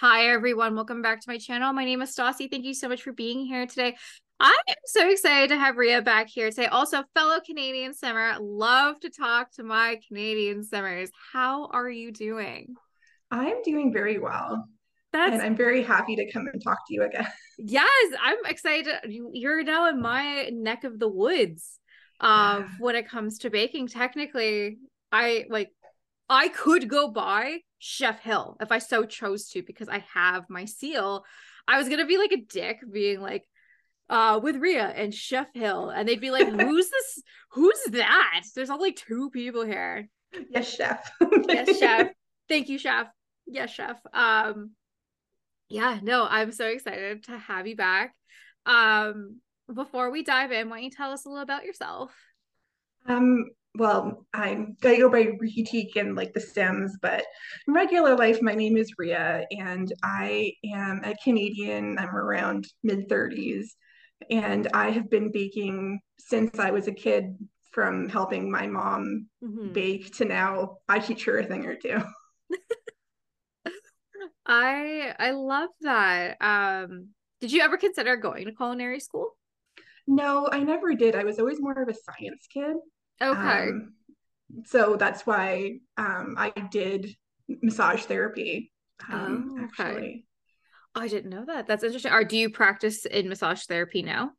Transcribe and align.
Hi, 0.00 0.28
everyone. 0.28 0.76
Welcome 0.76 1.02
back 1.02 1.20
to 1.22 1.28
my 1.28 1.38
channel. 1.38 1.72
My 1.72 1.84
name 1.84 2.00
is 2.02 2.14
Stassi. 2.14 2.48
Thank 2.48 2.64
you 2.64 2.72
so 2.72 2.88
much 2.88 3.02
for 3.02 3.12
being 3.12 3.44
here 3.44 3.66
today. 3.66 3.96
I 4.38 4.56
am 4.68 4.76
so 4.84 5.10
excited 5.10 5.48
to 5.48 5.58
have 5.58 5.76
Ria 5.76 6.02
back 6.02 6.28
here 6.28 6.50
today. 6.50 6.66
Also, 6.66 7.02
fellow 7.16 7.40
Canadian 7.44 7.94
Summer, 7.94 8.36
Love 8.38 9.00
to 9.00 9.10
talk 9.10 9.50
to 9.54 9.64
my 9.64 9.98
Canadian 10.06 10.62
Summers. 10.62 11.10
How 11.32 11.66
are 11.72 11.90
you 11.90 12.12
doing? 12.12 12.76
I'm 13.32 13.60
doing 13.64 13.92
very 13.92 14.20
well. 14.20 14.68
That's 15.12 15.32
and 15.32 15.42
I'm 15.42 15.56
very 15.56 15.82
happy 15.82 16.14
to 16.14 16.30
come 16.30 16.46
and 16.46 16.62
talk 16.62 16.78
to 16.86 16.94
you 16.94 17.02
again. 17.02 17.26
Yes, 17.58 18.14
I'm 18.22 18.38
excited. 18.46 18.94
You're 19.08 19.64
now 19.64 19.88
in 19.88 20.00
my 20.00 20.48
neck 20.52 20.84
of 20.84 21.00
the 21.00 21.08
woods. 21.08 21.80
Um, 22.20 22.30
yeah. 22.30 22.68
when 22.78 22.94
it 22.94 23.08
comes 23.08 23.38
to 23.38 23.50
baking, 23.50 23.88
technically, 23.88 24.78
I 25.10 25.46
like 25.48 25.72
I 26.28 26.48
could 26.48 26.88
go 26.88 27.08
by 27.08 27.58
Chef 27.78 28.20
Hill 28.20 28.56
if 28.60 28.70
I 28.70 28.78
so 28.78 29.04
chose 29.04 29.48
to 29.50 29.62
because 29.62 29.88
I 29.88 30.04
have 30.12 30.50
my 30.50 30.64
seal. 30.64 31.24
I 31.66 31.78
was 31.78 31.88
gonna 31.88 32.06
be 32.06 32.18
like 32.18 32.32
a 32.32 32.40
dick, 32.40 32.80
being 32.90 33.20
like, 33.20 33.48
uh, 34.10 34.40
with 34.42 34.56
Ria 34.56 34.86
and 34.88 35.14
Chef 35.14 35.48
Hill, 35.54 35.90
and 35.90 36.08
they'd 36.08 36.20
be 36.20 36.30
like, 36.30 36.48
"Who's 36.60 36.90
this? 36.90 37.22
Who's 37.52 37.80
that?" 37.90 38.44
There's 38.54 38.70
only 38.70 38.92
two 38.92 39.30
people 39.30 39.64
here. 39.64 40.08
Yes, 40.50 40.74
chef. 40.74 41.10
yes, 41.48 41.78
chef. 41.78 42.08
Thank 42.48 42.68
you, 42.68 42.78
chef. 42.78 43.08
Yes, 43.46 43.70
chef. 43.70 43.98
Um, 44.12 44.72
yeah, 45.68 45.98
no, 46.02 46.26
I'm 46.28 46.52
so 46.52 46.66
excited 46.66 47.24
to 47.24 47.38
have 47.38 47.66
you 47.66 47.76
back. 47.76 48.14
Um, 48.66 49.40
before 49.72 50.10
we 50.10 50.22
dive 50.22 50.52
in, 50.52 50.68
why 50.68 50.76
don't 50.76 50.84
you 50.84 50.90
tell 50.90 51.12
us 51.12 51.24
a 51.24 51.28
little 51.28 51.42
about 51.42 51.64
yourself? 51.64 52.14
Um, 53.06 53.46
well, 53.78 54.26
I'm 54.34 54.76
I 54.84 54.98
go 54.98 55.08
by 55.08 55.24
Reekyteek 55.24 55.96
and 55.96 56.16
like 56.16 56.34
the 56.34 56.40
Sims, 56.40 56.96
but 57.00 57.24
in 57.66 57.74
regular 57.74 58.16
life, 58.16 58.42
my 58.42 58.54
name 58.54 58.76
is 58.76 58.92
Ria, 58.98 59.46
and 59.52 59.92
I 60.02 60.52
am 60.64 61.02
a 61.04 61.14
Canadian. 61.22 61.96
I'm 61.98 62.14
around 62.14 62.66
mid 62.82 63.08
30s, 63.08 63.66
and 64.30 64.68
I 64.74 64.90
have 64.90 65.08
been 65.08 65.30
baking 65.32 66.00
since 66.18 66.58
I 66.58 66.70
was 66.70 66.88
a 66.88 66.92
kid. 66.92 67.36
From 67.70 68.08
helping 68.08 68.50
my 68.50 68.66
mom 68.66 69.28
mm-hmm. 69.44 69.72
bake 69.72 70.16
to 70.16 70.24
now, 70.24 70.78
I 70.88 70.98
teach 70.98 71.26
her 71.26 71.38
a 71.38 71.44
thing 71.44 71.64
or 71.64 71.76
two. 71.76 72.02
I 74.46 75.14
I 75.16 75.30
love 75.30 75.68
that. 75.82 76.38
Um, 76.40 77.10
did 77.40 77.52
you 77.52 77.60
ever 77.60 77.76
consider 77.76 78.16
going 78.16 78.46
to 78.46 78.52
culinary 78.52 78.98
school? 78.98 79.36
No, 80.08 80.48
I 80.50 80.60
never 80.60 80.94
did. 80.94 81.14
I 81.14 81.22
was 81.22 81.38
always 81.38 81.60
more 81.60 81.80
of 81.80 81.88
a 81.88 81.94
science 81.94 82.48
kid. 82.52 82.74
Okay. 83.22 83.68
Um, 83.68 83.94
so 84.64 84.96
that's 84.96 85.26
why 85.26 85.78
um, 85.96 86.34
I 86.38 86.50
did 86.70 87.14
massage 87.62 88.04
therapy. 88.04 88.72
Um, 89.10 89.56
oh, 89.58 89.64
okay. 89.64 89.90
Actually. 89.90 90.24
I 90.94 91.08
didn't 91.08 91.30
know 91.30 91.44
that. 91.44 91.66
That's 91.66 91.84
interesting. 91.84 92.12
Or 92.12 92.24
do 92.24 92.36
you 92.36 92.50
practice 92.50 93.04
in 93.06 93.28
massage 93.28 93.64
therapy 93.64 94.02
now? 94.02 94.32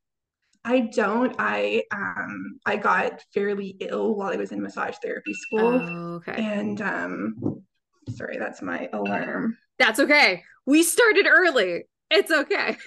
I 0.66 0.82
don't. 0.82 1.36
I 1.40 1.84
um 1.92 2.60
I 2.66 2.76
got 2.76 3.24
fairly 3.34 3.78
ill 3.80 4.16
while 4.16 4.32
I 4.34 4.36
was 4.36 4.52
in 4.52 4.62
massage 4.62 4.98
therapy 5.02 5.34
school. 5.34 5.80
Oh, 5.82 6.16
okay. 6.16 6.34
And 6.36 6.82
um 6.82 7.64
sorry, 8.10 8.38
that's 8.38 8.62
my 8.62 8.90
alarm. 8.92 9.58
That's 9.78 10.00
okay. 10.00 10.44
We 10.66 10.84
started 10.84 11.28
early. 11.28 11.86
It's 12.12 12.32
okay. 12.32 12.78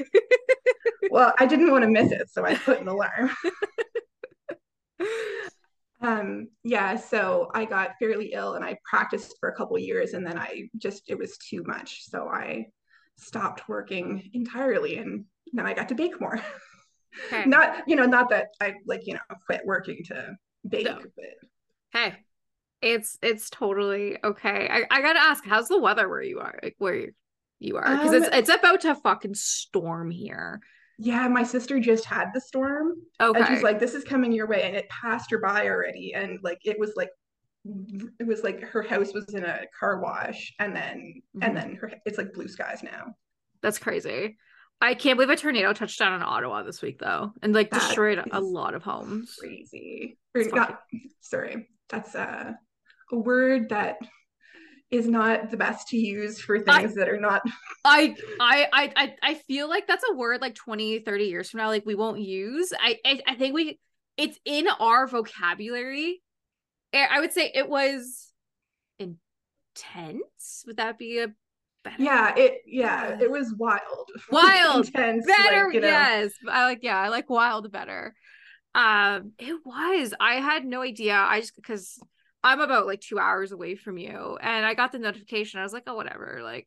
well, 1.10 1.32
I 1.38 1.46
didn't 1.46 1.70
want 1.70 1.82
to 1.84 1.88
miss 1.88 2.12
it, 2.12 2.28
so 2.30 2.44
I 2.44 2.56
put 2.56 2.80
an 2.80 2.88
alarm. 2.94 3.30
Um, 6.02 6.48
yeah, 6.64 6.96
so 6.96 7.48
I 7.54 7.64
got 7.64 7.92
fairly 7.98 8.32
ill 8.32 8.54
and 8.54 8.64
I 8.64 8.76
practiced 8.84 9.36
for 9.38 9.48
a 9.48 9.54
couple 9.54 9.78
years 9.78 10.14
and 10.14 10.26
then 10.26 10.36
I 10.36 10.68
just 10.76 11.04
it 11.08 11.16
was 11.16 11.38
too 11.38 11.62
much. 11.64 12.02
So 12.08 12.28
I 12.28 12.66
stopped 13.18 13.68
working 13.68 14.30
entirely 14.32 14.98
and 14.98 15.24
then 15.52 15.66
I 15.66 15.74
got 15.74 15.88
to 15.90 15.94
bake 15.94 16.20
more. 16.20 16.40
Not, 17.46 17.84
you 17.86 17.94
know, 17.94 18.06
not 18.06 18.30
that 18.30 18.48
I 18.58 18.76
like, 18.86 19.06
you 19.06 19.12
know, 19.12 19.20
quit 19.44 19.60
working 19.66 20.02
to 20.06 20.34
bake, 20.66 20.86
no. 20.86 20.98
but 21.14 21.26
hey, 21.92 22.14
it's 22.80 23.18
it's 23.20 23.50
totally 23.50 24.16
okay. 24.24 24.66
I, 24.70 24.84
I 24.90 25.02
gotta 25.02 25.20
ask, 25.20 25.44
how's 25.44 25.68
the 25.68 25.78
weather 25.78 26.08
where 26.08 26.22
you 26.22 26.40
are? 26.40 26.58
Like 26.62 26.76
where 26.78 27.08
you 27.58 27.76
are? 27.76 27.84
Because 27.84 28.14
um, 28.14 28.22
it's 28.22 28.28
it's 28.34 28.48
about 28.48 28.80
to 28.80 28.94
fucking 28.94 29.34
storm 29.34 30.10
here 30.10 30.62
yeah, 30.98 31.28
my 31.28 31.42
sister 31.42 31.80
just 31.80 32.04
had 32.04 32.28
the 32.34 32.40
storm. 32.40 32.94
Okay. 33.20 33.38
And 33.38 33.48
she's 33.48 33.62
like, 33.62 33.78
this 33.78 33.94
is 33.94 34.04
coming 34.04 34.32
your 34.32 34.46
way. 34.46 34.62
And 34.62 34.76
it 34.76 34.88
passed 34.88 35.30
her 35.30 35.38
by 35.38 35.66
already. 35.66 36.14
And 36.14 36.38
like, 36.42 36.60
it 36.64 36.78
was 36.78 36.92
like, 36.96 37.10
it 38.18 38.26
was 38.26 38.42
like 38.42 38.60
her 38.60 38.82
house 38.82 39.14
was 39.14 39.32
in 39.34 39.44
a 39.44 39.60
car 39.78 40.00
wash 40.00 40.52
and 40.58 40.74
then, 40.74 41.22
mm-hmm. 41.36 41.42
and 41.42 41.56
then 41.56 41.74
her, 41.76 41.92
it's 42.04 42.18
like 42.18 42.32
blue 42.32 42.48
skies 42.48 42.82
now. 42.82 43.14
That's 43.62 43.78
crazy. 43.78 44.36
I 44.80 44.94
can't 44.94 45.16
believe 45.16 45.30
a 45.30 45.36
tornado 45.36 45.72
touched 45.72 46.00
down 46.00 46.14
in 46.14 46.22
Ottawa 46.22 46.64
this 46.64 46.82
week 46.82 46.98
though, 46.98 47.32
and 47.40 47.54
like 47.54 47.70
that 47.70 47.82
destroyed 47.82 48.20
a 48.32 48.40
lot 48.40 48.74
of 48.74 48.82
homes. 48.82 49.36
Crazy. 49.38 50.18
Or 50.34 50.42
not, 50.42 50.80
sorry, 51.20 51.68
that's 51.88 52.16
uh, 52.16 52.54
a 53.12 53.16
word 53.16 53.68
that 53.68 53.98
is 54.92 55.08
not 55.08 55.50
the 55.50 55.56
best 55.56 55.88
to 55.88 55.96
use 55.96 56.38
for 56.38 56.58
things 56.58 56.92
I, 56.92 57.00
that 57.00 57.08
are 57.08 57.18
not 57.18 57.40
I, 57.84 58.14
I 58.38 58.68
i 58.74 59.14
i 59.22 59.34
feel 59.34 59.68
like 59.68 59.86
that's 59.88 60.04
a 60.08 60.14
word 60.14 60.42
like 60.42 60.54
20 60.54 61.00
30 61.00 61.24
years 61.24 61.50
from 61.50 61.58
now 61.58 61.68
like 61.68 61.86
we 61.86 61.94
won't 61.94 62.20
use. 62.20 62.72
I 62.78 62.98
i, 63.04 63.20
I 63.26 63.34
think 63.34 63.54
we 63.54 63.80
it's 64.18 64.38
in 64.44 64.68
our 64.68 65.06
vocabulary. 65.06 66.20
I 66.94 67.20
would 67.20 67.32
say 67.32 67.50
it 67.54 67.66
was 67.66 68.30
intense. 68.98 70.64
Would 70.66 70.76
that 70.76 70.98
be 70.98 71.20
a 71.20 71.28
better 71.82 71.96
yeah 71.98 72.34
it 72.36 72.58
yeah 72.66 73.18
it 73.18 73.30
was 73.30 73.54
wild. 73.56 74.10
Wild! 74.30 74.86
Intense 74.86 75.26
better 75.26 75.64
like, 75.64 75.74
you 75.74 75.80
know. 75.80 75.88
yes. 75.88 76.32
I 76.48 76.64
like 76.64 76.80
yeah 76.82 76.98
i 76.98 77.08
like 77.08 77.30
wild 77.30 77.72
better. 77.72 78.14
Um 78.74 79.32
it 79.38 79.56
was. 79.64 80.12
I 80.20 80.34
had 80.34 80.66
no 80.66 80.82
idea. 80.82 81.14
I 81.14 81.40
just 81.40 81.56
because 81.56 81.98
I'm 82.44 82.60
about 82.60 82.86
like 82.86 83.00
two 83.00 83.18
hours 83.18 83.52
away 83.52 83.76
from 83.76 83.98
you. 83.98 84.36
And 84.40 84.66
I 84.66 84.74
got 84.74 84.92
the 84.92 84.98
notification. 84.98 85.60
I 85.60 85.62
was 85.62 85.72
like, 85.72 85.84
oh, 85.86 85.94
whatever. 85.94 86.40
Like, 86.42 86.66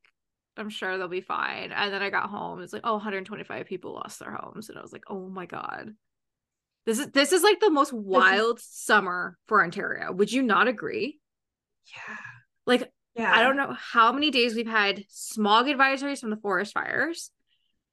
I'm 0.57 0.69
sure 0.69 0.97
they'll 0.97 1.07
be 1.07 1.21
fine. 1.21 1.71
And 1.71 1.93
then 1.93 2.01
I 2.01 2.09
got 2.09 2.29
home. 2.29 2.61
It's 2.61 2.73
like, 2.73 2.83
oh, 2.85 2.93
125 2.93 3.65
people 3.65 3.93
lost 3.93 4.19
their 4.19 4.31
homes. 4.31 4.69
And 4.69 4.77
I 4.77 4.81
was 4.81 4.93
like, 4.93 5.03
oh 5.09 5.27
my 5.27 5.45
God. 5.45 5.91
This 6.85 6.99
is 6.99 7.07
this 7.11 7.31
is 7.31 7.41
like 7.41 7.59
the 7.59 7.71
most 7.71 7.91
wild 7.91 8.59
is- 8.59 8.67
summer 8.69 9.37
for 9.47 9.63
Ontario. 9.63 10.11
Would 10.11 10.31
you 10.31 10.43
not 10.43 10.67
agree? 10.67 11.19
Yeah. 11.87 12.15
Like, 12.65 12.91
yeah. 13.15 13.31
I 13.33 13.43
don't 13.43 13.57
know 13.57 13.75
how 13.77 14.11
many 14.11 14.29
days 14.29 14.55
we've 14.55 14.67
had 14.67 15.03
smog 15.09 15.65
advisories 15.67 16.19
from 16.19 16.29
the 16.29 16.37
forest 16.37 16.73
fires, 16.73 17.31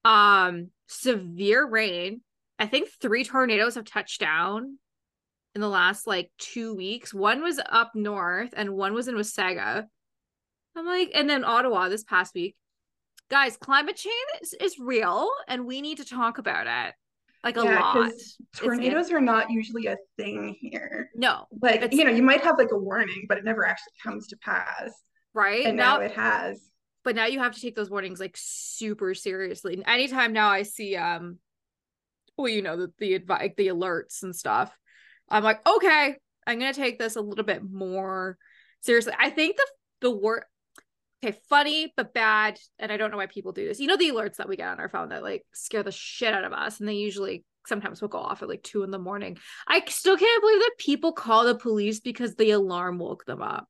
um, 0.04 0.69
severe 0.88 1.66
rain. 1.66 2.20
I 2.59 2.66
think 2.66 2.88
three 3.00 3.25
tornadoes 3.25 3.76
have 3.76 3.84
touched 3.84 4.20
down 4.20 4.78
in 5.54 5.60
the 5.60 5.68
last 5.68 6.06
like 6.06 6.30
two 6.38 6.74
weeks. 6.74 7.12
One 7.12 7.42
was 7.42 7.60
up 7.70 7.92
north 7.94 8.54
and 8.56 8.74
one 8.74 8.94
was 8.94 9.08
in 9.08 9.14
Wasaga. 9.14 9.84
I'm 10.76 10.86
like, 10.86 11.10
and 11.14 11.28
then 11.28 11.44
Ottawa 11.44 11.88
this 11.88 12.04
past 12.04 12.34
week. 12.34 12.56
Guys, 13.30 13.56
climate 13.56 13.96
change 13.96 14.14
is, 14.42 14.54
is 14.54 14.78
real 14.78 15.28
and 15.48 15.66
we 15.66 15.80
need 15.82 15.98
to 15.98 16.04
talk 16.04 16.38
about 16.38 16.66
it. 16.66 16.94
Like 17.44 17.56
a 17.56 17.64
yeah, 17.64 17.80
lot. 17.80 18.12
Tornadoes 18.56 19.10
are 19.10 19.20
not 19.20 19.50
usually 19.50 19.86
a 19.86 19.96
thing 20.16 20.56
here. 20.60 21.10
No. 21.14 21.46
Like, 21.60 21.92
you 21.92 22.04
know, 22.04 22.10
you 22.10 22.22
might 22.22 22.42
have 22.42 22.56
like 22.56 22.70
a 22.70 22.78
warning, 22.78 23.26
but 23.28 23.36
it 23.36 23.44
never 23.44 23.66
actually 23.66 23.94
comes 24.02 24.28
to 24.28 24.36
pass. 24.36 24.92
Right. 25.34 25.66
And 25.66 25.76
now, 25.76 25.98
now 25.98 26.04
it 26.04 26.12
has. 26.12 26.60
But 27.04 27.16
now 27.16 27.26
you 27.26 27.40
have 27.40 27.52
to 27.54 27.60
take 27.60 27.74
those 27.74 27.90
warnings 27.90 28.20
like 28.20 28.36
super 28.38 29.12
seriously. 29.14 29.82
Anytime 29.86 30.32
now 30.32 30.50
I 30.50 30.62
see 30.62 30.96
um 30.96 31.38
well, 32.38 32.48
you 32.48 32.62
know, 32.62 32.76
the 32.76 32.92
the 32.98 33.14
advice 33.14 33.50
the 33.56 33.69
alerts 33.69 34.22
and 34.22 34.34
stuff 34.34 34.72
I'm 35.32 35.43
like, 35.43 35.66
okay, 35.66 36.16
I'm 36.47 36.59
gonna 36.59 36.75
take 36.75 36.98
this 36.98 37.16
a 37.16 37.20
little 37.20 37.44
bit 37.44 37.62
more 37.62 38.37
seriously. 38.82 39.15
I 39.19 39.31
think 39.31 39.56
the 39.56 39.66
the 40.03 40.10
word 40.10 40.44
okay, 41.25 41.38
funny 41.48 41.93
but 41.97 42.12
bad, 42.12 42.59
and 42.78 42.93
I 42.93 42.97
don't 42.97 43.10
know 43.10 43.16
why 43.16 43.26
people 43.26 43.53
do 43.53 43.66
this. 43.66 43.81
You 43.81 43.87
know 43.87 43.97
the 43.97 44.11
alerts 44.11 44.37
that 44.37 44.49
we 44.49 44.56
get 44.56 44.69
on 44.69 44.81
our 44.81 44.88
phone 44.88 45.08
that 45.11 45.23
like 45.23 45.44
scare 45.55 45.82
the 45.82 45.93
shit 45.93 46.34
out 46.34 46.44
of 46.44 46.52
us, 46.52 46.81
and 46.81 46.88
they 46.88 46.94
usually 46.94 47.44
sometimes 47.67 48.00
will 48.00 48.08
go 48.08 48.19
off 48.19 48.43
at 48.43 48.49
like 48.49 48.62
two 48.62 48.82
in 48.82 48.90
the 48.90 48.99
morning. 48.99 49.38
I 49.67 49.82
still 49.87 50.17
can't 50.17 50.43
believe 50.43 50.58
that 50.58 50.75
people 50.79 51.12
call 51.12 51.44
the 51.44 51.55
police 51.55 52.00
because 52.00 52.35
the 52.35 52.50
alarm 52.50 52.99
woke 52.99 53.25
them 53.25 53.40
up. 53.43 53.67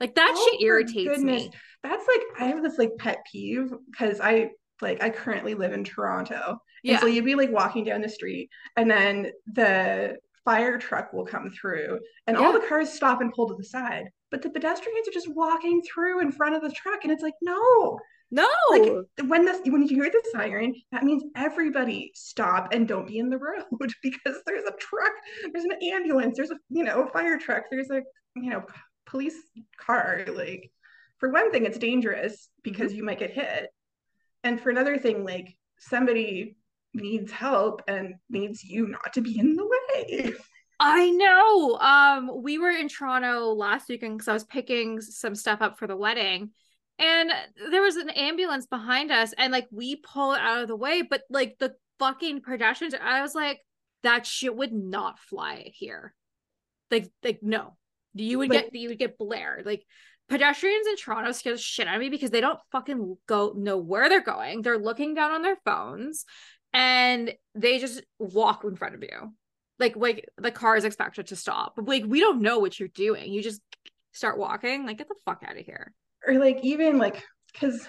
Like 0.00 0.14
that 0.14 0.32
oh, 0.34 0.50
shit 0.50 0.62
irritates 0.62 1.20
me. 1.20 1.50
That's 1.82 2.06
like 2.08 2.22
I 2.40 2.44
have 2.46 2.62
this 2.62 2.78
like 2.78 2.92
pet 2.98 3.18
peeve 3.30 3.72
because 3.90 4.20
I 4.20 4.50
like 4.80 5.02
I 5.02 5.10
currently 5.10 5.54
live 5.54 5.72
in 5.72 5.84
Toronto. 5.84 6.58
Yeah. 6.82 6.94
And 6.94 7.00
so 7.00 7.06
you'd 7.06 7.26
be 7.26 7.34
like 7.34 7.52
walking 7.52 7.84
down 7.84 8.00
the 8.00 8.08
street 8.08 8.48
and 8.76 8.90
then 8.90 9.32
the 9.52 10.16
fire 10.44 10.78
truck 10.78 11.12
will 11.12 11.24
come 11.24 11.50
through 11.50 11.98
and 12.26 12.36
yeah. 12.36 12.44
all 12.44 12.52
the 12.52 12.66
cars 12.66 12.90
stop 12.90 13.20
and 13.20 13.32
pull 13.32 13.48
to 13.48 13.54
the 13.56 13.64
side 13.64 14.04
but 14.30 14.42
the 14.42 14.50
pedestrians 14.50 15.08
are 15.08 15.12
just 15.12 15.34
walking 15.34 15.82
through 15.82 16.20
in 16.20 16.32
front 16.32 16.54
of 16.54 16.62
the 16.62 16.70
truck 16.70 17.00
and 17.02 17.12
it's 17.12 17.22
like 17.22 17.34
no 17.42 17.98
no 18.30 18.48
like 18.70 18.92
when 19.28 19.44
this 19.44 19.60
when 19.66 19.82
you 19.82 19.88
hear 19.88 20.10
the 20.10 20.22
siren 20.32 20.74
that 20.92 21.02
means 21.02 21.22
everybody 21.36 22.10
stop 22.14 22.72
and 22.72 22.86
don't 22.86 23.08
be 23.08 23.18
in 23.18 23.28
the 23.28 23.38
road 23.38 23.64
because 24.02 24.36
there's 24.46 24.64
a 24.64 24.76
truck 24.78 25.12
there's 25.52 25.64
an 25.64 25.78
ambulance 25.92 26.36
there's 26.36 26.50
a 26.50 26.58
you 26.70 26.84
know 26.84 27.08
fire 27.12 27.38
truck 27.38 27.64
there's 27.70 27.90
a 27.90 28.00
you 28.36 28.50
know 28.50 28.62
police 29.06 29.34
car 29.78 30.24
like 30.32 30.70
for 31.20 31.28
one 31.28 31.52
thing, 31.52 31.66
it's 31.66 31.78
dangerous 31.78 32.48
because 32.64 32.94
you 32.94 33.04
might 33.04 33.18
get 33.18 33.30
hit. 33.30 33.68
And 34.42 34.58
for 34.58 34.70
another 34.70 34.96
thing, 34.96 35.22
like 35.22 35.54
somebody 35.78 36.56
needs 36.94 37.30
help 37.30 37.82
and 37.88 38.14
needs 38.28 38.64
you 38.64 38.88
not 38.88 39.12
to 39.14 39.20
be 39.20 39.38
in 39.38 39.54
the 39.54 39.66
way. 39.66 40.32
I 40.78 41.10
know. 41.10 41.78
Um, 41.78 42.42
we 42.42 42.58
were 42.58 42.70
in 42.70 42.88
Toronto 42.88 43.52
last 43.52 43.88
weekend 43.88 44.16
because 44.16 44.28
I 44.28 44.32
was 44.32 44.44
picking 44.44 45.00
some 45.00 45.34
stuff 45.34 45.60
up 45.60 45.78
for 45.78 45.86
the 45.86 45.96
wedding, 45.96 46.50
and 46.98 47.30
there 47.70 47.82
was 47.82 47.96
an 47.96 48.10
ambulance 48.10 48.66
behind 48.66 49.10
us, 49.12 49.34
and 49.36 49.52
like 49.52 49.68
we 49.70 49.96
pull 49.96 50.32
it 50.32 50.40
out 50.40 50.62
of 50.62 50.68
the 50.68 50.76
way, 50.76 51.02
but 51.02 51.22
like 51.28 51.56
the 51.58 51.74
fucking 51.98 52.40
pedestrians, 52.40 52.94
I 52.94 53.20
was 53.20 53.34
like, 53.34 53.60
that 54.02 54.26
shit 54.26 54.56
would 54.56 54.72
not 54.72 55.18
fly 55.18 55.70
here. 55.74 56.14
Like, 56.90 57.10
like 57.22 57.40
no, 57.42 57.76
you 58.14 58.38
would 58.38 58.50
get 58.50 58.74
you 58.74 58.88
would 58.88 58.98
get 58.98 59.18
blared. 59.18 59.66
Like 59.66 59.84
pedestrians 60.30 60.86
in 60.86 60.96
Toronto 60.96 61.32
scare 61.32 61.52
the 61.52 61.58
shit 61.58 61.88
out 61.88 61.96
of 61.96 62.00
me 62.00 62.08
because 62.08 62.30
they 62.30 62.40
don't 62.40 62.58
fucking 62.72 63.16
go 63.26 63.52
know 63.54 63.76
where 63.76 64.08
they're 64.08 64.22
going. 64.22 64.62
They're 64.62 64.78
looking 64.78 65.14
down 65.14 65.32
on 65.32 65.42
their 65.42 65.58
phones 65.64 66.24
and 66.72 67.32
they 67.54 67.78
just 67.78 68.02
walk 68.18 68.64
in 68.64 68.76
front 68.76 68.94
of 68.94 69.02
you. 69.02 69.32
Like 69.78 69.96
like 69.96 70.28
the 70.36 70.50
car 70.50 70.76
is 70.76 70.84
expected 70.84 71.28
to 71.28 71.36
stop. 71.36 71.74
But 71.76 71.86
like 71.86 72.04
we 72.06 72.20
don't 72.20 72.42
know 72.42 72.58
what 72.58 72.78
you're 72.78 72.88
doing. 72.88 73.32
You 73.32 73.42
just 73.42 73.60
start 74.12 74.38
walking. 74.38 74.86
Like 74.86 74.98
get 74.98 75.08
the 75.08 75.14
fuck 75.24 75.42
out 75.46 75.56
of 75.56 75.64
here. 75.64 75.92
Or 76.26 76.34
like 76.34 76.60
even 76.62 76.98
like 76.98 77.24
because 77.52 77.88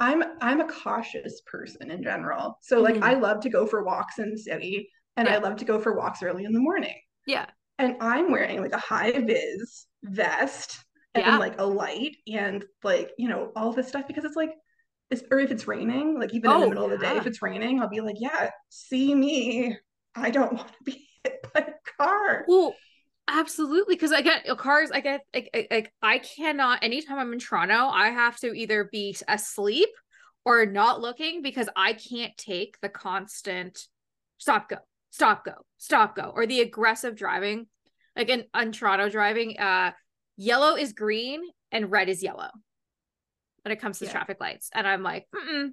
I'm 0.00 0.22
I'm 0.40 0.60
a 0.60 0.68
cautious 0.68 1.40
person 1.46 1.90
in 1.90 2.02
general. 2.02 2.58
So 2.62 2.80
like 2.80 2.94
mm-hmm. 2.94 3.04
I 3.04 3.14
love 3.14 3.40
to 3.40 3.50
go 3.50 3.66
for 3.66 3.82
walks 3.82 4.18
in 4.18 4.30
the 4.30 4.38
city 4.38 4.90
and 5.16 5.26
yeah. 5.26 5.34
I 5.34 5.38
love 5.38 5.56
to 5.56 5.64
go 5.64 5.80
for 5.80 5.96
walks 5.96 6.22
early 6.22 6.44
in 6.44 6.52
the 6.52 6.60
morning. 6.60 6.94
Yeah. 7.26 7.46
And 7.78 7.96
I'm 8.00 8.30
wearing 8.30 8.60
like 8.60 8.72
a 8.72 8.78
high 8.78 9.12
vis 9.12 9.86
vest 10.04 10.78
and 11.14 11.26
yeah. 11.26 11.38
like 11.38 11.60
a 11.60 11.64
light 11.64 12.16
and 12.32 12.64
like, 12.84 13.10
you 13.18 13.28
know, 13.28 13.50
all 13.56 13.72
this 13.72 13.88
stuff 13.88 14.06
because 14.06 14.24
it's 14.24 14.36
like 14.36 14.52
or 15.30 15.38
if 15.38 15.50
it's 15.50 15.66
raining, 15.66 16.18
like 16.18 16.34
even 16.34 16.50
oh, 16.50 16.54
in 16.54 16.60
the 16.60 16.66
oh, 16.66 16.68
middle 16.68 16.88
yeah. 16.88 16.94
of 16.94 17.00
the 17.00 17.06
day, 17.06 17.16
if 17.16 17.26
it's 17.26 17.42
raining, 17.42 17.80
I'll 17.80 17.88
be 17.88 18.00
like, 18.00 18.16
yeah, 18.18 18.50
see 18.68 19.14
me. 19.14 19.76
I 20.14 20.30
don't 20.30 20.52
want 20.54 20.68
to 20.68 20.84
be 20.84 21.08
hit 21.24 21.46
by 21.54 21.60
a 21.60 22.02
car. 22.02 22.44
Well, 22.46 22.74
absolutely. 23.26 23.94
Because 23.94 24.12
I 24.12 24.22
get 24.22 24.46
cars, 24.58 24.90
I 24.90 25.00
get 25.00 25.22
like, 25.34 25.68
like 25.70 25.92
I 26.02 26.18
cannot 26.18 26.82
anytime 26.82 27.18
I'm 27.18 27.32
in 27.32 27.38
Toronto, 27.38 27.88
I 27.88 28.08
have 28.08 28.38
to 28.40 28.52
either 28.52 28.88
be 28.90 29.16
asleep 29.26 29.90
or 30.44 30.66
not 30.66 31.00
looking 31.00 31.42
because 31.42 31.68
I 31.76 31.94
can't 31.94 32.36
take 32.36 32.80
the 32.80 32.88
constant 32.88 33.86
stop 34.38 34.68
go, 34.68 34.76
stop 35.10 35.44
go, 35.44 35.54
stop 35.78 36.16
go, 36.16 36.32
or 36.34 36.46
the 36.46 36.60
aggressive 36.60 37.16
driving. 37.16 37.66
Like 38.16 38.28
in, 38.28 38.44
in 38.54 38.72
Toronto 38.72 39.08
driving, 39.08 39.58
uh 39.58 39.92
yellow 40.36 40.76
is 40.76 40.92
green 40.92 41.40
and 41.72 41.90
red 41.90 42.08
is 42.08 42.22
yellow 42.22 42.50
when 43.68 43.76
it 43.76 43.82
comes 43.82 43.98
to 43.98 44.06
yeah. 44.06 44.12
traffic 44.12 44.38
lights. 44.40 44.70
And 44.72 44.86
I'm 44.86 45.02
like, 45.02 45.26
Mm-mm. 45.34 45.72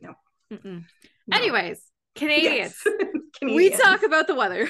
no. 0.00 0.14
Mm-mm. 0.52 0.84
No. 1.28 1.36
Anyways, 1.36 1.80
Canadians. 2.16 2.76
Yes. 2.84 2.96
Canadians. 3.38 3.56
We 3.56 3.70
talk 3.70 4.02
about 4.02 4.26
the 4.26 4.34
weather. 4.34 4.68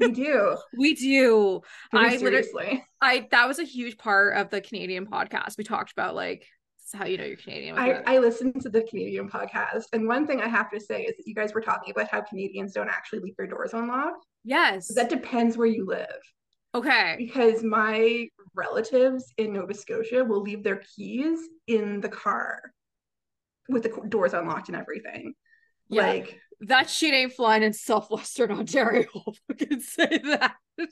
we 0.00 0.10
do. 0.10 0.56
We 0.76 0.94
do. 0.94 1.60
Very 1.92 2.06
I 2.06 2.16
seriously. 2.16 2.84
I 3.00 3.28
that 3.30 3.46
was 3.46 3.60
a 3.60 3.64
huge 3.64 3.96
part 3.96 4.36
of 4.36 4.50
the 4.50 4.60
Canadian 4.60 5.06
podcast. 5.06 5.56
We 5.56 5.64
talked 5.64 5.92
about 5.92 6.16
like 6.16 6.44
how 6.92 7.06
you 7.06 7.16
know 7.16 7.24
you're 7.24 7.36
Canadian. 7.36 7.78
I, 7.78 8.02
I 8.06 8.18
listened 8.18 8.60
to 8.62 8.68
the 8.68 8.82
Canadian 8.82 9.28
podcast, 9.28 9.84
and 9.92 10.08
one 10.08 10.26
thing 10.26 10.40
I 10.40 10.48
have 10.48 10.70
to 10.70 10.80
say 10.80 11.02
is 11.02 11.16
that 11.16 11.26
you 11.26 11.34
guys 11.34 11.54
were 11.54 11.60
talking 11.60 11.92
about 11.92 12.08
how 12.08 12.22
Canadians 12.22 12.72
don't 12.72 12.88
actually 12.88 13.20
leave 13.20 13.36
their 13.36 13.46
doors 13.46 13.72
unlocked. 13.72 14.26
Yes. 14.44 14.92
That 14.94 15.08
depends 15.08 15.56
where 15.56 15.66
you 15.66 15.86
live. 15.86 16.20
Okay. 16.78 17.16
Because 17.18 17.62
my 17.62 18.28
relatives 18.54 19.32
in 19.36 19.52
Nova 19.52 19.74
Scotia 19.74 20.24
will 20.24 20.42
leave 20.42 20.62
their 20.62 20.82
keys 20.96 21.40
in 21.66 22.00
the 22.00 22.08
car 22.08 22.60
with 23.68 23.82
the 23.82 24.08
doors 24.08 24.32
unlocked 24.32 24.68
and 24.68 24.76
everything. 24.76 25.34
Yeah. 25.88 26.06
Like 26.06 26.40
that 26.60 26.90
shit 26.90 27.14
ain't 27.14 27.32
flying 27.32 27.62
in 27.62 27.72
southwestern 27.72 28.50
Ontario. 28.58 29.08
I 29.50 29.54
can 29.54 29.80
say 29.80 30.18
that. 30.24 30.54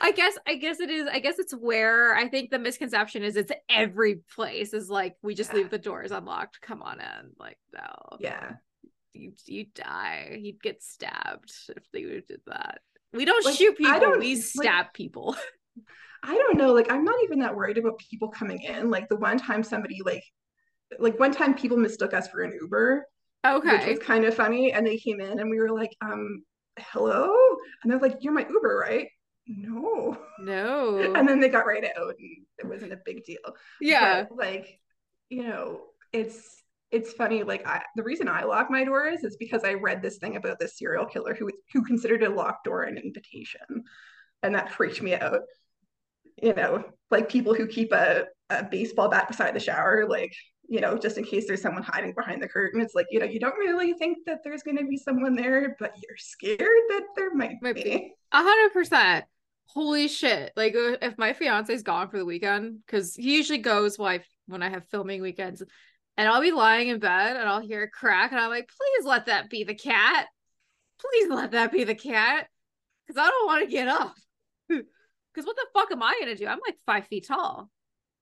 I 0.00 0.12
guess 0.12 0.38
I 0.46 0.56
guess 0.56 0.80
it 0.80 0.90
is. 0.90 1.06
I 1.10 1.20
guess 1.20 1.38
it's 1.38 1.54
where 1.54 2.14
I 2.14 2.28
think 2.28 2.50
the 2.50 2.58
misconception 2.58 3.22
is 3.22 3.36
it's 3.36 3.52
every 3.68 4.20
place 4.34 4.74
is 4.74 4.90
like 4.90 5.14
we 5.22 5.34
just 5.34 5.52
yeah. 5.52 5.58
leave 5.58 5.70
the 5.70 5.78
doors 5.78 6.10
unlocked. 6.10 6.60
Come 6.60 6.82
on 6.82 7.00
in. 7.00 7.32
Like 7.38 7.58
no. 7.72 8.18
Yeah. 8.18 8.54
You 9.12 9.32
you 9.46 9.66
die. 9.74 10.38
You'd 10.40 10.62
get 10.62 10.82
stabbed 10.82 11.52
if 11.76 11.84
they 11.92 12.04
would 12.04 12.14
have 12.14 12.26
did 12.26 12.40
that. 12.46 12.80
We 13.12 13.24
don't 13.24 13.44
like, 13.44 13.56
shoot 13.56 13.76
people. 13.76 14.00
Don't, 14.00 14.18
we 14.18 14.36
stab 14.36 14.86
like, 14.86 14.94
people. 14.94 15.36
I 16.22 16.34
don't 16.34 16.56
know. 16.56 16.72
Like, 16.72 16.90
I'm 16.90 17.04
not 17.04 17.16
even 17.24 17.40
that 17.40 17.54
worried 17.54 17.78
about 17.78 17.98
people 17.98 18.28
coming 18.28 18.62
in. 18.62 18.90
Like 18.90 19.08
the 19.08 19.16
one 19.16 19.38
time 19.38 19.62
somebody 19.62 20.00
like, 20.04 20.24
like 20.98 21.18
one 21.18 21.32
time 21.32 21.54
people 21.54 21.76
mistook 21.76 22.14
us 22.14 22.28
for 22.28 22.42
an 22.42 22.56
Uber. 22.60 23.06
Okay. 23.44 23.78
Which 23.78 23.98
was 23.98 24.06
kind 24.06 24.24
of 24.24 24.34
funny. 24.34 24.72
And 24.72 24.86
they 24.86 24.98
came 24.98 25.20
in 25.20 25.40
and 25.40 25.50
we 25.50 25.58
were 25.58 25.72
like, 25.72 25.94
um, 26.00 26.44
hello? 26.78 27.34
And 27.82 27.90
they're 27.90 27.98
like, 27.98 28.18
you're 28.20 28.32
my 28.32 28.46
Uber, 28.48 28.78
right? 28.78 29.08
No. 29.46 30.16
No. 30.38 31.12
And 31.16 31.28
then 31.28 31.40
they 31.40 31.48
got 31.48 31.66
right 31.66 31.84
out 31.84 32.14
and 32.18 32.46
it 32.58 32.66
wasn't 32.66 32.92
a 32.92 33.00
big 33.04 33.24
deal. 33.24 33.40
Yeah. 33.80 34.24
But, 34.28 34.38
like, 34.38 34.78
you 35.28 35.42
know, 35.42 35.80
it's 36.12 36.61
it's 36.92 37.12
funny 37.14 37.42
like 37.42 37.66
I, 37.66 37.82
the 37.96 38.02
reason 38.02 38.28
i 38.28 38.44
lock 38.44 38.70
my 38.70 38.84
doors 38.84 39.24
is 39.24 39.36
because 39.38 39.64
i 39.64 39.72
read 39.72 40.02
this 40.02 40.18
thing 40.18 40.36
about 40.36 40.58
this 40.58 40.78
serial 40.78 41.06
killer 41.06 41.34
who 41.34 41.50
who 41.72 41.82
considered 41.82 42.22
a 42.22 42.28
locked 42.28 42.64
door 42.64 42.82
an 42.82 42.98
invitation. 42.98 43.84
And 44.42 44.54
that 44.54 44.72
freaked 44.72 45.02
me 45.02 45.14
out. 45.14 45.40
You 46.42 46.54
know 46.54 46.84
like 47.10 47.28
people 47.28 47.54
who 47.54 47.66
keep 47.66 47.92
a, 47.92 48.24
a 48.50 48.64
baseball 48.64 49.08
bat 49.08 49.28
beside 49.28 49.54
the 49.54 49.60
shower 49.60 50.06
like 50.08 50.34
you 50.68 50.80
know 50.80 50.96
just 50.98 51.18
in 51.18 51.24
case 51.24 51.46
there's 51.46 51.62
someone 51.62 51.82
hiding 51.82 52.14
behind 52.14 52.42
the 52.42 52.48
curtain. 52.48 52.80
It's 52.80 52.94
like 52.94 53.06
you 53.10 53.20
know 53.20 53.26
you 53.26 53.38
don't 53.38 53.56
really 53.56 53.92
think 53.94 54.18
that 54.26 54.38
there's 54.42 54.62
going 54.62 54.78
to 54.78 54.84
be 54.84 54.96
someone 54.96 55.36
there 55.36 55.76
but 55.78 55.92
you're 56.02 56.16
scared 56.16 56.58
that 56.60 57.02
there 57.16 57.34
might, 57.34 57.56
might 57.62 57.76
be. 57.76 58.14
a 58.32 58.42
hundred 58.42 58.72
percent. 58.72 59.24
Holy 59.66 60.08
shit. 60.08 60.52
Like 60.56 60.74
if 60.74 61.16
my 61.16 61.32
fiance's 61.32 61.82
gone 61.82 62.08
for 62.10 62.18
the 62.18 62.24
weekend 62.24 62.78
because 62.84 63.14
he 63.14 63.36
usually 63.36 63.58
goes 63.58 63.98
when 63.98 64.20
I, 64.20 64.24
when 64.46 64.62
I 64.62 64.68
have 64.68 64.88
filming 64.88 65.22
weekends 65.22 65.62
and 66.16 66.28
I'll 66.28 66.40
be 66.40 66.52
lying 66.52 66.88
in 66.88 66.98
bed 66.98 67.36
and 67.36 67.48
I'll 67.48 67.60
hear 67.60 67.82
a 67.82 67.90
crack 67.90 68.32
and 68.32 68.40
I'm 68.40 68.50
like, 68.50 68.68
please 68.68 69.06
let 69.06 69.26
that 69.26 69.50
be 69.50 69.64
the 69.64 69.74
cat. 69.74 70.26
Please 71.00 71.30
let 71.30 71.52
that 71.52 71.72
be 71.72 71.84
the 71.84 71.94
cat. 71.94 72.46
Cause 73.08 73.16
I 73.18 73.28
don't 73.28 73.46
want 73.46 73.64
to 73.64 73.70
get 73.70 73.88
up. 73.88 74.14
Cause 74.70 75.44
what 75.44 75.56
the 75.56 75.66
fuck 75.74 75.90
am 75.90 76.02
I 76.02 76.16
gonna 76.20 76.36
do? 76.36 76.46
I'm 76.46 76.60
like 76.64 76.76
five 76.86 77.06
feet 77.06 77.26
tall. 77.26 77.70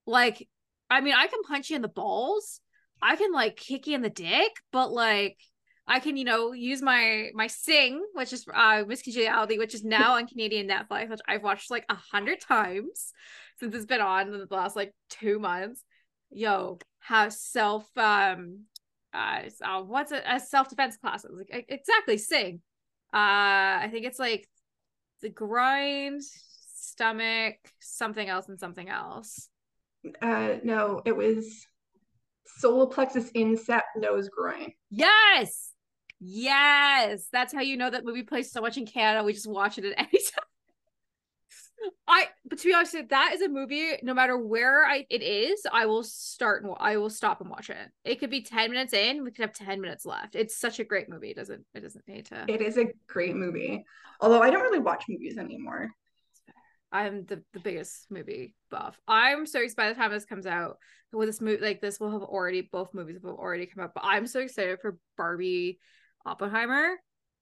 Like, 0.07 0.47
I 0.89 1.01
mean, 1.01 1.13
I 1.15 1.27
can 1.27 1.43
punch 1.43 1.69
you 1.69 1.75
in 1.75 1.81
the 1.81 1.87
balls. 1.87 2.61
I 3.01 3.15
can 3.15 3.31
like 3.31 3.55
kick 3.57 3.87
you 3.87 3.95
in 3.95 4.01
the 4.01 4.09
dick, 4.09 4.51
but 4.71 4.91
like 4.91 5.37
I 5.87 5.99
can, 5.99 6.15
you 6.15 6.23
know, 6.23 6.53
use 6.53 6.81
my 6.81 7.29
my 7.33 7.47
Sing, 7.47 8.03
which 8.13 8.31
is 8.33 8.45
uh 8.53 8.83
Miss 8.87 9.01
Congeniality, 9.01 9.57
which 9.57 9.75
is 9.75 9.83
now 9.83 10.15
on 10.15 10.27
Canadian 10.27 10.67
Netflix, 10.67 11.09
which 11.09 11.19
I've 11.27 11.43
watched 11.43 11.69
like 11.69 11.85
a 11.89 11.95
hundred 11.95 12.39
times 12.39 13.11
since 13.59 13.75
it's 13.75 13.85
been 13.85 14.01
on 14.01 14.27
in 14.27 14.39
the 14.39 14.47
last 14.49 14.75
like 14.75 14.93
two 15.09 15.39
months. 15.39 15.83
Yo, 16.31 16.79
have 17.01 17.33
self 17.33 17.85
um 17.97 18.61
uh 19.13 19.41
so 19.49 19.83
what's 19.83 20.11
it 20.11 20.23
as 20.25 20.49
self-defense 20.49 20.95
classes 20.97 21.31
like 21.35 21.65
exactly 21.67 22.17
sing 22.17 22.61
uh 23.13 23.83
i 23.83 23.89
think 23.91 24.05
it's 24.05 24.19
like 24.19 24.47
the 25.21 25.29
grind 25.29 26.21
stomach 26.73 27.55
something 27.79 28.29
else 28.29 28.47
and 28.47 28.59
something 28.59 28.87
else. 28.87 29.49
Uh 30.21 30.55
no 30.63 31.01
it 31.05 31.15
was 31.15 31.67
solar 32.45 32.87
plexus 32.87 33.29
instep 33.31 33.83
nose 33.97 34.29
groin 34.29 34.71
yes! 34.89 35.73
Yes! 36.23 37.27
That's 37.33 37.51
how 37.51 37.61
you 37.61 37.77
know 37.77 37.89
that 37.89 38.05
movie 38.05 38.23
plays 38.23 38.51
so 38.51 38.61
much 38.61 38.77
in 38.77 38.85
canada 38.85 39.23
we 39.23 39.33
just 39.33 39.49
watch 39.49 39.77
it 39.77 39.85
at 39.85 39.93
any 39.97 40.09
time 40.35 40.45
I 42.07 42.27
but 42.45 42.59
to 42.59 42.65
be 42.65 42.73
honest, 42.73 42.95
that 43.09 43.31
is 43.33 43.41
a 43.41 43.49
movie. 43.49 43.93
No 44.03 44.13
matter 44.13 44.37
where 44.37 44.85
I 44.85 45.05
it 45.09 45.21
is, 45.21 45.65
I 45.71 45.85
will 45.85 46.03
start 46.03 46.63
and 46.63 46.73
I 46.79 46.97
will 46.97 47.09
stop 47.09 47.41
and 47.41 47.49
watch 47.49 47.69
it. 47.69 47.89
It 48.03 48.19
could 48.19 48.29
be 48.29 48.43
ten 48.43 48.71
minutes 48.71 48.93
in. 48.93 49.23
We 49.23 49.31
could 49.31 49.43
have 49.43 49.53
ten 49.53 49.81
minutes 49.81 50.05
left. 50.05 50.35
It's 50.35 50.57
such 50.57 50.79
a 50.79 50.83
great 50.83 51.09
movie. 51.09 51.31
It 51.31 51.37
doesn't 51.37 51.65
it 51.73 51.81
doesn't 51.81 52.07
need 52.07 52.25
to. 52.27 52.45
It 52.47 52.61
is 52.61 52.77
a 52.77 52.87
great 53.07 53.35
movie. 53.35 53.83
Although 54.19 54.41
I 54.41 54.49
don't 54.49 54.61
really 54.61 54.79
watch 54.79 55.05
movies 55.07 55.37
anymore. 55.37 55.89
I'm 56.91 57.25
the, 57.25 57.41
the 57.53 57.59
biggest 57.59 58.11
movie 58.11 58.53
buff. 58.69 58.99
I'm 59.07 59.45
so 59.45 59.61
excited 59.61 59.77
by 59.77 59.89
the 59.89 59.95
time 59.95 60.11
this 60.11 60.25
comes 60.25 60.45
out. 60.45 60.77
With 61.13 61.27
this 61.27 61.41
movie, 61.41 61.63
like 61.63 61.81
this 61.81 61.99
will 61.99 62.11
have 62.11 62.21
already 62.21 62.61
both 62.61 62.93
movies 62.93 63.15
have 63.15 63.25
already 63.25 63.65
come 63.65 63.83
out. 63.83 63.93
But 63.93 64.03
I'm 64.05 64.27
so 64.27 64.39
excited 64.39 64.79
for 64.81 64.97
Barbie 65.17 65.79
Oppenheimer. 66.25 66.95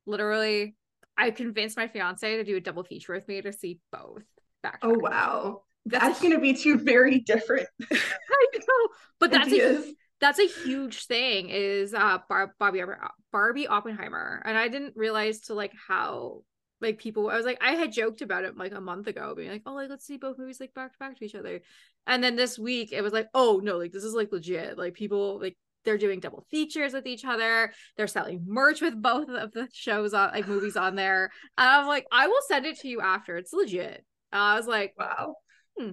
Literally, 0.06 0.76
I 1.20 1.32
convinced 1.32 1.76
my 1.76 1.88
fiance 1.88 2.38
to 2.38 2.44
do 2.46 2.56
a 2.56 2.62
double 2.62 2.84
feature 2.84 3.14
with 3.14 3.28
me 3.28 3.42
to 3.42 3.52
see 3.52 3.80
both 3.92 4.24
back. 4.64 4.80
Oh 4.82 4.98
wow. 4.98 5.64
That's, 5.86 6.04
that's 6.04 6.22
going 6.22 6.34
to 6.34 6.40
be 6.40 6.54
two 6.54 6.78
very 6.78 7.20
different. 7.20 7.68
I 7.92 8.48
know, 8.54 8.90
but 9.20 9.32
that's 9.32 9.52
a, 9.52 9.84
that's 10.22 10.40
a 10.40 10.48
huge 10.48 11.06
thing. 11.06 11.50
Is 11.50 11.94
uh 11.94 12.20
Bar- 12.30 12.56
Barbie 12.58 12.84
Barbie 13.32 13.68
Oppenheimer, 13.68 14.42
and 14.46 14.58
I 14.58 14.68
didn't 14.68 14.96
realize 14.96 15.42
to 15.42 15.54
like 15.54 15.74
how 15.88 16.44
like 16.82 16.98
people 16.98 17.30
I 17.30 17.36
was 17.36 17.46
like 17.46 17.58
I 17.62 17.72
had 17.74 17.92
joked 17.92 18.22
about 18.22 18.46
it 18.46 18.58
like 18.58 18.74
a 18.74 18.82
month 18.82 19.08
ago 19.08 19.34
being 19.36 19.52
like 19.52 19.64
oh 19.66 19.74
like 19.74 19.90
let's 19.90 20.06
see 20.06 20.18
both 20.18 20.38
movies 20.38 20.60
like 20.60 20.74
back 20.74 20.94
to 20.94 21.00
back 21.00 21.18
to 21.18 21.26
each 21.26 21.36
other 21.36 21.60
and 22.08 22.24
then 22.24 22.36
this 22.36 22.58
week 22.58 22.94
it 22.94 23.02
was 23.02 23.12
like 23.12 23.28
oh 23.34 23.60
no 23.62 23.78
like 23.78 23.92
this 23.92 24.06
is 24.06 24.14
like 24.14 24.32
legit 24.32 24.78
like 24.78 24.94
people 24.94 25.40
like 25.42 25.58
they're 25.86 25.98
doing 25.98 26.20
double 26.20 26.46
features 26.50 26.94
with 26.94 27.08
each 27.08 27.26
other 27.26 27.72
they're 27.98 28.08
selling 28.08 28.44
merch 28.46 28.82
with 28.82 29.02
both 29.02 29.30
of 29.30 29.52
the 29.54 29.68
shows 29.72 30.14
on 30.14 30.32
like 30.32 30.48
movies 30.48 30.76
on 30.76 30.96
there 30.96 31.32
and 31.58 31.70
I'm 31.70 31.88
like 31.88 32.06
I 32.12 32.28
will 32.28 32.42
send 32.48 32.66
it 32.66 32.80
to 32.80 32.88
you 32.88 33.02
after 33.02 33.38
it's 33.38 33.54
legit 33.54 34.06
I 34.32 34.56
was 34.56 34.68
like 34.68 34.94
wow 34.98 35.36
hmm. 35.78 35.92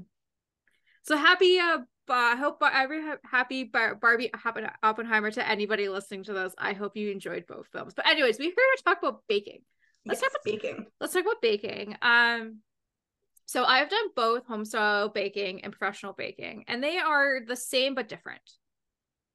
so 1.02 1.16
happy 1.16 1.58
uh 1.58 1.78
I 2.08 2.36
hope 2.36 2.62
every 2.62 3.02
happy 3.24 3.64
Barbie 3.64 4.30
Happen 4.34 4.68
Oppenheimer 4.82 5.30
to 5.32 5.48
anybody 5.48 5.88
listening 5.88 6.24
to 6.24 6.32
this. 6.32 6.54
I 6.58 6.72
hope 6.72 6.96
you 6.96 7.10
enjoyed 7.10 7.46
both 7.46 7.66
films. 7.72 7.94
But 7.94 8.06
anyways, 8.06 8.38
we're 8.38 8.44
here 8.44 8.54
to 8.54 8.82
talk 8.84 8.98
about 9.02 9.22
baking. 9.28 9.62
Let's 10.04 10.22
yes, 10.22 10.30
talk 10.30 10.40
about 10.42 10.52
baking. 10.62 10.86
Let's 11.00 11.12
talk 11.12 11.22
about 11.22 11.42
baking. 11.42 11.96
Um, 12.00 12.60
so 13.46 13.64
I've 13.64 13.88
done 13.88 14.08
both 14.14 14.46
homestyle 14.46 15.12
baking 15.12 15.64
and 15.64 15.72
professional 15.72 16.12
baking, 16.12 16.64
and 16.68 16.82
they 16.82 16.98
are 16.98 17.40
the 17.46 17.56
same 17.56 17.94
but 17.94 18.08
different. 18.08 18.42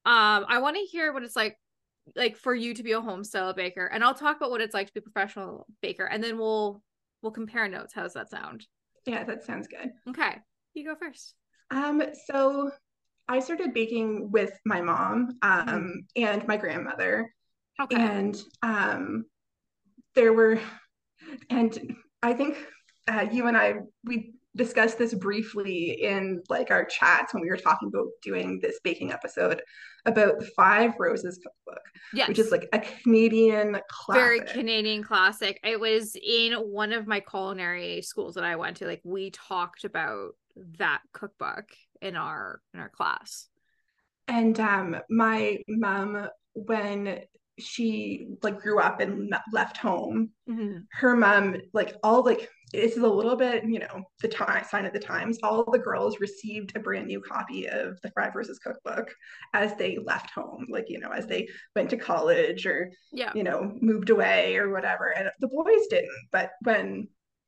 Um, 0.06 0.46
I 0.48 0.60
want 0.60 0.78
to 0.78 0.82
hear 0.84 1.14
what 1.14 1.24
it's 1.24 1.36
like, 1.36 1.58
like 2.16 2.36
for 2.36 2.56
you 2.56 2.74
to 2.74 2.84
be 2.84 2.94
a 2.94 3.02
home 3.02 3.22
homestyle 3.22 3.56
baker, 3.56 3.86
and 3.86 4.04
I'll 4.04 4.16
talk 4.16 4.38
about 4.38 4.50
what 4.52 4.62
it's 4.62 4.74
like 4.74 4.88
to 4.88 4.94
be 4.94 5.00
a 5.00 5.04
professional 5.04 5.68
baker, 5.82 6.06
and 6.06 6.24
then 6.24 6.38
we'll 6.38 6.82
we'll 7.22 7.32
compare 7.32 7.68
notes. 7.68 7.94
How 7.94 8.04
does 8.04 8.14
that 8.14 8.30
sound? 8.30 8.66
Yeah, 9.06 9.24
that 9.24 9.44
sounds 9.44 9.68
good. 9.68 9.92
Okay, 10.10 10.38
you 10.74 10.86
go 10.86 10.96
first. 10.96 11.36
Um, 11.70 12.02
so 12.28 12.72
I 13.28 13.40
started 13.40 13.74
baking 13.74 14.32
with 14.32 14.60
my 14.66 14.82
mom 14.82 15.38
um, 15.42 15.68
mm. 15.68 15.94
and 16.16 16.48
my 16.48 16.58
grandmother. 16.58 17.34
Okay. 17.82 17.96
And 17.96 18.38
um, 18.62 19.26
there 20.16 20.34
were, 20.34 20.60
and 21.50 21.96
I 22.22 22.34
think 22.34 22.58
uh, 23.08 23.26
you 23.32 23.48
and 23.48 23.56
I, 23.56 23.76
we 24.04 24.34
discussed 24.56 24.98
this 24.98 25.14
briefly 25.14 26.04
in 26.04 26.42
like 26.50 26.72
our 26.72 26.86
chats 26.86 27.34
when 27.34 27.42
we 27.42 27.50
were 27.50 27.58
talking 27.58 27.88
about 27.88 28.08
doing 28.22 28.60
this 28.62 28.80
baking 28.84 29.12
episode 29.12 29.62
about 30.06 30.40
the 30.40 30.46
Five 30.56 30.94
Roses 31.00 31.40
cookbook, 31.42 31.84
yes. 32.14 32.28
which 32.28 32.40
is 32.40 32.52
like 32.52 32.68
a 32.74 32.80
Canadian 32.80 33.78
classic. 33.90 34.22
Very 34.22 34.42
Canadian 34.42 35.04
classic. 35.04 35.60
It 35.64 35.80
was 35.80 36.16
in 36.22 36.54
one 36.54 36.92
of 36.92 37.08
my 37.08 37.20
culinary 37.20 38.02
schools 38.02 38.36
that 38.36 38.44
I 38.44 38.56
went 38.56 38.78
to. 38.78 38.88
Like 38.88 39.02
we 39.04 39.32
talked 39.32 39.84
about 39.84 40.32
that 40.78 41.02
cookbook 41.14 41.66
in 42.02 42.16
our 42.16 42.62
in 42.74 42.80
our 42.80 42.90
class. 42.90 43.48
And 44.28 44.60
um 44.60 44.98
my 45.10 45.60
mom 45.68 46.28
when 46.54 47.22
she 47.60 48.28
like 48.42 48.60
grew 48.60 48.80
up 48.80 49.00
and 49.00 49.34
left 49.52 49.78
home 49.78 50.30
mm-hmm. 50.50 50.78
her 50.92 51.16
mom 51.16 51.56
like 51.74 51.96
all 52.04 52.24
like 52.24 52.50
this 52.72 52.94
is 52.94 53.04
a 53.04 53.08
little 53.08 53.36
bit 53.36 53.64
you 53.66 53.80
know 53.80 54.04
the 54.22 54.28
time 54.28 54.64
sign 54.70 54.86
of 54.86 54.94
the 54.94 55.00
times. 55.00 55.38
All 55.44 55.70
the 55.70 55.80
girls 55.80 56.20
received 56.20 56.76
a 56.76 56.80
brand 56.80 57.08
new 57.08 57.22
copy 57.22 57.68
of 57.68 58.00
the 58.02 58.12
five 58.12 58.36
roses 58.36 58.60
cookbook 58.60 59.14
as 59.54 59.76
they 59.76 59.98
left 60.04 60.32
home 60.32 60.68
like 60.70 60.86
you 60.90 61.00
know 61.00 61.12
as 61.12 61.28
they 61.28 61.48
went 61.76 61.90
to 61.92 61.98
college 61.98 62.66
or 62.66 62.92
yeah. 63.12 63.32
you 63.36 63.44
know 63.44 63.72
moved 63.82 64.10
away 64.10 64.58
or 64.58 64.72
whatever. 64.72 65.14
And 65.16 65.30
the 65.40 65.48
boys 65.48 65.88
didn't 65.90 66.10
but 66.32 66.52
when 66.64 67.08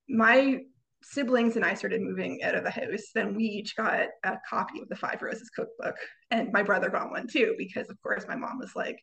my 0.10 0.60
siblings 1.04 1.56
and 1.56 1.66
I 1.66 1.74
started 1.74 2.02
moving 2.02 2.42
out 2.44 2.56
of 2.56 2.64
the 2.64 2.72
house, 2.72 3.12
then 3.14 3.36
we 3.36 3.44
each 3.44 3.76
got 3.76 4.08
a 4.24 4.38
copy 4.50 4.82
of 4.82 4.90
the 4.90 4.96
Five 4.96 5.22
Roses 5.22 5.50
cookbook. 5.50 5.96
And 6.32 6.52
my 6.52 6.64
brother 6.64 6.90
got 6.90 7.12
one 7.12 7.28
too, 7.28 7.56
because 7.58 7.90
of 7.90 8.02
course 8.02 8.26
my 8.28 8.36
mom 8.36 8.58
was 8.60 8.76
like, 8.76 9.00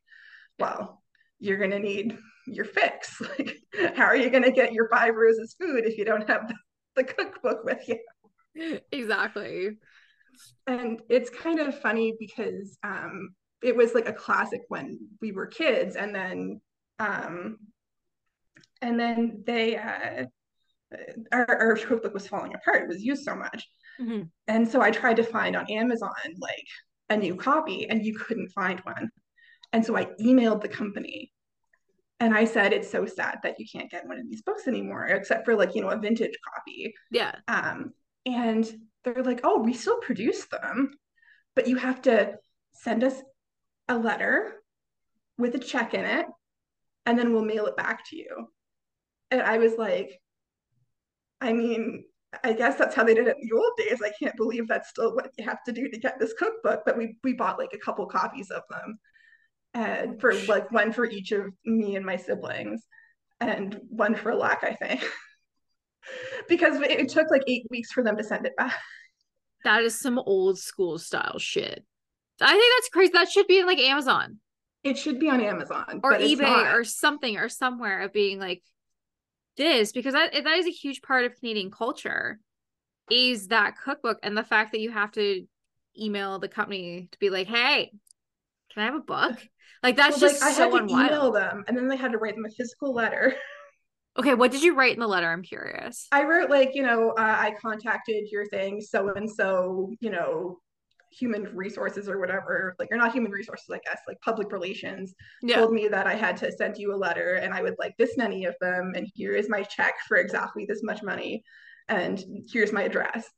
well, 0.58 1.02
you're 1.40 1.58
going 1.58 1.70
to 1.70 1.78
need 1.78 2.16
your 2.46 2.64
fix. 2.64 3.20
Like, 3.38 3.56
how 3.96 4.04
are 4.04 4.16
you 4.16 4.30
going 4.30 4.42
to 4.42 4.50
get 4.50 4.72
your 4.72 4.88
Five 4.88 5.14
Roses 5.14 5.56
food 5.58 5.86
if 5.86 5.96
you 5.96 6.04
don't 6.04 6.28
have 6.28 6.48
the, 6.48 6.54
the 6.96 7.04
cookbook 7.04 7.64
with 7.64 7.88
you? 7.88 8.78
Exactly. 8.92 9.78
And 10.66 11.00
it's 11.08 11.30
kind 11.30 11.60
of 11.60 11.78
funny 11.80 12.14
because 12.18 12.76
um, 12.82 13.30
it 13.62 13.76
was 13.76 13.94
like 13.94 14.08
a 14.08 14.12
classic 14.12 14.62
when 14.68 14.98
we 15.20 15.32
were 15.32 15.46
kids. 15.46 15.96
And 15.96 16.14
then, 16.14 16.60
um, 16.98 17.58
and 18.82 18.98
then 18.98 19.42
they, 19.46 19.76
uh, 19.76 20.24
our, 21.32 21.46
our 21.46 21.76
cookbook 21.76 22.12
was 22.12 22.26
falling 22.26 22.54
apart. 22.54 22.82
It 22.82 22.88
was 22.88 23.02
used 23.02 23.24
so 23.24 23.34
much. 23.34 23.68
Mm-hmm. 24.00 24.22
And 24.48 24.68
so 24.68 24.80
I 24.80 24.90
tried 24.90 25.16
to 25.16 25.22
find 25.22 25.56
on 25.56 25.70
Amazon 25.70 26.10
like 26.38 26.66
a 27.08 27.16
new 27.16 27.36
copy 27.36 27.88
and 27.88 28.04
you 28.04 28.14
couldn't 28.14 28.48
find 28.48 28.80
one. 28.80 29.10
And 29.72 29.84
so 29.84 29.96
I 29.96 30.06
emailed 30.20 30.62
the 30.62 30.68
company 30.68 31.32
and 32.18 32.34
I 32.34 32.44
said, 32.44 32.72
it's 32.72 32.90
so 32.90 33.06
sad 33.06 33.38
that 33.42 33.58
you 33.58 33.66
can't 33.70 33.90
get 33.90 34.06
one 34.06 34.18
of 34.18 34.28
these 34.28 34.42
books 34.42 34.68
anymore, 34.68 35.06
except 35.06 35.44
for 35.44 35.54
like, 35.54 35.74
you 35.74 35.80
know, 35.80 35.88
a 35.88 35.98
vintage 35.98 36.36
copy. 36.54 36.94
Yeah. 37.10 37.34
Um, 37.48 37.92
and 38.26 38.70
they're 39.04 39.22
like, 39.22 39.40
oh, 39.44 39.60
we 39.62 39.72
still 39.72 39.98
produce 40.00 40.46
them, 40.46 40.90
but 41.54 41.66
you 41.66 41.76
have 41.76 42.02
to 42.02 42.34
send 42.72 43.02
us 43.04 43.14
a 43.88 43.96
letter 43.96 44.52
with 45.38 45.54
a 45.54 45.58
check 45.58 45.94
in 45.94 46.04
it, 46.04 46.26
and 47.06 47.18
then 47.18 47.32
we'll 47.32 47.44
mail 47.44 47.66
it 47.66 47.76
back 47.76 48.08
to 48.10 48.16
you. 48.16 48.48
And 49.30 49.40
I 49.40 49.56
was 49.58 49.72
like, 49.78 50.20
I 51.40 51.54
mean, 51.54 52.04
I 52.44 52.52
guess 52.52 52.76
that's 52.76 52.94
how 52.94 53.04
they 53.04 53.14
did 53.14 53.26
it 53.26 53.36
in 53.40 53.48
the 53.48 53.56
old 53.56 53.72
days. 53.78 54.02
I 54.04 54.12
can't 54.22 54.36
believe 54.36 54.68
that's 54.68 54.90
still 54.90 55.14
what 55.14 55.30
you 55.38 55.44
have 55.44 55.64
to 55.64 55.72
do 55.72 55.88
to 55.88 55.98
get 55.98 56.18
this 56.18 56.34
cookbook. 56.38 56.82
But 56.84 56.98
we 56.98 57.16
we 57.24 57.32
bought 57.32 57.58
like 57.58 57.72
a 57.72 57.78
couple 57.78 58.04
copies 58.06 58.50
of 58.50 58.62
them, 58.70 58.98
and 59.74 60.20
for 60.20 60.34
like 60.48 60.70
one 60.72 60.92
for 60.92 61.06
each 61.06 61.32
of 61.32 61.52
me 61.64 61.96
and 61.96 62.04
my 62.04 62.16
siblings, 62.16 62.82
and 63.40 63.80
one 63.88 64.14
for 64.14 64.34
lack 64.34 64.64
I 64.64 64.74
think, 64.74 65.04
because 66.48 66.80
it 66.80 67.08
took 67.08 67.30
like 67.30 67.44
eight 67.46 67.66
weeks 67.70 67.92
for 67.92 68.02
them 68.02 68.16
to 68.16 68.24
send 68.24 68.46
it 68.46 68.56
back. 68.56 68.74
That 69.64 69.82
is 69.82 69.98
some 69.98 70.18
old 70.18 70.58
school 70.58 70.98
style 70.98 71.38
shit. 71.38 71.84
I 72.40 72.52
think 72.52 72.74
that's 72.76 72.88
crazy. 72.88 73.12
That 73.12 73.30
should 73.30 73.46
be 73.46 73.58
in 73.58 73.66
like 73.66 73.78
Amazon. 73.78 74.38
It 74.82 74.96
should 74.96 75.20
be 75.20 75.28
on 75.28 75.42
Amazon 75.42 76.00
or 76.02 76.14
eBay 76.14 76.74
or 76.74 76.84
something 76.84 77.36
or 77.36 77.50
somewhere 77.50 78.00
of 78.00 78.14
being 78.14 78.38
like 78.38 78.62
this 79.56 79.92
because 79.92 80.14
that 80.14 80.32
that 80.32 80.58
is 80.58 80.66
a 80.66 80.70
huge 80.70 81.02
part 81.02 81.26
of 81.26 81.38
Canadian 81.38 81.70
culture 81.70 82.40
is 83.10 83.48
that 83.48 83.76
cookbook 83.76 84.18
and 84.22 84.36
the 84.36 84.44
fact 84.44 84.72
that 84.72 84.80
you 84.80 84.90
have 84.90 85.12
to 85.12 85.44
email 86.00 86.38
the 86.38 86.48
company 86.48 87.08
to 87.12 87.18
be 87.18 87.28
like, 87.28 87.46
"Hey, 87.46 87.90
can 88.72 88.82
I 88.82 88.86
have 88.86 88.94
a 88.94 89.00
book?" 89.00 89.36
Like 89.82 89.96
that's 89.96 90.20
well, 90.20 90.30
just 90.30 90.42
like, 90.42 90.54
so 90.54 90.70
I 90.70 90.78
had 90.78 90.88
to 90.88 90.94
email 90.94 91.32
them, 91.32 91.64
and 91.66 91.76
then 91.76 91.88
they 91.88 91.96
had 91.96 92.12
to 92.12 92.18
write 92.18 92.34
them 92.34 92.44
a 92.44 92.50
physical 92.50 92.92
letter. 92.94 93.34
Okay, 94.18 94.34
what 94.34 94.50
did 94.50 94.62
you 94.62 94.74
write 94.74 94.94
in 94.94 95.00
the 95.00 95.06
letter? 95.06 95.30
I'm 95.30 95.42
curious. 95.42 96.08
I 96.10 96.24
wrote 96.24 96.50
like, 96.50 96.74
you 96.74 96.82
know, 96.82 97.10
uh, 97.10 97.36
I 97.38 97.54
contacted 97.62 98.28
your 98.30 98.46
thing, 98.46 98.80
so 98.80 99.12
and 99.14 99.30
so, 99.30 99.92
you 100.00 100.10
know, 100.10 100.58
human 101.12 101.44
resources 101.56 102.08
or 102.08 102.18
whatever, 102.18 102.74
like, 102.78 102.88
you're 102.90 102.98
not 102.98 103.12
human 103.12 103.32
resources, 103.32 103.66
I 103.72 103.80
guess, 103.84 104.00
like 104.06 104.20
public 104.20 104.52
relations, 104.52 105.14
yeah. 105.42 105.56
told 105.56 105.72
me 105.72 105.88
that 105.88 106.06
I 106.06 106.14
had 106.14 106.36
to 106.38 106.52
send 106.52 106.76
you 106.76 106.94
a 106.94 106.96
letter 106.96 107.34
and 107.34 107.52
I 107.52 107.62
would 107.62 107.76
like 107.78 107.96
this 107.96 108.16
many 108.16 108.44
of 108.44 108.54
them. 108.60 108.92
And 108.94 109.08
here 109.14 109.32
is 109.32 109.48
my 109.48 109.62
check 109.62 109.94
for 110.06 110.16
exactly 110.18 110.66
this 110.68 110.82
much 110.82 111.02
money. 111.02 111.42
And 111.88 112.22
here's 112.52 112.72
my 112.72 112.82
address. 112.82 113.28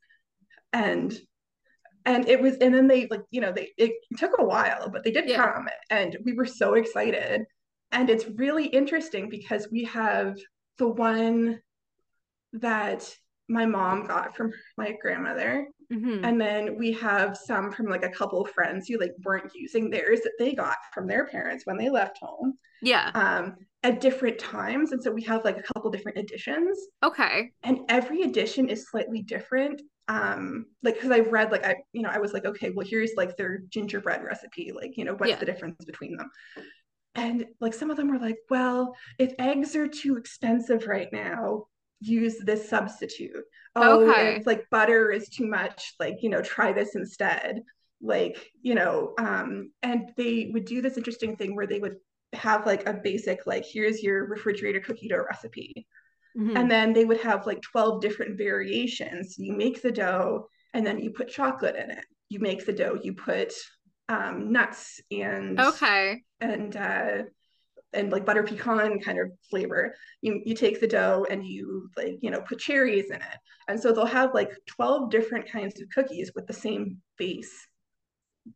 And 0.73 1.19
and 2.07 2.29
it 2.29 2.41
was 2.41 2.57
and 2.57 2.75
then 2.75 2.87
they 2.87 3.07
like 3.09 3.23
you 3.31 3.41
know 3.41 3.53
they 3.53 3.71
it 3.77 3.93
took 4.17 4.33
a 4.39 4.45
while 4.45 4.89
but 4.91 5.05
they 5.05 5.11
did 5.11 5.29
yeah. 5.29 5.37
come 5.37 5.69
and 5.91 6.17
we 6.25 6.33
were 6.33 6.47
so 6.47 6.75
excited 6.75 7.45
and 7.91 8.11
it's 8.11 8.27
really 8.37 8.67
interesting 8.67 9.29
because 9.29 9.69
we 9.71 9.85
have 9.85 10.37
the 10.79 10.89
one 10.89 11.61
that 12.55 13.15
my 13.49 13.67
mom 13.67 14.07
got 14.07 14.37
from 14.37 14.53
my 14.77 14.95
grandmother 15.01 15.67
Mm-hmm. 15.93 16.25
And 16.25 16.41
then 16.41 16.79
we 16.79 16.93
have 16.93 17.37
some 17.37 17.71
from 17.71 17.87
like 17.87 18.05
a 18.05 18.09
couple 18.09 18.41
of 18.41 18.51
friends 18.51 18.89
who 18.89 18.99
like 18.99 19.13
weren't 19.25 19.53
using 19.55 19.91
theirs 19.91 20.21
that 20.21 20.33
they 20.39 20.55
got 20.55 20.77
from 20.93 21.07
their 21.07 21.27
parents 21.27 21.67
when 21.67 21.77
they 21.77 21.91
left 21.91 22.19
home. 22.21 22.55
Yeah. 22.81 23.11
Um, 23.15 23.57
at 23.83 24.01
different 24.01 24.39
times. 24.39 24.93
And 24.93 25.03
so 25.03 25.11
we 25.11 25.23
have 25.25 25.45
like 25.45 25.59
a 25.59 25.63
couple 25.75 25.91
different 25.91 26.19
editions. 26.19 26.79
Okay. 27.03 27.51
And 27.63 27.81
every 27.89 28.23
edition 28.23 28.69
is 28.69 28.89
slightly 28.89 29.23
different. 29.23 29.83
Um, 30.09 30.67
like 30.83 30.95
because 30.95 31.11
I've 31.11 31.33
read 31.33 31.53
like 31.53 31.65
I, 31.65 31.77
you 31.93 32.03
know, 32.03 32.11
I 32.11 32.19
was 32.19 32.33
like, 32.33 32.45
okay, 32.45 32.71
well, 32.71 32.87
here's 32.87 33.13
like 33.17 33.37
their 33.37 33.59
gingerbread 33.69 34.23
recipe. 34.23 34.73
Like, 34.75 34.97
you 34.97 35.05
know, 35.05 35.15
what's 35.15 35.31
yeah. 35.31 35.37
the 35.37 35.47
difference 35.47 35.85
between 35.85 36.17
them? 36.17 36.31
And 37.15 37.47
like 37.61 37.75
some 37.75 37.91
of 37.91 37.97
them 37.97 38.11
were 38.11 38.19
like, 38.19 38.39
well, 38.51 38.95
if 39.19 39.33
eggs 39.39 39.77
are 39.77 39.89
too 39.89 40.17
expensive 40.17 40.87
right 40.87 41.09
now, 41.13 41.67
use 42.01 42.39
this 42.39 42.69
substitute. 42.69 43.45
Oh, 43.77 44.11
okay. 44.11 44.37
if 44.37 44.47
like 44.47 44.69
butter 44.71 45.11
is 45.11 45.29
too 45.29 45.47
much, 45.47 45.95
like, 45.99 46.23
you 46.23 46.31
know, 46.31 46.43
try 46.43 46.73
this 46.73 46.95
instead. 46.95 47.61
Like, 48.01 48.51
you 48.61 48.75
know, 48.75 49.15
um, 49.19 49.71
and 49.83 50.11
they 50.17 50.51
would 50.53 50.65
do 50.65 50.83
this 50.83 50.97
interesting 50.97 51.37
thing 51.37 51.55
where 51.55 51.67
they 51.67 51.79
would 51.79 51.97
have 52.33 52.67
like 52.67 52.89
a 52.89 52.95
basic, 52.95 53.47
like, 53.47 53.65
here's 53.65 54.03
your 54.03 54.27
refrigerator 54.27 54.81
cookie 54.81 55.09
dough 55.09 55.25
recipe. 55.25 55.87
Mm-hmm. 56.37 56.57
And 56.57 56.71
then 56.71 56.93
they 56.93 57.05
would 57.05 57.21
have 57.21 57.47
like 57.47 57.61
12 57.63 58.01
different 58.01 58.39
variations. 58.39 59.37
You 59.39 59.53
make 59.55 59.83
the 59.83 59.93
dough 59.93 60.47
and 60.75 60.87
then 60.87 60.99
you 60.99 61.11
put 61.11 61.29
chocolate 61.29 61.77
in 61.77 61.91
it. 61.91 62.05
You 62.29 62.41
make 62.41 62.65
the 62.65 62.73
dough, 62.73 62.99
you 63.03 63.13
put 63.15 63.53
um, 64.09 64.51
nuts 64.53 65.01
and 65.11 65.61
okay 65.61 66.23
and 66.41 66.75
uh, 66.77 67.23
and 67.93 68.11
like 68.11 68.25
butter 68.25 68.43
pecan 68.43 68.99
kind 69.01 69.19
of 69.21 69.31
flavor. 69.51 69.95
You 70.23 70.41
you 70.45 70.55
take 70.55 70.81
the 70.81 70.87
dough 70.87 71.27
and 71.31 71.45
you 71.47 71.91
like 71.97 72.17
you 72.23 72.31
know 72.31 72.41
put 72.41 72.59
cherries 72.59 73.11
in 73.11 73.17
it, 73.17 73.39
and 73.69 73.79
so 73.79 73.93
they'll 73.93 74.07
have 74.07 74.33
like 74.35 74.51
twelve 74.67 75.11
different 75.11 75.51
kinds 75.51 75.81
of 75.81 75.89
cookies 75.95 76.33
with 76.35 76.47
the 76.47 76.55
same 76.55 76.99
base. 77.19 77.55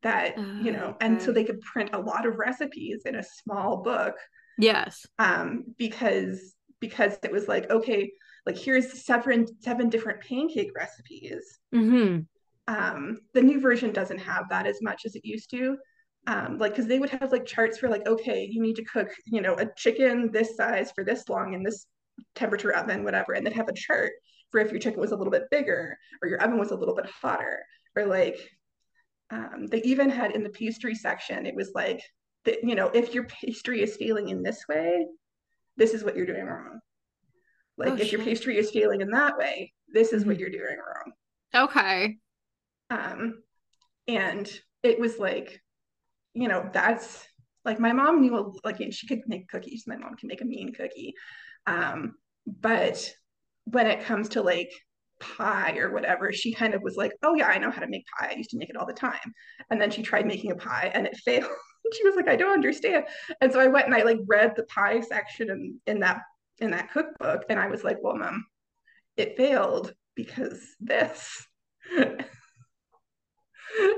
That 0.02 0.36
you 0.36 0.72
know, 0.72 0.86
Okay. 0.96 1.06
and 1.06 1.22
so 1.22 1.30
they 1.32 1.44
could 1.44 1.60
print 1.60 1.90
a 1.92 2.00
lot 2.00 2.26
of 2.26 2.38
recipes 2.38 3.02
in 3.04 3.14
a 3.14 3.22
small 3.22 3.82
book 3.82 4.16
Yes. 4.58 5.06
um, 5.18 5.64
because 5.78 6.54
because 6.80 7.18
it 7.22 7.32
was 7.32 7.48
like 7.48 7.70
okay, 7.70 8.10
like 8.44 8.56
here's 8.56 9.04
seven 9.04 9.46
seven 9.60 9.88
different 9.88 10.20
pancake 10.20 10.70
recipes. 10.76 11.58
Mm-hmm. 11.74 12.20
Um, 12.68 13.18
the 13.32 13.42
new 13.42 13.60
version 13.60 13.92
doesn't 13.92 14.18
have 14.18 14.48
that 14.50 14.66
as 14.66 14.78
much 14.82 15.02
as 15.04 15.14
it 15.14 15.24
used 15.24 15.50
to. 15.50 15.76
Um, 16.26 16.58
like 16.58 16.72
because 16.72 16.88
they 16.88 16.98
would 16.98 17.10
have 17.10 17.30
like 17.30 17.46
charts 17.46 17.78
for 17.78 17.88
like 17.88 18.06
okay, 18.06 18.48
you 18.50 18.60
need 18.60 18.76
to 18.76 18.84
cook 18.84 19.08
you 19.26 19.40
know 19.40 19.54
a 19.54 19.66
chicken 19.76 20.30
this 20.32 20.56
size 20.56 20.92
for 20.94 21.04
this 21.04 21.28
long 21.28 21.54
in 21.54 21.62
this 21.62 21.86
temperature 22.34 22.74
oven, 22.74 23.04
whatever, 23.04 23.34
and 23.34 23.44
then 23.44 23.52
have 23.52 23.68
a 23.68 23.74
chart 23.74 24.12
for 24.50 24.60
if 24.60 24.70
your 24.70 24.80
chicken 24.80 25.00
was 25.00 25.12
a 25.12 25.16
little 25.16 25.30
bit 25.30 25.50
bigger 25.50 25.96
or 26.22 26.28
your 26.28 26.40
oven 26.42 26.58
was 26.58 26.70
a 26.70 26.76
little 26.76 26.94
bit 26.94 27.06
hotter 27.06 27.64
or 27.96 28.06
like 28.06 28.38
um, 29.30 29.66
they 29.70 29.82
even 29.82 30.08
had 30.08 30.32
in 30.32 30.42
the 30.42 30.50
pastry 30.50 30.94
section 30.94 31.46
it 31.46 31.54
was 31.54 31.72
like 31.74 32.00
that 32.44 32.62
you 32.62 32.74
know 32.74 32.88
if 32.88 33.12
your 33.12 33.24
pastry 33.24 33.82
is 33.82 33.96
failing 33.96 34.28
in 34.28 34.42
this 34.42 34.64
way 34.68 35.06
this 35.76 35.92
is 35.94 36.02
what 36.04 36.16
you're 36.16 36.26
doing 36.26 36.44
wrong. 36.46 36.80
Like 37.76 37.92
Oh, 37.94 37.96
if 37.96 38.12
your 38.12 38.22
pastry 38.22 38.56
is 38.58 38.70
failing 38.70 39.00
in 39.00 39.10
that 39.10 39.36
way 39.36 39.72
this 39.88 40.12
is 40.12 40.24
what 40.24 40.36
Mhm. 40.36 40.40
you're 40.40 40.50
doing 40.50 40.78
wrong. 40.78 41.12
Okay. 41.64 42.18
um 42.90 43.42
and 44.08 44.50
it 44.82 44.98
was 44.98 45.18
like 45.18 45.60
you 46.34 46.48
know 46.48 46.68
that's 46.72 47.26
like 47.64 47.80
my 47.80 47.92
mom 47.92 48.20
knew 48.20 48.54
like 48.64 48.80
and 48.80 48.94
she 48.94 49.06
could 49.06 49.22
make 49.26 49.48
cookies. 49.48 49.84
My 49.86 49.96
mom 49.96 50.16
can 50.16 50.28
make 50.28 50.40
a 50.40 50.44
mean 50.44 50.72
cookie. 50.72 51.14
Um 51.66 52.14
but 52.46 53.12
when 53.64 53.86
it 53.88 54.04
comes 54.04 54.28
to 54.30 54.42
like 54.42 54.70
pie 55.20 55.76
or 55.78 55.92
whatever 55.92 56.32
she 56.32 56.52
kind 56.52 56.74
of 56.74 56.82
was 56.82 56.96
like 56.96 57.12
oh 57.22 57.34
yeah 57.34 57.46
i 57.48 57.58
know 57.58 57.70
how 57.70 57.80
to 57.80 57.88
make 57.88 58.04
pie 58.18 58.30
i 58.32 58.36
used 58.36 58.50
to 58.50 58.58
make 58.58 58.68
it 58.68 58.76
all 58.76 58.86
the 58.86 58.92
time 58.92 59.32
and 59.70 59.80
then 59.80 59.90
she 59.90 60.02
tried 60.02 60.26
making 60.26 60.50
a 60.52 60.56
pie 60.56 60.90
and 60.94 61.06
it 61.06 61.16
failed 61.24 61.50
she 61.94 62.04
was 62.04 62.16
like 62.16 62.28
i 62.28 62.36
don't 62.36 62.52
understand 62.52 63.04
and 63.40 63.52
so 63.52 63.60
i 63.60 63.66
went 63.66 63.86
and 63.86 63.94
i 63.94 64.02
like 64.02 64.18
read 64.26 64.52
the 64.56 64.64
pie 64.64 65.00
section 65.00 65.50
in, 65.50 65.80
in 65.86 66.00
that 66.00 66.20
in 66.58 66.70
that 66.70 66.90
cookbook 66.92 67.44
and 67.48 67.58
i 67.58 67.66
was 67.68 67.82
like 67.84 67.96
well 68.02 68.16
mom 68.16 68.44
it 69.16 69.36
failed 69.36 69.92
because 70.14 70.60
this 70.80 71.46
And 71.96 72.08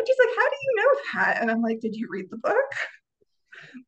she's 0.06 0.16
like, 0.18 0.36
How 0.36 0.48
do 0.48 0.56
you 0.62 0.74
know 0.76 0.94
that? 1.14 1.38
And 1.40 1.50
I'm 1.50 1.62
like, 1.62 1.80
Did 1.80 1.94
you 1.94 2.08
read 2.10 2.26
the 2.30 2.36
book? 2.38 2.70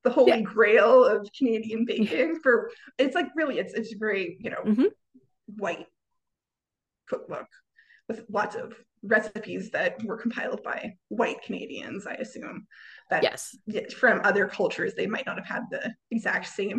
The 0.04 0.10
holy 0.10 0.30
Yeah. 0.30 0.40
grail 0.40 1.04
of 1.04 1.28
Canadian 1.36 1.84
baking 1.86 2.40
for 2.42 2.70
it's 2.98 3.14
like 3.14 3.26
really 3.36 3.58
it's 3.58 3.74
it's 3.74 3.92
very, 3.94 4.36
you 4.40 4.50
know, 4.50 4.62
Mhm. 4.64 4.86
white 5.56 5.86
cookbook 7.10 7.46
with 8.08 8.22
lots 8.30 8.54
of 8.56 8.72
recipes 9.02 9.70
that 9.70 10.02
were 10.04 10.16
compiled 10.16 10.62
by 10.62 10.94
white 11.08 11.42
Canadians, 11.42 12.06
I 12.06 12.14
assume. 12.14 12.66
That 13.10 13.22
Yes. 13.22 13.56
from 13.94 14.20
other 14.24 14.46
cultures 14.46 14.94
they 14.94 15.06
might 15.06 15.26
not 15.26 15.36
have 15.36 15.46
had 15.46 15.62
the 15.70 15.94
exact 16.10 16.46
same, 16.46 16.78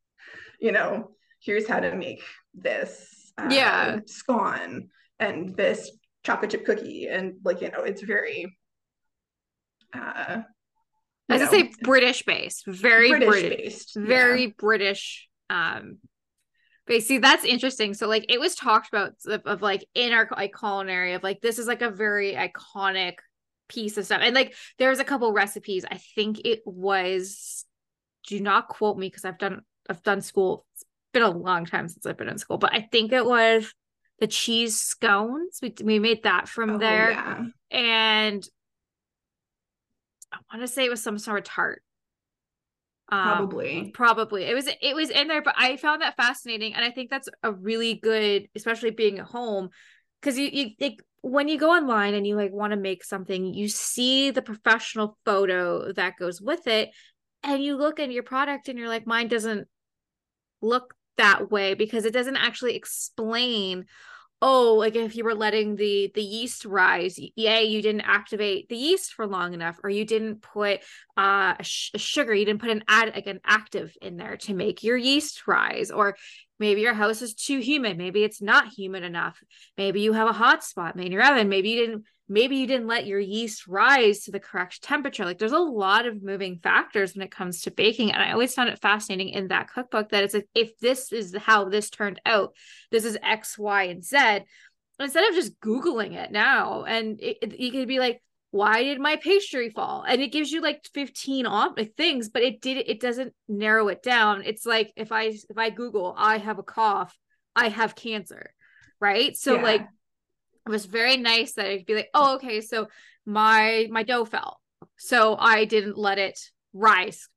you 0.60 0.72
know, 0.72 1.10
here's 1.40 1.66
how 1.68 1.80
to 1.80 1.94
make 1.94 2.22
this 2.54 3.32
uh, 3.38 3.48
Yeah. 3.50 3.98
scone 4.06 4.88
and 5.18 5.56
this 5.56 5.90
chocolate 6.24 6.50
chip 6.52 6.64
cookie 6.64 7.06
and 7.08 7.34
like 7.44 7.60
you 7.60 7.70
know 7.70 7.82
it's 7.84 8.02
very 8.02 8.58
uh 9.94 10.42
As 11.28 11.42
I 11.42 11.46
say, 11.46 11.70
British 11.82 12.22
based, 12.24 12.64
very 12.66 13.10
British 13.10 13.28
British, 13.28 13.56
based 13.58 13.96
yeah. 13.96 14.06
very 14.06 14.46
British. 14.58 15.28
Um, 15.50 15.98
but 16.86 17.02
see, 17.02 17.18
that's 17.18 17.44
interesting. 17.44 17.94
So, 17.94 18.08
like, 18.08 18.26
it 18.28 18.40
was 18.40 18.54
talked 18.54 18.88
about 18.88 19.12
of, 19.26 19.42
of 19.44 19.62
like 19.62 19.84
in 19.94 20.12
our 20.12 20.28
like 20.36 20.54
culinary 20.58 21.14
of 21.14 21.22
like 21.22 21.40
this 21.40 21.58
is 21.58 21.66
like 21.66 21.82
a 21.82 21.90
very 21.90 22.34
iconic 22.34 23.14
piece 23.68 23.96
of 23.98 24.04
stuff, 24.04 24.20
and 24.22 24.34
like 24.34 24.54
there's 24.78 24.98
a 25.00 25.04
couple 25.04 25.32
recipes. 25.32 25.84
I 25.90 25.98
think 26.14 26.40
it 26.44 26.60
was. 26.64 27.64
Do 28.26 28.40
not 28.40 28.68
quote 28.68 28.98
me 28.98 29.08
because 29.08 29.24
I've 29.24 29.38
done 29.38 29.60
I've 29.88 30.02
done 30.02 30.20
school. 30.20 30.66
It's 30.74 30.84
been 31.12 31.22
a 31.22 31.30
long 31.30 31.64
time 31.64 31.88
since 31.88 32.06
I've 32.06 32.16
been 32.16 32.28
in 32.28 32.38
school, 32.38 32.58
but 32.58 32.74
I 32.74 32.80
think 32.90 33.12
it 33.12 33.24
was 33.24 33.72
the 34.18 34.26
cheese 34.26 34.80
scones. 34.80 35.58
We 35.62 35.74
we 35.82 35.98
made 35.98 36.24
that 36.24 36.48
from 36.48 36.70
Oh, 36.70 36.78
there, 36.78 37.10
yeah. 37.12 37.44
and 37.70 38.48
I 40.32 40.38
want 40.52 40.62
to 40.66 40.68
say 40.72 40.84
it 40.84 40.90
was 40.90 41.02
some 41.02 41.18
sort 41.18 41.38
of 41.38 41.44
tart. 41.44 41.82
Um, 43.08 43.22
probably. 43.22 43.90
probably. 43.94 44.44
It 44.44 44.54
was 44.54 44.68
it 44.80 44.94
was 44.94 45.10
in 45.10 45.28
there 45.28 45.42
but 45.42 45.54
i 45.56 45.76
found 45.76 46.02
that 46.02 46.16
fascinating 46.16 46.74
and 46.74 46.84
i 46.84 46.90
think 46.90 47.08
that's 47.08 47.28
a 47.44 47.52
really 47.52 47.94
good 47.94 48.48
especially 48.56 48.90
being 48.90 49.20
at 49.20 49.26
home 49.26 49.70
because 50.20 50.36
you 50.36 50.48
you 50.52 50.70
like 50.80 51.00
when 51.20 51.48
you 51.48 51.58
go 51.58 51.70
online 51.70 52.14
and 52.14 52.26
you 52.26 52.34
like 52.34 52.52
want 52.52 52.72
to 52.72 52.76
make 52.76 53.04
something 53.04 53.54
you 53.54 53.68
see 53.68 54.30
the 54.30 54.42
professional 54.42 55.16
photo 55.24 55.92
that 55.92 56.16
goes 56.18 56.40
with 56.40 56.66
it 56.66 56.90
and 57.42 57.62
you 57.62 57.76
look 57.76 58.00
at 58.00 58.10
your 58.10 58.22
product 58.22 58.68
and 58.68 58.78
you're 58.78 58.88
like 58.88 59.06
mine 59.06 59.28
doesn't 59.28 59.68
look 60.60 60.94
that 61.16 61.50
way 61.50 61.74
because 61.74 62.04
it 62.04 62.12
doesn't 62.12 62.36
actually 62.36 62.74
explain 62.74 63.86
oh 64.42 64.74
like 64.74 64.96
if 64.96 65.16
you 65.16 65.24
were 65.24 65.34
letting 65.34 65.76
the 65.76 66.10
the 66.14 66.22
yeast 66.22 66.64
rise 66.64 67.18
yay 67.36 67.64
you 67.64 67.80
didn't 67.80 68.02
activate 68.02 68.68
the 68.68 68.76
yeast 68.76 69.14
for 69.14 69.26
long 69.26 69.54
enough 69.54 69.78
or 69.82 69.88
you 69.88 70.04
didn't 70.04 70.42
put 70.42 70.80
uh 71.16 71.54
a, 71.58 71.64
sh- 71.64 71.90
a 71.94 71.98
sugar 71.98 72.34
you 72.34 72.44
didn't 72.44 72.60
put 72.60 72.70
an 72.70 72.84
add 72.86 73.12
like 73.14 73.26
an 73.26 73.40
active 73.44 73.96
in 74.02 74.16
there 74.16 74.36
to 74.36 74.52
make 74.52 74.82
your 74.82 74.96
yeast 74.96 75.46
rise 75.46 75.90
or 75.90 76.16
maybe 76.58 76.80
your 76.80 76.94
house 76.94 77.22
is 77.22 77.34
too 77.34 77.58
humid. 77.58 77.98
Maybe 77.98 78.24
it's 78.24 78.42
not 78.42 78.68
humid 78.68 79.02
enough. 79.02 79.42
Maybe 79.76 80.00
you 80.00 80.12
have 80.12 80.28
a 80.28 80.32
hot 80.32 80.64
spot 80.64 80.98
in 80.98 81.12
your 81.12 81.24
oven. 81.24 81.48
Maybe 81.48 81.70
you 81.70 81.86
didn't 81.86 82.04
maybe 82.28 82.56
you 82.56 82.66
didn't 82.66 82.88
let 82.88 83.06
your 83.06 83.20
yeast 83.20 83.68
rise 83.68 84.24
to 84.24 84.32
the 84.32 84.40
correct 84.40 84.82
temperature. 84.82 85.24
Like 85.24 85.38
there's 85.38 85.52
a 85.52 85.58
lot 85.58 86.06
of 86.06 86.22
moving 86.24 86.58
factors 86.60 87.14
when 87.14 87.22
it 87.22 87.30
comes 87.30 87.62
to 87.62 87.70
baking 87.70 88.10
and 88.12 88.22
i 88.22 88.32
always 88.32 88.54
found 88.54 88.68
it 88.68 88.80
fascinating 88.80 89.28
in 89.28 89.48
that 89.48 89.70
cookbook 89.72 90.10
that 90.10 90.24
it's 90.24 90.34
like 90.34 90.48
if 90.54 90.76
this 90.78 91.12
is 91.12 91.34
how 91.36 91.68
this 91.68 91.90
turned 91.90 92.20
out 92.26 92.54
this 92.90 93.04
is 93.04 93.18
x 93.22 93.56
y 93.58 93.84
and 93.84 94.04
z 94.04 94.40
instead 94.98 95.28
of 95.28 95.34
just 95.34 95.58
googling 95.60 96.14
it 96.14 96.32
now 96.32 96.84
and 96.84 97.20
it, 97.20 97.38
it- 97.42 97.60
you 97.60 97.70
could 97.70 97.88
be 97.88 97.98
like 97.98 98.22
why 98.50 98.82
did 98.82 99.00
my 99.00 99.16
pastry 99.16 99.70
fall? 99.70 100.04
And 100.06 100.22
it 100.22 100.32
gives 100.32 100.50
you 100.50 100.60
like 100.62 100.88
15 100.94 101.46
off 101.46 101.72
things 101.96 102.28
but 102.28 102.42
it 102.42 102.60
did 102.60 102.78
it 102.86 103.00
doesn't 103.00 103.34
narrow 103.48 103.88
it 103.88 104.02
down. 104.02 104.42
It's 104.44 104.64
like 104.64 104.92
if 104.96 105.12
i 105.12 105.24
if 105.24 105.58
i 105.58 105.70
google 105.70 106.14
i 106.16 106.38
have 106.38 106.58
a 106.58 106.62
cough 106.62 107.16
i 107.54 107.68
have 107.68 107.94
cancer 107.94 108.50
right? 109.00 109.36
So 109.36 109.56
Yeah. 109.56 109.62
like 109.62 109.82
it 109.82 110.70
was 110.70 110.86
very 110.86 111.16
nice 111.16 111.52
that 111.54 111.66
it'd 111.66 111.86
be 111.86 111.94
like 111.94 112.10
oh 112.14 112.36
okay 112.36 112.60
so 112.60 112.88
my 113.26 113.88
my 113.90 114.02
dough 114.02 114.24
fell. 114.24 114.60
So 114.96 115.36
i 115.38 115.64
didn't 115.64 115.98
let 115.98 116.18
it 116.18 116.38
rise 116.72 117.28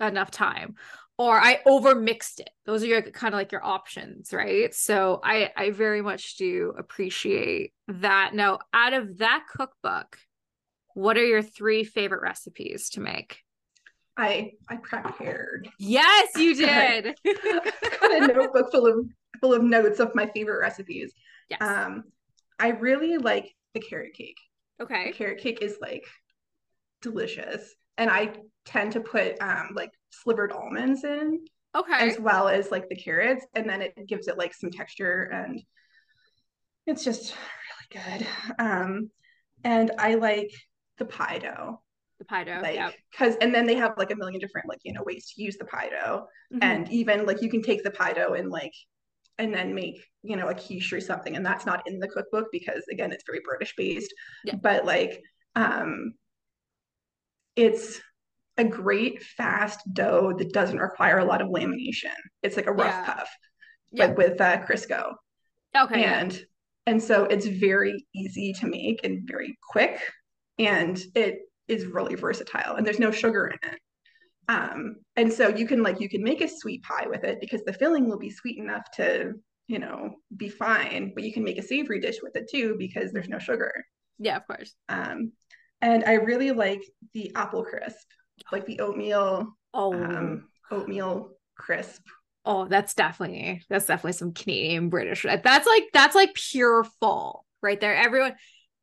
enough 0.00 0.30
time. 0.30 0.74
Or 1.18 1.38
i 1.38 1.60
over 1.66 1.94
mixed 1.94 2.40
it. 2.40 2.50
Those 2.66 2.82
are 2.82 2.86
your 2.86 3.02
kind 3.02 3.34
of 3.34 3.38
like 3.38 3.52
your 3.52 3.64
options 3.64 4.32
right? 4.32 4.72
So 4.74 5.20
i 5.24 5.50
i 5.56 5.70
very 5.70 6.02
much 6.02 6.36
do 6.36 6.72
appreciate 6.78 7.72
that. 7.88 8.32
Now 8.34 8.60
out 8.72 8.92
of 8.92 9.18
that 9.18 9.44
cookbook 9.50 10.18
what 10.94 11.16
are 11.16 11.24
your 11.24 11.42
three 11.42 11.84
favorite 11.84 12.22
recipes 12.22 12.90
to 12.90 13.00
make? 13.00 13.38
I 14.16 14.52
i 14.68 14.76
prepared 14.76 15.70
yes 15.78 16.30
you 16.36 16.54
did. 16.56 17.14
I've 17.26 18.00
got 18.00 18.22
a 18.22 18.26
notebook 18.26 18.70
full 18.70 18.86
of 18.86 19.06
full 19.40 19.54
of 19.54 19.62
notes 19.62 20.00
of 20.00 20.14
my 20.14 20.26
favorite 20.34 20.60
recipes. 20.60 21.12
Yes. 21.48 21.60
Um 21.62 22.04
i 22.58 22.68
really 22.68 23.16
like 23.16 23.54
the 23.74 23.80
carrot 23.80 24.14
cake. 24.14 24.36
Okay. 24.80 25.06
the 25.06 25.16
carrot 25.16 25.38
cake 25.38 25.62
is 25.62 25.78
like 25.80 26.04
delicious 27.00 27.74
and 27.98 28.10
i 28.10 28.32
tend 28.64 28.92
to 28.92 29.00
put 29.00 29.40
um 29.40 29.70
like 29.74 29.90
slivered 30.10 30.52
almonds 30.52 31.04
in 31.04 31.44
okay. 31.74 32.08
as 32.08 32.18
well 32.18 32.48
as 32.48 32.70
like 32.70 32.88
the 32.88 32.96
carrots 32.96 33.46
and 33.54 33.68
then 33.68 33.80
it 33.80 33.94
gives 34.06 34.28
it 34.28 34.38
like 34.38 34.54
some 34.54 34.70
texture 34.70 35.22
and 35.32 35.62
it's 36.86 37.04
just 37.04 37.34
really 37.94 38.04
good. 38.04 38.26
Um 38.58 39.10
and 39.64 39.90
i 39.98 40.14
like 40.14 40.50
the 40.98 41.04
pie 41.04 41.38
dough 41.38 41.80
the 42.18 42.24
pie 42.24 42.44
dough 42.44 42.60
like 42.62 42.74
yeah 42.74 42.90
because 43.10 43.34
and 43.40 43.54
then 43.54 43.66
they 43.66 43.74
have 43.74 43.92
like 43.96 44.10
a 44.10 44.16
million 44.16 44.40
different 44.40 44.68
like 44.68 44.78
you 44.84 44.92
know 44.92 45.02
ways 45.04 45.32
to 45.34 45.42
use 45.42 45.56
the 45.56 45.64
pie 45.64 45.88
dough 45.88 46.26
Mhm. 46.52 46.58
and 46.62 46.92
even 46.92 47.26
like 47.26 47.40
you 47.42 47.48
can 47.48 47.62
take 47.62 47.82
the 47.82 47.90
pie 47.90 48.12
dough 48.12 48.34
and 48.34 48.50
like 48.50 48.72
and 49.38 49.52
then 49.52 49.74
make 49.74 49.96
you 50.22 50.36
know 50.36 50.48
a 50.48 50.54
quiche 50.54 50.92
or 50.92 51.00
something 51.00 51.34
and 51.36 51.44
that's 51.44 51.66
not 51.66 51.82
in 51.86 51.98
the 51.98 52.06
cookbook 52.08 52.46
because 52.52 52.82
again 52.92 53.10
it's 53.12 53.24
very 53.26 53.40
british 53.44 53.74
based 53.76 54.12
Yeah. 54.44 54.56
but 54.62 54.84
like 54.84 55.20
um 55.56 56.14
it's 57.56 58.00
a 58.58 58.64
great 58.64 59.22
fast 59.22 59.80
dough 59.92 60.34
that 60.38 60.52
doesn't 60.52 60.78
require 60.78 61.18
a 61.18 61.24
lot 61.24 61.40
of 61.40 61.48
lamination 61.48 62.14
it's 62.42 62.56
like 62.56 62.66
a 62.66 62.72
rough 62.72 62.86
Yeah. 62.94 63.14
puff 63.14 63.28
Yeah. 63.90 64.06
but 64.08 64.16
with 64.16 64.40
uh, 64.40 64.58
crisco 64.64 65.14
okay 65.74 66.02
yeah. 66.02 66.20
and 66.20 66.46
and 66.86 67.02
so 67.02 67.24
it's 67.24 67.46
very 67.46 68.04
easy 68.14 68.52
to 68.60 68.66
make 68.66 69.00
and 69.04 69.26
very 69.26 69.56
quick 69.70 69.98
and 70.58 71.00
it 71.14 71.40
is 71.68 71.86
really 71.86 72.14
versatile 72.14 72.76
and 72.76 72.86
there's 72.86 72.98
no 72.98 73.10
sugar 73.10 73.46
in 73.46 73.70
it 73.70 73.78
Um, 74.48 74.96
and 75.16 75.32
so 75.32 75.48
you 75.48 75.66
can 75.66 75.82
like 75.82 76.00
you 76.00 76.08
can 76.08 76.22
make 76.22 76.40
a 76.40 76.48
sweet 76.48 76.82
pie 76.82 77.06
with 77.08 77.24
it 77.24 77.40
because 77.40 77.62
the 77.64 77.72
filling 77.72 78.08
will 78.08 78.18
be 78.18 78.30
sweet 78.30 78.58
enough 78.58 78.84
to 78.96 79.34
you 79.68 79.78
know 79.78 80.16
be 80.36 80.48
fine, 80.48 81.12
but 81.14 81.24
you 81.24 81.32
can 81.32 81.44
make 81.44 81.58
a 81.58 81.62
savory 81.62 82.00
dish 82.00 82.18
with 82.22 82.36
it 82.36 82.48
too 82.50 82.76
because 82.78 83.12
there's 83.12 83.28
no 83.28 83.38
sugar. 83.38 83.72
Yeah, 84.18 84.36
of 84.36 84.46
course. 84.46 84.74
Um, 84.88 85.32
and 85.80 86.04
I 86.04 86.14
really 86.14 86.52
like 86.52 86.82
the 87.14 87.32
apple 87.34 87.64
crisp, 87.64 88.06
like 88.52 88.66
the 88.66 88.80
oatmeal 88.80 89.56
Oh, 89.74 89.92
um, 89.92 90.48
oatmeal 90.70 91.32
crisp. 91.56 92.02
oh, 92.44 92.66
that's 92.66 92.94
definitely 92.94 93.62
that's 93.68 93.86
definitely 93.86 94.12
some 94.12 94.32
Canadian 94.32 94.88
British. 94.88 95.24
That's 95.24 95.66
like 95.66 95.84
that's 95.92 96.14
like 96.14 96.34
pure 96.34 96.84
fall 97.00 97.44
right 97.62 97.80
there. 97.80 97.94
Everyone, 97.94 98.34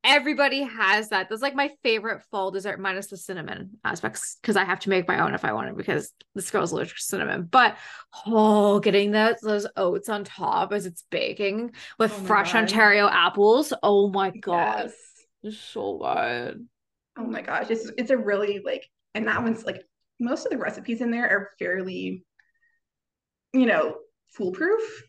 everybody 0.04 0.64
has 0.64 1.10
that. 1.10 1.28
That's 1.30 1.42
like 1.42 1.56
my 1.56 1.70
favorite 1.84 2.22
fall 2.32 2.52
dessert, 2.52 2.80
minus 2.80 3.08
the 3.08 3.18
cinnamon 3.18 3.72
aspects, 3.84 4.38
because 4.42 4.56
I 4.56 4.64
have 4.64 4.80
to 4.82 4.90
make 4.90 5.08
my 5.08 5.20
own 5.20 5.34
if 5.34 5.44
I 5.46 5.54
want 5.54 5.70
it 5.70 5.78
because 5.78 6.12
this 6.36 6.50
girl's 6.52 6.72
allergic 6.72 6.98
to 6.98 7.04
cinnamon. 7.04 7.44
But 7.50 7.78
oh, 8.26 8.80
getting 8.80 9.12
those 9.12 9.36
those 9.42 9.68
oats 9.76 10.10
on 10.10 10.24
top 10.24 10.74
as 10.74 10.86
it's 10.86 11.04
baking 11.10 11.72
with 11.98 12.12
Oh 12.12 12.24
fresh 12.24 12.54
God. 12.54 12.64
Ontario 12.64 13.08
apples. 13.10 13.74
Oh 13.84 14.10
my 14.10 14.32
god, 14.32 14.86
Yes. 14.86 14.94
it's 15.44 15.58
so 15.58 15.98
good. 15.98 16.68
Oh 17.18 17.26
my 17.26 17.42
gosh, 17.42 17.70
it's 17.70 17.92
it's 17.98 18.12
a 18.12 18.18
really 18.18 18.62
like, 18.64 18.88
and 19.14 19.28
that 19.28 19.44
one's 19.44 19.66
like 19.66 19.84
most 20.20 20.46
of 20.46 20.52
the 20.52 20.58
recipes 20.58 21.02
in 21.02 21.12
there 21.12 21.30
are 21.30 21.50
fairly, 21.60 22.24
you 23.54 23.66
know, 23.66 23.98
foolproof. 24.34 25.04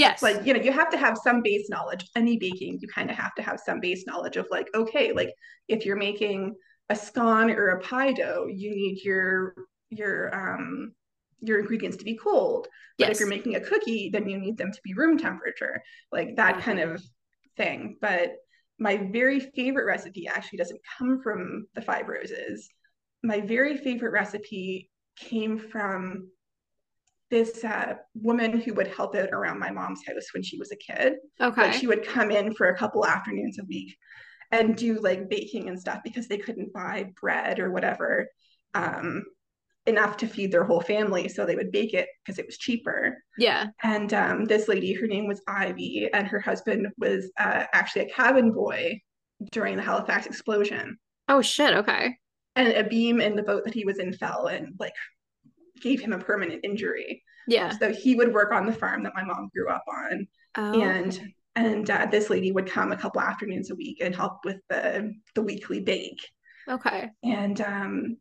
Yes, 0.00 0.22
Like, 0.22 0.46
you 0.46 0.54
know, 0.54 0.60
you 0.60 0.72
have 0.72 0.90
to 0.90 0.96
have 0.96 1.18
some 1.22 1.42
base 1.42 1.68
knowledge. 1.68 2.08
Any 2.16 2.38
baking, 2.38 2.78
you 2.80 2.88
kind 2.88 3.10
of 3.10 3.16
have 3.16 3.34
to 3.34 3.42
have 3.42 3.60
some 3.60 3.80
base 3.80 4.06
knowledge 4.06 4.36
of 4.36 4.46
like, 4.50 4.66
okay, 4.74 5.12
like 5.12 5.34
if 5.68 5.84
you're 5.84 5.96
making 5.96 6.54
a 6.88 6.96
scone 6.96 7.50
or 7.50 7.68
a 7.68 7.80
pie 7.80 8.12
dough, 8.12 8.46
you 8.48 8.70
need 8.70 9.04
your 9.04 9.54
your 9.90 10.34
um 10.34 10.92
your 11.40 11.60
ingredients 11.60 11.98
to 11.98 12.04
be 12.04 12.16
cold. 12.16 12.66
But 12.98 13.08
yes. 13.08 13.16
if 13.16 13.20
you're 13.20 13.28
making 13.28 13.56
a 13.56 13.60
cookie, 13.60 14.08
then 14.10 14.26
you 14.26 14.38
need 14.38 14.56
them 14.56 14.72
to 14.72 14.80
be 14.82 14.94
room 14.94 15.18
temperature, 15.18 15.82
like 16.10 16.36
that 16.36 16.62
kind 16.62 16.80
of 16.80 17.02
thing. 17.58 17.98
But 18.00 18.32
my 18.78 18.96
very 19.12 19.40
favorite 19.40 19.84
recipe 19.84 20.26
actually 20.26 20.58
doesn't 20.58 20.80
come 20.98 21.20
from 21.22 21.66
the 21.74 21.82
Five 21.82 22.08
Roses. 22.08 22.70
My 23.22 23.40
very 23.42 23.76
favorite 23.76 24.12
recipe 24.12 24.90
came 25.16 25.58
from 25.58 26.30
this 27.30 27.64
uh, 27.64 27.94
woman 28.14 28.60
who 28.60 28.74
would 28.74 28.88
help 28.88 29.14
out 29.14 29.30
around 29.30 29.58
my 29.58 29.70
mom's 29.70 30.02
house 30.06 30.26
when 30.32 30.42
she 30.42 30.58
was 30.58 30.72
a 30.72 30.76
kid. 30.76 31.14
okay. 31.40 31.62
Like 31.62 31.74
she 31.74 31.86
would 31.86 32.06
come 32.06 32.30
in 32.30 32.54
for 32.54 32.68
a 32.68 32.76
couple 32.76 33.06
afternoons 33.06 33.58
a 33.58 33.64
week 33.64 33.96
and 34.50 34.76
do 34.76 35.00
like 35.00 35.30
baking 35.30 35.68
and 35.68 35.78
stuff 35.78 36.00
because 36.02 36.26
they 36.26 36.38
couldn't 36.38 36.72
buy 36.72 37.10
bread 37.20 37.60
or 37.60 37.70
whatever 37.70 38.26
um, 38.74 39.24
enough 39.86 40.16
to 40.18 40.26
feed 40.26 40.50
their 40.52 40.64
whole 40.64 40.80
family. 40.80 41.28
So 41.28 41.46
they 41.46 41.54
would 41.54 41.72
bake 41.72 41.94
it 41.94 42.08
because 42.24 42.38
it 42.38 42.46
was 42.46 42.58
cheaper. 42.58 43.16
yeah. 43.38 43.66
And 43.82 44.12
um, 44.12 44.44
this 44.44 44.68
lady, 44.68 44.92
her 44.94 45.06
name 45.06 45.28
was 45.28 45.40
Ivy, 45.46 46.08
and 46.12 46.26
her 46.26 46.40
husband 46.40 46.88
was 46.98 47.30
uh, 47.38 47.64
actually 47.72 48.06
a 48.06 48.10
cabin 48.10 48.52
boy 48.52 49.00
during 49.52 49.76
the 49.76 49.82
Halifax 49.82 50.26
explosion. 50.26 50.98
Oh 51.28 51.42
shit. 51.42 51.74
Okay. 51.74 52.16
And 52.56 52.68
a 52.68 52.84
beam 52.84 53.20
in 53.20 53.36
the 53.36 53.42
boat 53.42 53.64
that 53.64 53.74
he 53.74 53.84
was 53.84 53.98
in 53.98 54.12
fell 54.12 54.46
and 54.48 54.74
like 54.78 54.92
gave 55.80 56.00
him 56.00 56.12
a 56.12 56.18
permanent 56.18 56.64
injury. 56.64 57.22
Yeah. 57.46 57.76
So 57.78 57.92
he 57.92 58.14
would 58.14 58.32
work 58.32 58.52
on 58.52 58.66
the 58.66 58.72
farm 58.72 59.02
that 59.04 59.14
my 59.14 59.24
mom 59.24 59.50
grew 59.54 59.68
up 59.68 59.84
on. 59.88 60.26
Oh, 60.56 60.80
and 60.80 61.20
and 61.56 61.90
uh, 61.90 62.06
this 62.10 62.30
lady 62.30 62.52
would 62.52 62.66
come 62.70 62.92
a 62.92 62.96
couple 62.96 63.20
afternoons 63.20 63.70
a 63.70 63.74
week 63.74 63.98
and 64.00 64.14
help 64.14 64.38
with 64.44 64.58
the 64.68 65.12
the 65.34 65.42
weekly 65.42 65.80
bake 65.80 66.20
okay. 66.68 67.10
and 67.24 67.60
um 67.60 68.16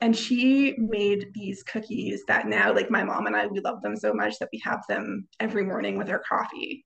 and 0.00 0.16
she 0.16 0.74
made 0.78 1.28
these 1.34 1.62
cookies 1.62 2.22
that 2.28 2.46
now 2.46 2.74
like 2.74 2.90
my 2.90 3.02
mom 3.02 3.26
and 3.26 3.36
i 3.36 3.46
we 3.46 3.60
love 3.60 3.80
them 3.82 3.96
so 3.96 4.12
much 4.12 4.38
that 4.38 4.48
we 4.52 4.58
have 4.58 4.82
them 4.88 5.26
every 5.40 5.64
morning 5.64 5.96
with 5.96 6.10
our 6.10 6.18
coffee 6.20 6.84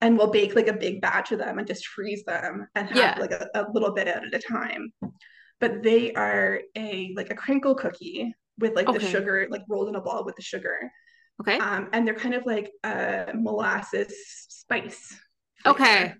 and 0.00 0.16
we'll 0.16 0.30
bake 0.30 0.54
like 0.54 0.68
a 0.68 0.72
big 0.72 1.00
batch 1.00 1.32
of 1.32 1.38
them 1.38 1.58
and 1.58 1.66
just 1.66 1.86
freeze 1.86 2.22
them 2.24 2.66
and 2.74 2.88
have 2.88 2.96
Yeah. 2.96 3.16
like 3.18 3.32
a, 3.32 3.48
a 3.54 3.66
little 3.72 3.92
bit 3.92 4.08
out 4.08 4.24
at 4.26 4.34
a 4.34 4.38
time 4.38 4.92
but 5.60 5.82
they 5.82 6.12
are 6.12 6.60
a 6.76 7.12
like 7.16 7.30
a 7.30 7.34
crinkle 7.36 7.74
cookie 7.74 8.34
with 8.58 8.74
like 8.76 8.88
Okay. 8.88 8.98
the 8.98 9.04
sugar 9.06 9.46
like 9.50 9.62
rolled 9.68 9.88
in 9.88 9.96
a 9.96 10.00
ball 10.00 10.24
with 10.24 10.36
the 10.36 10.42
sugar 10.42 10.90
Okay. 11.40 11.58
um, 11.58 11.88
and 11.92 12.06
they're 12.06 12.14
kind 12.14 12.34
of 12.34 12.46
like 12.46 12.70
a 12.84 13.32
molasses 13.34 14.14
spice. 14.48 15.16
Okay. 15.66 16.14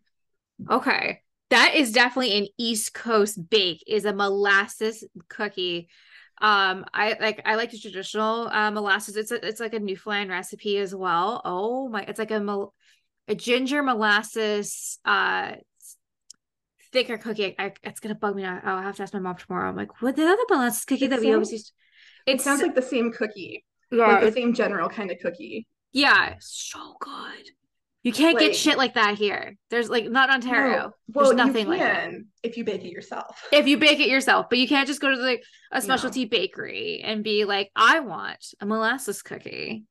Okay. 0.71 1.21
That 1.51 1.75
is 1.75 1.93
definitely 1.93 2.39
an 2.39 2.47
East 2.59 2.95
Coast 2.95 3.51
bake 3.51 3.85
is 3.87 4.05
a 4.05 4.13
molasses 4.13 5.05
cookie. 5.29 5.89
Um, 6.41 6.85
I 6.93 7.17
like 7.21 7.43
I 7.45 7.55
like 7.55 7.71
the 7.71 7.79
traditional 7.79 8.49
uh, 8.49 8.71
molasses. 8.71 9.17
It's 9.17 9.31
a, 9.31 9.47
it's 9.47 9.61
like 9.61 9.75
a 9.75 9.79
Newfoundland 9.79 10.31
recipe 10.31 10.79
as 10.79 10.95
well. 10.95 11.41
Oh 11.45 11.89
my, 11.89 12.03
it's 12.03 12.19
like 12.19 12.33
a 12.33 12.41
mol- 12.41 12.75
a 13.29 13.35
ginger 13.35 13.83
molasses 13.83 14.99
uh 15.05 15.53
thicker 16.93 17.19
cookie. 17.19 17.55
I, 17.59 17.73
it's 17.83 18.01
gonna 18.01 18.15
bug 18.15 18.37
me 18.37 18.43
now. 18.43 18.61
I'll 18.63 18.83
have 18.83 18.97
to 18.97 19.03
ask 19.03 19.13
my 19.15 19.21
mom 19.21 19.37
tomorrow. 19.37 19.69
I'm 19.69 19.77
like, 19.77 20.01
what 20.03 20.17
the 20.17 20.25
other 20.25 20.43
molasses 20.51 20.85
cookie 20.85 21.07
It 21.07 21.11
that 21.11 21.21
we 21.21 21.33
always 21.33 21.53
used? 21.53 21.73
It 22.27 22.41
sounds 22.41 22.63
like 22.63 22.75
the 22.75 22.83
same 22.83 23.13
cookie, 23.13 23.65
yeah, 23.91 24.07
like 24.07 24.21
the 24.23 24.33
same 24.33 24.55
general 24.55 24.89
kind 24.89 25.11
of 25.11 25.19
cookie. 25.21 25.67
yeah, 25.93 26.35
so 26.41 26.97
good. 27.01 27.45
You 28.03 28.13
can't 28.13 28.39
get 28.39 28.49
Like- 28.49 28.55
shit 28.55 28.77
like 28.77 28.95
that 28.95 29.17
here. 29.17 29.57
There's 29.71 29.89
like 29.89 30.05
not 30.11 30.29
Ontario. 30.29 30.77
No, 30.77 30.93
well, 31.09 31.25
There's 31.27 31.37
nothing 31.37 31.69
like 31.69 31.81
that. 31.81 32.13
if 32.43 32.59
you 32.59 32.65
bake 32.65 32.85
it 32.85 32.91
yourself. 32.93 33.43
if 33.51 33.67
you 33.67 33.79
bake 33.79 33.99
it 33.99 34.09
yourself, 34.09 34.47
but 34.51 34.59
you 34.59 34.69
can't 34.69 34.87
just 34.87 35.01
go 35.01 35.11
to 35.11 35.17
like 35.17 35.43
a 35.73 35.77
No. 35.77 35.81
specialty 35.81 36.27
bakery 36.27 37.01
and 37.03 37.25
be 37.25 37.47
like, 37.47 37.71
I 37.75 38.01
want 38.01 38.45
a 38.61 38.67
molasses 38.67 39.23
cookie. 39.23 39.85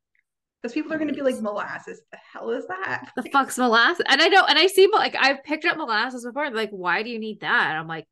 Because 0.62 0.74
people 0.74 0.94
are 0.94 0.98
going 0.98 1.08
to 1.10 1.14
be 1.16 1.22
like, 1.24 1.42
molasses, 1.42 2.02
the 2.12 2.18
hell 2.32 2.52
is 2.52 2.66
that? 2.68 3.12
The 3.16 3.24
fuck's 3.32 3.58
molasses? 3.58 4.06
And 4.08 4.22
I 4.22 4.28
know, 4.28 4.46
and 4.48 4.58
I 4.60 4.68
see 4.68 4.88
like 4.94 5.16
I've 5.20 5.44
picked 5.44 5.66
up 5.66 5.78
molasses 5.78 6.24
before. 6.24 6.52
Like, 6.52 6.70
why 6.70 7.02
do 7.02 7.10
you 7.10 7.18
need 7.20 7.40
that? 7.42 7.70
And 7.72 7.78
I'm 7.80 7.88
like, 7.88 8.06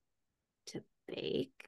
to 0.70 0.82
bake, 1.08 1.61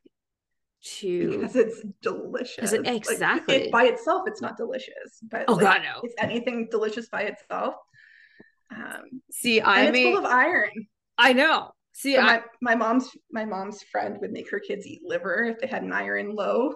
to 0.83 1.29
Because 1.39 1.55
it's 1.55 1.81
delicious. 2.01 2.73
it- 2.73 2.85
Like, 2.85 2.95
exactly. 2.95 3.55
it, 3.55 3.71
by 3.71 3.85
itself, 3.85 4.23
it's 4.27 4.41
not 4.41 4.57
delicious, 4.57 5.19
but 5.23 5.45
oh 5.47 5.53
like, 5.53 5.61
god 5.63 5.81
no. 5.83 6.01
it's 6.03 6.15
anything 6.17 6.67
delicious 6.69 7.07
by 7.09 7.23
itself. 7.23 7.75
Um, 8.75 9.21
See, 9.31 9.59
and 9.59 9.67
I 9.69 9.83
it's 9.83 9.91
mean, 9.93 10.13
full 10.15 10.25
of 10.25 10.31
iron. 10.31 10.69
I 11.17 11.33
know. 11.33 11.71
See, 11.93 12.15
So 12.15 12.21
I, 12.21 12.25
my, 12.25 12.43
my 12.61 12.75
mom's 12.75 13.09
my 13.31 13.45
mom's 13.45 13.83
friend 13.83 14.17
would 14.21 14.31
make 14.31 14.49
her 14.51 14.59
kids 14.59 14.85
eat 14.87 15.01
liver 15.03 15.43
if 15.43 15.59
they 15.59 15.67
had 15.67 15.83
an 15.83 15.93
iron 15.93 16.33
low, 16.35 16.73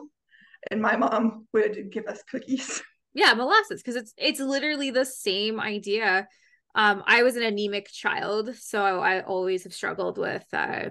and 0.69 0.81
my 0.81 0.95
mom 0.95 1.47
would 1.53 1.91
give 1.91 2.05
us 2.07 2.21
cookies. 2.29 2.81
yeah 3.13 3.33
molasses 3.33 3.81
because 3.81 3.95
it's 3.95 4.13
it's 4.17 4.39
literally 4.39 4.91
the 4.91 5.05
same 5.05 5.59
idea 5.59 6.27
um 6.75 7.01
i 7.07 7.23
was 7.23 7.35
an 7.35 7.41
anemic 7.41 7.87
child 7.91 8.53
so 8.55 8.83
i, 8.83 9.15
I 9.15 9.21
always 9.21 9.63
have 9.63 9.73
struggled 9.73 10.19
with 10.19 10.45
uh 10.53 10.89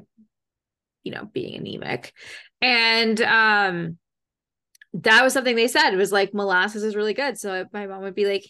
you 1.06 1.12
know 1.12 1.28
being 1.32 1.54
anemic. 1.54 2.12
And 2.60 3.20
um 3.22 3.98
that 4.94 5.22
was 5.22 5.32
something 5.32 5.56
they 5.56 5.68
said. 5.68 5.92
It 5.92 5.98
was 5.98 6.12
like 6.12 6.34
molasses 6.34 6.82
is 6.82 6.96
really 6.96 7.14
good. 7.14 7.38
So 7.38 7.66
my 7.72 7.86
mom 7.86 8.02
would 8.02 8.14
be 8.14 8.26
like 8.26 8.44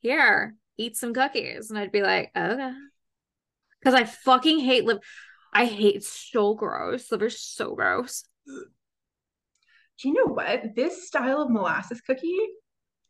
here 0.00 0.54
eat 0.76 0.96
some 0.96 1.14
cookies. 1.14 1.70
And 1.70 1.78
i'd 1.78 1.90
be 1.92 2.02
like 2.02 2.30
okay. 2.36 2.72
Because 3.80 3.94
i 3.94 4.04
fucking 4.04 4.60
hate 4.60 4.84
liver 4.84 5.00
i 5.52 5.64
hate 5.64 6.04
so 6.04 6.54
gross. 6.54 7.10
Liver's 7.10 7.40
so 7.40 7.74
gross. 7.74 8.24
Do 8.46 10.08
you 10.08 10.14
know 10.14 10.32
what? 10.32 10.74
This 10.76 11.06
style 11.06 11.40
of 11.40 11.50
molasses 11.50 12.02
cookie 12.02 12.38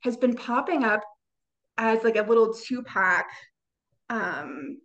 has 0.05 0.17
been 0.17 0.37
popping 0.37 0.85
up 0.85 1.01
as 1.77 2.05
like 2.05 2.17
a 2.17 2.23
little 2.23 2.55
two 2.55 2.85
pack 2.85 3.29
um, 4.09 4.79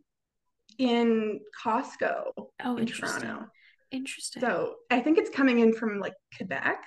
in 0.81 1.39
Costco 1.63 2.23
oh 2.63 2.75
in 2.77 2.79
interesting 2.79 3.21
Toronto. 3.29 3.45
interesting 3.91 4.41
So 4.41 4.75
I 4.89 4.99
think 4.99 5.17
it's 5.19 5.29
coming 5.29 5.59
in 5.59 5.73
from 5.73 5.99
like 5.99 6.13
Quebec. 6.35 6.81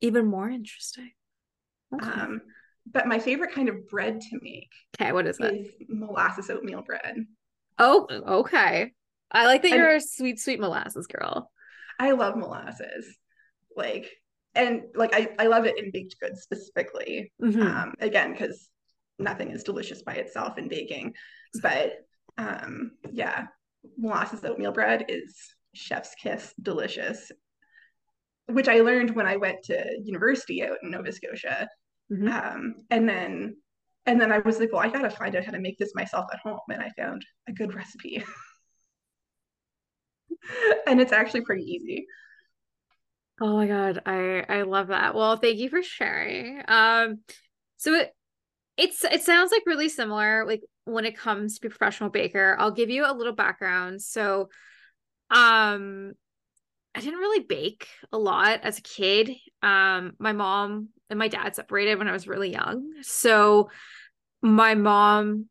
even 0.00 0.26
more 0.26 0.48
interesting 0.50 1.12
okay. 1.94 2.08
Um, 2.20 2.40
but 2.90 3.06
my 3.06 3.18
favorite 3.20 3.52
kind 3.52 3.68
of 3.68 3.88
bread 3.88 4.20
to 4.20 4.38
make 4.42 4.70
okay 5.00 5.12
what 5.12 5.26
is 5.28 5.38
it 5.38 5.54
is 5.54 5.68
molasses 5.88 6.50
oatmeal 6.50 6.82
bread. 6.82 7.14
Oh, 7.78 8.06
okay. 8.42 8.92
I 9.30 9.46
like 9.46 9.62
that 9.62 9.68
And- 9.72 9.76
you're 9.78 9.94
a 9.94 10.00
sweet, 10.00 10.40
sweet 10.40 10.58
molasses 10.60 11.06
girl. 11.06 11.50
I 11.98 12.10
love 12.12 12.36
molasses. 12.36 13.06
Like, 13.76 14.10
and 14.54 14.82
like 14.96 15.14
I, 15.14 15.28
I 15.38 15.46
love 15.46 15.64
it 15.66 15.78
in 15.78 15.90
baked 15.92 16.16
goods 16.20 16.42
specifically. 16.42 17.32
Mhm. 17.40 17.62
um, 17.62 17.94
again 18.00 18.32
because 18.32 18.68
nothing 19.18 19.50
is 19.52 19.62
delicious 19.62 20.02
by 20.02 20.14
itself 20.14 20.58
in 20.58 20.66
baking 20.66 21.14
but 21.62 21.92
um, 22.38 22.92
yeah. 23.10 23.46
Molasses 23.96 24.44
oatmeal 24.44 24.72
bread 24.72 25.06
is 25.08 25.36
chef's 25.74 26.14
kiss 26.20 26.52
delicious. 26.60 27.30
Which 28.46 28.68
i 28.68 28.80
learned 28.80 29.14
when 29.14 29.26
i 29.26 29.36
went 29.36 29.62
to 29.64 29.98
university 30.02 30.62
out 30.64 30.78
in 30.82 30.90
nova 30.90 31.12
scotia. 31.12 31.68
Mhm. 32.12 32.28
um, 32.32 32.74
and 32.90 33.08
then 33.08 33.56
and 34.06 34.20
then 34.20 34.32
i 34.32 34.38
was 34.40 34.58
like 34.58 34.72
well 34.72 34.82
i 34.82 34.88
gotta 34.88 35.10
find 35.10 35.36
out 35.36 35.44
how 35.44 35.52
to 35.52 35.60
make 35.60 35.78
this 35.78 35.94
myself 35.94 36.26
at 36.32 36.40
home. 36.40 36.58
And 36.70 36.82
i 36.82 36.90
found 36.98 37.24
a 37.48 37.52
good 37.52 37.74
recipe. 37.74 38.24
And 40.86 41.00
it's 41.00 41.12
actually 41.12 41.42
pretty 41.42 41.64
easy. 41.64 42.06
Oh 43.40 43.56
my 43.56 43.66
god, 43.66 44.02
I 44.06 44.44
I 44.48 44.62
love 44.62 44.88
that. 44.88 45.14
Well, 45.14 45.36
thank 45.36 45.58
you 45.58 45.68
for 45.68 45.82
sharing. 45.82 46.62
Um 46.68 47.20
so 47.76 47.94
it 47.94 48.14
it's 48.76 49.04
it 49.04 49.22
sounds 49.22 49.52
like 49.52 49.62
really 49.66 49.88
similar 49.88 50.44
like 50.46 50.62
when 50.90 51.04
it 51.04 51.16
comes 51.16 51.54
to 51.54 51.60
be 51.60 51.68
a 51.68 51.70
professional 51.70 52.10
baker. 52.10 52.56
I'll 52.58 52.70
give 52.70 52.90
you 52.90 53.04
a 53.06 53.14
little 53.14 53.32
background. 53.32 54.02
So 54.02 54.48
um 55.30 56.12
I 56.94 57.00
didn't 57.00 57.20
really 57.20 57.44
bake 57.44 57.86
a 58.12 58.18
lot 58.18 58.60
as 58.62 58.78
a 58.78 58.82
kid. 58.82 59.30
Um 59.62 60.12
my 60.18 60.32
mom 60.32 60.88
and 61.08 61.18
my 61.18 61.28
dad 61.28 61.54
separated 61.54 61.98
when 61.98 62.08
I 62.08 62.12
was 62.12 62.28
really 62.28 62.52
young. 62.52 62.92
So 63.02 63.70
my 64.42 64.74
mom 64.74 65.46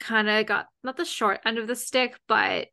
kind 0.00 0.28
of 0.28 0.46
got 0.46 0.66
not 0.84 0.96
the 0.96 1.04
short 1.04 1.40
end 1.44 1.58
of 1.58 1.66
the 1.66 1.76
stick, 1.76 2.18
but 2.28 2.68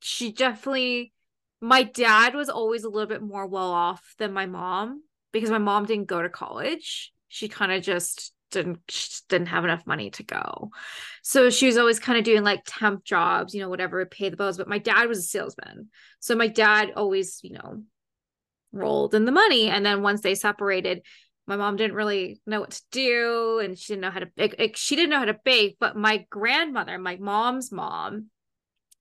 she 0.00 0.32
definitely 0.32 1.12
my 1.60 1.84
dad 1.84 2.34
was 2.34 2.48
always 2.48 2.82
a 2.82 2.88
little 2.88 3.08
bit 3.08 3.22
more 3.22 3.46
well 3.46 3.70
off 3.70 4.14
than 4.18 4.32
my 4.32 4.46
mom 4.46 5.02
because 5.32 5.50
my 5.50 5.58
mom 5.58 5.86
didn't 5.86 6.08
go 6.08 6.20
to 6.20 6.28
college. 6.28 7.12
She 7.28 7.48
kind 7.48 7.70
of 7.70 7.82
just 7.82 8.32
didn't 8.52 8.80
didn't 9.28 9.48
have 9.48 9.64
enough 9.64 9.86
money 9.86 10.10
to 10.10 10.22
go. 10.22 10.70
So 11.22 11.50
she 11.50 11.66
was 11.66 11.78
always 11.78 11.98
kind 11.98 12.18
of 12.18 12.24
doing 12.24 12.44
like 12.44 12.62
temp 12.64 13.04
jobs, 13.04 13.54
you 13.54 13.60
know, 13.60 13.68
whatever 13.68 14.04
pay 14.06 14.28
the 14.28 14.36
bills. 14.36 14.56
But 14.56 14.68
my 14.68 14.78
dad 14.78 15.08
was 15.08 15.18
a 15.18 15.22
salesman. 15.22 15.88
So 16.20 16.36
my 16.36 16.48
dad 16.48 16.92
always, 16.96 17.40
you 17.42 17.52
know, 17.54 17.82
rolled 18.72 19.14
in 19.14 19.24
the 19.24 19.32
money. 19.32 19.68
And 19.68 19.84
then 19.84 20.02
once 20.02 20.20
they 20.20 20.34
separated, 20.34 21.02
my 21.46 21.56
mom 21.56 21.76
didn't 21.76 21.96
really 21.96 22.40
know 22.46 22.60
what 22.60 22.70
to 22.70 22.82
do 22.92 23.60
and 23.62 23.76
she 23.76 23.92
didn't 23.92 24.02
know 24.02 24.10
how 24.10 24.20
to 24.20 24.30
bake. 24.36 24.76
She 24.76 24.94
didn't 24.94 25.10
know 25.10 25.18
how 25.18 25.24
to 25.24 25.40
bake, 25.44 25.76
but 25.80 25.96
my 25.96 26.24
grandmother, 26.30 26.98
my 26.98 27.16
mom's 27.16 27.72
mom, 27.72 28.30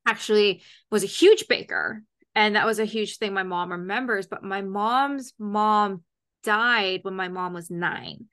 actually 0.06 0.64
was 0.90 1.04
a 1.04 1.08
huge 1.08 1.48
baker 1.48 2.04
and 2.36 2.56
that 2.56 2.66
was 2.66 2.80
a 2.80 2.86
huge 2.86 3.18
thing 3.18 3.34
my 3.34 3.44
mom 3.44 3.72
remembers 3.72 4.28
but 4.28 4.44
my 4.44 4.62
mom's 4.62 5.34
mom 5.38 6.04
died 6.44 7.02
when 7.04 7.14
my 7.14 7.28
mom 7.28 7.54
was 7.54 7.70
nine 7.70 8.26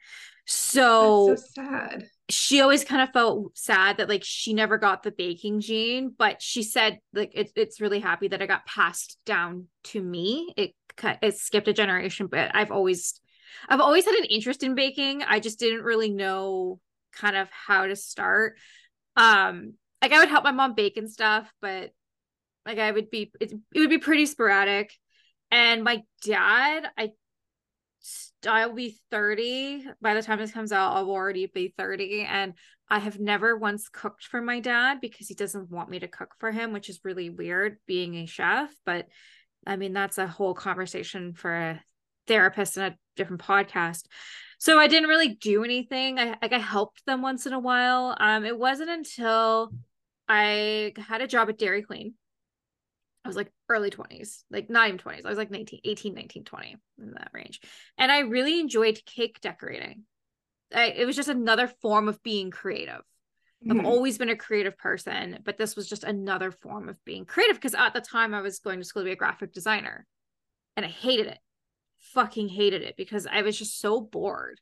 so, 0.49 1.37
so 1.37 1.43
sad. 1.55 2.09
she 2.31 2.61
always 2.61 2.85
kind 2.85 3.03
of 3.03 3.11
felt 3.11 3.57
sad 3.57 3.99
that 3.99 4.09
like 4.09 4.23
she 4.25 4.55
never 4.55 4.79
got 4.79 5.03
the 5.03 5.11
baking 5.11 5.61
gene 5.61 6.15
but 6.17 6.41
she 6.41 6.63
said 6.63 7.01
like 7.13 7.33
it, 7.35 7.53
it's 7.55 7.81
really 7.81 8.01
happy 8.01 8.29
that 8.29 8.41
it 8.41 8.47
got 8.47 8.67
passed 8.67 9.19
down 9.27 9.67
to 9.85 10.03
me. 10.03 10.53
It 10.57 10.75
it 11.23 11.37
skipped 11.39 11.69
a 11.69 11.73
generation 11.73 12.27
but 12.27 12.51
i've 12.55 12.73
always 12.73 13.21
i've 13.69 13.81
always 13.81 14.05
had 14.05 14.15
an 14.15 14.25
interest 14.25 14.63
in 14.63 14.75
baking. 14.75 15.23
I 15.23 15.41
just 15.41 15.59
didn't 15.59 15.85
really 15.85 16.11
know 16.11 16.81
kind 17.13 17.37
of 17.37 17.49
how 17.51 17.87
to 17.87 17.97
start. 17.97 18.57
Um 19.17 19.75
like 20.03 20.13
i 20.13 20.19
would 20.21 20.29
help 20.29 20.45
my 20.45 20.53
mom 20.53 20.75
bake 20.75 20.97
and 20.97 21.11
stuff 21.11 21.53
but 21.61 21.91
like 22.67 22.79
I 22.79 22.91
would 22.93 23.11
be 23.11 23.33
it, 23.41 23.53
it 23.75 23.81
would 23.81 23.91
be 23.91 23.99
pretty 23.99 24.27
sporadic. 24.27 24.93
And 25.51 25.83
my 25.83 26.03
dad, 26.23 26.85
I 26.99 27.13
I'll 28.47 28.73
be 28.73 28.99
30 29.11 29.85
by 30.01 30.15
the 30.15 30.23
time 30.23 30.39
this 30.39 30.53
comes 30.53 30.73
out. 30.73 30.97
I'll 30.97 31.11
already 31.11 31.47
be 31.47 31.75
30 31.77 32.23
and 32.23 32.55
I 32.91 32.99
have 32.99 33.19
never 33.19 33.57
once 33.57 33.89
cooked 33.89 34.25
for 34.25 34.41
my 34.41 34.61
dad 34.61 35.01
because 35.01 35.29
he 35.29 35.35
doesn't 35.35 35.71
want 35.71 35.91
me 35.91 35.99
to 35.99 36.09
cook 36.09 36.35
for 36.39 36.51
him, 36.51 36.73
which 36.73 36.89
is 36.89 37.01
really 37.05 37.31
weird 37.31 37.79
being 37.87 38.15
a 38.17 38.27
chef, 38.27 38.73
but 38.87 39.07
I 39.67 39.77
mean 39.77 39.93
that's 39.93 40.19
a 40.19 40.27
whole 40.27 40.55
conversation 40.55 41.35
for 41.35 41.55
a 41.55 41.83
therapist 42.27 42.77
and 42.77 42.95
a 42.95 42.99
different 43.17 43.43
podcast. 43.43 44.05
So 44.59 44.79
I 44.79 44.87
didn't 44.87 45.09
really 45.09 45.35
do 45.35 45.65
anything. 45.65 46.19
I 46.19 46.37
like 46.41 46.53
I 46.53 46.59
helped 46.59 47.05
them 47.07 47.23
once 47.23 47.47
in 47.47 47.53
a 47.53 47.61
while. 47.61 48.17
Um 48.19 48.45
it 48.45 48.59
wasn't 48.59 48.91
until 48.91 49.73
I 50.29 50.93
had 50.97 51.21
a 51.21 51.27
job 51.27 51.49
at 51.49 51.59
Dairy 51.59 51.83
Queen 51.83 52.15
I 53.25 53.29
was 53.29 53.37
like 53.37 53.53
early 53.69 53.91
20s, 53.91 54.45
like 54.51 54.71
not 54.71 54.89
even 54.89 54.99
20s. 54.99 55.25
I 55.25 55.29
was 55.29 55.39
like 55.39 55.51
19, 55.51 55.81
18, 55.85 56.15
19, 56.15 56.45
20 56.45 56.77
in 56.99 57.11
that 57.13 57.31
range. 57.33 57.61
And 57.99 58.11
I 58.11 58.21
really 58.21 58.61
enjoyed 58.61 59.01
cake 59.05 59.41
decorating. 59.41 60.05
I, 60.75 60.87
it 60.87 61.07
was 61.07 61.17
just 61.17 61.29
another 61.29 61.67
form 61.67 62.09
of 62.09 62.23
being 62.23 62.51
creative. 62.51 63.03
Mm-hmm. 63.67 63.81
I've 63.81 63.87
always 63.87 64.19
been 64.19 64.29
a 64.29 64.37
creative 64.37 64.79
person, 64.79 65.41
but 65.45 65.59
this 65.59 65.75
was 65.75 65.89
just 65.89 66.05
another 66.05 66.53
form 66.53 66.89
of 66.89 67.03
being 67.05 67.25
creative 67.25 67.57
because 67.57 67.75
at 67.75 67.93
the 67.93 68.01
time 68.01 68.35
I 68.35 68.41
was 68.41 68.61
going 68.61 68.79
to 68.79 68.85
school 68.85 69.03
to 69.03 69.07
be 69.07 69.13
a 69.13 69.17
graphic 69.17 69.53
designer 69.53 70.07
and 70.77 70.87
I 70.87 70.91
hated 70.91 71.27
it. 71.27 71.39
Fucking 72.15 72.49
hated 72.49 72.83
it 72.83 72.97
because 72.97 73.27
I 73.27 73.43
was 73.43 73.59
just 73.59 73.81
so 73.81 74.01
bored. 74.01 74.61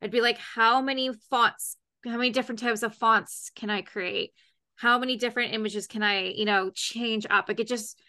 I'd 0.00 0.12
be 0.12 0.20
like, 0.20 0.38
how 0.38 0.80
many 0.80 1.10
fonts, 1.28 1.76
how 2.04 2.16
many 2.16 2.30
different 2.30 2.60
types 2.60 2.82
of 2.82 2.94
fonts 2.94 3.50
can 3.56 3.70
I 3.70 3.82
create? 3.82 4.32
How 4.76 4.98
many 4.98 5.16
different 5.16 5.54
images 5.54 5.86
can 5.86 6.02
I, 6.02 6.28
you 6.28 6.44
know, 6.44 6.70
change 6.74 7.26
up? 7.28 7.48
Like 7.48 7.60
it 7.60 7.68
just 7.68 8.00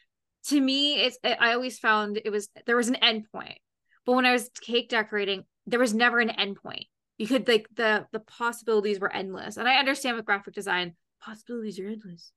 to 0.45 0.61
me 0.61 1.01
it's 1.01 1.17
i 1.23 1.51
always 1.51 1.79
found 1.79 2.21
it 2.23 2.29
was 2.29 2.47
there 2.67 2.77
was 2.77 2.87
an 2.87 2.95
end 2.95 3.25
point 3.33 3.57
but 4.05 4.13
when 4.13 4.25
i 4.25 4.31
was 4.31 4.49
cake 4.61 4.87
decorating 4.87 5.43
there 5.65 5.79
was 5.79 5.93
never 5.93 6.19
an 6.19 6.29
end 6.29 6.55
point 6.55 6.85
you 7.17 7.27
could 7.27 7.47
like 7.47 7.67
the 7.75 8.05
the 8.11 8.19
possibilities 8.19 8.99
were 8.99 9.11
endless. 9.11 9.57
And 9.57 9.67
i 9.67 9.75
understand 9.75 10.15
with 10.15 10.25
graphic 10.25 10.53
design 10.53 10.95
possibilities 11.19 11.79
are 11.79 11.87
endless. 11.87 12.31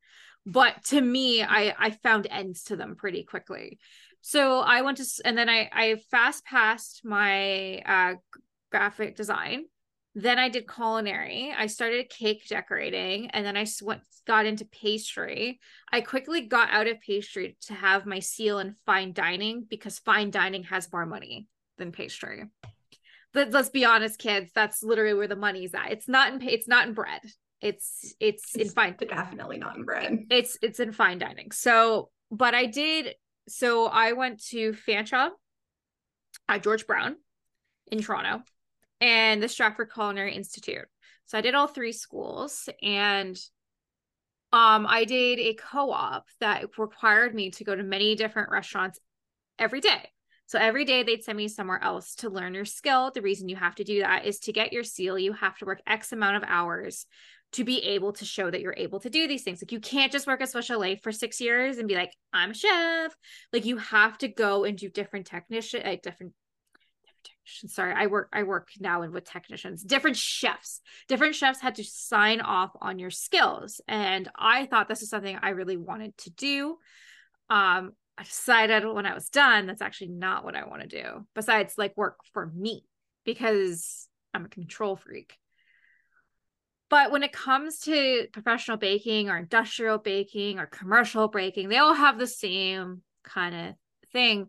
But 0.47 0.85
to 0.87 1.01
me 1.01 1.43
i 1.43 1.75
i 1.79 1.91
found 1.91 2.27
ends 2.31 2.65
to 2.65 2.77
them 2.77 2.97
pretty 2.97 3.25
quickly. 3.25 3.79
So 4.23 4.61
i 4.61 4.83
went 4.83 4.99
to 4.99 5.07
and 5.25 5.37
then 5.37 5.49
i 5.49 5.69
i 5.73 5.97
fast 6.11 6.45
passed 6.45 7.03
my 7.05 7.79
uh 7.81 8.15
graphic 8.71 9.17
design 9.17 9.65
then 10.15 10.39
I 10.39 10.49
did 10.49 10.69
culinary. 10.69 11.55
I 11.57 11.67
started 11.67 12.11
cake 12.11 12.47
decorating 12.49 13.31
and 13.31 13.47
then 13.47 13.57
I 13.57 13.67
went, 13.83 14.03
got 14.27 14.45
into 14.45 14.65
pastry. 14.65 15.61
I 15.93 16.01
quickly 16.01 16.43
got 16.43 16.71
out 16.71 16.89
of 16.89 17.01
pastry 17.01 17.57
to 17.67 17.75
have 17.75 18.07
my 18.07 18.19
seal 18.19 18.59
in 18.59 18.75
fine 18.87 19.13
dining 19.13 19.67
because 19.69 20.01
fine 20.01 20.31
dining 20.31 20.65
has 20.65 20.93
more 20.93 21.07
money 21.07 21.47
than 21.79 21.93
pastry. 21.93 22.45
But 23.33 23.51
let's 23.53 23.69
be 23.69 23.85
honest, 23.85 24.19
kids, 24.19 24.51
that's 24.53 24.83
literally 24.83 25.15
where 25.15 25.29
the 25.29 25.37
money's 25.37 25.75
at. 25.75 25.93
It's 25.93 26.09
not 26.09 26.33
in 26.33 26.43
it's 26.43 26.67
not 26.67 26.89
in 26.89 26.95
bread. 26.95 27.21
It's 27.61 28.15
it's, 28.19 28.57
it's 28.57 28.71
in 28.71 28.75
fine 28.75 28.97
definitely 28.99 29.59
not 29.59 29.77
in 29.77 29.85
bread. 29.85 30.27
It's 30.31 30.59
it's 30.61 30.81
in 30.81 30.91
fine 30.91 31.19
dining. 31.19 31.53
So, 31.53 32.11
but 32.33 32.55
I 32.55 32.67
did 32.67 33.15
so 33.49 33.87
I 33.87 34.13
went 34.15 34.43
to 34.47 34.73
Fanshawe 34.73 35.31
at 36.49 36.63
George 36.65 36.89
Brown 36.89 37.17
in 37.93 38.03
Toronto 38.03 38.43
and 39.01 39.43
the 39.43 39.49
Stratford 39.49 39.93
Culinary 39.93 40.35
Institute. 40.35 40.87
So 41.27 41.39
I 41.39 41.41
did 41.41 41.55
all 41.55 41.67
three 41.67 41.93
schools 41.93 42.69
and 42.83 43.39
um 44.53 44.87
I 44.87 45.05
did 45.05 45.39
a 45.39 45.55
co-op 45.55 46.27
that 46.41 46.77
required 46.77 47.35
me 47.35 47.51
to 47.53 47.65
go 47.65 47.75
to 47.75 47.83
many 47.83 48.15
different 48.17 48.51
restaurants 48.51 48.99
every 49.59 49.81
day. 49.81 50.11
So 50.47 50.59
every 50.59 50.85
day 50.85 51.05
they'd 51.05 51.23
send 51.23 51.39
me 51.39 51.47
somewhere 51.47 51.81
else 51.81 52.17
to 52.17 52.29
learn 52.29 52.55
your 52.55 52.65
skill. 52.65 53.13
The 53.15 53.23
reason 53.23 53.49
you 53.49 53.55
have 53.55 53.77
to 53.77 53.85
do 53.85 54.01
that 54.01 54.27
is 54.27 54.41
to 54.41 54.53
get 54.53 54.73
your 54.73 54.83
seal, 54.83 55.17
you 55.17 55.33
have 55.33 55.57
to 55.59 55.65
work 55.65 55.81
X 55.87 56.11
amount 56.11 56.39
of 56.39 56.43
hours 56.49 57.07
to 57.53 57.65
be 57.65 57.79
able 57.83 58.13
to 58.15 58.25
show 58.25 58.51
that 58.51 58.61
you're 58.61 58.75
able 58.77 59.01
to 59.01 59.11
do 59.11 59.27
these 59.27 59.43
things. 59.43 59.63
Like 59.63 59.73
you 59.73 59.81
can't 59.81 60.13
just 60.13 60.27
work 60.27 60.41
at 60.41 60.51
Swiss 60.51 60.67
Chalet 60.67 60.97
for 60.97 61.13
six 61.13 61.41
years 61.41 61.79
and 61.79 61.89
be 61.89 61.95
like, 61.95 62.13
I'm 62.33 62.51
a 62.51 62.55
chef. 62.55 63.15
Like 63.53 63.65
you 63.65 63.77
have 63.79 64.19
to 64.19 64.29
go 64.29 64.65
and 64.65 64.79
do 64.79 64.89
different 64.89 65.27
technician, 65.27 65.83
uh, 65.85 65.97
different 66.03 66.33
sorry 67.67 67.95
i 67.97 68.07
work 68.07 68.29
i 68.33 68.43
work 68.43 68.69
now 68.79 69.07
with 69.07 69.25
technicians 69.25 69.83
different 69.83 70.17
chefs. 70.17 70.81
Different 71.09 71.35
chefs 71.35 71.61
had 71.61 71.77
to 71.77 71.85
sign 71.85 72.41
off 72.41 72.71
on 72.81 72.99
your 72.99 73.11
skills 73.11 73.81
and 73.89 74.29
i 74.37 74.67
thought 74.67 74.89
this 74.89 75.03
is 75.03 75.11
something 75.11 75.39
i 75.43 75.51
really 75.51 75.77
wanted 75.77 76.17
to 76.19 76.31
do. 76.31 76.77
Um 77.49 77.93
i 78.19 78.23
decided 78.23 78.87
when 78.87 79.07
i 79.07 79.15
was 79.15 79.29
done 79.29 79.67
that's 79.67 79.83
actually 79.83 80.09
not 80.09 80.45
what 80.45 80.57
i 80.57 80.67
want 80.67 80.83
to 80.83 80.89
do 80.89 81.27
besides 81.35 81.75
like 81.79 81.97
work 81.97 82.19
for 82.33 82.47
me 82.47 82.85
because 83.25 84.09
i'm 84.35 84.45
a 84.45 84.49
control 84.49 84.97
freak. 84.97 85.37
But 86.89 87.13
when 87.13 87.23
it 87.23 87.33
comes 87.33 87.79
to 87.81 88.27
professional 88.33 88.77
baking 88.77 89.31
or 89.31 89.37
industrial 89.37 89.99
baking 89.99 90.59
or 90.59 90.67
commercial 90.67 91.29
baking 91.29 91.69
they 91.69 91.79
all 91.79 91.95
have 91.95 92.19
the 92.19 92.27
same 92.27 93.03
kind 93.23 93.55
of 93.55 93.75
thing 94.13 94.49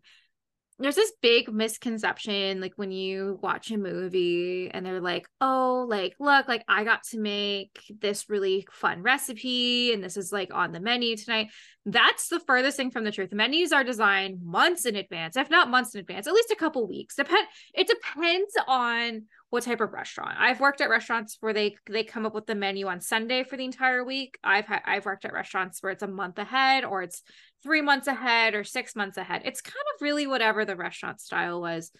there's 0.81 0.95
this 0.95 1.13
big 1.21 1.51
misconception 1.51 2.59
like 2.59 2.73
when 2.75 2.91
you 2.91 3.39
watch 3.41 3.71
a 3.71 3.77
movie 3.77 4.69
and 4.71 4.85
they're 4.85 5.01
like 5.01 5.27
oh 5.39 5.85
like 5.89 6.15
look 6.19 6.47
like 6.47 6.63
i 6.67 6.83
got 6.83 7.03
to 7.03 7.19
make 7.19 7.79
this 7.99 8.29
really 8.29 8.67
fun 8.71 9.01
recipe 9.03 9.93
and 9.93 10.03
this 10.03 10.17
is 10.17 10.31
like 10.31 10.53
on 10.53 10.71
the 10.71 10.79
menu 10.79 11.15
tonight 11.15 11.49
that's 11.85 12.27
the 12.27 12.39
furthest 12.41 12.77
thing 12.77 12.91
from 12.91 13.03
the 13.03 13.11
truth 13.11 13.31
menus 13.31 13.71
are 13.71 13.83
designed 13.83 14.39
months 14.43 14.85
in 14.85 14.95
advance 14.95 15.35
if 15.35 15.49
not 15.49 15.69
months 15.69 15.95
in 15.95 15.99
advance 15.99 16.27
at 16.27 16.33
least 16.33 16.51
a 16.51 16.55
couple 16.55 16.87
weeks 16.87 17.15
depend 17.15 17.47
it 17.73 17.87
depends 17.87 18.53
on 18.67 19.23
what 19.49 19.63
type 19.63 19.81
of 19.81 19.91
restaurant 19.91 20.35
i've 20.37 20.59
worked 20.59 20.79
at 20.79 20.91
restaurants 20.91 21.37
where 21.39 21.53
they 21.53 21.75
they 21.89 22.03
come 22.03 22.25
up 22.25 22.35
with 22.35 22.45
the 22.45 22.53
menu 22.53 22.85
on 22.85 23.01
sunday 23.01 23.43
for 23.43 23.57
the 23.57 23.65
entire 23.65 24.05
week 24.05 24.37
i've 24.43 24.67
had 24.67 24.81
i've 24.85 25.05
worked 25.05 25.25
at 25.25 25.33
restaurants 25.33 25.81
where 25.81 25.91
it's 25.91 26.03
a 26.03 26.07
month 26.07 26.37
ahead 26.37 26.85
or 26.85 27.01
it's 27.01 27.23
three 27.63 27.81
months 27.81 28.07
ahead 28.07 28.53
or 28.53 28.63
six 28.63 28.95
months 28.95 29.17
ahead. 29.17 29.41
It's 29.45 29.61
kind 29.61 29.75
of 29.95 30.01
really 30.01 30.27
whatever 30.27 30.65
the 30.65 30.75
restaurant 30.75 31.21
style 31.21 31.61
was. 31.61 31.91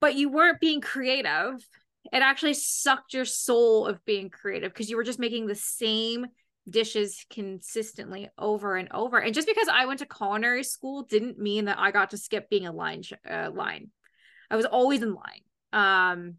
But 0.00 0.14
you 0.14 0.30
weren't 0.30 0.60
being 0.60 0.80
creative. 0.80 1.66
It 2.12 2.22
actually 2.22 2.54
sucked 2.54 3.12
your 3.12 3.24
soul 3.24 3.86
of 3.86 4.04
being 4.04 4.30
creative 4.30 4.72
because 4.72 4.88
you 4.88 4.96
were 4.96 5.04
just 5.04 5.18
making 5.18 5.46
the 5.46 5.54
same 5.54 6.26
dishes 6.70 7.24
consistently 7.30 8.28
over 8.38 8.76
and 8.76 8.88
over. 8.92 9.18
And 9.18 9.34
just 9.34 9.48
because 9.48 9.68
I 9.68 9.86
went 9.86 10.00
to 10.00 10.06
culinary 10.06 10.64
school 10.64 11.02
didn't 11.02 11.38
mean 11.38 11.66
that 11.66 11.78
I 11.78 11.90
got 11.90 12.10
to 12.10 12.16
skip 12.16 12.48
being 12.48 12.66
a 12.66 12.72
line 12.72 13.02
uh, 13.28 13.50
line. 13.52 13.90
I 14.50 14.56
was 14.56 14.66
always 14.66 15.02
in 15.02 15.14
line. 15.14 15.42
Um 15.72 16.36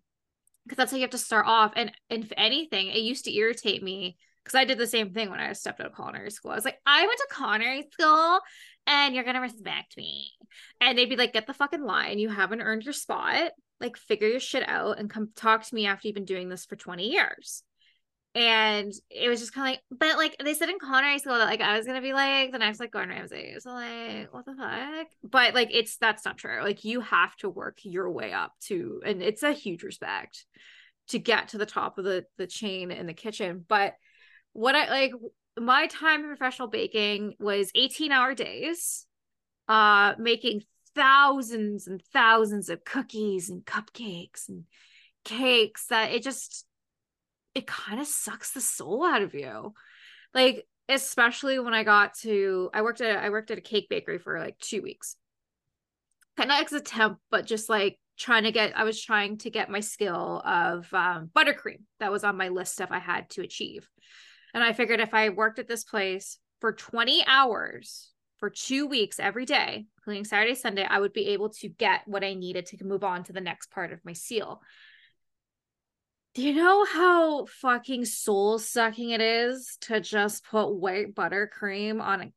because 0.63 0.77
that's 0.77 0.91
how 0.91 0.97
you 0.97 1.03
have 1.03 1.11
to 1.11 1.17
start 1.17 1.47
off. 1.47 1.73
And, 1.75 1.91
and 2.09 2.23
if 2.23 2.31
anything, 2.37 2.87
it 2.87 2.99
used 2.99 3.25
to 3.25 3.35
irritate 3.35 3.81
me 3.81 4.17
because 4.43 4.55
I 4.55 4.65
did 4.65 4.77
the 4.77 4.87
same 4.87 5.11
thing 5.11 5.29
when 5.29 5.39
I 5.39 5.53
stepped 5.53 5.79
out 5.79 5.87
of 5.87 5.95
culinary 5.95 6.31
school. 6.31 6.51
I 6.51 6.55
was 6.55 6.65
like, 6.65 6.79
I 6.85 7.05
went 7.05 7.17
to 7.17 7.35
culinary 7.35 7.87
school 7.91 8.39
and 8.87 9.13
you're 9.13 9.23
gonna 9.23 9.41
respect 9.41 9.97
me. 9.97 10.31
And 10.79 10.97
they'd 10.97 11.09
be 11.09 11.15
like, 11.15 11.33
get 11.33 11.47
the 11.47 11.53
fucking 11.53 11.83
line. 11.83 12.19
You 12.19 12.29
haven't 12.29 12.61
earned 12.61 12.83
your 12.83 12.93
spot. 12.93 13.51
Like, 13.79 13.97
figure 13.97 14.27
your 14.27 14.39
shit 14.39 14.67
out 14.67 14.99
and 14.99 15.09
come 15.09 15.31
talk 15.35 15.65
to 15.65 15.75
me 15.75 15.87
after 15.87 16.07
you've 16.07 16.15
been 16.15 16.25
doing 16.25 16.49
this 16.49 16.65
for 16.65 16.75
20 16.75 17.09
years. 17.09 17.63
And 18.33 18.93
it 19.09 19.27
was 19.27 19.41
just 19.41 19.53
kind 19.53 19.67
of 19.67 19.71
like, 19.73 19.99
but 19.99 20.17
like 20.17 20.37
they 20.41 20.53
said 20.53 20.69
in 20.69 20.79
culinary 20.79 21.19
school 21.19 21.37
that 21.37 21.45
like 21.45 21.59
I 21.59 21.75
was 21.75 21.85
gonna 21.85 22.01
be 22.01 22.13
like 22.13 22.51
the 22.51 22.59
next 22.59 22.79
like 22.79 22.91
Gordon 22.91 23.13
Ramsay. 23.13 23.55
So 23.59 23.71
like, 23.71 24.33
what 24.33 24.45
the 24.45 24.55
fuck? 24.55 25.07
But 25.23 25.53
like 25.53 25.69
it's 25.71 25.97
that's 25.97 26.23
not 26.23 26.37
true. 26.37 26.61
Like 26.61 26.85
you 26.85 27.01
have 27.01 27.35
to 27.37 27.49
work 27.49 27.79
your 27.83 28.09
way 28.09 28.31
up 28.31 28.53
to, 28.67 29.01
and 29.05 29.21
it's 29.21 29.43
a 29.43 29.51
huge 29.51 29.83
respect 29.83 30.45
to 31.09 31.19
get 31.19 31.49
to 31.49 31.57
the 31.57 31.65
top 31.65 31.97
of 31.97 32.05
the 32.05 32.25
the 32.37 32.47
chain 32.47 32.89
in 32.91 33.05
the 33.05 33.13
kitchen. 33.13 33.65
But 33.67 33.95
what 34.53 34.75
I 34.75 34.89
like 34.89 35.11
my 35.59 35.87
time 35.87 36.21
in 36.21 36.27
professional 36.27 36.69
baking 36.69 37.35
was 37.39 37.71
18 37.75 38.13
hour 38.13 38.33
days, 38.33 39.05
uh, 39.67 40.13
making 40.17 40.61
thousands 40.95 41.87
and 41.87 42.01
thousands 42.13 42.69
of 42.69 42.83
cookies 42.83 43.49
and 43.49 43.65
cupcakes 43.65 44.49
and 44.49 44.65
cakes 45.23 45.87
that 45.87 46.11
it 46.11 46.23
just 46.23 46.65
it 47.53 47.67
kind 47.67 47.99
of 47.99 48.07
sucks 48.07 48.51
the 48.51 48.61
soul 48.61 49.05
out 49.05 49.21
of 49.21 49.33
you. 49.33 49.73
Like 50.33 50.65
especially 50.89 51.59
when 51.59 51.73
I 51.73 51.83
got 51.83 52.15
to 52.19 52.69
I 52.73 52.81
worked 52.81 53.01
at 53.01 53.23
I 53.23 53.29
worked 53.29 53.51
at 53.51 53.57
a 53.57 53.61
cake 53.61 53.87
bakery 53.89 54.19
for 54.19 54.39
like 54.39 54.57
2 54.59 54.81
weeks. 54.81 55.15
Kind 56.37 56.51
of 56.51 56.63
as 56.63 56.73
a 56.73 56.79
temp 56.79 57.19
but 57.29 57.45
just 57.45 57.69
like 57.69 57.97
trying 58.17 58.43
to 58.43 58.51
get 58.51 58.77
I 58.77 58.83
was 58.83 59.01
trying 59.01 59.37
to 59.39 59.49
get 59.49 59.69
my 59.69 59.79
skill 59.79 60.41
of 60.45 60.91
um, 60.93 61.29
buttercream. 61.35 61.81
That 61.99 62.11
was 62.11 62.23
on 62.23 62.37
my 62.37 62.49
list 62.49 62.73
stuff 62.73 62.89
I 62.91 62.99
had 62.99 63.29
to 63.31 63.41
achieve. 63.41 63.87
And 64.53 64.63
I 64.63 64.73
figured 64.73 64.99
if 64.99 65.13
I 65.13 65.29
worked 65.29 65.59
at 65.59 65.67
this 65.67 65.83
place 65.83 66.37
for 66.59 66.73
20 66.73 67.23
hours 67.25 68.11
for 68.37 68.49
2 68.49 68.87
weeks 68.87 69.19
every 69.19 69.45
day, 69.45 69.85
including 69.97 70.25
Saturday 70.25 70.55
Sunday, 70.55 70.83
I 70.83 70.99
would 70.99 71.13
be 71.13 71.27
able 71.27 71.49
to 71.49 71.69
get 71.69 72.01
what 72.05 72.23
I 72.23 72.33
needed 72.33 72.65
to 72.67 72.83
move 72.83 73.03
on 73.03 73.23
to 73.25 73.33
the 73.33 73.41
next 73.41 73.71
part 73.71 73.93
of 73.93 74.03
my 74.03 74.13
seal 74.13 74.61
do 76.33 76.41
you 76.41 76.53
know 76.53 76.85
how 76.85 77.45
fucking 77.45 78.05
soul 78.05 78.57
sucking 78.57 79.09
it 79.09 79.21
is 79.21 79.77
to 79.81 79.99
just 79.99 80.45
put 80.45 80.73
white 80.73 81.13
buttercream 81.13 82.01
on 82.01 82.31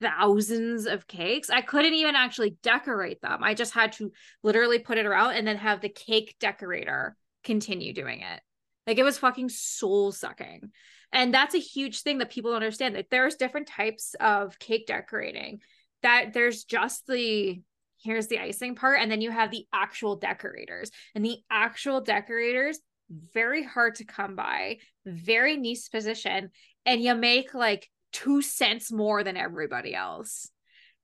thousands 0.00 0.86
of 0.86 1.06
cakes? 1.06 1.50
I 1.50 1.60
couldn't 1.60 1.94
even 1.94 2.16
actually 2.16 2.56
decorate 2.62 3.20
them. 3.20 3.42
I 3.42 3.52
just 3.52 3.74
had 3.74 3.92
to 3.92 4.10
literally 4.42 4.78
put 4.78 4.96
it 4.96 5.04
around 5.04 5.34
and 5.34 5.46
then 5.46 5.58
have 5.58 5.82
the 5.82 5.90
cake 5.90 6.36
decorator 6.40 7.14
continue 7.44 7.92
doing 7.92 8.20
it. 8.20 8.40
Like 8.86 8.98
it 8.98 9.04
was 9.04 9.18
fucking 9.18 9.50
soul 9.50 10.12
sucking. 10.12 10.70
And 11.12 11.32
that's 11.32 11.54
a 11.54 11.58
huge 11.58 12.00
thing 12.00 12.18
that 12.18 12.30
people 12.30 12.54
understand 12.54 12.96
that 12.96 13.10
there's 13.10 13.36
different 13.36 13.68
types 13.68 14.14
of 14.18 14.58
cake 14.58 14.86
decorating. 14.86 15.60
That 16.02 16.32
there's 16.32 16.64
just 16.64 17.06
the 17.06 17.60
here's 18.02 18.28
the 18.28 18.38
icing 18.38 18.76
part 18.76 19.00
and 19.00 19.10
then 19.10 19.20
you 19.20 19.30
have 19.30 19.50
the 19.50 19.66
actual 19.74 20.16
decorators. 20.16 20.90
And 21.14 21.24
the 21.24 21.38
actual 21.50 22.00
decorators 22.00 22.78
very 23.10 23.62
hard 23.62 23.96
to 23.96 24.04
come 24.04 24.36
by, 24.36 24.78
very 25.04 25.56
niche 25.56 25.88
position, 25.90 26.50
and 26.84 27.02
you 27.02 27.14
make 27.14 27.54
like 27.54 27.88
two 28.12 28.42
cents 28.42 28.92
more 28.92 29.22
than 29.22 29.36
everybody 29.36 29.94
else. 29.94 30.50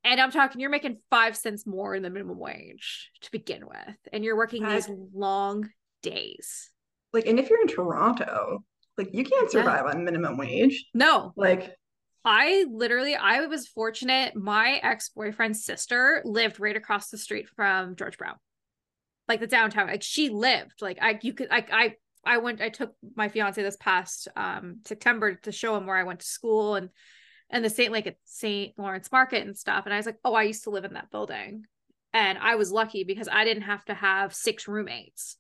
And 0.04 0.20
I'm 0.20 0.32
talking, 0.32 0.60
you're 0.60 0.70
making 0.70 0.98
five 1.10 1.36
cents 1.36 1.66
more 1.66 1.94
in 1.94 2.02
the 2.02 2.10
minimum 2.10 2.38
wage 2.38 3.10
to 3.22 3.30
begin 3.30 3.66
with, 3.66 3.96
and 4.12 4.24
you're 4.24 4.36
working 4.36 4.68
these 4.68 4.90
long 5.14 5.68
days. 6.02 6.70
Like, 7.12 7.26
and 7.26 7.38
if 7.38 7.50
you're 7.50 7.60
in 7.60 7.68
Toronto, 7.68 8.64
like 8.98 9.10
you 9.12 9.24
can't 9.24 9.50
survive 9.50 9.84
yeah. 9.86 9.92
on 9.92 10.04
minimum 10.04 10.36
wage. 10.36 10.86
No. 10.94 11.32
Like, 11.36 11.72
I 12.24 12.66
literally, 12.70 13.14
I 13.14 13.46
was 13.46 13.66
fortunate. 13.68 14.34
My 14.36 14.80
ex 14.82 15.10
boyfriend's 15.10 15.64
sister 15.64 16.22
lived 16.24 16.60
right 16.60 16.76
across 16.76 17.08
the 17.08 17.18
street 17.18 17.48
from 17.48 17.96
George 17.96 18.16
Brown 18.16 18.36
like 19.32 19.40
the 19.40 19.46
downtown 19.46 19.86
like 19.86 20.02
she 20.02 20.28
lived 20.28 20.82
like 20.82 20.98
i 21.00 21.18
you 21.22 21.32
could 21.32 21.48
like 21.48 21.72
i 21.72 21.94
i 22.24 22.36
went 22.36 22.60
i 22.60 22.68
took 22.68 22.94
my 23.16 23.28
fiance 23.28 23.62
this 23.62 23.78
past 23.80 24.28
um 24.36 24.80
september 24.86 25.34
to 25.36 25.50
show 25.50 25.74
him 25.74 25.86
where 25.86 25.96
i 25.96 26.04
went 26.04 26.20
to 26.20 26.26
school 26.26 26.74
and 26.74 26.90
and 27.52 27.64
the 27.64 27.70
st 27.70 27.92
like 27.92 28.06
at 28.06 28.16
st 28.24 28.72
lawrence 28.78 29.12
market 29.12 29.46
and 29.46 29.56
stuff. 29.56 29.84
And 29.84 29.94
i 29.94 29.96
was 29.96 30.06
like 30.06 30.18
oh 30.24 30.34
i 30.34 30.42
used 30.42 30.64
to 30.64 30.70
live 30.70 30.84
in 30.84 30.94
that 30.94 31.10
building. 31.10 31.64
And 32.12 32.38
i 32.38 32.56
was 32.56 32.72
lucky 32.72 33.04
because 33.04 33.28
i 33.30 33.44
didn't 33.44 33.64
have 33.64 33.84
to 33.84 33.94
have 33.94 34.34
six 34.34 34.66
roommates 34.66 35.36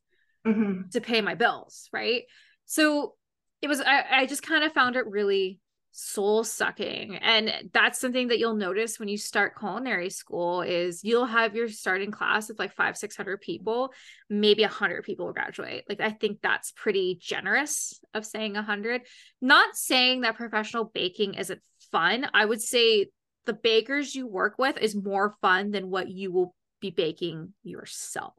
mm-hmm. 0.46 0.88
to 0.92 1.00
pay 1.00 1.20
my 1.20 1.34
bills 1.34 1.88
right? 1.92 2.22
So 2.66 3.14
it 3.62 3.68
was 3.68 3.80
i, 3.80 4.04
I 4.10 4.26
just 4.26 4.42
kind 4.42 4.62
of 4.62 4.72
found 4.72 4.96
it 4.96 5.06
really 5.06 5.58
soul 5.92 6.42
sucking. 6.42 7.16
And 7.16 7.70
that's 7.72 8.00
something 8.00 8.28
that 8.28 8.38
you'll 8.38 8.56
notice 8.56 8.98
when 8.98 9.08
you 9.08 9.18
start 9.18 9.58
culinary 9.58 10.08
school 10.08 10.62
is 10.62 11.04
you'll 11.04 11.26
have 11.26 11.54
your 11.54 11.68
starting 11.68 12.10
class 12.10 12.48
of 12.48 12.58
like 12.58 12.74
five 12.74 12.96
six 12.96 13.14
hundred 13.14 13.42
people 13.42 13.92
maybe 14.28 14.62
a 14.62 14.68
hundred 14.68 15.04
people 15.04 15.26
will 15.26 15.34
graduate. 15.34 15.84
Like 15.88 16.00
i 16.00 16.10
think 16.10 16.38
that's 16.42 16.72
pretty 16.72 17.18
generous 17.20 18.00
of 18.14 18.24
saying 18.24 18.56
a 18.56 18.62
hundred. 18.62 19.02
Not 19.42 19.76
saying 19.76 20.22
that 20.22 20.36
professional 20.36 20.84
baking 20.84 21.34
isn't 21.34 21.60
fun. 21.92 22.26
I 22.32 22.44
would 22.44 22.62
say 22.62 23.08
the 23.44 23.52
bakers 23.52 24.14
you 24.14 24.26
work 24.26 24.54
with 24.58 24.78
is 24.78 24.96
more 24.96 25.36
fun 25.42 25.72
than 25.72 25.90
what 25.90 26.08
you 26.08 26.32
will 26.32 26.54
be 26.80 26.90
baking 26.90 27.52
yourself. 27.62 28.34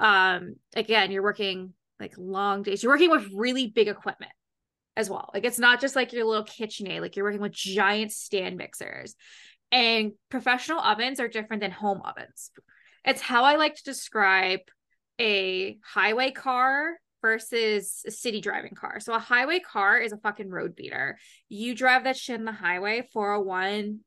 Um 0.00 0.56
again 0.74 1.12
you're 1.12 1.22
working 1.22 1.74
like 2.00 2.14
long 2.18 2.64
days. 2.64 2.82
You're 2.82 2.92
working 2.92 3.10
with 3.10 3.30
really 3.32 3.68
big 3.68 3.88
equipment 3.88 4.32
as 4.96 5.10
well. 5.10 5.30
Like 5.34 5.44
it's 5.44 5.58
not 5.58 5.80
just 5.80 5.96
like 5.96 6.12
your 6.12 6.24
little 6.24 6.44
KitchenAid, 6.44 7.00
like 7.00 7.16
you're 7.16 7.24
working 7.24 7.40
with 7.40 7.52
giant 7.52 8.12
stand 8.12 8.56
mixers. 8.56 9.14
And 9.70 10.12
professional 10.30 10.80
ovens 10.80 11.20
are 11.20 11.28
different 11.28 11.60
than 11.60 11.72
home 11.72 12.00
ovens. 12.04 12.50
It's 13.04 13.20
how 13.20 13.44
I 13.44 13.56
like 13.56 13.74
to 13.76 13.84
describe 13.84 14.60
a 15.20 15.78
highway 15.84 16.30
car 16.30 16.94
versus 17.20 18.02
a 18.06 18.10
city 18.10 18.40
driving 18.40 18.74
car. 18.74 19.00
So 19.00 19.14
a 19.14 19.18
highway 19.18 19.60
car 19.60 19.98
is 19.98 20.12
a 20.12 20.18
fucking 20.18 20.50
road 20.50 20.76
beater. 20.76 21.18
You 21.48 21.74
drive 21.74 22.04
that 22.04 22.16
shit 22.16 22.38
in 22.38 22.44
the 22.44 22.52
highway 22.52 23.08
401 23.12 24.00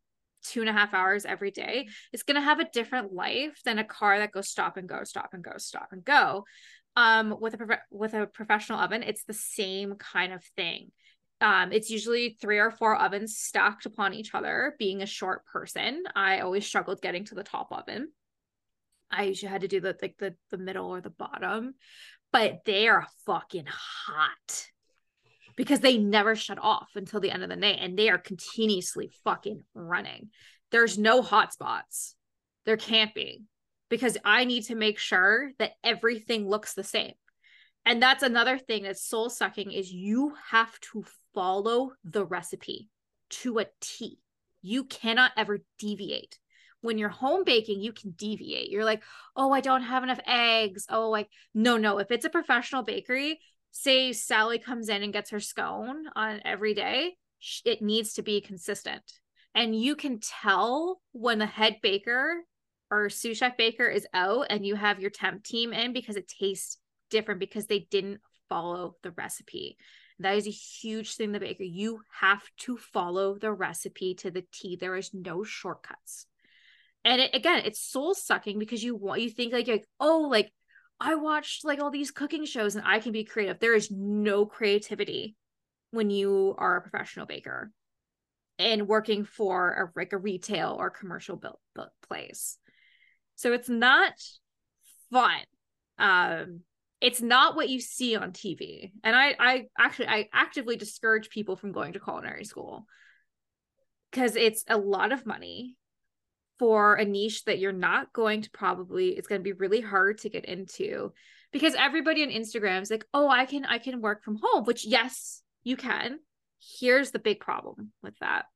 two 0.43 0.61
and 0.61 0.69
a 0.69 0.73
half 0.73 0.93
hours 0.93 1.25
every 1.25 1.51
day, 1.51 1.87
it's 2.13 2.23
to 2.23 2.41
have 2.41 2.59
a 2.59 2.69
different 2.71 3.13
life 3.13 3.59
than 3.65 3.79
a 3.79 3.83
car 3.83 4.19
that 4.19 4.31
goes 4.31 4.49
stop 4.49 4.77
and 4.77 4.87
go, 4.87 5.03
stop 5.03 5.33
and 5.33 5.43
go, 5.43 5.51
stop 5.57 5.89
and 5.91 6.03
go 6.03 6.45
um 6.95 7.35
with 7.39 7.53
a 7.55 7.79
with 7.91 8.13
a 8.13 8.27
professional 8.27 8.79
oven 8.79 9.03
it's 9.03 9.23
the 9.23 9.33
same 9.33 9.95
kind 9.95 10.33
of 10.33 10.43
thing. 10.55 10.91
Um 11.41 11.71
it's 11.71 11.89
usually 11.89 12.37
three 12.41 12.59
or 12.59 12.71
four 12.71 12.95
ovens 12.95 13.37
stacked 13.37 13.85
upon 13.85 14.13
each 14.13 14.33
other 14.33 14.75
being 14.79 15.01
a 15.01 15.07
short 15.07 15.45
person. 15.45 16.03
I 16.15 16.39
always 16.39 16.65
struggled 16.65 17.01
getting 17.01 17.25
to 17.25 17.35
the 17.35 17.43
top 17.43 17.69
oven. 17.71 18.09
I 19.11 19.23
usually 19.23 19.51
had 19.51 19.61
to 19.61 19.67
do 19.67 19.79
the 19.79 19.95
like 20.01 20.15
the 20.19 20.35
the 20.51 20.57
middle 20.57 20.87
or 20.87 21.01
the 21.01 21.09
bottom 21.09 21.75
but 22.31 22.59
they 22.65 22.87
are 22.87 23.07
fucking 23.25 23.65
hot 23.67 24.67
because 25.55 25.79
they 25.79 25.97
never 25.97 26.35
shut 26.35 26.59
off 26.61 26.89
until 26.95 27.19
the 27.19 27.31
end 27.31 27.43
of 27.43 27.49
the 27.49 27.55
night 27.55 27.79
and 27.81 27.97
they 27.97 28.09
are 28.09 28.17
continuously 28.17 29.11
fucking 29.23 29.63
running. 29.73 30.29
There's 30.71 30.97
no 30.97 31.21
hot 31.21 31.53
spots. 31.53 32.15
There 32.65 32.77
can't 32.77 33.13
be 33.13 33.43
because 33.89 34.17
I 34.23 34.45
need 34.45 34.65
to 34.65 34.75
make 34.75 34.99
sure 34.99 35.51
that 35.59 35.73
everything 35.83 36.47
looks 36.47 36.73
the 36.73 36.83
same. 36.83 37.13
And 37.85 38.01
that's 38.01 38.23
another 38.23 38.57
thing 38.57 38.83
that's 38.83 39.03
soul 39.03 39.29
sucking 39.29 39.71
is 39.71 39.91
you 39.91 40.33
have 40.51 40.79
to 40.91 41.03
follow 41.33 41.93
the 42.03 42.25
recipe 42.25 42.89
to 43.29 43.59
a 43.59 43.65
T. 43.81 44.19
You 44.61 44.83
cannot 44.83 45.31
ever 45.37 45.59
deviate. 45.77 46.37
When 46.81 46.97
you're 46.97 47.09
home 47.09 47.43
baking, 47.43 47.81
you 47.81 47.91
can 47.91 48.11
deviate. 48.11 48.69
You're 48.69 48.85
like, 48.85 49.03
oh, 49.35 49.51
I 49.51 49.61
don't 49.61 49.81
have 49.81 50.03
enough 50.03 50.19
eggs. 50.25 50.85
Oh, 50.89 51.09
like, 51.09 51.29
no, 51.53 51.77
no. 51.77 51.97
If 51.97 52.11
it's 52.11 52.25
a 52.25 52.29
professional 52.29 52.83
bakery, 52.83 53.39
say 53.71 54.13
Sally 54.13 54.59
comes 54.59 54.89
in 54.89 55.03
and 55.03 55.13
gets 55.13 55.31
her 55.31 55.39
scone 55.39 56.05
on 56.15 56.41
every 56.45 56.73
day, 56.73 57.15
it 57.65 57.81
needs 57.81 58.13
to 58.13 58.21
be 58.21 58.41
consistent. 58.41 59.03
And 59.55 59.75
you 59.75 59.95
can 59.95 60.19
tell 60.19 61.01
when 61.11 61.39
the 61.39 61.45
head 61.45 61.77
baker 61.81 62.43
or 62.91 63.09
sous 63.09 63.37
chef 63.37 63.57
baker 63.57 63.85
is 63.85 64.07
out 64.13 64.47
and 64.49 64.65
you 64.65 64.75
have 64.75 64.99
your 64.99 65.09
temp 65.09 65.43
team 65.43 65.73
in 65.73 65.93
because 65.93 66.15
it 66.15 66.27
tastes 66.27 66.77
different 67.09 67.39
because 67.39 67.67
they 67.67 67.87
didn't 67.91 68.21
follow 68.47 68.95
the 69.03 69.11
recipe. 69.11 69.77
That 70.19 70.35
is 70.35 70.47
a 70.47 70.51
huge 70.51 71.15
thing 71.15 71.31
the 71.31 71.39
baker. 71.39 71.63
You 71.63 72.01
have 72.19 72.41
to 72.61 72.77
follow 72.77 73.37
the 73.37 73.53
recipe 73.53 74.15
to 74.15 74.31
the 74.31 74.43
T. 74.51 74.75
There 74.75 74.95
is 74.95 75.13
no 75.13 75.43
shortcuts. 75.43 76.25
And 77.05 77.21
it, 77.21 77.33
again, 77.33 77.61
it's 77.63 77.79
soul 77.79 78.13
sucking 78.13 78.59
because 78.59 78.83
you 78.83 78.95
want 78.95 79.21
you 79.21 79.29
think 79.29 79.53
like 79.53 79.67
like 79.67 79.87
oh 79.99 80.27
like 80.29 80.51
I 80.99 81.15
watched 81.15 81.63
like 81.63 81.81
all 81.81 81.91
these 81.91 82.11
cooking 82.11 82.45
shows 82.45 82.75
and 82.75 82.85
I 82.85 82.99
can 82.99 83.13
be 83.13 83.23
creative. 83.23 83.59
There 83.59 83.75
is 83.75 83.89
no 83.89 84.45
creativity 84.45 85.35
when 85.91 86.09
you 86.09 86.55
are 86.57 86.75
a 86.75 86.81
professional 86.81 87.25
baker 87.25 87.71
and 88.57 88.87
working 88.87 89.23
for 89.23 89.71
a 89.95 89.99
like 89.99 90.11
a 90.11 90.17
retail 90.17 90.75
or 90.77 90.89
commercial 90.89 91.37
built, 91.37 91.59
built 91.73 91.91
place. 92.07 92.57
So 93.39 93.53
it's 93.53 93.69
not 93.69 94.11
fun. 95.11 95.39
Um 95.97 96.61
it's 96.99 97.21
not 97.21 97.55
what 97.55 97.69
you 97.69 97.79
see 97.79 98.17
on 98.17 98.33
TV. 98.33 98.91
And 99.01 99.15
I 99.15 99.33
I 99.39 99.65
actually 99.77 100.09
I 100.09 100.27
actively 100.33 100.75
discourage 100.75 101.29
people 101.29 101.55
from 101.55 101.71
going 101.71 101.93
to 101.93 102.01
culinary 102.01 102.43
school 102.43 102.85
because 104.11 104.35
it's 104.35 104.65
a 104.67 104.77
lot 104.77 105.13
of 105.13 105.25
money 105.25 105.77
for 106.57 106.95
a 106.95 107.05
niche 107.05 107.45
that 107.45 107.59
you're 107.59 107.71
not 107.71 108.11
going 108.11 108.41
to 108.41 108.49
probably 108.51 109.11
it's 109.11 109.29
going 109.29 109.39
to 109.39 109.43
be 109.43 109.53
really 109.53 109.79
hard 109.79 110.17
to 110.17 110.29
get 110.29 110.43
into 110.43 111.13
because 111.53 111.75
everybody 111.75 112.23
on 112.23 112.29
Instagram 112.29 112.81
is 112.81 112.91
like, 112.91 113.05
"Oh, 113.13 113.29
I 113.29 113.45
can 113.45 113.63
I 113.63 113.77
can 113.77 114.01
work 114.01 114.21
from 114.21 114.37
home," 114.43 114.65
which 114.65 114.85
yes, 114.85 115.41
you 115.63 115.77
can. 115.77 116.19
Here's 116.59 117.11
the 117.11 117.19
big 117.19 117.39
problem 117.39 117.93
with 118.03 118.17
that. 118.19 118.47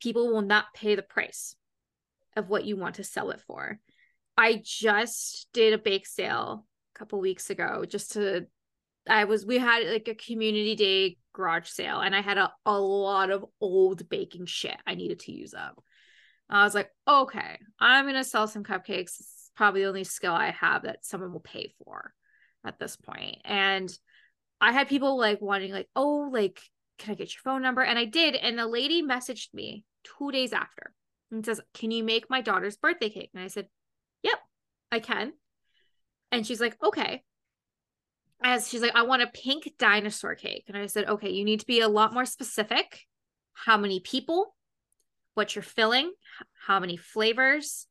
People 0.00 0.32
will 0.32 0.40
not 0.40 0.72
pay 0.74 0.94
the 0.94 1.02
price 1.02 1.54
of 2.36 2.48
what 2.48 2.64
you 2.64 2.76
want 2.76 2.96
to 2.96 3.04
sell 3.04 3.30
it 3.30 3.40
for. 3.46 3.78
I 4.36 4.62
just 4.64 5.48
did 5.52 5.72
a 5.72 5.78
bake 5.78 6.06
sale 6.06 6.66
a 6.94 6.98
couple 6.98 7.20
weeks 7.20 7.50
ago 7.50 7.84
just 7.86 8.12
to 8.12 8.46
I 9.08 9.24
was 9.24 9.44
we 9.44 9.58
had 9.58 9.84
like 9.86 10.08
a 10.08 10.14
community 10.14 10.76
day 10.76 11.16
garage 11.32 11.68
sale 11.68 12.00
and 12.00 12.14
I 12.14 12.20
had 12.20 12.38
a, 12.38 12.52
a 12.64 12.78
lot 12.78 13.30
of 13.30 13.44
old 13.60 14.08
baking 14.08 14.46
shit 14.46 14.76
I 14.86 14.94
needed 14.94 15.20
to 15.20 15.32
use 15.32 15.54
up. 15.54 15.82
I 16.48 16.64
was 16.64 16.74
like, 16.74 16.90
okay, 17.08 17.58
I'm 17.80 18.06
gonna 18.06 18.24
sell 18.24 18.46
some 18.46 18.62
cupcakes. 18.62 19.18
It's 19.18 19.50
probably 19.56 19.82
the 19.82 19.88
only 19.88 20.04
skill 20.04 20.34
I 20.34 20.50
have 20.50 20.82
that 20.82 21.04
someone 21.04 21.32
will 21.32 21.40
pay 21.40 21.72
for 21.84 22.12
at 22.64 22.78
this 22.78 22.96
point. 22.96 23.38
And 23.44 23.90
I 24.60 24.72
had 24.72 24.88
people 24.88 25.18
like 25.18 25.40
wanting, 25.40 25.72
like, 25.72 25.88
oh, 25.96 26.28
like, 26.32 26.60
can 26.98 27.12
I 27.12 27.14
get 27.14 27.34
your 27.34 27.42
phone 27.42 27.62
number? 27.62 27.82
And 27.82 27.98
I 27.98 28.04
did. 28.04 28.36
And 28.36 28.58
the 28.58 28.66
lady 28.66 29.02
messaged 29.02 29.52
me 29.52 29.84
two 30.04 30.30
days 30.30 30.52
after 30.52 30.92
and 31.32 31.44
says, 31.44 31.60
Can 31.74 31.90
you 31.90 32.04
make 32.04 32.30
my 32.30 32.40
daughter's 32.40 32.76
birthday 32.76 33.08
cake? 33.08 33.30
And 33.34 33.42
I 33.42 33.48
said, 33.48 33.66
Yep, 34.22 34.38
I 34.92 35.00
can. 35.00 35.32
And 36.30 36.46
she's 36.46 36.60
like, 36.60 36.76
Okay. 36.82 37.22
As 38.44 38.68
she's 38.68 38.82
like, 38.82 38.94
I 38.94 39.02
want 39.02 39.22
a 39.22 39.28
pink 39.28 39.72
dinosaur 39.78 40.34
cake. 40.34 40.64
And 40.68 40.76
I 40.76 40.86
said, 40.86 41.08
Okay, 41.08 41.30
you 41.30 41.44
need 41.44 41.60
to 41.60 41.66
be 41.66 41.80
a 41.80 41.88
lot 41.88 42.14
more 42.14 42.26
specific. 42.26 43.00
How 43.54 43.76
many 43.76 44.00
people? 44.00 44.54
What 45.34 45.54
you're 45.56 45.62
filling? 45.62 46.12
How 46.66 46.78
many 46.78 46.96
flavors? 46.96 47.86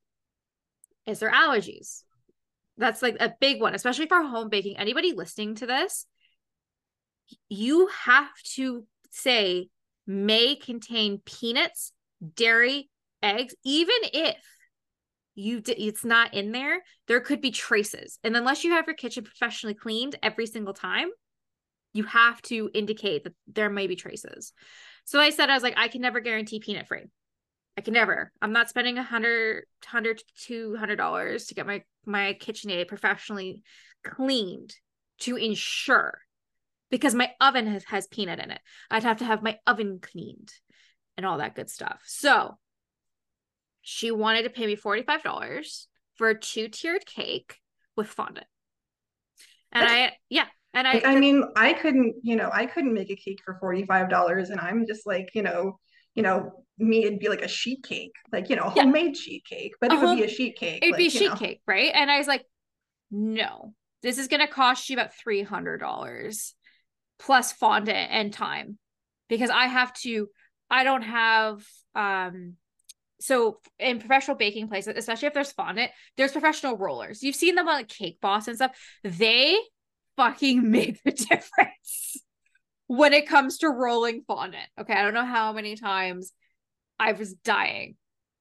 Is 1.07 1.19
there 1.19 1.31
allergies? 1.31 2.03
That's 2.77 3.01
like 3.01 3.17
a 3.19 3.33
big 3.39 3.59
one, 3.59 3.73
especially 3.73 4.07
for 4.07 4.21
home 4.21 4.49
baking. 4.49 4.77
Anybody 4.77 5.13
listening 5.13 5.55
to 5.55 5.65
this, 5.65 6.05
you 7.49 7.89
have 8.05 8.29
to 8.55 8.85
say 9.09 9.69
may 10.05 10.55
contain 10.55 11.21
peanuts, 11.25 11.93
dairy, 12.35 12.90
eggs, 13.23 13.55
even 13.63 13.95
if 14.13 14.37
you 15.35 15.61
d- 15.61 15.73
it's 15.73 16.03
not 16.03 16.33
in 16.33 16.51
there, 16.51 16.81
there 17.07 17.21
could 17.21 17.41
be 17.41 17.51
traces. 17.51 18.19
And 18.23 18.35
unless 18.35 18.63
you 18.63 18.71
have 18.71 18.87
your 18.87 18.95
kitchen 18.95 19.23
professionally 19.23 19.73
cleaned 19.73 20.17
every 20.21 20.45
single 20.45 20.73
time, 20.73 21.09
you 21.93 22.03
have 22.03 22.41
to 22.43 22.69
indicate 22.73 23.23
that 23.23 23.33
there 23.47 23.69
may 23.69 23.87
be 23.87 23.95
traces. 23.95 24.53
So 25.05 25.19
I 25.19 25.29
said, 25.29 25.49
I 25.49 25.53
was 25.53 25.63
like, 25.63 25.77
I 25.77 25.87
can 25.87 26.01
never 26.01 26.19
guarantee 26.19 26.59
peanut 26.59 26.87
free. 26.87 27.05
I 27.77 27.81
can 27.81 27.93
never. 27.93 28.31
I'm 28.41 28.51
not 28.51 28.69
spending 28.69 28.97
a 28.97 29.03
hundred, 29.03 29.65
hundred 29.85 30.17
to 30.17 30.23
hundred, 30.23 30.23
hundred, 30.23 30.23
two 30.37 30.75
hundred 30.75 30.95
dollars 30.97 31.45
to 31.45 31.55
get 31.55 31.65
my 31.65 31.83
my 32.05 32.37
KitchenAid 32.39 32.87
professionally 32.87 33.63
cleaned 34.03 34.75
to 35.19 35.35
ensure 35.37 36.19
because 36.89 37.15
my 37.15 37.31
oven 37.39 37.67
has, 37.67 37.83
has 37.85 38.07
peanut 38.07 38.39
in 38.39 38.51
it. 38.51 38.59
I'd 38.89 39.03
have 39.03 39.17
to 39.17 39.25
have 39.25 39.41
my 39.41 39.59
oven 39.65 39.99
cleaned 40.01 40.51
and 41.15 41.25
all 41.25 41.37
that 41.37 41.55
good 41.55 41.69
stuff. 41.69 42.01
So 42.05 42.57
she 43.81 44.11
wanted 44.11 44.43
to 44.43 44.49
pay 44.49 44.65
me 44.65 44.75
$45 44.75 45.85
for 46.15 46.29
a 46.29 46.39
two 46.39 46.67
tiered 46.67 47.05
cake 47.05 47.57
with 47.95 48.07
fondant. 48.07 48.47
And 49.71 49.87
I, 49.87 50.11
yeah. 50.29 50.45
And 50.73 50.87
I, 50.87 51.01
I 51.03 51.19
mean, 51.19 51.43
I 51.55 51.73
couldn't, 51.73 52.15
you 52.23 52.35
know, 52.35 52.49
I 52.53 52.65
couldn't 52.65 52.93
make 52.93 53.09
a 53.09 53.15
cake 53.15 53.41
for 53.43 53.59
$45 53.61 54.49
and 54.49 54.59
I'm 54.59 54.85
just 54.87 55.05
like, 55.05 55.29
you 55.33 55.41
know, 55.41 55.79
you 56.15 56.23
know, 56.23 56.63
me, 56.77 57.05
it'd 57.05 57.19
be 57.19 57.29
like 57.29 57.41
a 57.41 57.47
sheet 57.47 57.83
cake, 57.83 58.13
like, 58.31 58.49
you 58.49 58.55
know, 58.55 58.69
homemade 58.69 59.15
yeah. 59.15 59.21
sheet 59.21 59.45
cake, 59.45 59.73
but 59.79 59.91
it 59.91 59.99
would 59.99 60.17
be 60.17 60.23
a 60.23 60.29
sheet 60.29 60.57
cake. 60.57 60.79
It'd 60.81 60.93
like, 60.93 60.97
be 60.97 61.09
sheet 61.09 61.29
know. 61.29 61.35
cake, 61.35 61.61
right? 61.67 61.91
And 61.93 62.09
I 62.09 62.17
was 62.17 62.27
like, 62.27 62.45
no, 63.11 63.73
this 64.01 64.17
is 64.17 64.27
going 64.27 64.39
to 64.39 64.47
cost 64.47 64.89
you 64.89 64.95
about 64.95 65.11
$300 65.25 66.53
plus 67.19 67.51
fondant 67.51 68.11
and 68.11 68.33
time 68.33 68.77
because 69.29 69.49
I 69.49 69.67
have 69.67 69.93
to, 70.01 70.27
I 70.69 70.83
don't 70.83 71.03
have, 71.03 71.65
um, 71.95 72.55
so 73.21 73.59
in 73.79 73.99
professional 73.99 74.35
baking 74.35 74.67
places, 74.67 74.95
especially 74.97 75.27
if 75.27 75.33
there's 75.33 75.51
fondant, 75.51 75.91
there's 76.17 76.31
professional 76.31 76.77
rollers. 76.77 77.21
You've 77.21 77.35
seen 77.35 77.55
them 77.55 77.67
on 77.67 77.75
like 77.75 77.87
Cake 77.87 78.17
Boss 78.21 78.47
and 78.47 78.55
stuff. 78.57 78.75
They 79.03 79.57
fucking 80.17 80.69
make 80.71 81.01
the 81.03 81.11
difference 81.11 82.17
when 82.87 83.13
it 83.13 83.27
comes 83.27 83.59
to 83.59 83.69
rolling 83.69 84.23
fondant. 84.27 84.67
Okay, 84.79 84.93
I 84.93 85.03
don't 85.03 85.13
know 85.13 85.25
how 85.25 85.53
many 85.53 85.75
times 85.75 86.33
I 86.99 87.13
was 87.13 87.33
dying. 87.33 87.95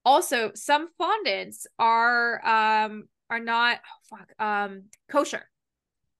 Also, 0.04 0.52
some 0.54 0.88
fondants 1.00 1.66
are 1.78 2.44
um 2.44 3.04
are 3.28 3.40
not 3.40 3.78
oh, 3.78 4.16
fuck 4.16 4.44
um 4.44 4.84
kosher. 5.10 5.44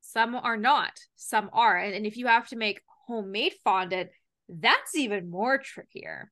Some 0.03 0.35
are 0.35 0.57
not. 0.57 0.93
Some 1.17 1.51
are. 1.53 1.77
And, 1.77 1.95
and 1.95 2.05
if 2.05 2.17
you 2.17 2.27
have 2.27 2.49
to 2.49 2.57
make 2.57 2.83
homemade 3.07 3.55
fondant, 3.65 4.11
that's 4.49 4.97
even 4.97 5.31
more 5.31 5.59
trickier. 5.59 6.31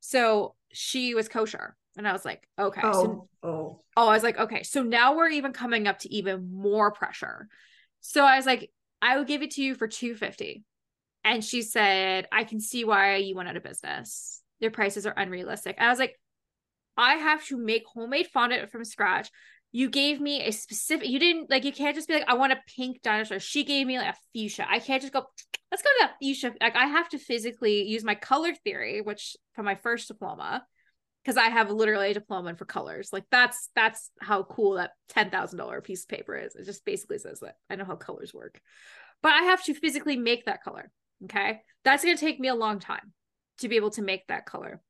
So 0.00 0.54
she 0.72 1.14
was 1.14 1.28
kosher. 1.28 1.76
And 1.96 2.06
I 2.06 2.12
was 2.12 2.24
like, 2.24 2.46
okay. 2.58 2.80
Oh, 2.84 2.92
so, 2.92 3.28
oh. 3.42 3.80
oh, 3.96 4.08
I 4.08 4.14
was 4.14 4.22
like, 4.22 4.38
okay. 4.38 4.62
So 4.62 4.82
now 4.82 5.16
we're 5.16 5.30
even 5.30 5.52
coming 5.52 5.86
up 5.86 5.98
to 6.00 6.14
even 6.14 6.52
more 6.52 6.92
pressure. 6.92 7.48
So 8.00 8.24
I 8.24 8.36
was 8.36 8.46
like, 8.46 8.70
I 9.02 9.16
will 9.16 9.24
give 9.24 9.42
it 9.42 9.52
to 9.52 9.62
you 9.62 9.74
for 9.74 9.88
250 9.88 10.64
and 11.24 11.44
she 11.44 11.62
said, 11.62 12.26
I 12.32 12.44
can 12.44 12.60
see 12.60 12.84
why 12.84 13.16
you 13.16 13.34
went 13.34 13.48
out 13.48 13.56
of 13.56 13.62
business. 13.62 14.42
Their 14.60 14.70
prices 14.70 15.06
are 15.06 15.14
unrealistic. 15.16 15.76
I 15.78 15.88
was 15.88 15.98
like, 15.98 16.18
I 16.96 17.14
have 17.14 17.44
to 17.46 17.56
make 17.56 17.84
homemade 17.86 18.28
fondant 18.28 18.70
from 18.70 18.84
scratch. 18.84 19.30
You 19.72 19.88
gave 19.88 20.20
me 20.20 20.42
a 20.42 20.50
specific, 20.50 21.08
you 21.08 21.18
didn't 21.18 21.48
like, 21.48 21.64
you 21.64 21.72
can't 21.72 21.94
just 21.94 22.08
be 22.08 22.14
like, 22.14 22.28
I 22.28 22.34
want 22.34 22.52
a 22.52 22.60
pink 22.76 23.02
dinosaur. 23.02 23.38
She 23.38 23.64
gave 23.64 23.86
me 23.86 23.98
like 23.98 24.14
a 24.14 24.18
fuchsia. 24.32 24.66
I 24.68 24.80
can't 24.80 25.00
just 25.00 25.12
go, 25.12 25.24
let's 25.70 25.82
go 25.82 25.88
to 25.88 25.96
that 26.00 26.14
fuchsia. 26.20 26.52
Like, 26.60 26.74
I 26.74 26.86
have 26.86 27.08
to 27.10 27.18
physically 27.18 27.84
use 27.84 28.02
my 28.02 28.16
color 28.16 28.52
theory, 28.52 29.00
which 29.00 29.36
for 29.54 29.62
my 29.62 29.76
first 29.76 30.08
diploma, 30.08 30.64
because 31.24 31.36
I 31.36 31.50
have 31.50 31.70
literally 31.70 32.10
a 32.10 32.14
diploma 32.14 32.56
for 32.56 32.64
colors. 32.64 33.10
Like, 33.12 33.24
that's, 33.30 33.70
that's 33.76 34.10
how 34.20 34.42
cool 34.42 34.74
that 34.74 34.90
$10,000 35.12 35.84
piece 35.84 36.02
of 36.02 36.08
paper 36.08 36.36
is. 36.36 36.56
It 36.56 36.64
just 36.64 36.84
basically 36.84 37.18
says 37.18 37.40
that 37.40 37.54
I 37.68 37.76
know 37.76 37.84
how 37.84 37.96
colors 37.96 38.34
work, 38.34 38.60
but 39.22 39.32
I 39.32 39.42
have 39.42 39.62
to 39.64 39.74
physically 39.74 40.16
make 40.16 40.46
that 40.46 40.64
color. 40.64 40.90
Okay. 41.24 41.60
That's 41.84 42.04
going 42.04 42.16
to 42.16 42.20
take 42.20 42.40
me 42.40 42.48
a 42.48 42.54
long 42.54 42.80
time 42.80 43.12
to 43.58 43.68
be 43.68 43.76
able 43.76 43.90
to 43.90 44.02
make 44.02 44.26
that 44.28 44.46
color. 44.46 44.80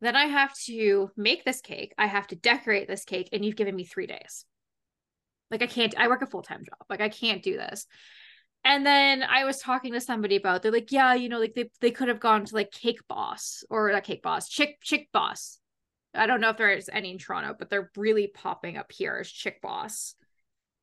Then 0.00 0.16
I 0.16 0.26
have 0.26 0.54
to 0.66 1.10
make 1.16 1.44
this 1.44 1.60
cake. 1.60 1.94
I 1.98 2.06
have 2.06 2.26
to 2.28 2.36
decorate 2.36 2.88
this 2.88 3.04
cake, 3.04 3.28
and 3.32 3.44
you've 3.44 3.56
given 3.56 3.76
me 3.76 3.84
three 3.84 4.06
days. 4.06 4.44
Like, 5.50 5.62
I 5.62 5.66
can't, 5.66 5.94
I 5.98 6.08
work 6.08 6.22
a 6.22 6.26
full 6.26 6.42
time 6.42 6.64
job. 6.64 6.86
Like, 6.88 7.00
I 7.00 7.08
can't 7.08 7.42
do 7.42 7.56
this. 7.56 7.86
And 8.64 8.84
then 8.84 9.22
I 9.22 9.44
was 9.44 9.58
talking 9.58 9.94
to 9.94 10.00
somebody 10.00 10.36
about, 10.36 10.62
they're 10.62 10.72
like, 10.72 10.92
yeah, 10.92 11.14
you 11.14 11.28
know, 11.28 11.38
like 11.38 11.54
they, 11.54 11.70
they 11.80 11.90
could 11.90 12.08
have 12.08 12.20
gone 12.20 12.44
to 12.44 12.54
like 12.54 12.70
Cake 12.70 13.00
Boss 13.08 13.64
or 13.70 13.90
not 13.90 14.04
Cake 14.04 14.22
Boss, 14.22 14.48
Chick, 14.48 14.78
Chick 14.82 15.08
Boss. 15.12 15.58
I 16.14 16.26
don't 16.26 16.40
know 16.40 16.50
if 16.50 16.56
there 16.56 16.72
is 16.72 16.90
any 16.92 17.12
in 17.12 17.18
Toronto, 17.18 17.54
but 17.58 17.70
they're 17.70 17.90
really 17.96 18.26
popping 18.26 18.76
up 18.76 18.92
here 18.92 19.18
as 19.20 19.30
Chick 19.30 19.62
Boss 19.62 20.14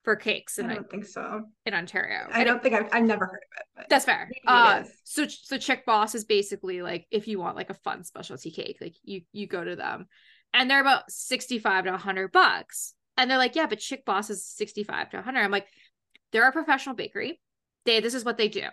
for 0.08 0.16
cakes. 0.16 0.58
I 0.58 0.62
don't 0.62 0.86
I, 0.86 0.90
think 0.90 1.06
so. 1.06 1.42
In 1.66 1.74
Ontario, 1.74 2.30
I 2.32 2.46
don't 2.46 2.64
think 2.64 2.74
I've, 2.74 2.88
I've 2.94 3.04
never 3.04 3.26
heard 3.26 3.42
of 3.52 3.82
it. 3.82 3.88
that's 3.90 4.06
fair. 4.06 4.30
Uh, 4.48 4.84
so 5.04 5.28
so 5.28 5.58
Chick 5.58 5.86
Boss 5.86 6.16
is 6.16 6.24
basically 6.24 6.82
like 6.82 7.06
if 7.12 7.28
you 7.28 7.40
want 7.40 7.58
like 7.58 7.70
a 7.70 7.74
fun 7.74 8.06
specialty 8.06 8.50
cake, 8.50 8.78
like 8.80 8.96
you 9.04 9.24
you 9.34 9.48
go 9.48 9.62
to 9.62 9.76
them, 9.76 10.06
and 10.54 10.72
they're 10.72 10.80
about 10.80 11.12
sixty 11.12 11.60
five 11.60 11.84
to 11.84 11.98
hundred 11.98 12.32
bucks, 12.32 12.94
and 13.18 13.30
they're 13.30 13.38
like, 13.38 13.58
yeah, 13.58 13.66
but 13.68 13.80
Chick 13.80 14.06
Boss 14.06 14.30
is 14.30 14.46
sixty 14.46 14.86
five 14.86 15.10
to 15.10 15.22
hundred. 15.22 15.42
I'm 15.42 15.52
like, 15.52 15.68
they're 16.32 16.48
a 16.48 16.54
professional 16.54 16.96
bakery. 16.96 17.42
They 17.84 18.00
this 18.00 18.14
is 18.14 18.24
what 18.24 18.38
they 18.38 18.48
do. 18.48 18.64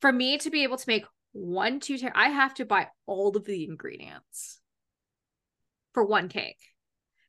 For 0.00 0.10
me 0.12 0.38
to 0.38 0.50
be 0.50 0.64
able 0.64 0.78
to 0.78 0.88
make 0.88 1.04
one 1.30 1.78
two 1.78 1.96
tier, 1.96 2.10
I 2.12 2.30
have 2.30 2.54
to 2.54 2.64
buy 2.64 2.88
all 3.06 3.36
of 3.36 3.44
the 3.44 3.66
ingredients 3.66 4.58
for 5.92 6.04
one 6.04 6.28
cake. 6.28 6.58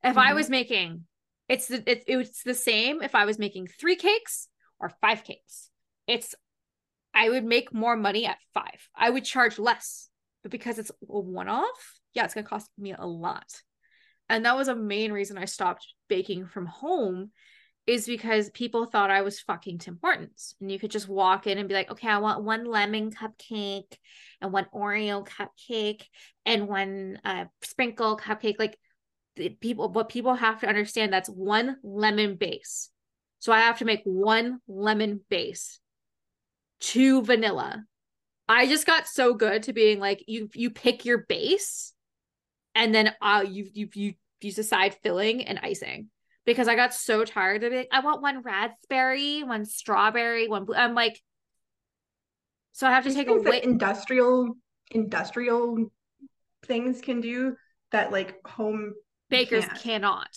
If 0.03 0.15
mm-hmm. 0.15 0.19
I 0.27 0.33
was 0.33 0.49
making 0.49 1.03
it's 1.47 1.67
the 1.67 1.83
it's, 1.85 2.05
it's 2.07 2.43
the 2.43 2.53
same 2.53 3.01
if 3.01 3.15
I 3.15 3.25
was 3.25 3.39
making 3.39 3.67
three 3.67 3.95
cakes 3.95 4.47
or 4.79 4.89
five 5.01 5.23
cakes. 5.23 5.69
It's 6.07 6.35
I 7.13 7.29
would 7.29 7.45
make 7.45 7.73
more 7.73 7.95
money 7.95 8.25
at 8.25 8.37
five. 8.53 8.89
I 8.95 9.09
would 9.09 9.23
charge 9.23 9.57
less, 9.57 10.09
but 10.43 10.51
because 10.51 10.79
it's 10.79 10.91
a 10.91 11.19
one 11.19 11.49
off, 11.49 11.99
yeah, 12.13 12.25
it's 12.25 12.33
gonna 12.33 12.47
cost 12.47 12.69
me 12.77 12.93
a 12.93 13.05
lot. 13.05 13.61
And 14.27 14.45
that 14.45 14.57
was 14.57 14.67
a 14.67 14.75
main 14.75 15.11
reason 15.11 15.37
I 15.37 15.45
stopped 15.45 15.85
baking 16.09 16.47
from 16.47 16.65
home 16.65 17.31
is 17.87 18.07
because 18.07 18.49
people 18.49 18.85
thought 18.85 19.11
I 19.11 19.21
was 19.21 19.39
fucking 19.39 19.77
Tim 19.77 19.99
Hortons. 20.01 20.55
And 20.59 20.71
you 20.71 20.79
could 20.79 20.89
just 20.89 21.07
walk 21.07 21.45
in 21.45 21.59
and 21.59 21.67
be 21.69 21.75
like, 21.75 21.91
okay, 21.91 22.07
I 22.07 22.17
want 22.17 22.43
one 22.43 22.65
lemon 22.65 23.11
cupcake 23.11 23.93
and 24.41 24.51
one 24.51 24.65
Oreo 24.73 25.27
cupcake 25.27 26.03
and 26.45 26.67
one 26.67 27.19
uh, 27.23 27.45
sprinkle 27.61 28.17
cupcake. 28.17 28.55
Like 28.57 28.77
people, 29.35 29.89
what 29.89 30.09
people 30.09 30.33
have 30.33 30.61
to 30.61 30.67
understand 30.67 31.11
that's 31.11 31.29
one 31.29 31.77
lemon 31.83 32.35
base. 32.35 32.89
So 33.39 33.51
I 33.51 33.59
have 33.59 33.79
to 33.79 33.85
make 33.85 34.01
one 34.03 34.59
lemon 34.67 35.21
base, 35.29 35.79
two 36.79 37.21
vanilla. 37.21 37.83
I 38.47 38.67
just 38.67 38.85
got 38.85 39.07
so 39.07 39.33
good 39.33 39.63
to 39.63 39.73
being 39.73 39.99
like, 39.99 40.23
you 40.27 40.49
you 40.53 40.69
pick 40.69 41.05
your 41.05 41.19
base 41.19 41.93
and 42.73 42.93
then 42.93 43.13
uh 43.21 43.43
you 43.47 43.69
you 43.73 43.89
you 43.93 44.13
you 44.41 44.51
decide 44.51 44.95
filling 45.01 45.45
and 45.45 45.59
icing 45.61 46.09
because 46.45 46.67
I 46.67 46.75
got 46.75 46.93
so 46.93 47.25
tired 47.25 47.63
of 47.63 47.73
it. 47.73 47.87
I 47.91 48.01
want 48.01 48.21
one 48.21 48.41
raspberry, 48.41 49.43
one 49.43 49.65
strawberry, 49.65 50.47
one 50.47 50.65
blue. 50.65 50.75
I'm 50.75 50.93
like, 50.93 51.19
so 52.71 52.87
I 52.87 52.91
have 52.91 53.03
to 53.05 53.13
take 53.13 53.29
a 53.29 53.33
wait. 53.33 53.63
Industrial 53.63 54.55
industrial 54.91 55.91
things 56.65 57.01
can 57.01 57.21
do 57.21 57.55
that 57.91 58.11
like 58.11 58.35
home 58.45 58.93
bakers 59.29 59.65
can't. 59.65 59.79
cannot, 59.79 60.29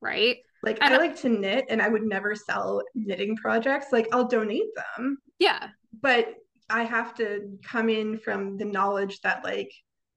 right? 0.00 0.38
Like 0.62 0.82
I, 0.82 0.94
I 0.94 0.96
like 0.98 1.16
to 1.20 1.28
knit 1.28 1.66
and 1.68 1.80
I 1.80 1.88
would 1.88 2.02
never 2.02 2.34
sell 2.34 2.82
knitting 2.94 3.36
projects. 3.36 3.86
Like 3.92 4.08
I'll 4.12 4.26
donate 4.26 4.74
them. 4.74 5.18
Yeah. 5.38 5.68
But 6.00 6.34
I 6.68 6.82
have 6.82 7.14
to 7.16 7.58
come 7.64 7.88
in 7.88 8.18
from 8.18 8.56
the 8.56 8.64
knowledge 8.64 9.20
that 9.20 9.44
like 9.44 9.70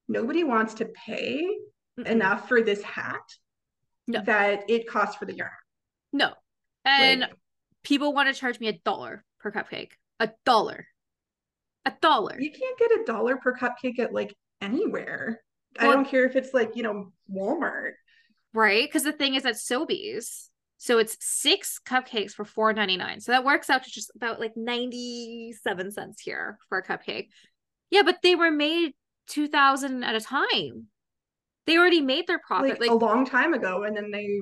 nobody 0.07 0.43
wants 0.43 0.75
to 0.75 0.85
pay 0.85 1.43
mm 1.43 1.55
enough 2.05 2.47
for 2.47 2.61
this 2.61 2.81
hat 2.81 3.19
no. 4.07 4.21
that 4.25 4.63
it 4.69 4.87
costs 4.87 5.17
for 5.17 5.25
the 5.25 5.35
yarn. 5.35 5.51
No. 6.13 6.31
And 6.85 7.21
like, 7.21 7.33
people 7.83 8.13
want 8.13 8.33
to 8.33 8.39
charge 8.39 8.57
me 8.61 8.69
a 8.69 8.79
dollar 8.85 9.25
per 9.41 9.51
cupcake. 9.51 9.91
A 10.21 10.29
dollar. 10.45 10.87
A 11.85 11.91
dollar. 12.01 12.39
You 12.39 12.51
can't 12.51 12.79
get 12.79 12.91
a 12.91 13.03
dollar 13.05 13.35
per 13.35 13.53
cupcake 13.53 13.99
at 13.99 14.13
like 14.13 14.33
anywhere. 14.61 15.41
Well, 15.77 15.91
I 15.91 15.93
don't 15.93 16.07
care 16.07 16.25
if 16.25 16.37
it's 16.37 16.53
like, 16.53 16.75
you 16.75 16.83
know, 16.83 17.11
Walmart. 17.29 17.91
Right? 18.53 18.87
Because 18.87 19.03
the 19.03 19.11
thing 19.11 19.35
is 19.35 19.45
at 19.45 19.55
Sobeys, 19.55 20.49
so 20.77 20.97
it's 20.97 21.17
six 21.19 21.79
cupcakes 21.85 22.31
for 22.31 22.45
four 22.45 22.73
ninety 22.73 22.97
nine. 22.97 23.19
So 23.19 23.31
that 23.31 23.43
works 23.43 23.69
out 23.69 23.83
to 23.83 23.91
just 23.91 24.11
about 24.15 24.39
like 24.39 24.53
97 24.55 25.91
cents 25.91 26.21
here 26.21 26.57
for 26.69 26.77
a 26.77 26.83
cupcake. 26.85 27.27
Yeah, 27.91 28.03
but 28.03 28.19
they 28.23 28.35
were 28.35 28.51
made 28.51 28.93
2000 29.27 30.03
at 30.03 30.15
a 30.15 30.21
time. 30.21 30.87
They 31.65 31.77
already 31.77 32.01
made 32.01 32.27
their 32.27 32.39
profit 32.39 32.79
like, 32.79 32.79
like 32.79 32.89
a 32.89 32.93
long 32.95 33.25
time 33.25 33.53
ago, 33.53 33.83
and 33.83 33.95
then 33.95 34.09
they 34.11 34.39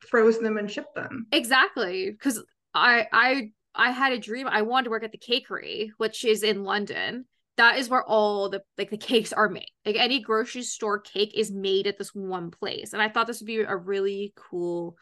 froze 0.00 0.38
them 0.38 0.58
and 0.58 0.70
shipped 0.70 0.94
them. 0.94 1.26
Exactly, 1.32 2.10
because 2.10 2.42
I 2.74 3.06
I 3.12 3.50
I 3.74 3.90
had 3.92 4.12
a 4.12 4.18
dream. 4.18 4.46
I 4.48 4.62
wanted 4.62 4.84
to 4.84 4.90
work 4.90 5.04
at 5.04 5.12
the 5.12 5.18
cakery, 5.18 5.90
which 5.96 6.24
is 6.24 6.42
in 6.42 6.64
London. 6.64 7.26
That 7.56 7.78
is 7.78 7.88
where 7.88 8.04
all 8.04 8.48
the 8.48 8.62
like 8.78 8.90
the 8.90 8.96
cakes 8.96 9.32
are 9.32 9.48
made. 9.48 9.70
Like 9.84 9.96
any 9.96 10.20
grocery 10.20 10.62
store 10.62 10.98
cake 10.98 11.32
is 11.34 11.50
made 11.50 11.86
at 11.86 11.98
this 11.98 12.14
one 12.14 12.50
place, 12.50 12.92
and 12.92 13.02
I 13.02 13.08
thought 13.08 13.26
this 13.26 13.40
would 13.40 13.46
be 13.46 13.60
a 13.60 13.76
really 13.76 14.32
cool 14.36 14.96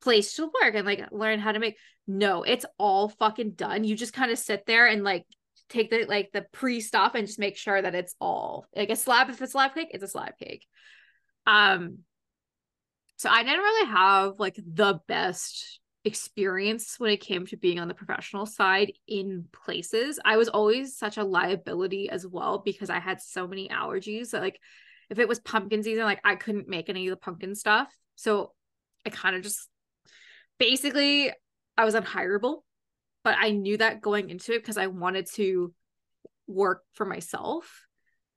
place 0.00 0.34
to 0.34 0.44
work 0.62 0.74
and 0.74 0.86
like 0.86 1.10
learn 1.10 1.40
how 1.40 1.52
to 1.52 1.58
make. 1.58 1.76
No, 2.06 2.42
it's 2.42 2.64
all 2.78 3.08
fucking 3.08 3.52
done. 3.52 3.84
You 3.84 3.96
just 3.96 4.12
kind 4.12 4.30
of 4.30 4.38
sit 4.38 4.64
there 4.66 4.86
and 4.86 5.02
like 5.02 5.26
take 5.68 5.90
the 5.90 6.04
like 6.06 6.30
the 6.32 6.46
pre 6.52 6.80
stuff 6.80 7.14
and 7.14 7.26
just 7.26 7.38
make 7.38 7.56
sure 7.56 7.80
that 7.80 7.94
it's 7.94 8.14
all 8.20 8.66
like 8.74 8.90
a 8.90 8.96
slab. 8.96 9.28
If 9.28 9.40
it's 9.40 9.50
a 9.50 9.52
slab 9.52 9.74
cake, 9.74 9.88
it's 9.90 10.04
a 10.04 10.08
slab 10.08 10.38
cake. 10.38 10.66
Um, 11.46 11.98
so 13.16 13.28
I 13.28 13.42
didn't 13.42 13.58
really 13.58 13.90
have 13.90 14.34
like 14.38 14.56
the 14.56 15.00
best 15.08 15.80
experience 16.04 16.94
when 16.98 17.10
it 17.10 17.18
came 17.18 17.46
to 17.46 17.56
being 17.56 17.78
on 17.78 17.88
the 17.88 17.94
professional 17.94 18.46
side 18.46 18.92
in 19.06 19.46
places. 19.52 20.18
I 20.24 20.36
was 20.36 20.48
always 20.48 20.96
such 20.96 21.16
a 21.16 21.24
liability 21.24 22.08
as 22.08 22.26
well 22.26 22.58
because 22.64 22.90
I 22.90 22.98
had 22.98 23.20
so 23.20 23.46
many 23.46 23.68
allergies. 23.68 24.28
So 24.28 24.40
like 24.40 24.60
if 25.10 25.18
it 25.18 25.28
was 25.28 25.40
pumpkin 25.40 25.82
season, 25.82 26.04
like 26.04 26.20
I 26.24 26.36
couldn't 26.36 26.68
make 26.68 26.88
any 26.88 27.08
of 27.08 27.12
the 27.12 27.16
pumpkin 27.16 27.54
stuff. 27.54 27.88
So 28.14 28.52
I 29.06 29.10
kind 29.10 29.36
of 29.36 29.42
just 29.42 29.68
basically 30.58 31.32
I 31.76 31.84
was 31.84 31.94
unhireable 31.94 32.62
but 33.28 33.36
I 33.38 33.50
knew 33.50 33.76
that 33.76 34.00
going 34.00 34.30
into 34.30 34.54
it 34.54 34.60
because 34.60 34.78
I 34.78 34.86
wanted 34.86 35.26
to 35.34 35.74
work 36.46 36.82
for 36.94 37.04
myself. 37.04 37.84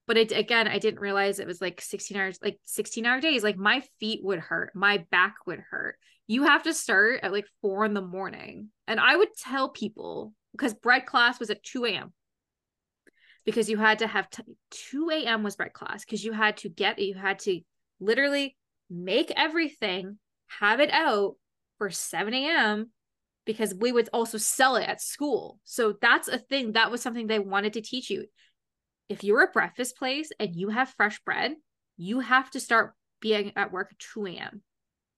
But 0.08 0.18
it 0.18 0.32
again, 0.32 0.68
I 0.68 0.80
didn't 0.80 1.00
realize 1.00 1.40
it 1.40 1.48
was 1.48 1.62
like 1.62 1.82
16 1.82 2.18
hours, 2.18 2.40
like 2.44 2.60
16 2.66 3.06
hour 3.06 3.22
days. 3.22 3.44
Like 3.44 3.58
my 3.58 3.84
feet 4.00 4.22
would 4.24 4.40
hurt, 4.40 4.72
my 4.76 5.06
back 5.12 5.36
would 5.46 5.60
hurt. 5.70 5.98
You 6.28 6.44
have 6.44 6.64
to 6.64 6.74
start 6.74 7.20
at 7.24 7.32
like 7.32 7.46
four 7.62 7.86
in 7.86 7.94
the 7.94 8.02
morning. 8.02 8.70
And 8.88 9.00
I 9.00 9.16
would 9.16 9.30
tell 9.38 9.70
people 9.70 10.34
because 10.54 10.74
bread 10.74 11.06
class 11.06 11.40
was 11.40 11.50
at 11.50 11.64
2 11.64 11.86
a.m. 11.86 12.14
Because 13.46 13.70
you 13.70 13.78
had 13.78 14.00
to 14.00 14.08
have 14.08 14.30
t- 14.30 14.44
2 14.92 15.10
a.m. 15.12 15.44
was 15.44 15.56
bread 15.56 15.74
class 15.74 16.04
because 16.06 16.24
you 16.24 16.32
had 16.32 16.58
to 16.58 16.70
get 16.70 17.00
you 17.00 17.16
had 17.16 17.40
to 17.40 17.62
literally 18.00 18.58
make 18.90 19.32
everything, 19.36 20.18
have 20.60 20.80
it 20.80 20.92
out 20.92 21.36
for 21.78 21.90
7 21.90 22.34
a.m 22.34 22.92
because 23.46 23.74
we 23.74 23.92
would 23.92 24.10
also 24.14 24.38
sell 24.38 24.76
it 24.76 24.88
at 24.88 25.02
school. 25.02 25.60
So 25.64 25.96
that's 26.00 26.28
a 26.28 26.38
thing. 26.38 26.74
That 26.74 26.92
was 26.92 27.02
something 27.02 27.28
they 27.28 27.40
wanted 27.40 27.74
to 27.74 27.82
teach 27.82 28.10
you. 28.10 28.26
If 29.12 29.26
you're 29.26 29.44
a 29.44 29.48
breakfast 29.48 29.98
place 29.98 30.32
and 30.40 30.56
you 30.56 30.70
have 30.70 30.94
fresh 30.96 31.20
bread, 31.26 31.56
you 31.98 32.22
have 32.22 32.50
to 32.52 32.60
start 32.60 32.94
being 33.20 33.52
at 33.58 33.72
work 33.72 33.90
at 33.92 34.00
2 34.00 34.26
a.m. 34.28 34.62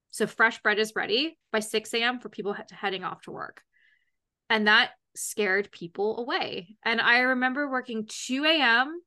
So 0.10 0.26
fresh 0.26 0.62
bread 0.62 0.80
is 0.80 0.94
ready 0.96 1.38
by 1.52 1.60
6 1.60 1.94
a.m. 1.94 2.20
for 2.20 2.30
people 2.30 2.56
heading 2.72 3.04
off 3.04 3.22
to 3.24 3.32
work. 3.32 3.62
And 4.50 4.68
that 4.68 4.92
scared 5.16 5.72
people 5.72 6.18
away. 6.20 6.76
And 6.84 7.00
I 7.00 7.20
remember 7.20 7.70
working 7.70 8.08
2 8.08 8.46
a.m. 8.46 9.00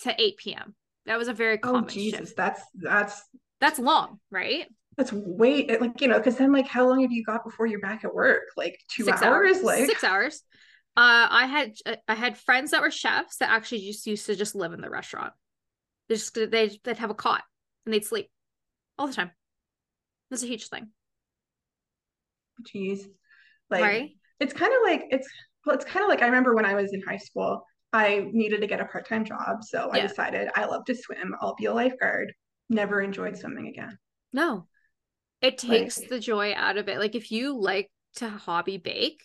to 0.00 0.14
8 0.22 0.36
p.m. 0.36 0.74
That 1.06 1.18
was 1.18 1.28
a 1.28 1.34
very 1.34 1.56
oh, 1.62 1.66
common 1.66 1.84
oh, 1.84 1.88
Jesus, 1.88 2.20
shift. 2.20 2.36
That's 2.36 2.62
that's 2.74 3.22
that's 3.60 3.78
long, 3.78 4.20
right? 4.30 4.66
that's 4.96 5.12
way 5.12 5.66
like 5.78 6.00
you 6.02 6.08
know 6.08 6.18
because 6.18 6.36
then 6.36 6.52
like 6.52 6.66
how 6.66 6.86
long 6.86 7.00
have 7.00 7.10
you 7.10 7.24
got 7.24 7.44
before 7.44 7.66
you're 7.66 7.80
back 7.80 8.04
at 8.04 8.14
work 8.14 8.42
like 8.58 8.78
two 8.88 9.04
six 9.04 9.22
hours? 9.22 9.56
hours 9.56 9.62
like 9.62 9.86
six 9.86 10.04
hours 10.04 10.42
uh 10.96 11.26
i 11.30 11.46
had 11.46 11.72
uh, 11.86 11.96
i 12.08 12.14
had 12.14 12.36
friends 12.36 12.70
that 12.70 12.82
were 12.82 12.90
chefs 12.90 13.38
that 13.38 13.50
actually 13.50 13.80
just 13.80 14.06
used 14.06 14.26
to 14.26 14.36
just 14.36 14.54
live 14.54 14.72
in 14.72 14.80
the 14.80 14.90
restaurant. 14.90 15.32
They 16.08 16.16
just 16.16 16.34
they, 16.34 16.78
they'd 16.84 16.98
have 16.98 17.10
a 17.10 17.14
cot 17.14 17.42
and 17.84 17.94
they'd 17.94 18.04
sleep 18.04 18.28
all 18.98 19.06
the 19.06 19.14
time. 19.14 19.30
That's 20.30 20.42
a 20.42 20.46
huge 20.46 20.68
thing. 20.68 20.88
Jeez. 22.62 23.06
Like 23.70 24.12
it's 24.40 24.52
kind 24.52 24.72
of 24.72 24.78
like 24.84 25.04
it's 25.10 25.28
well 25.64 25.76
it's 25.76 25.84
kind 25.84 26.02
of 26.02 26.08
like 26.08 26.20
i 26.20 26.26
remember 26.26 26.54
when 26.54 26.66
i 26.66 26.74
was 26.74 26.92
in 26.92 27.00
high 27.02 27.16
school 27.16 27.64
i 27.92 28.26
needed 28.32 28.60
to 28.60 28.66
get 28.66 28.80
a 28.80 28.84
part-time 28.84 29.24
job 29.24 29.62
so 29.62 29.88
yeah. 29.92 29.98
i 29.98 30.06
decided 30.06 30.48
i 30.56 30.64
love 30.64 30.84
to 30.86 30.94
swim. 30.94 31.34
I'll 31.40 31.54
be 31.54 31.66
a 31.66 31.72
lifeguard. 31.72 32.34
Never 32.68 33.00
enjoyed 33.00 33.36
swimming 33.36 33.68
again. 33.68 33.98
No. 34.32 34.66
It 35.40 35.58
takes 35.58 35.98
like, 35.98 36.08
the 36.08 36.20
joy 36.20 36.54
out 36.54 36.76
of 36.76 36.88
it. 36.88 36.98
Like 36.98 37.14
if 37.14 37.30
you 37.30 37.58
like 37.60 37.90
to 38.16 38.28
hobby 38.28 38.78
bake, 38.78 39.22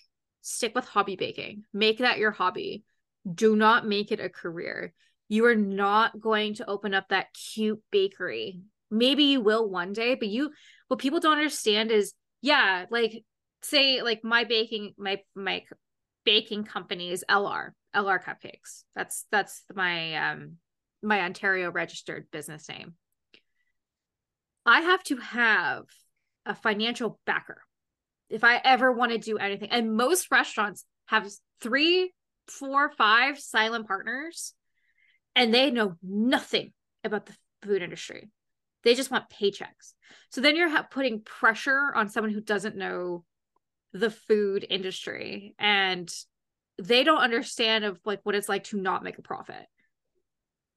stick 0.47 0.73
with 0.73 0.85
hobby 0.85 1.15
baking. 1.15 1.63
Make 1.73 1.99
that 1.99 2.17
your 2.17 2.31
hobby. 2.31 2.83
Do 3.31 3.55
not 3.55 3.85
make 3.85 4.11
it 4.11 4.21
a 4.21 4.29
career. 4.29 4.93
You 5.27 5.45
are 5.45 5.55
not 5.55 6.19
going 6.19 6.55
to 6.55 6.69
open 6.69 6.93
up 6.93 7.09
that 7.09 7.33
cute 7.33 7.81
bakery. 7.91 8.61
Maybe 8.89 9.25
you 9.25 9.41
will 9.41 9.69
one 9.69 9.91
day, 9.91 10.15
but 10.15 10.29
you 10.29 10.51
what 10.87 10.99
people 10.99 11.19
don't 11.19 11.37
understand 11.37 11.91
is 11.91 12.13
yeah, 12.41 12.85
like 12.89 13.25
say 13.61 14.01
like 14.01 14.23
my 14.23 14.45
baking 14.45 14.93
my 14.97 15.19
my 15.35 15.63
baking 16.23 16.63
company 16.63 17.11
is 17.11 17.25
LR, 17.29 17.71
LR 17.93 18.23
Cupcakes. 18.23 18.83
That's 18.95 19.25
that's 19.29 19.63
my 19.75 20.29
um 20.29 20.53
my 21.03 21.21
Ontario 21.21 21.69
registered 21.71 22.31
business 22.31 22.69
name. 22.69 22.93
I 24.65 24.81
have 24.81 25.03
to 25.03 25.17
have 25.17 25.83
a 26.45 26.55
financial 26.55 27.19
backer 27.25 27.61
if 28.29 28.43
I 28.43 28.61
ever 28.63 28.91
want 28.91 29.11
to 29.11 29.17
do 29.17 29.37
anything. 29.37 29.69
And 29.71 29.95
most 29.95 30.31
restaurants 30.31 30.85
have 31.07 31.29
three, 31.61 32.13
four, 32.47 32.91
five 32.91 33.39
silent 33.39 33.87
partners, 33.87 34.53
and 35.35 35.53
they 35.53 35.71
know 35.71 35.95
nothing 36.03 36.73
about 37.03 37.25
the 37.25 37.35
food 37.63 37.81
industry. 37.81 38.29
They 38.83 38.95
just 38.95 39.11
want 39.11 39.29
paychecks. 39.29 39.93
So 40.29 40.41
then 40.41 40.55
you're 40.55 40.71
putting 40.91 41.21
pressure 41.21 41.91
on 41.95 42.09
someone 42.09 42.33
who 42.33 42.41
doesn't 42.41 42.75
know 42.75 43.23
the 43.93 44.09
food 44.09 44.65
industry 44.69 45.55
and 45.57 46.11
they 46.81 47.03
don't 47.03 47.21
understand 47.21 47.85
of 47.85 47.99
like 48.05 48.19
what 48.23 48.35
it's 48.35 48.49
like 48.49 48.65
to 48.65 48.79
not 48.79 49.03
make 49.03 49.17
a 49.17 49.21
profit 49.21 49.65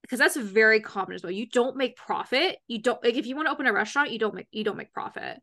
because 0.01 0.17
that's 0.19 0.37
very 0.37 0.79
common 0.79 1.13
as 1.13 1.23
well 1.23 1.31
you 1.31 1.45
don't 1.45 1.77
make 1.77 1.95
profit 1.95 2.57
you 2.67 2.81
don't 2.81 3.03
like 3.03 3.15
if 3.15 3.25
you 3.25 3.35
want 3.35 3.47
to 3.47 3.51
open 3.51 3.67
a 3.67 3.73
restaurant 3.73 4.11
you 4.11 4.19
don't 4.19 4.33
make 4.33 4.47
you 4.51 4.63
don't 4.63 4.77
make 4.77 4.93
profit 4.93 5.39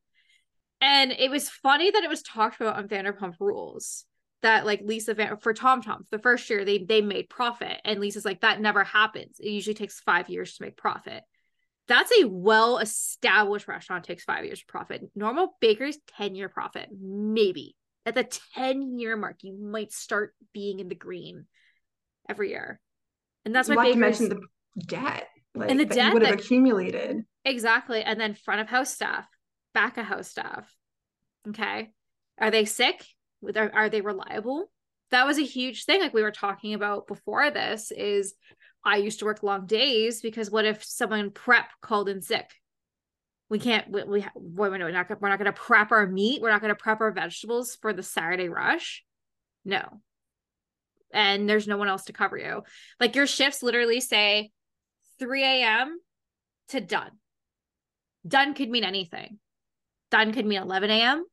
and 0.80 1.12
it 1.12 1.30
was 1.30 1.48
funny 1.48 1.90
that 1.90 2.02
it 2.04 2.10
was 2.10 2.22
talked 2.22 2.60
about 2.60 2.76
on 2.76 2.88
Vanderpump 2.88 3.34
Rules 3.40 4.04
that 4.42 4.64
like 4.66 4.80
Lisa 4.84 5.14
Van 5.14 5.36
for 5.38 5.52
Tom 5.52 5.82
Tom 5.82 6.04
the 6.10 6.18
first 6.18 6.48
year 6.48 6.64
they 6.64 6.78
they 6.78 7.00
made 7.02 7.28
profit 7.28 7.80
and 7.84 7.98
Lisa's 8.00 8.24
like 8.24 8.40
that 8.42 8.60
never 8.60 8.84
happens. 8.84 9.38
It 9.40 9.50
usually 9.50 9.74
takes 9.74 10.00
5 10.00 10.28
years 10.28 10.54
to 10.56 10.62
make 10.62 10.76
profit. 10.76 11.22
That's 11.88 12.12
a 12.20 12.28
well 12.28 12.78
established 12.78 13.66
restaurant 13.66 14.04
takes 14.04 14.22
five 14.24 14.44
years 14.44 14.60
to 14.60 14.66
profit. 14.66 15.02
Normal 15.14 15.56
bakeries, 15.60 15.98
10 16.18 16.34
year 16.34 16.48
profit, 16.48 16.88
maybe. 16.92 17.74
At 18.06 18.14
the 18.14 18.24
10 18.54 18.98
year 18.98 19.16
mark, 19.16 19.38
you 19.42 19.56
might 19.58 19.92
start 19.92 20.34
being 20.52 20.80
in 20.80 20.88
the 20.88 20.94
green 20.94 21.46
every 22.28 22.50
year. 22.50 22.78
And 23.44 23.54
that's 23.54 23.68
why 23.68 23.74
Not 23.76 23.84
to 23.84 23.88
bakeries, 23.94 24.20
mention 24.20 24.28
the 24.76 24.82
debt. 24.84 25.28
Like, 25.54 25.70
And 25.70 25.80
the 25.80 25.86
debt 25.86 26.12
would 26.12 26.22
have 26.22 26.36
that- 26.36 26.44
accumulated. 26.44 27.24
exactly. 27.44 28.02
And 28.02 28.20
then 28.20 28.34
front 28.34 28.60
of 28.60 28.68
house 28.68 28.92
staff, 28.94 29.26
back 29.78 29.96
of 29.96 30.06
house 30.06 30.28
staff. 30.28 30.74
Okay. 31.48 31.90
Are 32.36 32.50
they 32.50 32.64
sick? 32.64 33.06
Are, 33.54 33.70
are 33.72 33.88
they 33.88 34.00
reliable? 34.00 34.72
That 35.12 35.24
was 35.24 35.38
a 35.38 35.44
huge 35.44 35.84
thing. 35.84 36.00
Like 36.00 36.12
we 36.12 36.22
were 36.22 36.32
talking 36.32 36.74
about 36.74 37.06
before 37.06 37.52
this 37.52 37.92
is 37.92 38.34
I 38.84 38.96
used 38.96 39.20
to 39.20 39.24
work 39.24 39.44
long 39.44 39.66
days 39.66 40.20
because 40.20 40.50
what 40.50 40.64
if 40.64 40.84
someone 40.84 41.30
prep 41.30 41.66
called 41.80 42.08
in 42.08 42.22
sick? 42.22 42.50
We 43.48 43.60
can't, 43.60 43.88
we, 43.88 44.02
we 44.02 44.24
we're 44.34 44.76
not, 44.90 45.20
we're 45.20 45.28
not 45.28 45.38
going 45.38 45.46
to 45.46 45.52
prep 45.52 45.92
our 45.92 46.08
meat. 46.08 46.42
We're 46.42 46.50
not 46.50 46.60
going 46.60 46.74
to 46.74 46.82
prep 46.82 47.00
our 47.00 47.12
vegetables 47.12 47.78
for 47.80 47.92
the 47.92 48.02
Saturday 48.02 48.48
rush. 48.48 49.04
No. 49.64 50.00
And 51.12 51.48
there's 51.48 51.68
no 51.68 51.76
one 51.76 51.88
else 51.88 52.04
to 52.06 52.12
cover 52.12 52.36
you. 52.36 52.62
Like 52.98 53.14
your 53.14 53.28
shifts 53.28 53.62
literally 53.62 54.00
say 54.00 54.50
3 55.20 55.44
a.m. 55.44 55.98
to 56.70 56.80
done. 56.80 57.12
Done 58.26 58.54
could 58.54 58.70
mean 58.70 58.84
anything. 58.84 59.38
Done 60.10 60.32
could 60.32 60.46
mean 60.46 60.60
11 60.62 60.90
a.m. 60.90 61.24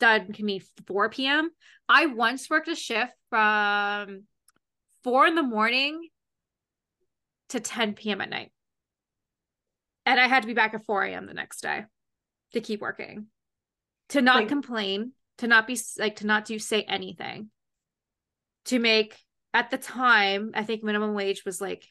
Done 0.00 0.32
could 0.32 0.44
mean 0.44 0.62
4 0.86 1.08
p.m. 1.10 1.50
I 1.88 2.06
once 2.06 2.48
worked 2.48 2.68
a 2.68 2.74
shift 2.74 3.12
from 3.30 4.24
4 5.02 5.26
in 5.26 5.34
the 5.34 5.42
morning 5.42 6.08
to 7.50 7.60
10 7.60 7.94
p.m. 7.94 8.20
at 8.20 8.30
night. 8.30 8.52
And 10.06 10.20
I 10.20 10.28
had 10.28 10.42
to 10.42 10.46
be 10.46 10.54
back 10.54 10.74
at 10.74 10.84
4 10.84 11.04
a.m. 11.04 11.26
the 11.26 11.34
next 11.34 11.60
day 11.62 11.84
to 12.52 12.60
keep 12.60 12.80
working, 12.80 13.26
to 14.10 14.20
not 14.22 14.36
Like- 14.36 14.48
complain, 14.48 15.12
to 15.38 15.46
not 15.46 15.66
be 15.66 15.78
like, 15.98 16.16
to 16.16 16.26
not 16.26 16.44
do 16.44 16.58
say 16.58 16.82
anything, 16.82 17.50
to 18.66 18.78
make 18.78 19.18
at 19.52 19.70
the 19.70 19.78
time, 19.78 20.50
I 20.54 20.64
think 20.64 20.82
minimum 20.82 21.14
wage 21.14 21.44
was 21.44 21.60
like 21.60 21.86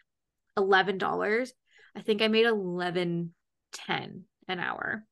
$11. 0.57 1.51
I 1.95 2.01
think 2.01 2.21
I 2.21 2.27
made 2.27 2.45
11 2.45 3.33
10 3.71 4.23
an 4.47 4.59
hour. 4.59 5.05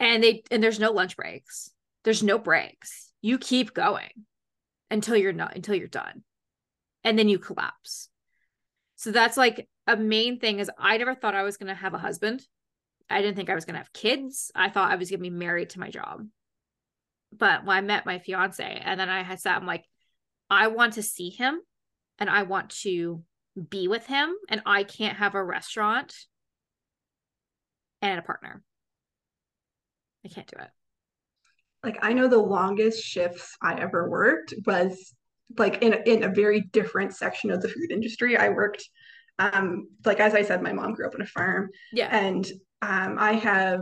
And 0.00 0.24
they 0.24 0.42
and 0.50 0.62
there's 0.62 0.80
no 0.80 0.90
lunch 0.90 1.16
breaks. 1.16 1.70
There's 2.04 2.22
no 2.22 2.38
breaks. 2.38 3.12
You 3.20 3.38
keep 3.38 3.74
going 3.74 4.10
until 4.90 5.16
you're 5.16 5.32
not 5.32 5.54
until 5.54 5.76
you're 5.76 5.86
done. 5.86 6.24
And 7.04 7.18
then 7.18 7.28
you 7.28 7.38
collapse. 7.38 8.08
So 8.96 9.12
that's 9.12 9.36
like 9.36 9.68
a 9.86 9.96
main 9.96 10.40
thing 10.40 10.58
is 10.58 10.70
I 10.78 10.96
never 10.96 11.14
thought 11.14 11.34
I 11.34 11.42
was 11.42 11.56
going 11.56 11.68
to 11.68 11.74
have 11.74 11.94
a 11.94 11.98
husband. 11.98 12.42
I 13.08 13.22
didn't 13.22 13.36
think 13.36 13.50
I 13.50 13.54
was 13.54 13.64
going 13.64 13.74
to 13.74 13.80
have 13.80 13.92
kids. 13.92 14.50
I 14.54 14.68
thought 14.68 14.90
I 14.90 14.96
was 14.96 15.10
going 15.10 15.20
to 15.20 15.22
be 15.22 15.30
married 15.30 15.70
to 15.70 15.80
my 15.80 15.90
job. 15.90 16.26
But 17.32 17.64
when 17.64 17.76
I 17.76 17.80
met 17.80 18.06
my 18.06 18.18
fiance 18.18 18.82
and 18.84 18.98
then 18.98 19.08
I 19.08 19.22
had 19.22 19.40
said 19.40 19.54
I'm 19.54 19.66
like 19.66 19.84
I 20.48 20.66
want 20.66 20.94
to 20.94 21.02
see 21.02 21.30
him 21.30 21.60
and 22.18 22.28
I 22.28 22.42
want 22.42 22.70
to 22.82 23.22
be 23.68 23.88
with 23.88 24.06
him 24.06 24.34
and 24.48 24.62
I 24.66 24.84
can't 24.84 25.16
have 25.16 25.34
a 25.34 25.44
restaurant 25.44 26.14
and 28.02 28.18
a 28.18 28.22
partner. 28.22 28.62
I 30.24 30.28
can't 30.28 30.46
do 30.46 30.56
it. 30.60 30.68
like 31.82 31.98
I 32.02 32.12
know 32.12 32.28
the 32.28 32.38
longest 32.38 33.02
shifts 33.04 33.56
I 33.62 33.74
ever 33.80 34.08
worked 34.08 34.54
was 34.66 35.14
like 35.58 35.82
in 35.82 35.94
a, 35.94 35.96
in 36.06 36.22
a 36.24 36.28
very 36.28 36.60
different 36.72 37.14
section 37.14 37.50
of 37.50 37.60
the 37.62 37.68
food 37.68 37.90
industry. 37.90 38.36
I 38.36 38.50
worked 38.50 38.88
um 39.38 39.88
like 40.04 40.20
as 40.20 40.34
I 40.34 40.42
said 40.42 40.62
my 40.62 40.72
mom 40.72 40.92
grew 40.94 41.06
up 41.06 41.14
on 41.14 41.22
a 41.22 41.26
farm 41.26 41.70
Yeah. 41.92 42.08
and 42.14 42.46
um 42.82 43.16
I 43.18 43.32
have 43.32 43.80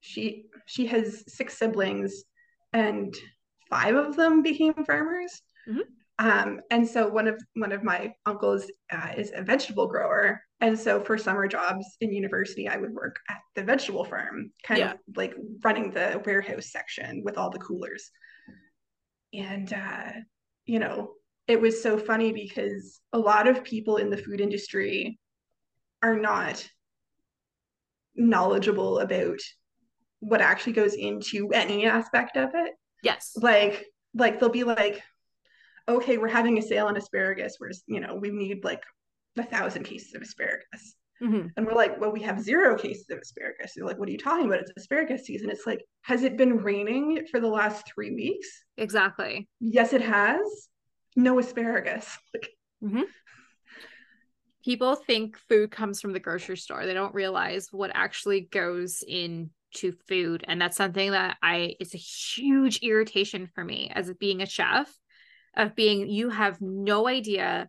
she 0.00 0.44
she 0.66 0.86
has 0.86 1.24
six 1.32 1.58
siblings 1.58 2.24
and 2.72 3.14
five 3.70 3.94
of 3.94 4.16
them 4.16 4.42
became 4.42 4.74
farmers. 4.86 5.42
Mhm. 5.68 5.82
Um 6.18 6.60
and 6.70 6.86
so 6.88 7.08
one 7.08 7.26
of 7.26 7.42
one 7.54 7.72
of 7.72 7.82
my 7.82 8.12
uncles 8.24 8.70
uh, 8.92 9.12
is 9.16 9.32
a 9.34 9.42
vegetable 9.42 9.88
grower 9.88 10.40
and 10.60 10.78
so 10.78 11.02
for 11.02 11.18
summer 11.18 11.48
jobs 11.48 11.84
in 12.00 12.12
university 12.12 12.68
I 12.68 12.76
would 12.76 12.92
work 12.94 13.16
at 13.28 13.38
the 13.56 13.64
vegetable 13.64 14.04
farm 14.04 14.50
kind 14.62 14.78
Yeah. 14.80 14.92
of 14.92 14.98
like 15.16 15.34
running 15.64 15.90
the 15.90 16.22
warehouse 16.24 16.70
section 16.70 17.22
with 17.24 17.36
all 17.36 17.50
the 17.50 17.58
coolers. 17.58 18.10
And 19.32 19.72
uh 19.72 20.12
you 20.66 20.78
know, 20.78 21.12
it 21.46 21.60
was 21.60 21.82
so 21.82 21.98
funny 21.98 22.32
because 22.32 23.00
a 23.12 23.18
lot 23.18 23.48
of 23.48 23.64
people 23.64 23.96
in 23.96 24.08
the 24.08 24.16
food 24.16 24.40
industry 24.40 25.18
are 26.02 26.16
not 26.16 26.66
knowledgeable 28.14 29.00
about 29.00 29.38
what 30.20 30.40
actually 30.40 30.72
goes 30.72 30.94
into 30.94 31.50
any 31.52 31.84
aspect 31.86 32.36
of 32.36 32.50
it. 32.54 32.72
Yes. 33.02 33.32
Like, 33.36 33.84
like 34.14 34.40
they'll 34.40 34.48
be 34.48 34.64
like, 34.64 35.02
okay, 35.88 36.18
we're 36.18 36.28
having 36.28 36.58
a 36.58 36.62
sale 36.62 36.86
on 36.86 36.96
asparagus. 36.96 37.56
Whereas, 37.58 37.82
you 37.86 38.00
know, 38.00 38.14
we 38.14 38.30
need 38.30 38.64
like 38.64 38.82
a 39.36 39.42
thousand 39.42 39.84
cases 39.84 40.14
of 40.14 40.22
asparagus. 40.22 40.94
Mhm. 41.22 41.50
And 41.56 41.66
we're 41.66 41.74
like, 41.74 42.00
well, 42.00 42.12
we 42.12 42.22
have 42.22 42.40
zero 42.40 42.76
cases 42.76 43.08
of 43.10 43.18
asparagus. 43.18 43.72
They're 43.74 43.86
like, 43.86 43.98
what 43.98 44.08
are 44.08 44.12
you 44.12 44.18
talking 44.18 44.46
about? 44.46 44.60
It's 44.60 44.72
asparagus 44.76 45.24
season. 45.24 45.50
It's 45.50 45.66
like, 45.66 45.80
has 46.02 46.22
it 46.22 46.36
been 46.36 46.58
raining 46.58 47.26
for 47.30 47.40
the 47.40 47.48
last 47.48 47.86
three 47.94 48.14
weeks? 48.14 48.48
Exactly. 48.76 49.48
Yes, 49.60 49.92
it 49.92 50.02
has. 50.02 50.68
No 51.16 51.38
asparagus. 51.38 52.18
Like, 52.34 52.50
People 54.64 54.94
think 54.96 55.38
food 55.48 55.70
comes 55.70 56.00
from 56.00 56.12
the 56.12 56.20
grocery 56.20 56.56
store. 56.56 56.86
They 56.86 56.94
don't 56.94 57.14
realize 57.14 57.68
what 57.70 57.90
actually 57.94 58.42
goes 58.42 59.02
into 59.06 59.92
food. 60.08 60.44
And 60.48 60.60
that's 60.60 60.76
something 60.76 61.10
that 61.10 61.36
I 61.42 61.76
it's 61.80 61.94
a 61.94 61.98
huge 61.98 62.78
irritation 62.78 63.48
for 63.54 63.62
me 63.62 63.90
as 63.94 64.12
being 64.14 64.40
a 64.42 64.46
chef 64.46 64.90
of 65.56 65.74
being 65.74 66.08
you 66.08 66.30
have 66.30 66.60
no 66.60 67.06
idea 67.08 67.68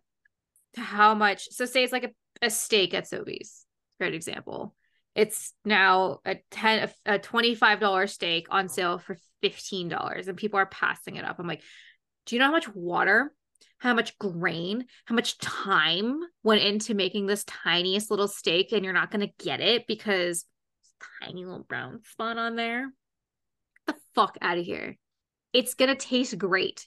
how 0.76 1.14
much 1.14 1.48
so 1.50 1.64
say 1.64 1.82
it's 1.82 1.92
like 1.92 2.04
a, 2.04 2.46
a 2.46 2.50
steak 2.50 2.94
at 2.94 3.04
Sobeys, 3.04 3.64
great 3.98 4.14
example. 4.14 4.74
It's 5.14 5.54
now 5.64 6.20
a 6.26 6.36
10 6.50 6.90
a 7.06 7.18
$25 7.18 8.10
steak 8.10 8.46
on 8.50 8.68
sale 8.68 8.98
for 8.98 9.16
$15 9.42 10.28
and 10.28 10.36
people 10.36 10.58
are 10.58 10.66
passing 10.66 11.16
it 11.16 11.24
up. 11.24 11.38
I'm 11.38 11.46
like, 11.46 11.62
do 12.26 12.34
you 12.34 12.40
know 12.40 12.46
how 12.46 12.52
much 12.52 12.68
water, 12.74 13.32
how 13.78 13.94
much 13.94 14.18
grain, 14.18 14.84
how 15.06 15.14
much 15.14 15.38
time 15.38 16.20
went 16.42 16.62
into 16.62 16.94
making 16.94 17.26
this 17.26 17.44
tiniest 17.44 18.10
little 18.10 18.28
steak 18.28 18.72
and 18.72 18.84
you're 18.84 18.92
not 18.92 19.10
going 19.10 19.26
to 19.26 19.44
get 19.44 19.60
it 19.60 19.86
because 19.86 20.44
tiny 21.22 21.44
little 21.44 21.64
brown 21.64 22.00
spot 22.04 22.36
on 22.36 22.56
there? 22.56 22.92
Get 23.86 23.96
the 23.96 24.02
fuck 24.14 24.36
out 24.42 24.58
of 24.58 24.64
here. 24.64 24.96
It's 25.52 25.74
going 25.74 25.88
to 25.88 25.94
taste 25.94 26.36
great. 26.36 26.86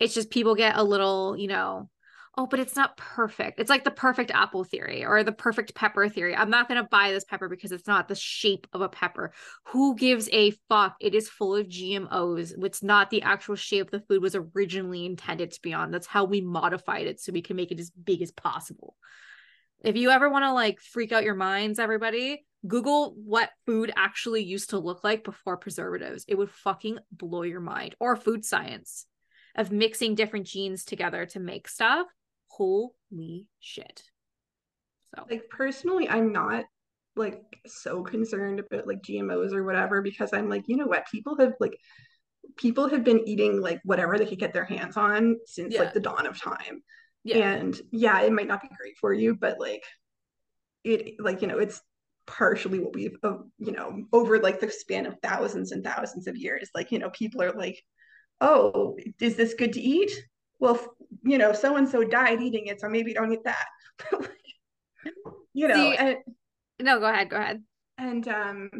It's 0.00 0.14
just 0.14 0.30
people 0.30 0.54
get 0.54 0.76
a 0.76 0.82
little, 0.82 1.36
you 1.36 1.46
know, 1.48 1.90
oh, 2.36 2.46
but 2.46 2.60
it's 2.60 2.76
not 2.76 2.96
perfect. 2.96 3.60
It's 3.60 3.68
like 3.68 3.84
the 3.84 3.90
perfect 3.90 4.30
apple 4.30 4.64
theory 4.64 5.04
or 5.04 5.22
the 5.22 5.32
perfect 5.32 5.74
pepper 5.74 6.08
theory. 6.08 6.34
I'm 6.34 6.50
not 6.50 6.68
going 6.68 6.82
to 6.82 6.88
buy 6.88 7.12
this 7.12 7.24
pepper 7.24 7.48
because 7.48 7.72
it's 7.72 7.86
not 7.86 8.08
the 8.08 8.14
shape 8.14 8.66
of 8.72 8.80
a 8.80 8.88
pepper. 8.88 9.32
Who 9.68 9.94
gives 9.96 10.28
a 10.32 10.52
fuck? 10.68 10.96
It 11.00 11.14
is 11.14 11.28
full 11.28 11.54
of 11.56 11.68
GMOs. 11.68 12.52
It's 12.64 12.82
not 12.82 13.10
the 13.10 13.22
actual 13.22 13.56
shape 13.56 13.90
the 13.90 14.00
food 14.00 14.22
was 14.22 14.36
originally 14.36 15.04
intended 15.04 15.52
to 15.52 15.60
be 15.60 15.74
on. 15.74 15.90
That's 15.90 16.06
how 16.06 16.24
we 16.24 16.40
modified 16.40 17.06
it 17.06 17.20
so 17.20 17.32
we 17.32 17.42
can 17.42 17.56
make 17.56 17.72
it 17.72 17.80
as 17.80 17.90
big 17.90 18.22
as 18.22 18.30
possible. 18.30 18.96
If 19.82 19.96
you 19.96 20.10
ever 20.10 20.30
want 20.30 20.44
to 20.44 20.52
like 20.52 20.80
freak 20.80 21.12
out 21.12 21.24
your 21.24 21.34
minds, 21.34 21.78
everybody, 21.78 22.44
Google 22.66 23.14
what 23.16 23.50
food 23.66 23.90
actually 23.96 24.44
used 24.44 24.70
to 24.70 24.78
look 24.78 25.02
like 25.02 25.24
before 25.24 25.56
preservatives. 25.56 26.24
It 26.28 26.36
would 26.36 26.50
fucking 26.50 26.98
blow 27.10 27.42
your 27.42 27.60
mind. 27.60 27.96
Or 27.98 28.16
food 28.16 28.44
science 28.44 29.06
of 29.56 29.70
mixing 29.72 30.14
different 30.14 30.46
genes 30.46 30.84
together 30.84 31.26
to 31.26 31.40
make 31.40 31.68
stuff. 31.68 32.06
Holy 32.48 33.46
shit. 33.60 34.02
So, 35.14 35.24
like 35.30 35.48
personally, 35.50 36.08
I'm 36.08 36.32
not 36.32 36.64
like 37.16 37.42
so 37.66 38.02
concerned 38.02 38.60
about 38.60 38.86
like 38.86 39.02
GMOs 39.02 39.52
or 39.52 39.64
whatever 39.64 40.02
because 40.02 40.32
I'm 40.32 40.48
like, 40.48 40.64
you 40.68 40.76
know 40.76 40.86
what? 40.86 41.06
People 41.10 41.36
have 41.38 41.54
like 41.60 41.76
people 42.56 42.88
have 42.88 43.04
been 43.04 43.26
eating 43.28 43.60
like 43.60 43.80
whatever 43.84 44.18
they 44.18 44.26
could 44.26 44.38
get 44.38 44.52
their 44.52 44.64
hands 44.64 44.96
on 44.96 45.36
since 45.46 45.74
Yeah. 45.74 45.80
like 45.80 45.94
the 45.94 46.00
dawn 46.00 46.26
of 46.26 46.40
time. 46.40 46.82
yeah. 47.24 47.52
And 47.52 47.78
yeah, 47.90 48.20
it 48.22 48.32
might 48.32 48.46
not 48.48 48.62
be 48.62 48.68
great 48.68 48.96
for 49.00 49.12
you, 49.12 49.34
but 49.34 49.58
like 49.60 49.82
it 50.84 51.16
like 51.20 51.42
you 51.42 51.48
know, 51.48 51.58
it's 51.58 51.80
partially 52.26 52.78
what 52.78 52.94
we've 52.94 53.16
uh, 53.24 53.38
you 53.58 53.72
know 53.72 54.04
over 54.12 54.38
like 54.38 54.60
the 54.60 54.70
span 54.70 55.04
of 55.06 55.16
thousands 55.20 55.72
and 55.72 55.82
thousands 55.82 56.28
of 56.28 56.36
years 56.36 56.70
like 56.76 56.92
you 56.92 57.00
know 57.00 57.10
people 57.10 57.42
are 57.42 57.50
like 57.50 57.82
oh 58.40 58.96
is 59.20 59.36
this 59.36 59.54
good 59.54 59.72
to 59.72 59.80
eat 59.80 60.10
well 60.58 60.78
you 61.22 61.38
know 61.38 61.52
so 61.52 61.76
and 61.76 61.88
so 61.88 62.02
died 62.04 62.40
eating 62.40 62.66
it 62.66 62.80
so 62.80 62.88
maybe 62.88 63.12
don't 63.14 63.32
eat 63.32 63.44
that 63.44 63.66
you 65.52 65.68
know 65.68 65.74
See- 65.74 65.96
and, 65.96 66.16
No, 66.80 66.98
go 67.00 67.06
ahead. 67.06 67.30
Go 67.30 67.36
ahead. 67.36 67.62
and 67.98 68.26
um 68.28 68.70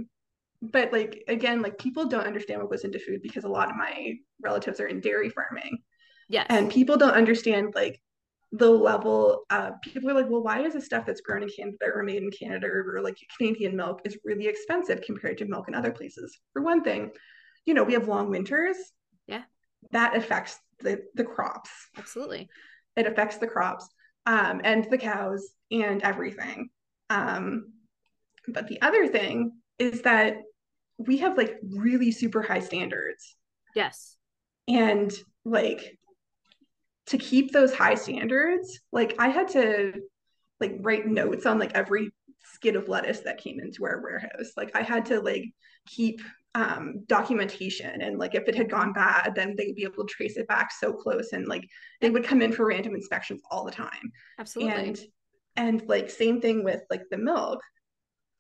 but 0.63 0.93
like 0.93 1.25
again 1.29 1.63
like 1.63 1.79
people 1.79 2.07
don't 2.07 2.27
understand 2.27 2.61
what 2.61 2.71
goes 2.71 2.85
into 2.85 2.99
food 2.99 3.21
because 3.23 3.45
a 3.45 3.49
lot 3.49 3.71
of 3.71 3.77
my 3.77 4.15
relatives 4.43 4.79
are 4.81 4.87
in 4.87 5.01
dairy 5.01 5.31
farming 5.31 5.79
Yes. 6.29 6.47
and 6.49 6.71
people 6.71 6.97
don't 6.97 7.15
understand 7.15 7.73
like 7.75 8.01
the 8.53 8.69
level 8.69 9.45
of 9.51 9.81
people 9.81 10.11
are 10.11 10.15
like, 10.15 10.29
well, 10.29 10.43
why 10.43 10.61
is 10.65 10.73
the 10.73 10.81
stuff 10.81 11.07
that's 11.07 11.21
grown 11.21 11.45
in 11.45 11.49
Canada 11.57 11.87
or 11.95 12.03
made 12.03 12.21
in 12.21 12.33
Canada 12.33 12.67
or 12.67 13.01
like 13.01 13.17
Canadian 13.37 13.77
milk 13.77 14.01
is 14.05 14.19
really 14.25 14.49
expensive 14.49 15.03
compared 15.03 15.39
to 15.39 15.45
milk 15.45 15.69
in 15.69 15.75
other 15.75 15.93
places? 15.93 16.37
For 16.53 16.61
one 16.63 16.83
thing, 16.83 17.13
you 17.65 17.75
know, 17.75 17.85
we 17.85 17.93
have 17.93 18.09
long 18.09 18.29
winters. 18.29 18.77
That 19.93 20.17
affects 20.17 20.59
the 20.81 21.03
the 21.15 21.25
crops. 21.25 21.71
Absolutely. 21.97 22.49
It 22.97 23.07
affects 23.07 23.37
the 23.37 23.47
crops 23.47 23.89
um, 24.27 24.61
and 24.65 24.87
the 24.91 24.99
cows 24.99 25.51
and 25.71 26.03
everything. 26.03 26.71
Um, 27.09 27.73
but 28.49 28.69
the 28.69 28.81
other 28.83 29.09
thing 29.09 29.53
is 29.79 30.03
that 30.03 30.37
we 30.99 31.19
have 31.19 31.37
like 31.37 31.57
really 31.63 32.11
super 32.11 32.43
high 32.43 32.61
standards. 32.61 33.37
Yes. 33.75 34.17
And 34.69 35.13
like 35.45 35.99
to 37.07 37.19
keep 37.19 37.53
those 37.53 37.75
high 37.75 37.95
standards, 37.95 38.81
like 38.93 39.17
I 39.19 39.29
had 39.29 39.49
to 39.49 39.95
like 40.61 40.77
write 40.81 41.07
notes 41.07 41.47
on 41.47 41.59
like 41.59 41.75
every 41.75 42.13
skid 42.55 42.77
of 42.77 42.89
lettuce 42.89 43.21
that 43.21 43.39
came 43.39 43.59
into 43.61 43.85
our 43.85 44.01
warehouse. 44.03 44.53
Like 44.57 44.77
I 44.77 44.83
had 44.83 45.07
to 45.07 45.21
like 45.21 45.45
keep 45.87 46.21
um, 46.55 47.05
documentation 47.07 48.03
and 48.03 48.19
like 48.19 48.35
if 48.35 48.49
it 48.49 48.55
had 48.55 48.71
gone 48.71 48.93
bad, 48.93 49.35
then 49.35 49.55
they'd 49.57 49.77
be 49.77 49.85
able 49.85 50.05
to 50.05 50.13
trace 50.13 50.37
it 50.37 50.49
back 50.49 50.71
so 50.73 50.93
close 50.93 51.33
and 51.33 51.47
like 51.47 51.65
they 52.01 52.11
would 52.11 52.25
come 52.25 52.43
in 52.43 52.53
for 52.53 52.67
random 52.67 52.95
inspections 52.95 53.41
all 53.51 53.65
the 53.65 53.71
time. 53.71 54.13
Absolutely. 54.39 54.73
And 54.75 55.01
and 55.57 55.89
like 55.89 56.11
same 56.11 56.41
thing 56.41 56.65
with 56.65 56.83
like 56.91 57.03
the 57.11 57.19
milk. 57.19 57.61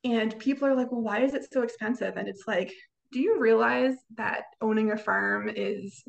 And 0.02 0.36
people 0.38 0.66
are 0.66 0.74
like, 0.74 0.90
well, 0.90 1.02
why 1.02 1.20
is 1.20 1.34
it 1.34 1.46
so 1.52 1.62
expensive? 1.62 2.16
And 2.16 2.26
it's 2.26 2.44
like, 2.46 2.72
do 3.12 3.20
you 3.20 3.38
realize 3.38 3.94
that 4.16 4.44
owning 4.60 4.92
a 4.92 4.96
farm 4.96 5.50
is 5.54 6.02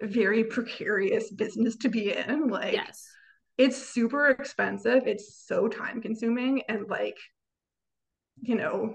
a 0.00 0.06
very 0.06 0.44
precarious 0.44 1.30
business 1.30 1.76
to 1.78 1.88
be 1.88 2.12
in? 2.12 2.48
Like 2.48 2.74
yes. 2.74 3.06
it's 3.58 3.76
super 3.76 4.28
expensive. 4.28 5.06
It's 5.06 5.44
so 5.46 5.68
time 5.68 6.00
consuming 6.00 6.62
and 6.68 6.88
like, 6.88 7.18
you 8.40 8.54
know, 8.54 8.94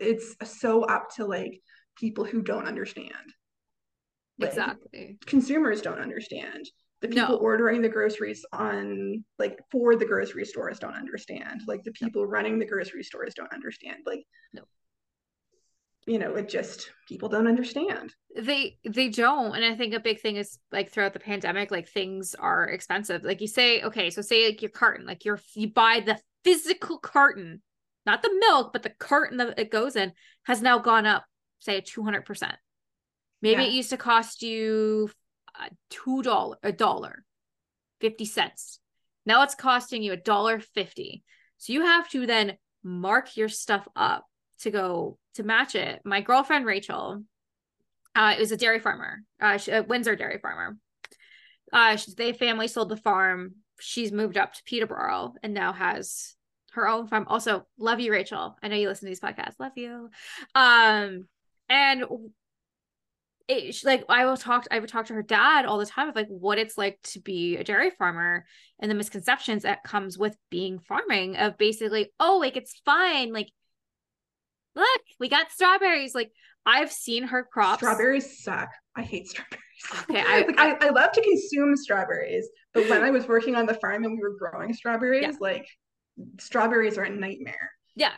it's 0.00 0.34
so 0.44 0.82
up 0.84 1.08
to 1.16 1.26
like 1.26 1.60
people 1.96 2.24
who 2.24 2.42
don't 2.42 2.66
understand. 2.66 3.12
Like, 4.38 4.50
exactly. 4.50 5.18
Consumers 5.26 5.82
don't 5.82 6.00
understand. 6.00 6.64
The 7.02 7.08
people 7.08 7.28
no. 7.28 7.36
ordering 7.36 7.80
the 7.80 7.88
groceries 7.88 8.44
on 8.52 9.24
like 9.38 9.58
for 9.70 9.96
the 9.96 10.04
grocery 10.04 10.44
stores 10.44 10.78
don't 10.78 10.94
understand. 10.94 11.62
Like 11.66 11.82
the 11.82 11.92
people 11.92 12.22
no. 12.22 12.28
running 12.28 12.58
the 12.58 12.66
grocery 12.66 13.02
stores 13.02 13.34
don't 13.34 13.52
understand. 13.52 13.98
Like 14.06 14.22
no. 14.52 14.62
You 16.06 16.18
know, 16.18 16.34
it 16.34 16.48
just 16.48 16.90
people 17.08 17.28
don't 17.28 17.46
understand. 17.46 18.14
They 18.36 18.78
they 18.84 19.08
don't. 19.08 19.54
And 19.54 19.64
I 19.64 19.76
think 19.76 19.94
a 19.94 20.00
big 20.00 20.20
thing 20.20 20.36
is 20.36 20.58
like 20.72 20.90
throughout 20.90 21.12
the 21.12 21.20
pandemic, 21.20 21.70
like 21.70 21.88
things 21.88 22.34
are 22.34 22.68
expensive. 22.68 23.22
Like 23.22 23.40
you 23.40 23.48
say, 23.48 23.82
okay, 23.82 24.10
so 24.10 24.20
say 24.20 24.46
like 24.46 24.62
your 24.62 24.70
carton, 24.70 25.06
like 25.06 25.24
you're 25.24 25.40
you 25.54 25.72
buy 25.72 26.00
the 26.04 26.18
physical 26.44 26.98
carton 26.98 27.62
not 28.06 28.22
the 28.22 28.34
milk, 28.40 28.72
but 28.72 28.82
the 28.82 28.90
carton 28.90 29.38
that 29.38 29.58
it 29.58 29.70
goes 29.70 29.96
in 29.96 30.12
has 30.44 30.62
now 30.62 30.78
gone 30.78 31.06
up, 31.06 31.24
say, 31.60 31.80
200%. 31.80 32.52
Maybe 33.42 33.62
yeah. 33.62 33.68
it 33.68 33.72
used 33.72 33.90
to 33.90 33.96
cost 33.96 34.42
you 34.42 35.10
uh, 35.58 35.68
two 35.90 36.22
dollar 36.22 36.56
a 36.62 36.72
dollar 36.72 37.24
50 38.00 38.24
cents. 38.24 38.78
Now 39.26 39.42
it's 39.42 39.54
costing 39.54 40.02
you 40.02 40.12
a 40.12 40.16
dollar 40.16 40.60
50 40.60 41.22
so 41.58 41.72
you 41.74 41.84
have 41.84 42.08
to 42.10 42.26
then 42.26 42.56
mark 42.82 43.36
your 43.36 43.48
stuff 43.48 43.86
up 43.94 44.24
to 44.60 44.70
go 44.70 45.18
to 45.34 45.42
match 45.42 45.74
it. 45.74 46.00
My 46.04 46.20
girlfriend 46.20 46.66
rachel 46.66 47.22
uh 48.14 48.34
is 48.38 48.52
a 48.52 48.56
dairy 48.56 48.80
farmer. 48.80 49.22
Uh 49.40 49.56
she, 49.58 49.70
a 49.70 49.82
windsor 49.82 50.16
dairy 50.16 50.38
farmer. 50.38 50.76
Uh 51.72 51.96
she, 51.96 52.12
they 52.16 52.32
family 52.32 52.68
sold 52.68 52.88
the 52.88 52.96
farm. 52.96 53.56
She's 53.78 54.12
moved 54.12 54.36
up 54.36 54.54
to 54.54 54.62
peterborough 54.64 55.34
and 55.42 55.54
now 55.54 55.72
has 55.72 56.34
her 56.72 56.88
own 56.88 57.06
farm. 57.06 57.26
Also, 57.28 57.66
love 57.78 58.00
you, 58.00 58.12
Rachel. 58.12 58.56
I 58.62 58.68
know 58.68 58.76
you 58.76 58.88
listen 58.88 59.06
to 59.06 59.10
these 59.10 59.20
podcasts. 59.20 59.58
Love 59.58 59.72
you. 59.76 60.10
Um, 60.54 61.26
and 61.68 62.04
it 63.48 63.76
like 63.84 64.04
I 64.08 64.24
will 64.26 64.36
talk. 64.36 64.66
I 64.70 64.78
would 64.78 64.88
talk 64.88 65.06
to 65.06 65.14
her 65.14 65.22
dad 65.22 65.66
all 65.66 65.78
the 65.78 65.86
time 65.86 66.08
of 66.08 66.14
like 66.14 66.28
what 66.28 66.58
it's 66.58 66.78
like 66.78 67.00
to 67.04 67.20
be 67.20 67.56
a 67.56 67.64
dairy 67.64 67.90
farmer 67.90 68.46
and 68.78 68.90
the 68.90 68.94
misconceptions 68.94 69.64
that 69.64 69.82
comes 69.82 70.16
with 70.16 70.36
being 70.50 70.78
farming. 70.78 71.36
Of 71.36 71.58
basically, 71.58 72.12
oh, 72.20 72.38
like 72.38 72.56
it's 72.56 72.80
fine. 72.84 73.32
Like, 73.32 73.50
look, 74.76 75.00
we 75.18 75.28
got 75.28 75.50
strawberries. 75.50 76.14
Like 76.14 76.30
I've 76.64 76.92
seen 76.92 77.24
her 77.24 77.42
crops. 77.42 77.78
Strawberries 77.78 78.42
suck. 78.42 78.70
I 78.96 79.02
hate 79.02 79.28
strawberries. 79.28 79.64
Okay, 80.10 80.20
I, 80.20 80.42
like, 80.42 80.58
I, 80.58 80.88
I 80.88 80.90
love 80.90 81.10
to 81.12 81.22
consume 81.22 81.74
strawberries, 81.74 82.46
but 82.74 82.86
when 82.90 83.02
I 83.02 83.08
was 83.08 83.26
working 83.26 83.56
on 83.56 83.64
the 83.64 83.72
farm 83.72 84.04
and 84.04 84.12
we 84.12 84.18
were 84.18 84.36
growing 84.36 84.74
strawberries, 84.74 85.22
yeah. 85.22 85.32
like 85.40 85.66
strawberries 86.38 86.98
are 86.98 87.04
a 87.04 87.10
nightmare. 87.10 87.72
Yeah. 87.94 88.12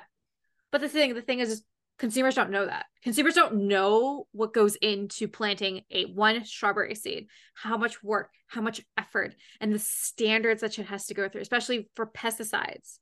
But 0.70 0.80
the 0.80 0.88
thing, 0.88 1.14
the 1.14 1.22
thing 1.22 1.40
is, 1.40 1.50
is 1.50 1.62
consumers 1.98 2.34
don't 2.34 2.50
know 2.50 2.66
that. 2.66 2.86
Consumers 3.02 3.34
don't 3.34 3.68
know 3.68 4.26
what 4.32 4.54
goes 4.54 4.76
into 4.76 5.28
planting 5.28 5.82
a 5.90 6.04
one 6.04 6.44
strawberry 6.44 6.94
seed, 6.94 7.28
how 7.54 7.76
much 7.76 8.02
work, 8.02 8.30
how 8.46 8.60
much 8.60 8.80
effort, 8.96 9.34
and 9.60 9.72
the 9.72 9.78
standards 9.78 10.62
that 10.62 10.74
shit 10.74 10.86
has 10.86 11.06
to 11.06 11.14
go 11.14 11.28
through, 11.28 11.42
especially 11.42 11.88
for 11.94 12.06
pesticides 12.06 12.98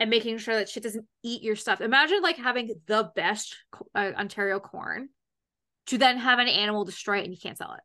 and 0.00 0.10
making 0.10 0.38
sure 0.38 0.56
that 0.56 0.68
shit 0.68 0.82
doesn't 0.82 1.06
eat 1.22 1.42
your 1.42 1.56
stuff. 1.56 1.80
Imagine 1.80 2.20
like 2.20 2.36
having 2.36 2.74
the 2.86 3.10
best 3.14 3.56
uh, 3.94 4.12
Ontario 4.16 4.58
corn 4.58 5.08
to 5.86 5.98
then 5.98 6.18
have 6.18 6.38
an 6.38 6.48
animal 6.48 6.84
destroy 6.84 7.18
it 7.18 7.24
and 7.24 7.32
you 7.32 7.40
can't 7.40 7.58
sell 7.58 7.72
it 7.74 7.80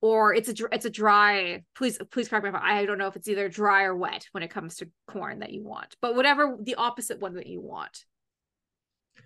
or 0.00 0.34
it's 0.34 0.48
a 0.48 0.54
it's 0.72 0.84
a 0.84 0.90
dry 0.90 1.62
please 1.74 1.98
please 2.10 2.28
correct 2.28 2.44
me 2.44 2.50
if 2.50 2.54
I 2.54 2.86
don't 2.86 2.98
know 2.98 3.08
if 3.08 3.16
it's 3.16 3.28
either 3.28 3.48
dry 3.48 3.84
or 3.84 3.96
wet 3.96 4.26
when 4.32 4.42
it 4.42 4.50
comes 4.50 4.76
to 4.76 4.88
corn 5.06 5.40
that 5.40 5.52
you 5.52 5.64
want 5.64 5.96
but 6.00 6.14
whatever 6.14 6.56
the 6.60 6.76
opposite 6.76 7.20
one 7.20 7.34
that 7.34 7.46
you 7.46 7.60
want. 7.60 8.04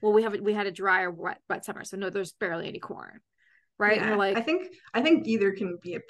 Well 0.01 0.13
we 0.13 0.23
have 0.23 0.39
we 0.41 0.55
had 0.55 0.67
a 0.67 0.73
dry 0.73 1.03
or 1.03 1.11
wet 1.11 1.39
wet 1.49 1.65
summer 1.65 1.85
so 1.85 1.97
no 1.97 2.11
there's 2.11 2.33
barely 2.33 2.69
any 2.69 2.79
corn 2.79 3.21
right? 3.79 3.97
Yeah, 3.97 4.17
like 4.17 4.37
i 4.37 4.41
think 4.41 4.73
i 4.95 5.01
think 5.03 5.27
either 5.27 5.53
can 5.53 5.79
be 5.83 5.97
a 5.97 6.01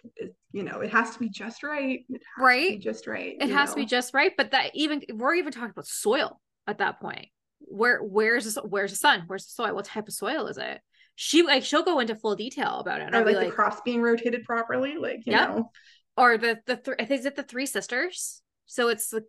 you 0.53 0.63
know 0.63 0.81
it 0.81 0.91
has 0.91 1.11
to 1.11 1.19
be 1.19 1.29
just 1.29 1.63
right. 1.63 2.01
Right? 2.39 2.81
just 2.81 3.07
right 3.07 3.37
it 3.41 3.51
has 3.51 3.71
know? 3.71 3.75
to 3.75 3.81
be 3.81 3.87
just 3.87 4.15
right 4.15 4.33
but 4.37 4.53
that 4.53 4.71
even 4.75 5.03
we're 5.15 5.35
even 5.35 5.53
talking 5.53 5.71
about 5.71 5.87
soil 5.87 6.41
at 6.67 6.79
that 6.79 7.01
point. 7.01 7.29
Where 7.61 8.03
where's 8.03 8.55
the, 8.55 8.63
where's 8.63 8.91
the 8.91 8.97
sun? 8.97 9.25
Where's 9.27 9.47
the 9.47 9.53
soil? 9.53 9.75
What 9.75 9.85
type 9.85 10.09
of 10.09 10.15
soil 10.15 10.47
is 10.47 10.59
it 10.59 10.81
she 11.15 11.43
like 11.43 11.65
she'll 11.65 11.85
go 11.85 12.01
into 12.01 12.15
full 12.15 12.37
detail 12.37 12.79
about 12.81 13.01
it. 13.01 13.15
Or 13.15 13.25
like, 13.25 13.37
like, 13.37 13.47
the 13.49 13.53
cross 13.53 13.81
being 13.83 14.03
rotated 14.03 14.45
properly, 14.45 14.97
like 14.97 15.27
you 15.27 15.33
know. 15.33 15.71
Or 16.17 16.37
the 16.39 16.61
the 16.67 16.77
th- 16.77 17.11
is 17.11 17.27
it 17.27 17.37
the 17.37 17.43
three 17.43 17.67
sisters? 17.67 18.43
So 18.67 18.89
it's 18.89 19.09
the 19.09 19.25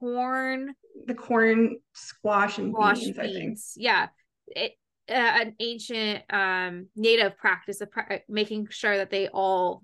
corn, 0.00 0.74
the 1.06 1.14
corn, 1.14 1.76
squash, 1.94 2.58
and 2.58 2.72
squash 2.72 3.00
beans, 3.00 3.16
beans. 3.16 3.18
I 3.18 3.32
think. 3.32 3.58
Yeah, 3.76 4.08
it 4.48 4.72
uh, 5.08 5.14
an 5.14 5.54
ancient 5.60 6.22
um 6.32 6.88
native 6.96 7.36
practice 7.36 7.80
of 7.80 7.90
pra- 7.90 8.20
making 8.28 8.68
sure 8.70 8.96
that 8.96 9.10
they 9.10 9.28
all 9.28 9.82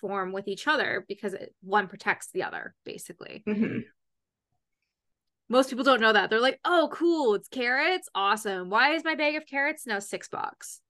form 0.00 0.32
with 0.32 0.48
each 0.48 0.68
other 0.68 1.04
because 1.08 1.34
it, 1.34 1.54
one 1.60 1.88
protects 1.88 2.30
the 2.32 2.44
other, 2.44 2.74
basically. 2.84 3.42
Mm-hmm. 3.46 3.80
Most 5.48 5.70
people 5.70 5.84
don't 5.84 6.00
know 6.00 6.12
that. 6.12 6.30
They're 6.30 6.40
like, 6.40 6.60
"Oh, 6.64 6.90
cool! 6.92 7.34
It's 7.34 7.48
carrots. 7.48 8.08
Awesome. 8.14 8.68
Why 8.70 8.94
is 8.94 9.04
my 9.04 9.14
bag 9.14 9.36
of 9.36 9.46
carrots 9.46 9.86
now 9.86 9.98
six 9.98 10.28
bucks?" 10.28 10.80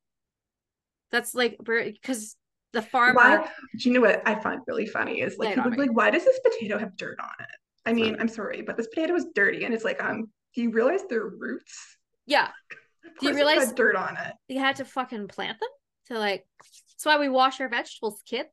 That's 1.11 1.35
like 1.35 1.59
because 1.59 2.37
the 2.73 2.83
farmer. 2.83 3.15
Why? 3.15 3.51
Do 3.79 3.89
you 3.89 3.95
know 3.95 4.01
what 4.01 4.23
I 4.27 4.35
find 4.37 4.61
really 4.67 4.87
funny 4.87 5.21
is 5.21 5.37
like 5.39 5.55
people 5.55 5.73
like, 5.77 5.93
why 5.95 6.11
does 6.11 6.25
this 6.25 6.41
potato 6.41 6.79
have 6.79 6.97
dirt 6.97 7.19
on 7.21 7.31
it? 7.41 7.57
I 7.87 7.93
mean, 7.93 8.17
I'm 8.21 8.29
sorry, 8.29 8.63
but 8.63 8.77
this 8.77 8.87
potato 8.89 9.15
is 9.15 9.27
dirty, 9.35 9.65
and 9.65 9.73
it's 9.73 9.85
like, 9.85 10.03
um, 10.03 10.29
do 10.55 10.63
you 10.63 10.71
realize 10.71 11.01
their 11.09 11.27
roots? 11.27 11.97
Yeah. 12.27 12.49
do 13.21 13.29
you 13.29 13.35
realize 13.35 13.73
dirt 13.73 13.97
on 13.97 14.17
it? 14.17 14.35
You 14.49 14.61
had 14.61 14.77
to 14.77 14.85
fucking 14.85 15.29
plant 15.29 15.59
them 15.61 15.69
to 16.09 16.19
like. 16.19 16.47
That's 16.61 17.07
why 17.07 17.19
we 17.19 17.29
wash 17.29 17.61
our 17.61 17.69
vegetables, 17.69 18.23
kids. 18.27 18.49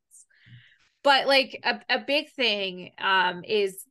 But 1.03 1.27
like 1.27 1.59
a, 1.63 1.81
a 1.89 1.99
big 1.99 2.31
thing 2.31 2.91
um 2.99 3.43
is 3.43 3.83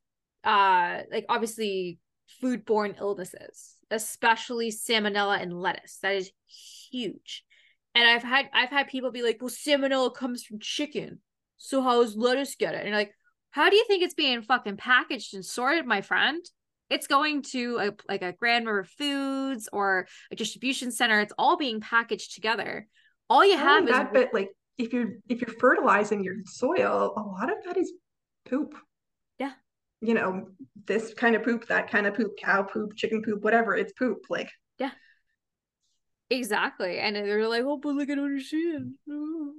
uh 0.45 1.01
like 1.11 1.27
obviously 1.29 1.99
foodborne 2.43 2.99
illnesses, 2.99 3.77
especially 3.91 4.71
salmonella 4.71 5.41
and 5.41 5.61
lettuce. 5.61 5.99
That 6.03 6.15
is 6.17 6.31
huge. 6.91 7.45
And 7.95 8.09
I've 8.09 8.23
had 8.23 8.49
I've 8.53 8.71
had 8.71 8.89
people 8.89 9.11
be 9.11 9.23
like, 9.23 9.39
well, 9.41 9.51
salmonella 9.51 10.15
comes 10.15 10.45
from 10.45 10.59
chicken. 10.59 11.21
So 11.57 11.81
how 11.83 12.03
does 12.03 12.17
lettuce 12.17 12.57
get 12.57 12.75
it? 12.75 12.81
And 12.81 12.89
you're 12.89 12.99
like, 12.99 13.15
how 13.51 13.71
do 13.71 13.77
you 13.77 13.85
think 13.87 14.03
it's 14.03 14.15
being 14.15 14.43
fucking 14.43 14.77
packaged 14.77 15.35
and 15.35 15.45
sorted, 15.45 15.87
my 15.87 16.01
friend? 16.01 16.45
It's 16.91 17.07
going 17.07 17.43
to 17.53 17.79
a, 17.81 17.93
like 18.09 18.23
a 18.23 18.33
Grand 18.33 18.67
River 18.67 18.85
Foods 18.85 19.69
or 19.73 20.07
a 20.31 20.37
distribution 20.37 20.93
center. 20.93 21.21
It's 21.21 21.33
all 21.39 21.57
being 21.57 21.81
packaged 21.81 22.35
together. 22.35 22.87
All 23.31 23.45
you 23.45 23.57
have 23.57 23.85
is 23.85 23.91
that, 23.91 24.13
but 24.13 24.35
like 24.35 24.51
if 24.77 24.93
you're 24.93 25.13
if 25.29 25.41
you're 25.41 25.55
fertilizing 25.59 26.23
your 26.23 26.37
soil, 26.45 27.15
a 27.17 27.23
lot 27.23 27.51
of 27.51 27.59
that 27.65 27.77
is 27.77 27.93
poop. 28.49 28.75
Yeah. 29.39 29.53
You 30.01 30.15
know, 30.15 30.49
this 30.87 31.15
kind 31.15 31.35
of 31.35 31.43
poop, 31.43 31.67
that 31.69 31.91
kind 31.91 32.07
of 32.07 32.15
poop, 32.15 32.33
cow 32.37 32.65
poop, 32.65 32.95
chicken 32.97 33.23
poop, 33.23 33.43
whatever. 33.43 33.75
It's 33.75 33.93
poop. 33.93 34.19
Like 34.29 34.51
yeah. 34.79 34.91
Exactly. 36.31 36.99
And 36.99 37.17
they're 37.17 37.49
like, 37.49 37.63
oh, 37.65 37.77
but 37.77 37.95
like, 37.97 38.11
I 38.11 38.15
don't 38.15 38.25
understand. 38.25 38.95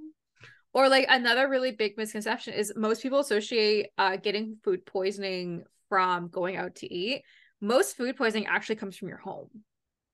Or 0.74 0.90
like 0.90 1.06
another 1.08 1.48
really 1.48 1.70
big 1.70 1.96
misconception 1.96 2.52
is 2.52 2.74
most 2.76 3.02
people 3.02 3.18
associate 3.20 3.86
uh, 3.96 4.16
getting 4.16 4.58
food 4.62 4.84
poisoning 4.84 5.64
from 5.88 6.28
going 6.28 6.56
out 6.58 6.74
to 6.76 6.92
eat. 6.94 7.22
Most 7.62 7.96
food 7.96 8.14
poisoning 8.14 8.46
actually 8.46 8.76
comes 8.76 8.94
from 8.94 9.08
your 9.08 9.16
home 9.16 9.48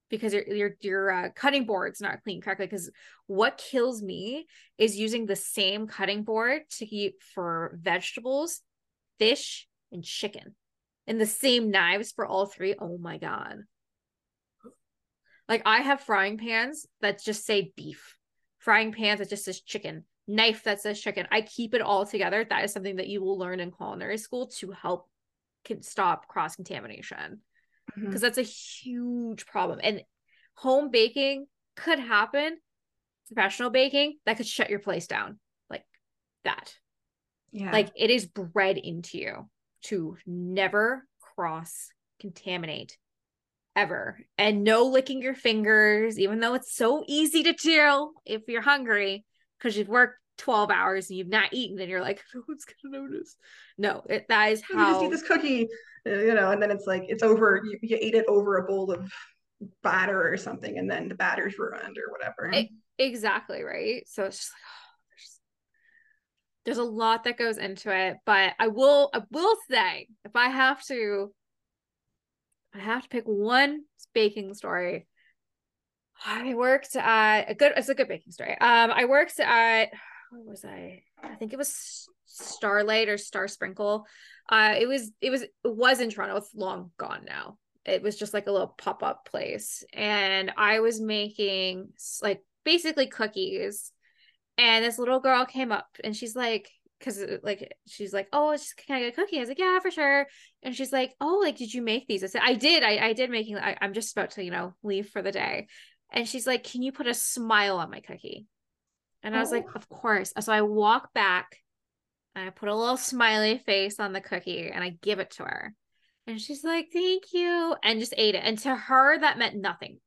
because 0.09 0.33
your 0.33 0.47
your 0.47 0.71
your 0.81 1.11
uh, 1.11 1.29
cutting 1.35 1.65
board's 1.67 2.01
not 2.01 2.23
clean 2.23 2.41
correctly. 2.41 2.67
Because 2.67 2.93
what 3.27 3.59
kills 3.73 4.03
me 4.03 4.47
is 4.79 4.97
using 4.97 5.27
the 5.27 5.35
same 5.35 5.89
cutting 5.89 6.23
board 6.23 6.63
to 6.79 6.87
eat 6.87 7.15
for 7.35 7.77
vegetables, 7.83 8.61
fish, 9.19 9.67
and 9.91 10.05
chicken, 10.05 10.55
and 11.09 11.21
the 11.21 11.27
same 11.27 11.73
knives 11.73 12.13
for 12.13 12.25
all 12.25 12.47
three. 12.47 12.77
Oh 12.79 12.99
my 12.99 13.19
god! 13.19 13.65
Like 15.53 15.65
I 15.67 15.83
have 15.83 16.01
frying 16.01 16.39
pans 16.39 16.87
that 17.03 17.23
just 17.23 17.45
say 17.45 17.75
beef, 17.77 18.17
frying 18.57 18.91
pans 18.91 19.19
that 19.19 19.29
just 19.29 19.45
says 19.45 19.61
chicken, 19.61 20.05
knife 20.27 20.65
that 20.65 20.81
says 20.81 20.99
chicken. 20.99 21.29
I 21.31 21.43
keep 21.43 21.75
it 21.75 21.83
all 21.83 22.07
together. 22.07 22.43
That 22.43 22.65
is 22.65 22.73
something 22.73 22.97
that 22.97 23.09
you 23.09 23.21
will 23.21 23.37
learn 23.37 23.61
in 23.61 23.71
culinary 23.71 24.17
school 24.17 24.47
to 24.61 24.71
help 24.71 25.11
can 25.67 25.83
stop 25.83 26.27
cross 26.27 26.57
contamination 26.57 27.41
because 27.95 28.15
mm-hmm. 28.15 28.19
that's 28.19 28.39
a 28.39 28.43
huge 28.43 29.45
problem. 29.45 29.79
And 29.85 30.01
home 30.55 30.91
baking 30.91 31.45
could 31.77 31.99
happen. 31.99 32.57
Professional 33.27 33.69
baking 33.69 34.17
that 34.25 34.39
could 34.39 34.47
shut 34.47 34.71
your 34.71 34.79
place 34.79 35.07
down 35.07 35.39
like 35.69 35.85
that. 36.45 36.75
Yeah. 37.51 37.73
Like 37.73 37.91
it 37.95 38.09
is 38.09 38.25
bred 38.25 38.79
into 38.79 39.19
you 39.19 39.51
to 39.83 40.17
never 40.27 41.07
cross 41.21 41.91
contaminate 42.21 42.97
ever. 43.75 44.19
And 44.39 44.65
no 44.65 44.85
licking 44.87 45.23
your 45.23 45.35
fingers, 45.35 46.19
even 46.19 46.41
though 46.41 46.55
it's 46.55 46.75
so 46.75 47.05
easy 47.07 47.43
to 47.45 47.53
do 47.53 48.13
if 48.25 48.43
you're 48.49 48.63
hungry 48.63 49.25
because 49.59 49.77
you've 49.77 49.89
worked 49.89 50.19
12 50.39 50.71
hours 50.71 51.09
and 51.09 51.19
you've 51.19 51.29
not 51.29 51.53
eaten 51.53 51.79
and 51.81 51.91
you're 51.91 52.01
like, 52.01 52.23
no 52.35 52.43
one's 52.49 52.65
gonna 52.65 53.03
notice. 53.03 53.37
No, 53.79 54.03
it, 54.09 54.27
that 54.29 54.53
is 54.53 54.63
how 54.63 54.87
you 54.87 54.93
just 54.93 55.05
eat 55.05 55.11
this 55.11 55.29
cookie, 55.29 55.69
uh, 56.07 56.11
you 56.11 56.35
know, 56.35 56.51
and 56.51 56.63
then 56.63 56.71
it's 56.71 56.87
like 56.87 57.05
it's 57.09 57.23
over. 57.23 57.63
You, 57.65 57.79
you 57.83 57.99
ate 58.01 58.15
it 58.15 58.27
over 58.29 58.59
a 58.59 58.65
bowl 58.65 58.91
of 58.91 59.11
batter 59.83 60.33
or 60.33 60.37
something, 60.37 60.79
and 60.79 60.91
then 60.91 61.09
the 61.09 61.15
batter's 61.15 61.59
ruined 61.59 61.97
or 61.97 62.11
whatever. 62.11 62.51
It, 62.53 62.69
exactly 62.99 63.63
right. 63.63 64.03
So 64.09 64.25
it's 64.25 64.39
just 64.39 64.53
like, 64.53 64.63
oh, 64.67 64.99
there's 65.11 65.41
there's 66.65 66.87
a 66.87 66.91
lot 66.91 67.25
that 67.25 67.39
goes 67.39 67.59
into 67.59 67.95
it, 67.95 68.17
but 68.27 68.55
I 68.59 68.69
will 68.69 69.11
I 69.15 69.23
will 69.31 69.57
say 69.71 70.09
if 70.25 70.35
I 70.35 70.49
have 70.49 70.85
to 70.87 71.33
I 72.75 72.79
have 72.79 73.03
to 73.03 73.09
pick 73.09 73.25
one 73.25 73.83
baking 74.15 74.55
story. 74.55 75.07
I 76.25 76.55
worked 76.55 76.95
at 76.97 77.51
a 77.51 77.55
good 77.55 77.73
it's 77.77 77.89
a 77.89 77.95
good 77.95 78.09
baking 78.09 78.33
story. 78.33 78.53
Um 78.53 78.91
I 78.91 79.07
worked 79.07 79.39
at 79.41 79.91
where 80.31 80.43
was 80.45 80.65
I? 80.65 81.03
I 81.23 81.35
think 81.35 81.53
it 81.53 81.59
was 81.59 82.09
Starlight 82.27 83.09
or 83.09 83.19
Star 83.19 83.49
Sprinkle. 83.49 84.07
Uh 84.49 84.75
it 84.79 84.87
was 84.87 85.11
it 85.21 85.31
was 85.31 85.43
it 85.43 85.51
was 85.65 86.01
in 86.01 86.11
Toronto. 86.11 86.37
It's 86.37 86.55
long 86.55 86.91
gone 86.97 87.25
now. 87.27 87.59
It 87.85 88.03
was 88.03 88.17
just 88.17 88.33
like 88.33 88.47
a 88.47 88.53
little 88.53 88.75
pop-up 88.79 89.29
place. 89.29 89.83
And 89.93 90.53
I 90.57 90.81
was 90.81 91.01
making 91.01 91.89
like 92.23 92.43
basically 92.65 93.09
cookies. 93.09 93.91
And 94.59 94.85
this 94.85 94.99
little 94.99 95.19
girl 95.19 95.45
came 95.45 95.73
up 95.73 95.89
and 96.05 96.15
she's 96.15 96.37
like, 96.37 96.71
because 97.03 97.21
uh, 97.21 97.39
like 97.43 97.75
she's 97.87 98.13
like, 98.13 98.29
oh, 98.33 98.53
just, 98.53 98.77
can 98.77 98.97
I 98.97 99.01
get 99.01 99.13
a 99.13 99.17
cookie? 99.17 99.39
I 99.39 99.41
was 99.41 99.49
like, 99.49 99.59
yeah, 99.59 99.79
for 99.81 99.91
sure. 99.91 100.27
And 100.63 100.75
she's 100.75 100.93
like, 100.93 101.15
oh, 101.21 101.41
like, 101.43 101.57
did 101.57 101.75
you 101.75 101.83
make 101.83 102.07
these? 102.07 102.23
I 102.23 102.29
said, 102.29 102.43
I 102.45 102.55
did. 102.55 102.83
I, 102.83 103.09
I 103.09 103.13
did 103.13 103.31
making. 103.31 103.59
I, 103.59 103.77
I'm 103.81 103.93
just 103.93 104.17
about 104.17 104.31
to, 104.33 104.45
you 104.45 104.51
know, 104.51 104.75
leave 104.83 105.09
for 105.09 105.23
the 105.23 105.33
day. 105.33 105.67
And 106.13 106.29
she's 106.29 106.47
like, 106.47 106.65
can 106.65 106.83
you 106.83 106.93
put 106.93 107.07
a 107.07 107.15
smile 107.15 107.79
on 107.79 107.91
my 107.91 108.01
cookie? 108.01 108.47
And 109.23 109.35
I 109.35 109.41
was 109.41 109.51
like, 109.51 109.67
oh. 109.69 109.73
of 109.75 109.89
course. 109.89 110.33
So 110.41 110.53
I 110.53 110.63
walk 110.63 111.13
back 111.15 111.57
and 112.35 112.47
I 112.47 112.51
put 112.51 112.69
a 112.69 112.75
little 112.75 112.97
smiley 112.97 113.59
face 113.59 113.99
on 113.99 114.13
the 114.13 114.21
cookie 114.21 114.71
and 114.71 114.83
I 114.83 114.91
give 115.01 115.19
it 115.19 115.33
to 115.33 115.45
her. 115.45 115.75
And 116.27 116.41
she's 116.41 116.63
like, 116.63 116.89
thank 116.93 117.25
you. 117.33 117.75
And 117.83 117.99
just 117.99 118.15
ate 118.17 118.35
it. 118.35 118.43
And 118.45 118.59
to 118.61 118.75
her, 118.75 119.19
that 119.19 119.39
meant 119.39 119.57
nothing. 119.57 119.99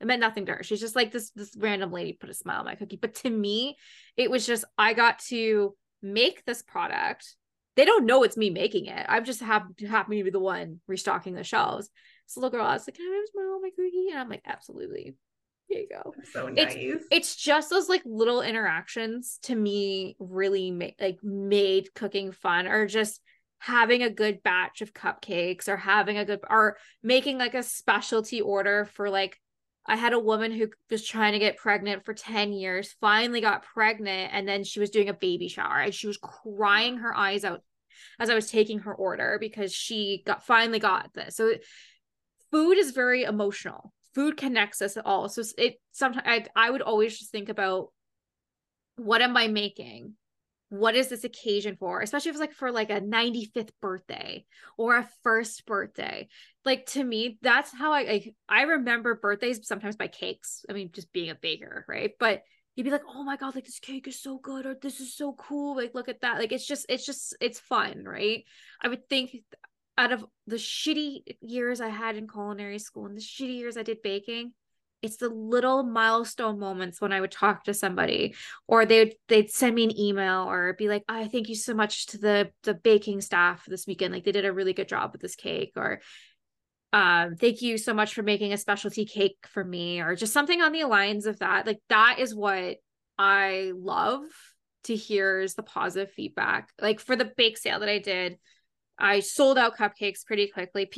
It 0.00 0.06
meant 0.06 0.20
nothing 0.20 0.46
to 0.46 0.52
her. 0.52 0.62
She's 0.62 0.80
just 0.80 0.96
like 0.96 1.12
this 1.12 1.30
this 1.30 1.56
random 1.56 1.92
lady 1.92 2.12
put 2.12 2.30
a 2.30 2.34
smile 2.34 2.58
on 2.60 2.64
my 2.64 2.74
cookie. 2.74 2.98
But 3.00 3.14
to 3.16 3.30
me, 3.30 3.76
it 4.16 4.30
was 4.30 4.46
just 4.46 4.64
I 4.76 4.92
got 4.92 5.20
to 5.30 5.74
make 6.04 6.44
this 6.44 6.62
product. 6.62 7.34
They 7.76 7.84
don't 7.84 8.06
know 8.06 8.22
it's 8.22 8.36
me 8.36 8.50
making 8.50 8.86
it. 8.86 9.06
I'm 9.08 9.24
just 9.24 9.40
happen 9.40 9.74
happen 9.88 10.16
to 10.16 10.24
be 10.24 10.30
the 10.30 10.38
one 10.38 10.80
restocking 10.86 11.34
the 11.34 11.42
shelves. 11.42 11.90
So 12.26 12.40
little 12.40 12.56
girl, 12.56 12.66
I 12.66 12.74
was 12.74 12.86
like, 12.86 12.96
"Can 12.96 13.10
I 13.10 13.16
have 13.16 13.28
smile 13.32 13.60
my 13.60 13.70
cookie?" 13.70 14.10
And 14.10 14.20
I'm 14.20 14.28
like, 14.28 14.42
"Absolutely." 14.46 15.16
Here 15.66 15.80
you 15.80 15.88
go. 15.88 16.14
So 16.30 16.48
nice. 16.48 16.74
It's, 16.76 17.06
it's 17.10 17.36
just 17.36 17.70
those 17.70 17.88
like 17.88 18.02
little 18.04 18.42
interactions 18.42 19.38
to 19.44 19.54
me 19.54 20.14
really 20.18 20.70
make 20.70 20.96
like 21.00 21.18
made 21.24 21.92
cooking 21.94 22.32
fun, 22.32 22.66
or 22.66 22.86
just 22.86 23.20
having 23.58 24.02
a 24.02 24.10
good 24.10 24.42
batch 24.42 24.82
of 24.82 24.92
cupcakes, 24.92 25.68
or 25.68 25.76
having 25.76 26.18
a 26.18 26.24
good 26.24 26.40
or 26.48 26.76
making 27.02 27.38
like 27.38 27.54
a 27.54 27.62
specialty 27.62 28.40
order 28.40 28.84
for 28.84 29.10
like 29.10 29.40
I 29.86 29.96
had 29.96 30.12
a 30.14 30.18
woman 30.18 30.50
who 30.52 30.68
was 30.90 31.06
trying 31.06 31.32
to 31.32 31.38
get 31.38 31.58
pregnant 31.58 32.04
for 32.04 32.14
10 32.14 32.52
years, 32.52 32.94
finally 33.00 33.40
got 33.40 33.64
pregnant, 33.64 34.32
and 34.32 34.48
then 34.48 34.64
she 34.64 34.80
was 34.80 34.90
doing 34.90 35.08
a 35.08 35.14
baby 35.14 35.48
shower 35.48 35.80
and 35.80 35.94
she 35.94 36.06
was 36.06 36.16
crying 36.16 36.98
her 36.98 37.14
eyes 37.14 37.44
out 37.44 37.62
as 38.18 38.30
I 38.30 38.34
was 38.34 38.50
taking 38.50 38.80
her 38.80 38.94
order 38.94 39.36
because 39.38 39.72
she 39.72 40.22
got 40.26 40.46
finally 40.46 40.78
got 40.78 41.12
this. 41.12 41.36
So 41.36 41.54
food 42.50 42.78
is 42.78 42.92
very 42.92 43.24
emotional. 43.24 43.92
Food 44.14 44.36
connects 44.36 44.80
us 44.80 44.96
all. 45.04 45.28
So 45.28 45.42
it 45.58 45.80
sometimes 45.92 46.24
I, 46.26 46.46
I 46.56 46.70
would 46.70 46.82
always 46.82 47.18
just 47.18 47.30
think 47.30 47.48
about 47.48 47.88
what 48.96 49.22
am 49.22 49.36
I 49.36 49.48
making? 49.48 50.14
What 50.68 50.94
is 50.94 51.08
this 51.08 51.24
occasion 51.24 51.76
for? 51.78 52.00
Especially 52.00 52.30
if 52.30 52.34
it's 52.34 52.40
like 52.40 52.52
for 52.52 52.72
like 52.72 52.90
a 52.90 53.00
95th 53.00 53.70
birthday 53.80 54.44
or 54.76 54.96
a 54.96 55.08
first 55.22 55.66
birthday. 55.66 56.28
Like 56.64 56.86
to 56.86 57.04
me 57.04 57.38
that's 57.42 57.72
how 57.72 57.92
I, 57.92 58.00
I 58.00 58.32
i 58.48 58.62
remember 58.62 59.14
birthdays 59.14 59.66
sometimes 59.66 59.96
by 59.96 60.08
cakes. 60.08 60.64
I 60.68 60.72
mean 60.72 60.90
just 60.92 61.12
being 61.12 61.30
a 61.30 61.34
baker 61.34 61.84
right? 61.88 62.12
But 62.18 62.42
you'd 62.74 62.84
be 62.84 62.90
like 62.90 63.02
oh 63.08 63.22
my 63.22 63.36
god 63.36 63.54
like 63.54 63.66
this 63.66 63.78
cake 63.78 64.08
is 64.08 64.20
so 64.20 64.38
good 64.38 64.66
or 64.66 64.76
this 64.80 64.98
is 65.00 65.16
so 65.16 65.34
cool 65.34 65.76
like 65.76 65.94
look 65.94 66.08
at 66.08 66.22
that. 66.22 66.38
Like 66.38 66.52
it's 66.52 66.66
just 66.66 66.86
it's 66.88 67.06
just 67.06 67.36
it's 67.40 67.60
fun 67.60 68.04
right? 68.04 68.44
I 68.82 68.88
would 68.88 69.08
think 69.08 69.36
out 69.96 70.12
of 70.12 70.24
the 70.46 70.56
shitty 70.56 71.20
years 71.40 71.80
i 71.80 71.88
had 71.88 72.16
in 72.16 72.26
culinary 72.26 72.80
school 72.80 73.06
and 73.06 73.16
the 73.16 73.20
shitty 73.20 73.56
years 73.56 73.76
i 73.76 73.82
did 73.84 74.02
baking 74.02 74.52
it's 75.04 75.18
the 75.18 75.28
little 75.28 75.82
milestone 75.82 76.58
moments 76.58 77.00
when 77.00 77.12
I 77.12 77.20
would 77.20 77.30
talk 77.30 77.64
to 77.64 77.74
somebody 77.74 78.34
or 78.66 78.86
they'd 78.86 79.14
they'd 79.28 79.50
send 79.50 79.74
me 79.74 79.84
an 79.84 79.98
email 79.98 80.48
or 80.48 80.72
be 80.72 80.88
like, 80.88 81.04
oh, 81.08 81.28
thank 81.28 81.48
you 81.48 81.54
so 81.54 81.74
much 81.74 82.06
to 82.06 82.18
the 82.18 82.50
the 82.62 82.74
baking 82.74 83.20
staff 83.20 83.64
this 83.66 83.86
weekend. 83.86 84.14
Like 84.14 84.24
they 84.24 84.32
did 84.32 84.46
a 84.46 84.52
really 84.52 84.72
good 84.72 84.88
job 84.88 85.12
with 85.12 85.20
this 85.20 85.36
cake 85.36 85.72
or 85.76 86.00
um, 86.94 87.34
thank 87.34 87.60
you 87.60 87.76
so 87.76 87.92
much 87.92 88.14
for 88.14 88.22
making 88.22 88.52
a 88.52 88.56
specialty 88.56 89.04
cake 89.04 89.36
for 89.50 89.62
me 89.62 90.00
or 90.00 90.14
just 90.14 90.32
something 90.32 90.62
on 90.62 90.72
the 90.72 90.84
lines 90.84 91.26
of 91.26 91.38
that. 91.40 91.66
Like 91.66 91.80
that 91.90 92.18
is 92.18 92.34
what 92.34 92.76
I 93.18 93.72
love 93.76 94.22
to 94.84 94.96
hear 94.96 95.40
is 95.40 95.54
the 95.54 95.62
positive 95.62 96.12
feedback. 96.12 96.70
Like 96.80 97.00
for 97.00 97.14
the 97.14 97.30
bake 97.36 97.58
sale 97.58 97.80
that 97.80 97.88
I 97.88 97.98
did, 97.98 98.38
I 98.98 99.20
sold 99.20 99.58
out 99.58 99.76
cupcakes 99.76 100.24
pretty 100.24 100.48
quickly. 100.48 100.88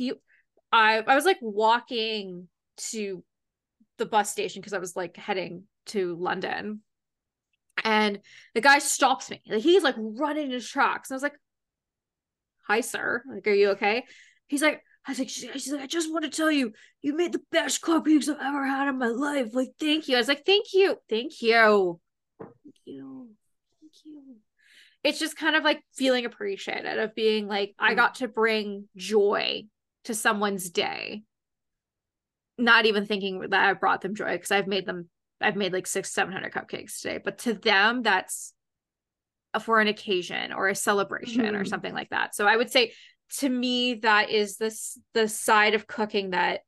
I 0.71 0.99
I 1.05 1.15
was 1.15 1.25
like 1.25 1.39
walking 1.41 2.47
to 2.91 3.23
the 3.97 4.05
bus 4.05 4.31
station 4.31 4.61
because 4.61 4.73
I 4.73 4.79
was 4.79 4.95
like 4.95 5.17
heading 5.17 5.63
to 5.87 6.15
London. 6.15 6.81
And 7.83 8.19
the 8.55 8.61
guy 8.61 8.79
stops 8.79 9.29
me. 9.29 9.41
Like 9.47 9.61
he's 9.61 9.83
like 9.83 9.95
running 9.97 10.51
his 10.51 10.67
tracks. 10.67 11.09
And 11.09 11.15
I 11.15 11.17
was 11.17 11.23
like, 11.23 11.37
Hi, 12.67 12.81
sir. 12.81 13.23
Like, 13.33 13.47
are 13.47 13.53
you 13.53 13.69
okay? 13.71 14.03
He's 14.47 14.61
like, 14.61 14.81
I 15.05 15.11
was 15.11 15.19
like, 15.19 15.29
she's 15.29 15.71
like, 15.71 15.81
I 15.81 15.87
just 15.87 16.11
want 16.11 16.25
to 16.25 16.29
tell 16.29 16.51
you, 16.51 16.73
you 17.01 17.15
made 17.15 17.31
the 17.31 17.41
best 17.49 17.81
cupcakes 17.81 18.27
I've 18.27 18.41
ever 18.41 18.65
had 18.65 18.89
in 18.89 18.97
my 18.97 19.07
life. 19.07 19.53
Like, 19.53 19.69
thank 19.79 20.09
you. 20.09 20.15
I 20.15 20.19
was 20.19 20.27
like, 20.27 20.45
thank 20.45 20.73
you. 20.73 20.97
Thank 21.09 21.41
you. 21.41 22.01
Thank 22.39 22.75
you. 22.83 23.29
Thank 23.79 23.93
you. 24.03 24.35
It's 25.05 25.19
just 25.19 25.37
kind 25.37 25.55
of 25.55 25.63
like 25.63 25.81
feeling 25.95 26.25
appreciated 26.25 26.99
of 26.99 27.15
being 27.15 27.47
like, 27.47 27.73
I 27.79 27.93
mm. 27.93 27.95
got 27.95 28.15
to 28.15 28.27
bring 28.27 28.89
joy 28.97 29.63
to 30.03 30.13
someone's 30.13 30.69
day 30.69 31.23
not 32.57 32.85
even 32.85 33.05
thinking 33.05 33.39
that 33.49 33.53
I 33.69 33.73
brought 33.73 34.01
them 34.01 34.15
joy 34.15 34.33
because 34.33 34.51
I've 34.51 34.67
made 34.67 34.85
them 34.85 35.09
I've 35.39 35.55
made 35.55 35.73
like 35.73 35.87
six, 35.87 36.11
seven 36.11 36.33
hundred 36.33 36.53
cupcakes 36.53 37.01
today. 37.01 37.19
But 37.23 37.39
to 37.39 37.53
them, 37.53 38.01
that's 38.01 38.53
for 39.61 39.79
an 39.79 39.87
occasion 39.87 40.53
or 40.53 40.67
a 40.67 40.75
celebration 40.75 41.41
mm-hmm. 41.41 41.55
or 41.55 41.65
something 41.65 41.93
like 41.93 42.09
that. 42.09 42.35
So 42.35 42.47
I 42.47 42.55
would 42.55 42.69
say 42.69 42.93
to 43.39 43.49
me, 43.49 43.95
that 43.95 44.29
is 44.29 44.57
this 44.57 44.99
the 45.13 45.27
side 45.27 45.73
of 45.73 45.87
cooking 45.87 46.31
that 46.31 46.61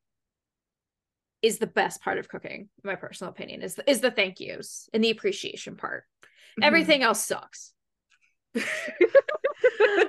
is 1.41 1.57
the 1.57 1.67
best 1.67 2.01
part 2.01 2.17
of 2.17 2.27
cooking, 2.27 2.69
in 2.83 2.87
my 2.87 2.95
personal 2.95 3.31
opinion, 3.31 3.61
is 3.61 3.79
is 3.87 4.01
the 4.01 4.11
thank 4.11 4.39
yous 4.39 4.89
and 4.93 5.03
the 5.03 5.11
appreciation 5.11 5.75
part. 5.75 6.03
Mm-hmm. 6.23 6.63
Everything 6.63 7.01
else 7.01 7.23
sucks. 7.23 7.73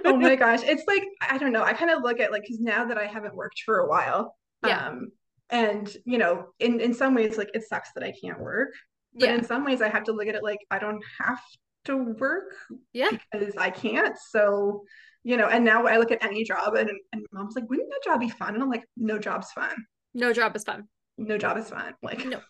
oh 0.05 0.17
my 0.17 0.37
gosh. 0.37 0.61
It's 0.63 0.85
like, 0.87 1.05
I 1.21 1.39
don't 1.39 1.53
know. 1.53 1.63
I 1.63 1.73
kind 1.73 1.91
of 1.91 2.03
look 2.03 2.21
at 2.21 2.33
like, 2.33 2.43
because 2.43 2.61
now 2.61 2.87
that 2.87 2.99
I 2.99 3.07
haven't 3.07 3.35
worked 3.35 3.63
for 3.65 3.79
a 3.79 3.89
while, 3.89 4.37
yeah. 4.67 4.89
um, 4.89 5.13
and 5.51 5.97
you 6.05 6.19
know 6.19 6.47
in 6.59 6.81
in 6.81 6.95
some 6.95 7.15
ways 7.15 7.37
like 7.39 7.51
it 7.55 7.65
sucks 7.69 7.91
that 7.95 8.05
i 8.05 8.13
can't 8.23 8.41
work 8.41 8.71
but 9.15 9.29
yeah. 9.29 9.35
in 9.35 9.45
some 9.45 9.65
ways 9.65 9.83
i 9.83 9.89
have 9.89 10.05
to 10.05 10.13
look 10.13 10.27
at 10.29 10.35
it 10.35 10.43
like 10.43 10.61
i 10.71 10.79
don't 10.79 11.03
have 11.19 11.41
to 11.85 11.97
work 11.97 12.55
yeah 12.93 13.11
because 13.11 13.57
I 13.57 13.71
can't. 13.71 14.17
So, 14.31 14.85
you 15.23 15.37
know, 15.37 15.47
and 15.49 15.65
now 15.65 15.87
I 15.87 15.99
look 15.99 16.11
at 16.11 16.25
any 16.25 16.45
job 16.45 16.75
and, 16.75 16.91
and 17.13 17.27
mom's 17.33 17.55
like, 17.55 17.69
wouldn't 17.69 17.91
that 17.91 18.05
job 18.05 18.21
be 18.21 18.29
fun? 18.29 18.55
And 18.55 18.63
I'm 18.63 18.71
like, 18.71 18.85
no 18.97 19.19
job's 19.19 19.51
fun. 19.53 19.75
no 20.15 20.33
job 20.33 20.57
is 20.57 20.65
fun 20.65 20.89
No 21.19 21.39
job 21.39 21.57
is 21.59 21.71
fun. 21.71 21.95
Like, 22.03 22.25
no 22.25 22.41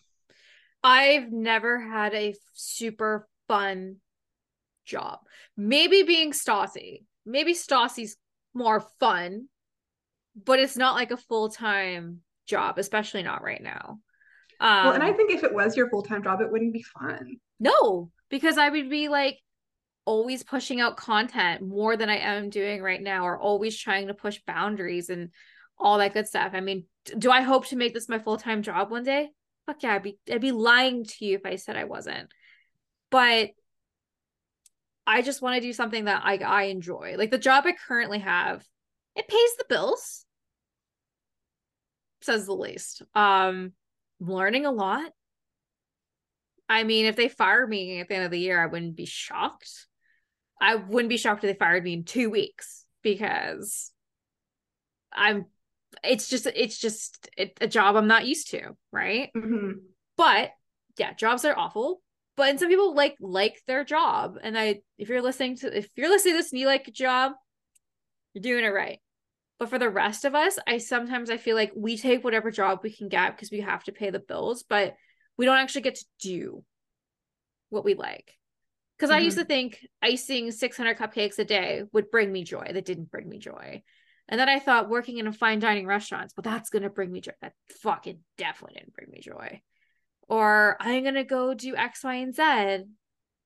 i've 0.83 1.31
never 1.31 1.79
had 1.79 2.11
a 2.15 2.33
super 2.53 3.27
fun 3.47 3.97
job 4.83 5.19
maybe 5.55 6.01
being 6.01 6.31
stassi 6.31 7.03
maybe 7.23 7.53
stassi's 7.53 8.17
more 8.55 8.83
fun 8.99 9.47
but 10.43 10.57
it's 10.57 10.75
not 10.75 10.95
like 10.95 11.11
a 11.11 11.17
full-time 11.17 12.21
job 12.51 12.77
especially 12.77 13.23
not 13.23 13.43
right 13.43 13.63
now 13.63 13.97
um, 14.61 14.85
well, 14.85 14.93
and 14.93 15.03
I 15.03 15.11
think 15.11 15.31
if 15.31 15.43
it 15.43 15.53
was 15.53 15.75
your 15.75 15.89
full 15.89 16.03
time 16.03 16.23
job, 16.23 16.39
it 16.39 16.51
wouldn't 16.51 16.71
be 16.71 16.83
fun. 16.83 17.37
No, 17.59 18.11
because 18.29 18.59
I 18.59 18.69
would 18.69 18.91
be 18.91 19.09
like 19.09 19.39
always 20.05 20.43
pushing 20.43 20.79
out 20.79 20.97
content 20.97 21.63
more 21.67 21.97
than 21.97 22.09
I 22.09 22.17
am 22.17 22.51
doing 22.51 22.83
right 22.83 23.01
now, 23.01 23.25
or 23.25 23.39
always 23.39 23.75
trying 23.75 24.07
to 24.07 24.13
push 24.13 24.39
boundaries 24.45 25.09
and 25.09 25.29
all 25.79 25.97
that 25.97 26.13
good 26.13 26.27
stuff. 26.27 26.51
I 26.53 26.59
mean, 26.59 26.85
do 27.17 27.31
I 27.31 27.41
hope 27.41 27.67
to 27.67 27.75
make 27.75 27.95
this 27.95 28.07
my 28.07 28.19
full 28.19 28.37
time 28.37 28.61
job 28.61 28.91
one 28.91 29.03
day? 29.03 29.29
Fuck 29.65 29.81
yeah, 29.81 29.95
I'd 29.95 30.03
be 30.03 30.19
I'd 30.31 30.41
be 30.41 30.51
lying 30.51 31.05
to 31.05 31.25
you 31.25 31.37
if 31.37 31.45
I 31.45 31.55
said 31.55 31.75
I 31.75 31.85
wasn't. 31.85 32.29
But 33.09 33.49
I 35.07 35.23
just 35.23 35.41
want 35.41 35.55
to 35.55 35.67
do 35.67 35.73
something 35.73 36.05
that 36.05 36.21
I 36.23 36.37
I 36.37 36.63
enjoy. 36.65 37.15
Like 37.17 37.31
the 37.31 37.39
job 37.39 37.63
I 37.65 37.73
currently 37.87 38.19
have, 38.19 38.63
it 39.15 39.27
pays 39.27 39.55
the 39.57 39.65
bills. 39.67 40.23
Says 42.21 42.45
the 42.45 42.53
least. 42.53 43.01
Um, 43.15 43.73
learning 44.19 44.65
a 44.65 44.71
lot. 44.71 45.11
I 46.69 46.83
mean, 46.83 47.05
if 47.05 47.15
they 47.15 47.27
fire 47.27 47.67
me 47.67 47.99
at 47.99 48.07
the 48.07 48.15
end 48.15 48.25
of 48.25 48.31
the 48.31 48.39
year, 48.39 48.61
I 48.61 48.67
wouldn't 48.67 48.95
be 48.95 49.05
shocked. 49.05 49.87
I 50.61 50.75
wouldn't 50.75 51.09
be 51.09 51.17
shocked 51.17 51.43
if 51.43 51.49
they 51.51 51.57
fired 51.57 51.83
me 51.83 51.93
in 51.93 52.03
two 52.03 52.29
weeks 52.29 52.85
because 53.01 53.91
I'm 55.11 55.45
it's 56.03 56.29
just 56.29 56.45
it's 56.45 56.79
just 56.79 57.29
it, 57.37 57.57
a 57.59 57.67
job 57.67 57.95
I'm 57.95 58.07
not 58.07 58.25
used 58.25 58.51
to, 58.51 58.75
right? 58.91 59.29
hmm 59.35 59.71
But 60.15 60.51
yeah, 60.97 61.13
jobs 61.13 61.43
are 61.45 61.57
awful. 61.57 62.01
But 62.37 62.49
and 62.49 62.59
some 62.59 62.69
people 62.69 62.95
like 62.95 63.17
like 63.19 63.61
their 63.67 63.83
job. 63.83 64.37
And 64.41 64.57
I 64.57 64.81
if 64.97 65.09
you're 65.09 65.21
listening 65.21 65.57
to 65.57 65.77
if 65.77 65.89
you're 65.95 66.09
listening 66.09 66.35
to 66.35 66.37
this 66.37 66.51
and 66.51 66.59
you 66.59 66.67
like 66.67 66.87
a 66.87 66.91
job, 66.91 67.33
you're 68.33 68.41
doing 68.41 68.63
it 68.63 68.69
right. 68.69 68.99
But 69.61 69.69
for 69.69 69.77
the 69.77 69.91
rest 69.91 70.25
of 70.25 70.33
us, 70.33 70.57
I 70.65 70.79
sometimes 70.79 71.29
I 71.29 71.37
feel 71.37 71.55
like 71.55 71.71
we 71.75 71.95
take 71.95 72.23
whatever 72.23 72.49
job 72.49 72.79
we 72.81 72.91
can 72.91 73.09
get 73.09 73.35
because 73.35 73.51
we 73.51 73.59
have 73.59 73.83
to 73.83 73.91
pay 73.91 74.09
the 74.09 74.17
bills, 74.17 74.63
but 74.63 74.95
we 75.37 75.45
don't 75.45 75.59
actually 75.59 75.83
get 75.83 75.97
to 75.97 76.05
do 76.19 76.63
what 77.69 77.85
we 77.85 77.93
like. 77.93 78.39
Because 78.97 79.11
I 79.11 79.19
used 79.19 79.37
to 79.37 79.43
mm-hmm. 79.43 79.49
think 79.49 79.87
icing 80.01 80.49
600 80.49 80.97
cupcakes 80.97 81.37
a 81.37 81.45
day 81.45 81.83
would 81.93 82.09
bring 82.09 82.31
me 82.31 82.43
joy. 82.43 82.71
That 82.73 82.85
didn't 82.85 83.11
bring 83.11 83.29
me 83.29 83.37
joy. 83.37 83.83
And 84.27 84.39
then 84.39 84.49
I 84.49 84.57
thought 84.57 84.89
working 84.89 85.19
in 85.19 85.27
a 85.27 85.31
fine 85.31 85.59
dining 85.59 85.85
restaurants, 85.85 86.33
well, 86.35 86.41
that's 86.41 86.71
going 86.71 86.81
to 86.81 86.89
bring 86.89 87.11
me 87.11 87.21
joy. 87.21 87.33
That 87.43 87.53
fucking 87.83 88.17
definitely 88.39 88.79
didn't 88.79 88.95
bring 88.95 89.11
me 89.11 89.19
joy. 89.19 89.61
Or 90.27 90.75
I'm 90.79 91.03
going 91.03 91.13
to 91.13 91.23
go 91.23 91.53
do 91.53 91.75
X, 91.75 92.03
Y, 92.03 92.15
and 92.15 92.33
Z. 92.33 92.85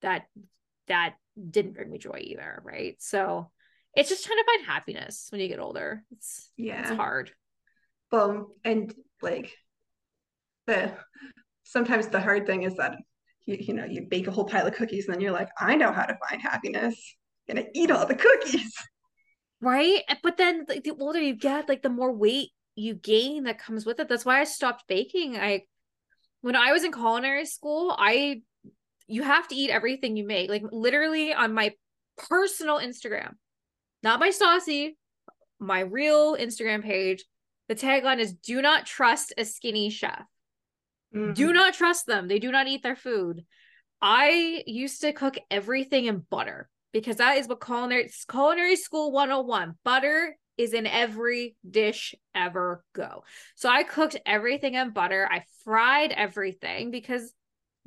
That, 0.01 0.27
that 0.87 1.15
didn't 1.49 1.73
bring 1.73 1.91
me 1.91 1.97
joy 1.97 2.21
either. 2.21 2.61
Right. 2.63 2.95
So 2.99 3.51
it's 3.95 4.09
just 4.09 4.25
trying 4.25 4.37
to 4.37 4.43
find 4.45 4.65
happiness 4.65 5.27
when 5.31 5.41
you 5.41 5.47
get 5.47 5.59
older. 5.59 6.03
It's, 6.11 6.51
Yeah. 6.57 6.81
it's 6.81 6.91
hard. 6.97 7.31
Well, 8.11 8.51
and 8.63 8.93
like 9.21 9.51
the 10.67 10.93
sometimes 11.63 12.07
the 12.07 12.19
hard 12.21 12.45
thing 12.45 12.63
is 12.63 12.75
that 12.75 12.95
you, 13.45 13.57
you 13.59 13.73
know, 13.73 13.85
you 13.85 14.07
bake 14.09 14.27
a 14.27 14.31
whole 14.31 14.45
pile 14.45 14.67
of 14.67 14.73
cookies 14.75 15.05
and 15.05 15.13
then 15.13 15.21
you're 15.21 15.31
like, 15.31 15.49
I 15.59 15.75
know 15.75 15.91
how 15.91 16.05
to 16.05 16.17
find 16.29 16.41
happiness. 16.41 16.95
I'm 17.49 17.55
gonna 17.55 17.67
eat 17.73 17.91
all 17.91 18.05
the 18.05 18.15
cookies. 18.15 18.73
Right. 19.61 20.01
But 20.21 20.37
then 20.37 20.65
like, 20.67 20.83
the 20.83 20.91
older 20.99 21.19
you 21.19 21.33
get, 21.35 21.69
like 21.69 21.81
the 21.81 21.89
more 21.89 22.11
weight 22.13 22.49
you 22.75 22.93
gain 22.93 23.43
that 23.45 23.57
comes 23.57 23.85
with 23.85 23.99
it. 23.99 24.09
That's 24.09 24.25
why 24.25 24.41
I 24.41 24.43
stopped 24.43 24.83
baking. 24.87 25.37
I 25.37 25.63
when 26.41 26.55
I 26.55 26.71
was 26.71 26.83
in 26.83 26.91
culinary 26.91 27.45
school, 27.45 27.95
I 27.97 28.41
you 29.07 29.23
have 29.23 29.47
to 29.47 29.55
eat 29.55 29.69
everything 29.69 30.17
you 30.17 30.25
make. 30.25 30.49
Like 30.49 30.63
literally 30.71 31.33
on 31.33 31.53
my 31.53 31.73
personal 32.29 32.79
Instagram, 32.79 33.33
not 34.05 34.19
my 34.19 34.29
Stassi, 34.29 34.91
my 35.59 35.79
real 35.81 36.37
Instagram 36.37 36.83
page. 36.83 37.25
The 37.67 37.75
tagline 37.75 38.19
is 38.19 38.33
do 38.33 38.61
not 38.61 38.85
trust 38.85 39.33
a 39.37 39.43
skinny 39.43 39.89
chef. 39.89 40.23
Mm-hmm. 41.13 41.33
Do 41.33 41.51
not 41.51 41.73
trust 41.73 42.05
them. 42.05 42.27
They 42.27 42.39
do 42.39 42.51
not 42.51 42.67
eat 42.67 42.83
their 42.83 42.95
food. 42.95 43.43
I 44.01 44.63
used 44.67 45.01
to 45.01 45.11
cook 45.11 45.37
everything 45.49 46.05
in 46.05 46.23
butter 46.29 46.69
because 46.93 47.17
that 47.17 47.37
is 47.37 47.47
what 47.47 47.65
culinary 47.65 48.11
culinary 48.29 48.75
school 48.75 49.11
101. 49.11 49.73
Butter 49.83 50.37
is 50.55 50.73
in 50.73 50.85
every 50.85 51.55
dish 51.69 52.13
ever 52.35 52.83
go. 52.93 53.23
So 53.55 53.69
I 53.69 53.83
cooked 53.83 54.17
everything 54.25 54.75
in 54.75 54.91
butter. 54.91 55.27
I 55.29 55.43
fried 55.63 56.11
everything 56.11 56.91
because 56.91 57.33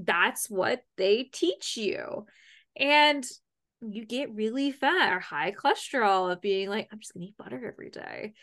that's 0.00 0.50
what 0.50 0.82
they 0.96 1.30
teach 1.32 1.76
you. 1.76 2.26
And 2.76 3.24
you 3.80 4.04
get 4.04 4.34
really 4.34 4.72
fat 4.72 5.12
or 5.12 5.20
high 5.20 5.52
cholesterol 5.52 6.32
of 6.32 6.40
being 6.40 6.68
like, 6.68 6.88
I'm 6.92 6.98
just 6.98 7.14
gonna 7.14 7.26
eat 7.26 7.36
butter 7.36 7.64
every 7.66 7.90
day. 7.90 8.34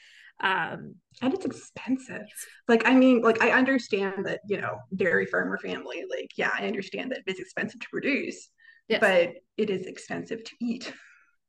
Um, 0.42 0.96
and 1.22 1.34
it's 1.34 1.46
expensive. 1.46 2.28
Like, 2.68 2.88
I 2.88 2.94
mean, 2.94 3.22
like 3.22 3.42
I 3.42 3.52
understand 3.52 4.26
that, 4.26 4.42
you 4.48 4.60
know, 4.60 4.78
dairy 4.96 5.26
farmer 5.26 5.58
family, 5.58 6.04
like, 6.10 6.32
yeah, 6.38 6.52
I 6.54 6.68
understand 6.68 7.12
that 7.12 7.22
it's 7.26 7.40
expensive 7.40 7.80
to 7.80 7.88
produce, 7.90 8.50
yes. 8.88 9.00
but 9.00 9.34
it 9.58 9.70
is 9.70 9.88
expensive 9.88 10.44
to 10.44 10.52
eat. 10.60 10.92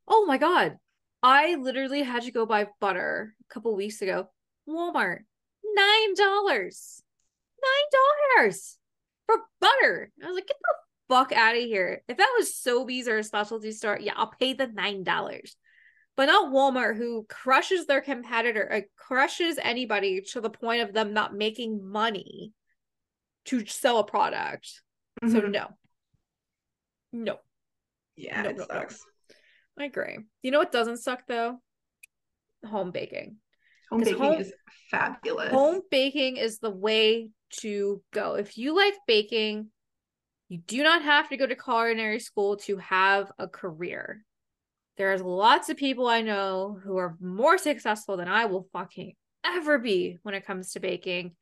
Oh 0.09 0.25
my 0.27 0.39
god. 0.39 0.77
I 1.23 1.57
literally 1.57 2.03
had 2.03 2.23
to 2.23 2.31
go 2.31 2.47
buy 2.47 2.69
butter 2.81 3.35
a 3.41 3.53
couple 3.53 3.75
weeks 3.75 4.03
ago. 4.03 4.29
Walmart. 4.69 5.21
Nine 5.65 6.15
dollars. 6.15 7.03
Nine 7.63 8.45
dollars 8.47 8.79
for 9.27 9.37
butter. 9.61 10.13
I 10.23 10.27
was 10.27 10.35
like, 10.37 10.47
get 10.47 10.57
the 10.61 10.75
fuck 11.09 11.33
out 11.33 11.57
of 11.57 11.63
here. 11.63 12.03
If 12.09 12.17
that 12.17 12.35
was 12.39 12.53
Sobeys 12.53 13.07
or 13.07 13.19
a 13.19 13.25
specialty 13.25 13.73
store, 13.73 13.99
yeah, 14.01 14.13
I'll 14.17 14.33
pay 14.39 14.53
the 14.53 14.67
nine 14.67 15.03
dollars. 15.05 15.57
But 16.17 16.27
not 16.27 16.51
Walmart, 16.53 16.97
who 16.97 17.27
crushes 17.29 17.87
their 17.87 18.01
competitor, 18.01 18.73
uh, 18.73 18.81
crushes 18.97 19.59
anybody 19.63 20.23
to 20.33 20.41
the 20.41 20.49
point 20.51 20.83
of 20.83 20.95
them 20.95 21.13
not 21.13 21.35
making 21.35 21.87
money 21.87 22.53
to 23.47 23.67
sell 23.67 23.99
a 23.99 24.05
product. 24.05 24.83
So 25.29 25.41
Mhm. 25.43 25.51
no. 25.51 25.69
No. 27.13 27.39
yeah, 28.17 28.43
no, 28.43 28.49
it 28.51 28.57
no, 28.57 28.63
no. 28.69 28.75
sucks. 28.75 29.05
I 29.79 29.85
agree. 29.85 30.19
You 30.43 30.51
know 30.51 30.59
what 30.59 30.73
doesn't 30.73 30.99
suck 30.99 31.27
though? 31.27 31.61
Home 32.65 32.91
baking. 32.91 33.37
Home 33.91 34.01
baking 34.01 34.19
home- 34.19 34.41
is 34.41 34.53
fabulous. 34.91 35.51
Home 35.53 35.83
baking 35.91 36.39
is 36.39 36.59
the 36.59 36.71
way 36.71 37.31
to 37.61 38.03
go. 38.11 38.35
If 38.35 38.59
you 38.59 38.75
like 38.75 38.95
baking, 39.07 39.71
you 40.49 40.59
do 40.59 40.83
not 40.83 41.03
have 41.03 41.29
to 41.31 41.37
go 41.37 41.47
to 41.47 41.57
culinary 41.57 42.21
school 42.21 42.57
to 42.59 42.77
have 42.79 43.33
a 43.39 43.49
career. 43.49 44.25
There's 44.97 45.21
lots 45.21 45.69
of 45.69 45.77
people 45.77 46.07
I 46.07 46.23
know 46.23 46.79
who 46.83 46.97
are 46.97 47.17
more 47.21 47.59
successful 47.59 48.17
than 48.17 48.29
I 48.29 48.47
will 48.47 48.69
fucking 48.73 49.15
ever 49.45 49.79
be 49.79 50.19
when 50.23 50.35
it 50.35 50.47
comes 50.47 50.73
to 50.73 50.81
baking. 50.81 51.35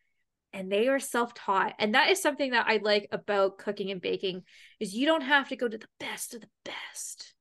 And 0.53 0.71
they 0.71 0.89
are 0.89 1.01
self-taught. 1.01 1.75
And 1.79 1.95
that 1.95 2.11
is 2.11 2.23
something 2.23 2.53
that 2.53 2.67
I 2.69 2.79
like 2.83 3.09
about 3.11 3.59
cooking 3.59 3.91
and 3.91 4.01
baking 4.01 4.45
is 4.79 4.95
you 4.95 5.07
don't 5.07 5.23
have 5.23 5.49
to 5.49 5.57
go 5.57 5.69
to 5.69 5.79
the 5.79 5.89
best 5.99 6.35
of 6.35 6.41
the 6.41 6.49
best. 6.65 7.35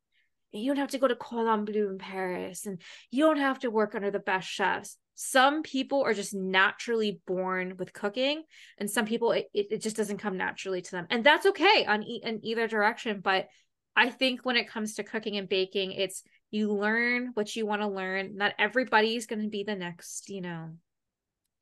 You 0.54 0.68
don't 0.68 0.78
have 0.78 0.92
to 0.92 1.00
go 1.00 1.08
to 1.08 1.16
Cordon 1.16 1.66
Bleu 1.66 1.90
in 1.90 1.98
Paris. 1.98 2.66
And 2.66 2.80
you 3.12 3.26
don't 3.26 3.38
have 3.38 3.60
to 3.60 3.72
work 3.72 3.96
under 3.96 4.12
the 4.12 4.20
best 4.20 4.48
chefs. 4.48 4.98
Some 5.16 5.64
people 5.64 6.04
are 6.04 6.14
just 6.14 6.34
naturally 6.34 7.20
born 7.28 7.76
with 7.78 7.94
cooking, 7.94 8.44
and 8.80 8.90
some 8.90 9.06
people 9.06 9.32
it, 9.32 9.48
it 9.54 9.68
it 9.70 9.82
just 9.82 9.96
doesn't 9.96 10.18
come 10.18 10.38
naturally 10.38 10.82
to 10.82 10.92
them. 10.92 11.08
And 11.10 11.24
that's 11.24 11.46
okay 11.46 11.86
on 11.86 12.04
e- 12.04 12.22
in 12.24 12.40
either 12.44 12.68
direction. 12.68 13.22
But 13.22 13.48
I 13.96 14.10
think 14.10 14.42
when 14.42 14.56
it 14.56 14.70
comes 14.70 14.96
to 14.96 15.04
cooking 15.04 15.38
and 15.38 15.48
baking, 15.48 15.92
it's 15.92 16.24
you 16.50 16.74
learn 16.74 17.32
what 17.36 17.56
you 17.56 17.66
want 17.68 17.84
to 17.84 17.88
learn. 17.88 18.38
Not 18.38 18.54
everybody's 18.58 19.28
going 19.28 19.44
to 19.44 19.50
be 19.50 19.64
the 19.64 19.76
next, 19.76 20.30
you 20.30 20.42
know, 20.42 20.72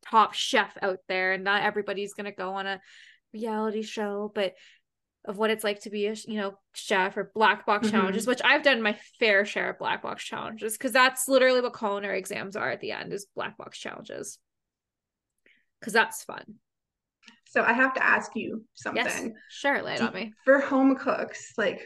top 0.06 0.34
chef 0.34 0.78
out 0.82 1.00
there, 1.10 1.34
and 1.34 1.44
not 1.44 1.64
everybody's 1.64 2.14
going 2.14 2.26
to 2.26 2.32
go 2.32 2.54
on 2.54 2.68
a 2.68 2.80
reality 3.34 3.82
show, 3.82 4.32
but 4.34 4.54
of 5.26 5.38
what 5.38 5.50
it's 5.52 5.64
like 5.64 5.80
to 5.82 5.90
be 5.90 6.08
a 6.08 6.14
you 6.28 6.38
know 6.38 6.58
chef 6.74 7.16
or 7.18 7.32
black 7.36 7.66
box 7.66 7.88
Mhm. 7.88 7.92
challenges 7.92 8.26
which 8.28 8.42
i've 8.44 8.64
done 8.64 8.82
my 8.82 8.98
fair 9.20 9.46
share 9.46 9.70
of 9.72 9.78
black 9.80 10.02
box 10.02 10.24
challenges 10.24 10.78
because 10.78 10.92
that's 10.92 11.28
literally 11.28 11.62
what 11.62 11.78
culinary 11.78 12.18
exams 12.18 12.56
are 12.56 12.72
at 12.72 12.80
the 12.82 12.92
end 12.92 13.14
is 13.14 13.28
black 13.36 13.58
box 13.58 13.78
challenges 13.78 14.40
because 15.80 15.94
that's 15.94 16.24
fun 16.24 16.44
So 17.46 17.62
I 17.64 17.74
have 17.74 17.94
to 17.96 18.04
ask 18.04 18.32
you 18.36 18.66
yes 18.96 19.14
something. 19.14 19.36
sure 19.50 19.82
lay 19.84 19.96
it 19.96 19.98
Do- 20.00 20.06
on 20.08 20.14
me 20.14 20.34
For 20.46 20.60
home 20.60 20.96
cooks, 20.96 21.54
like, 21.58 21.82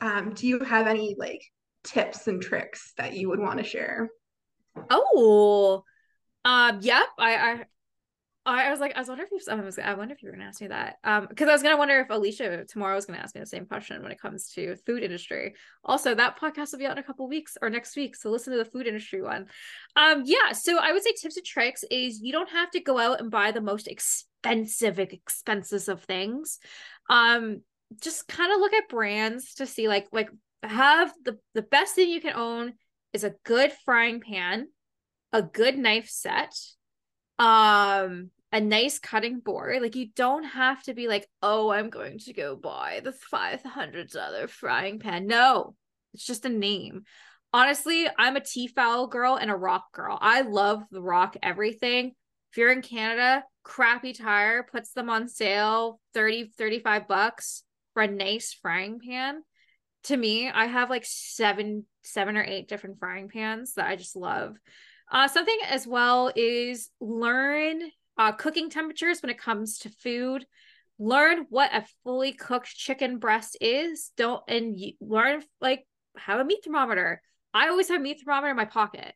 um, 0.00 0.34
do 0.34 0.46
you 0.46 0.58
have 0.60 0.86
any 0.86 1.14
like 1.18 1.42
tips 1.84 2.26
and 2.26 2.42
tricks 2.42 2.92
that 2.98 3.14
you 3.14 3.28
would 3.30 3.38
want 3.40 3.58
to 3.58 3.64
share? 3.64 4.08
oh 4.90 5.84
um 6.44 6.78
yep 6.82 7.06
i 7.18 7.34
i 7.36 7.64
I 8.52 8.70
was 8.70 8.80
like, 8.80 8.92
I 8.96 9.00
was 9.00 9.08
wondering 9.08 9.28
if 9.32 9.48
I 9.48 9.54
was, 9.56 9.78
I 9.78 9.94
wonder 9.94 10.14
if 10.14 10.22
you 10.22 10.28
were 10.28 10.32
gonna 10.32 10.48
ask 10.48 10.60
me 10.60 10.68
that. 10.68 10.96
Um, 11.04 11.26
because 11.28 11.48
I 11.48 11.52
was 11.52 11.62
gonna 11.62 11.76
wonder 11.76 12.00
if 12.00 12.10
Alicia 12.10 12.64
tomorrow 12.66 12.94
was 12.94 13.06
gonna 13.06 13.18
ask 13.18 13.34
me 13.34 13.40
the 13.40 13.46
same 13.46 13.66
question 13.66 14.02
when 14.02 14.12
it 14.12 14.20
comes 14.20 14.48
to 14.54 14.76
food 14.86 15.02
industry. 15.02 15.54
Also, 15.84 16.14
that 16.14 16.38
podcast 16.40 16.72
will 16.72 16.78
be 16.78 16.86
out 16.86 16.92
in 16.92 16.98
a 16.98 17.02
couple 17.02 17.28
weeks 17.28 17.56
or 17.60 17.70
next 17.70 17.96
week, 17.96 18.16
so 18.16 18.30
listen 18.30 18.52
to 18.52 18.58
the 18.58 18.64
food 18.64 18.86
industry 18.86 19.22
one. 19.22 19.46
Um, 19.96 20.22
yeah. 20.24 20.52
So 20.52 20.78
I 20.78 20.92
would 20.92 21.02
say 21.02 21.12
tips 21.12 21.36
and 21.36 21.46
tricks 21.46 21.84
is 21.90 22.20
you 22.20 22.32
don't 22.32 22.50
have 22.50 22.70
to 22.72 22.80
go 22.80 22.98
out 22.98 23.20
and 23.20 23.30
buy 23.30 23.50
the 23.50 23.60
most 23.60 23.88
expensive 23.88 24.98
expenses 24.98 25.88
of 25.88 26.02
things. 26.02 26.58
Um, 27.10 27.62
just 28.02 28.28
kind 28.28 28.52
of 28.52 28.60
look 28.60 28.72
at 28.72 28.88
brands 28.88 29.54
to 29.54 29.66
see 29.66 29.88
like 29.88 30.08
like 30.12 30.30
have 30.62 31.12
the 31.24 31.38
the 31.54 31.62
best 31.62 31.94
thing 31.94 32.08
you 32.08 32.20
can 32.20 32.34
own 32.34 32.74
is 33.12 33.24
a 33.24 33.34
good 33.44 33.72
frying 33.84 34.20
pan, 34.20 34.68
a 35.32 35.42
good 35.42 35.78
knife 35.78 36.08
set 36.08 36.54
um 37.38 38.30
a 38.52 38.60
nice 38.60 38.98
cutting 38.98 39.40
board. 39.40 39.82
Like 39.82 39.96
you 39.96 40.08
don't 40.14 40.44
have 40.44 40.82
to 40.84 40.94
be 40.94 41.08
like, 41.08 41.28
oh, 41.42 41.70
I'm 41.70 41.90
going 41.90 42.18
to 42.20 42.32
go 42.32 42.56
buy 42.56 43.00
the 43.02 43.12
five 43.12 43.62
hundred 43.62 44.10
dollar 44.10 44.48
frying 44.48 44.98
pan. 44.98 45.26
No, 45.26 45.74
it's 46.14 46.26
just 46.26 46.44
a 46.44 46.50
name. 46.50 47.02
Honestly, 47.52 48.06
I'm 48.18 48.36
a 48.36 48.40
Tefal 48.40 49.10
girl 49.10 49.36
and 49.36 49.50
a 49.50 49.56
rock 49.56 49.92
girl. 49.92 50.18
I 50.20 50.42
love 50.42 50.82
the 50.90 51.00
rock 51.00 51.36
everything. 51.42 52.12
If 52.50 52.58
you're 52.58 52.72
in 52.72 52.82
Canada, 52.82 53.44
crappy 53.62 54.12
tire 54.12 54.62
puts 54.62 54.92
them 54.92 55.10
on 55.10 55.28
sale 55.28 56.00
30 56.14 56.52
35 56.56 57.08
bucks 57.08 57.62
for 57.94 58.02
a 58.02 58.08
nice 58.08 58.56
frying 58.60 59.00
pan. 59.00 59.42
To 60.04 60.16
me, 60.16 60.48
I 60.48 60.66
have 60.66 60.90
like 60.90 61.04
seven 61.06 61.84
seven 62.02 62.36
or 62.36 62.44
eight 62.44 62.68
different 62.68 62.98
frying 62.98 63.28
pans 63.28 63.74
that 63.74 63.86
I 63.86 63.96
just 63.96 64.16
love. 64.16 64.56
Uh, 65.10 65.28
something 65.28 65.58
as 65.68 65.86
well 65.86 66.30
is 66.34 66.90
learn 67.00 67.80
uh, 68.18 68.32
cooking 68.32 68.68
temperatures 68.68 69.22
when 69.22 69.30
it 69.30 69.38
comes 69.38 69.78
to 69.78 69.88
food. 69.88 70.44
Learn 70.98 71.46
what 71.48 71.72
a 71.72 71.86
fully 72.02 72.32
cooked 72.32 72.74
chicken 72.74 73.18
breast 73.18 73.56
is. 73.60 74.10
Don't 74.16 74.42
and 74.48 74.78
you, 74.78 74.92
learn 75.00 75.42
like 75.60 75.86
have 76.18 76.40
a 76.40 76.44
meat 76.44 76.64
thermometer. 76.64 77.22
I 77.54 77.68
always 77.68 77.88
have 77.88 78.00
a 78.00 78.02
meat 78.02 78.20
thermometer 78.22 78.50
in 78.50 78.56
my 78.56 78.64
pocket. 78.64 79.14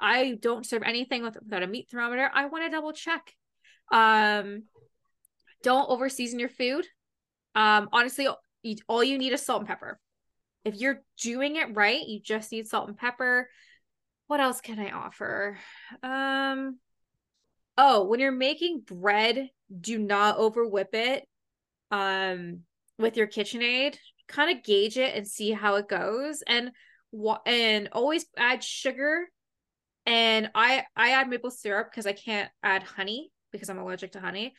I 0.00 0.38
don't 0.40 0.64
serve 0.64 0.82
anything 0.84 1.22
with, 1.22 1.36
without 1.42 1.62
a 1.62 1.66
meat 1.66 1.88
thermometer. 1.90 2.30
I 2.32 2.46
want 2.46 2.64
to 2.64 2.70
double 2.70 2.92
check. 2.92 3.32
Um, 3.92 4.64
don't 5.62 5.88
over 5.90 6.08
season 6.08 6.38
your 6.38 6.48
food. 6.48 6.86
Um, 7.54 7.88
honestly, 7.92 8.28
all 8.88 9.04
you 9.04 9.18
need 9.18 9.32
is 9.32 9.44
salt 9.44 9.60
and 9.60 9.68
pepper. 9.68 9.98
If 10.64 10.76
you're 10.76 11.02
doing 11.20 11.56
it 11.56 11.74
right, 11.74 12.06
you 12.06 12.20
just 12.20 12.52
need 12.52 12.68
salt 12.68 12.88
and 12.88 12.96
pepper 12.96 13.48
what 14.26 14.40
else 14.40 14.60
can 14.60 14.78
I 14.78 14.90
offer? 14.90 15.58
Um 16.02 16.78
oh, 17.76 18.04
when 18.04 18.20
you're 18.20 18.32
making 18.32 18.80
bread, 18.80 19.48
do 19.80 19.98
not 19.98 20.38
over 20.38 20.66
whip 20.66 20.90
it 20.92 21.24
um 21.90 22.60
with 22.98 23.16
your 23.16 23.26
KitchenAid. 23.26 23.96
Kind 24.28 24.56
of 24.56 24.64
gauge 24.64 24.96
it 24.96 25.14
and 25.14 25.26
see 25.26 25.50
how 25.52 25.76
it 25.76 25.88
goes 25.88 26.42
and 26.46 26.70
and 27.46 27.88
always 27.92 28.26
add 28.36 28.64
sugar 28.64 29.28
and 30.06 30.50
I 30.54 30.84
I 30.96 31.10
add 31.10 31.28
maple 31.28 31.50
syrup 31.50 31.90
because 31.90 32.06
I 32.06 32.12
can't 32.12 32.50
add 32.62 32.82
honey 32.82 33.30
because 33.52 33.68
I'm 33.68 33.78
allergic 33.78 34.12
to 34.12 34.20
honey. 34.20 34.54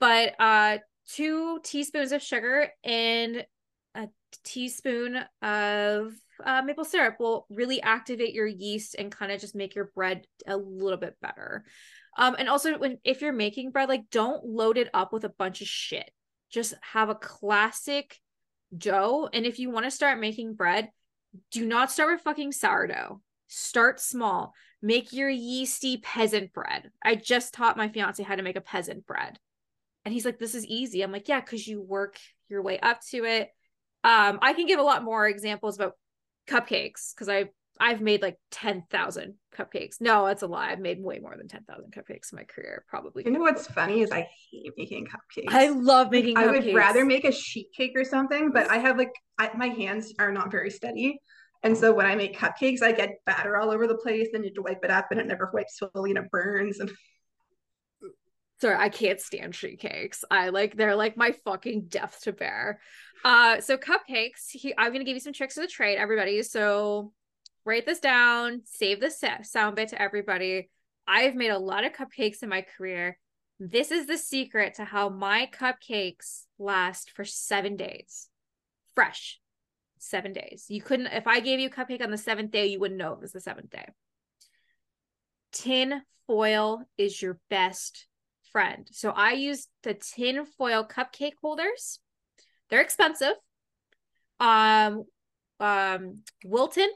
But 0.00 0.34
uh 0.38 0.78
2 1.08 1.60
teaspoons 1.64 2.12
of 2.12 2.22
sugar 2.22 2.68
and 2.84 3.44
a 3.94 4.08
teaspoon 4.44 5.18
of 5.42 6.12
uh, 6.44 6.62
maple 6.62 6.84
syrup 6.84 7.16
will 7.18 7.46
really 7.50 7.80
activate 7.82 8.34
your 8.34 8.46
yeast 8.46 8.94
and 8.98 9.10
kind 9.10 9.32
of 9.32 9.40
just 9.40 9.56
make 9.56 9.74
your 9.74 9.90
bread 9.94 10.24
a 10.46 10.56
little 10.56 10.98
bit 10.98 11.16
better. 11.20 11.64
Um, 12.18 12.34
and 12.38 12.48
also 12.48 12.76
when 12.76 12.98
if 13.04 13.22
you're 13.22 13.32
making 13.32 13.70
bread, 13.70 13.88
like 13.88 14.10
don't 14.10 14.44
load 14.44 14.76
it 14.76 14.90
up 14.92 15.12
with 15.12 15.24
a 15.24 15.30
bunch 15.30 15.62
of 15.62 15.68
shit. 15.68 16.10
Just 16.50 16.74
have 16.82 17.08
a 17.08 17.14
classic 17.14 18.18
dough. 18.76 19.28
And 19.32 19.46
if 19.46 19.58
you 19.58 19.70
want 19.70 19.86
to 19.86 19.90
start 19.90 20.18
making 20.18 20.54
bread, 20.54 20.90
do 21.52 21.64
not 21.64 21.92
start 21.92 22.12
with 22.12 22.22
fucking 22.22 22.52
sourdough. 22.52 23.20
Start 23.46 24.00
small. 24.00 24.52
Make 24.82 25.12
your 25.12 25.30
yeasty 25.30 25.98
peasant 25.98 26.52
bread. 26.52 26.90
I 27.02 27.14
just 27.14 27.54
taught 27.54 27.76
my 27.76 27.88
fiance 27.88 28.22
how 28.22 28.34
to 28.34 28.42
make 28.42 28.56
a 28.56 28.60
peasant 28.60 29.06
bread. 29.06 29.38
And 30.04 30.12
he's 30.12 30.24
like, 30.24 30.38
this 30.38 30.54
is 30.54 30.66
easy. 30.66 31.02
I'm 31.02 31.12
like, 31.12 31.28
yeah, 31.28 31.40
because 31.40 31.66
you 31.66 31.80
work 31.80 32.18
your 32.48 32.62
way 32.62 32.80
up 32.80 33.00
to 33.10 33.24
it. 33.24 33.50
Um, 34.04 34.38
I 34.42 34.54
can 34.54 34.66
give 34.66 34.78
a 34.80 34.84
lot 34.84 35.04
more 35.04 35.26
examples 35.26 35.76
about 35.76 35.94
cupcakes 36.48 37.14
because 37.14 37.28
I 37.28 37.50
I've 37.80 38.00
made 38.00 38.22
like 38.22 38.36
10,000 38.50 39.34
cupcakes. 39.56 40.00
No, 40.00 40.26
that's 40.26 40.42
a 40.42 40.46
lie. 40.46 40.70
I've 40.70 40.80
made 40.80 41.02
way 41.02 41.18
more 41.18 41.36
than 41.36 41.48
10,000 41.48 41.92
cupcakes 41.92 42.32
in 42.32 42.36
my 42.36 42.44
career, 42.44 42.84
probably. 42.88 43.24
You 43.24 43.30
know 43.30 43.40
what's 43.40 43.66
funny 43.66 44.00
is 44.00 44.10
I 44.10 44.28
hate 44.50 44.72
making 44.76 45.06
cupcakes. 45.06 45.46
I 45.48 45.68
love 45.70 46.10
making 46.10 46.36
I 46.36 46.46
would 46.46 46.74
rather 46.74 47.04
make 47.04 47.24
a 47.24 47.32
sheet 47.32 47.68
cake 47.76 47.92
or 47.94 48.04
something, 48.04 48.50
but 48.52 48.70
I 48.70 48.78
have 48.78 48.98
like, 48.98 49.12
I, 49.38 49.50
my 49.56 49.68
hands 49.68 50.12
are 50.18 50.32
not 50.32 50.50
very 50.50 50.70
steady. 50.70 51.20
And 51.62 51.76
so 51.76 51.92
when 51.92 52.06
I 52.06 52.14
make 52.14 52.36
cupcakes, 52.36 52.82
I 52.82 52.92
get 52.92 53.16
batter 53.26 53.56
all 53.56 53.70
over 53.70 53.86
the 53.86 53.96
place. 53.96 54.28
Then 54.32 54.42
you 54.42 54.50
have 54.50 54.54
to 54.54 54.62
wipe 54.62 54.84
it 54.84 54.90
up 54.90 55.08
and 55.10 55.20
it 55.20 55.26
never 55.26 55.50
wipes 55.52 55.78
fully 55.92 56.10
and 56.10 56.18
it 56.18 56.30
burns. 56.30 56.78
And 56.78 56.90
sorry, 58.60 58.76
I 58.76 58.88
can't 58.88 59.20
stand 59.20 59.54
sheet 59.54 59.80
cakes. 59.80 60.24
I 60.30 60.50
like, 60.50 60.76
they're 60.76 60.96
like 60.96 61.16
my 61.16 61.32
fucking 61.44 61.86
death 61.88 62.20
to 62.22 62.32
bear. 62.32 62.80
Uh, 63.24 63.60
so 63.60 63.76
cupcakes. 63.76 64.50
He, 64.50 64.72
I'm 64.76 64.92
gonna 64.92 65.04
give 65.04 65.16
you 65.16 65.20
some 65.20 65.32
tricks 65.32 65.56
of 65.56 65.62
the 65.62 65.68
trade, 65.68 65.98
everybody. 65.98 66.42
So 66.42 67.12
write 67.68 67.86
this 67.86 68.00
down, 68.00 68.62
save 68.64 69.00
the 69.00 69.10
sound 69.10 69.76
bit 69.76 69.90
to 69.90 70.00
everybody. 70.00 70.70
I've 71.06 71.34
made 71.34 71.50
a 71.50 71.58
lot 71.58 71.84
of 71.84 71.92
cupcakes 71.92 72.42
in 72.42 72.48
my 72.48 72.62
career. 72.62 73.18
This 73.60 73.90
is 73.90 74.06
the 74.06 74.18
secret 74.18 74.74
to 74.74 74.84
how 74.84 75.08
my 75.08 75.48
cupcakes 75.52 76.44
last 76.58 77.10
for 77.10 77.24
seven 77.24 77.76
days, 77.76 78.28
fresh. 78.94 79.38
Seven 80.00 80.32
days. 80.32 80.66
You 80.68 80.80
couldn't, 80.80 81.08
if 81.08 81.26
I 81.26 81.40
gave 81.40 81.58
you 81.58 81.68
a 81.68 81.70
cupcake 81.70 82.02
on 82.02 82.12
the 82.12 82.16
seventh 82.16 82.52
day, 82.52 82.66
you 82.66 82.78
wouldn't 82.78 82.98
know 82.98 83.12
it 83.14 83.20
was 83.20 83.32
the 83.32 83.40
seventh 83.40 83.70
day. 83.70 83.84
Tin 85.52 86.02
foil 86.28 86.84
is 86.96 87.20
your 87.20 87.40
best 87.50 88.06
friend. 88.52 88.88
So 88.92 89.10
I 89.10 89.32
use 89.32 89.66
the 89.82 89.94
tin 89.94 90.46
foil 90.56 90.84
cupcake 90.84 91.32
holders 91.42 91.98
they're 92.68 92.80
expensive. 92.80 93.34
Um, 94.40 95.04
um, 95.60 96.18
Wilton 96.44 96.90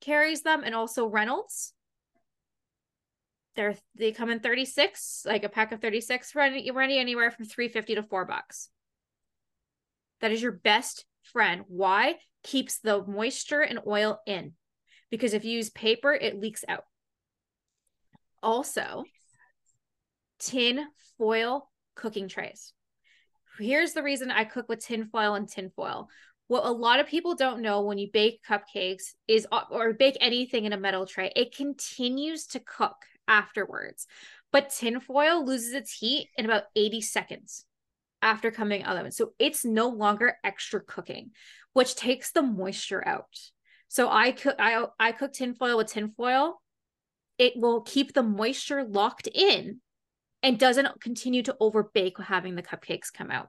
carries 0.00 0.42
them, 0.42 0.62
and 0.64 0.74
also 0.74 1.06
Reynolds. 1.06 1.72
They're 3.56 3.76
they 3.96 4.12
come 4.12 4.30
in 4.30 4.40
36, 4.40 5.24
like 5.26 5.44
a 5.44 5.48
pack 5.48 5.72
of 5.72 5.80
36, 5.80 6.34
running 6.34 6.72
running 6.72 6.98
anywhere 6.98 7.30
from 7.30 7.44
350 7.44 7.96
to 7.96 8.02
four 8.02 8.24
bucks. 8.24 8.68
That 10.20 10.32
is 10.32 10.42
your 10.42 10.52
best 10.52 11.04
friend. 11.22 11.64
Why? 11.68 12.16
Keeps 12.42 12.78
the 12.78 13.04
moisture 13.04 13.60
and 13.60 13.80
oil 13.86 14.20
in. 14.26 14.52
Because 15.10 15.32
if 15.34 15.44
you 15.44 15.52
use 15.52 15.70
paper, 15.70 16.12
it 16.12 16.38
leaks 16.38 16.64
out. 16.68 16.84
Also, 18.42 19.04
tin 20.38 20.86
foil 21.16 21.70
cooking 21.96 22.28
trays 22.28 22.72
here's 23.58 23.92
the 23.92 24.02
reason 24.02 24.30
I 24.30 24.44
cook 24.44 24.68
with 24.68 24.84
tin 24.84 25.06
foil 25.06 25.34
and 25.34 25.48
tinfoil. 25.48 26.08
What 26.48 26.64
a 26.64 26.72
lot 26.72 26.98
of 26.98 27.06
people 27.06 27.34
don't 27.34 27.60
know 27.60 27.82
when 27.82 27.98
you 27.98 28.08
bake 28.12 28.40
cupcakes 28.48 29.14
is, 29.26 29.46
uh, 29.52 29.62
or 29.70 29.92
bake 29.92 30.16
anything 30.20 30.64
in 30.64 30.72
a 30.72 30.78
metal 30.78 31.06
tray, 31.06 31.30
it 31.36 31.54
continues 31.54 32.46
to 32.48 32.60
cook 32.60 32.96
afterwards. 33.28 34.06
But 34.50 34.70
tinfoil 34.70 35.44
loses 35.44 35.74
its 35.74 35.92
heat 35.92 36.30
in 36.36 36.46
about 36.46 36.64
80 36.74 37.02
seconds 37.02 37.66
after 38.22 38.50
coming 38.50 38.82
out 38.82 38.96
of 38.96 39.06
it. 39.06 39.14
So 39.14 39.34
it's 39.38 39.64
no 39.64 39.88
longer 39.88 40.36
extra 40.42 40.80
cooking, 40.80 41.32
which 41.74 41.94
takes 41.94 42.32
the 42.32 42.42
moisture 42.42 43.06
out. 43.06 43.38
So 43.88 44.10
I 44.10 44.32
cook 44.32 44.56
I 44.58 44.86
I 44.98 45.12
cook 45.12 45.32
tinfoil 45.32 45.76
with 45.76 45.88
tinfoil. 45.88 46.60
It 47.38 47.54
will 47.56 47.82
keep 47.82 48.14
the 48.14 48.22
moisture 48.22 48.84
locked 48.84 49.28
in 49.32 49.80
and 50.42 50.58
doesn't 50.58 51.00
continue 51.00 51.42
to 51.42 51.56
overbake 51.60 52.18
having 52.18 52.54
the 52.54 52.62
cupcakes 52.62 53.12
come 53.12 53.30
out. 53.30 53.48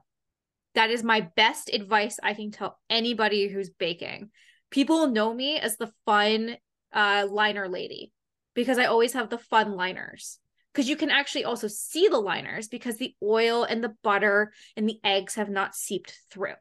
That 0.74 0.90
is 0.90 1.02
my 1.02 1.28
best 1.36 1.70
advice 1.72 2.18
I 2.22 2.34
can 2.34 2.50
tell 2.50 2.78
anybody 2.88 3.48
who's 3.48 3.70
baking. 3.70 4.30
People 4.70 5.08
know 5.08 5.34
me 5.34 5.58
as 5.58 5.76
the 5.76 5.92
fun 6.06 6.56
uh, 6.92 7.26
liner 7.30 7.68
lady 7.68 8.12
because 8.54 8.78
I 8.78 8.84
always 8.84 9.12
have 9.14 9.30
the 9.30 9.38
fun 9.38 9.72
liners. 9.72 10.38
Because 10.72 10.88
you 10.88 10.96
can 10.96 11.10
actually 11.10 11.44
also 11.44 11.66
see 11.66 12.06
the 12.06 12.20
liners 12.20 12.68
because 12.68 12.96
the 12.96 13.14
oil 13.20 13.64
and 13.64 13.82
the 13.82 13.94
butter 14.04 14.52
and 14.76 14.88
the 14.88 15.00
eggs 15.02 15.34
have 15.34 15.50
not 15.50 15.74
seeped 15.74 16.16
through. 16.30 16.54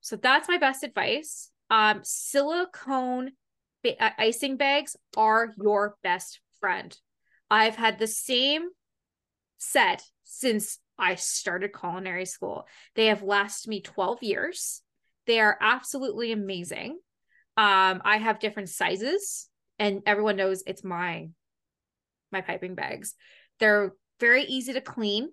So 0.00 0.14
that's 0.14 0.48
my 0.48 0.58
best 0.58 0.84
advice. 0.84 1.50
Um, 1.68 2.00
silicone 2.04 3.32
ba- 3.82 4.02
uh, 4.02 4.10
icing 4.18 4.56
bags 4.56 4.96
are 5.16 5.52
your 5.60 5.96
best 6.04 6.40
friend. 6.60 6.96
I've 7.50 7.76
had 7.76 7.98
the 7.98 8.06
same 8.06 8.68
set 9.58 10.04
since 10.22 10.78
I 11.02 11.16
started 11.16 11.72
culinary 11.78 12.26
school. 12.26 12.66
They 12.94 13.06
have 13.06 13.24
lasted 13.24 13.68
me 13.68 13.80
12 13.80 14.22
years. 14.22 14.82
They 15.26 15.40
are 15.40 15.58
absolutely 15.60 16.30
amazing. 16.30 17.00
Um, 17.56 18.00
I 18.04 18.18
have 18.18 18.38
different 18.38 18.68
sizes, 18.68 19.48
and 19.80 20.02
everyone 20.06 20.36
knows 20.36 20.62
it's 20.64 20.84
my 20.84 21.28
my 22.30 22.40
piping 22.40 22.76
bags. 22.76 23.14
They're 23.58 23.92
very 24.20 24.44
easy 24.44 24.72
to 24.74 24.80
clean, 24.80 25.30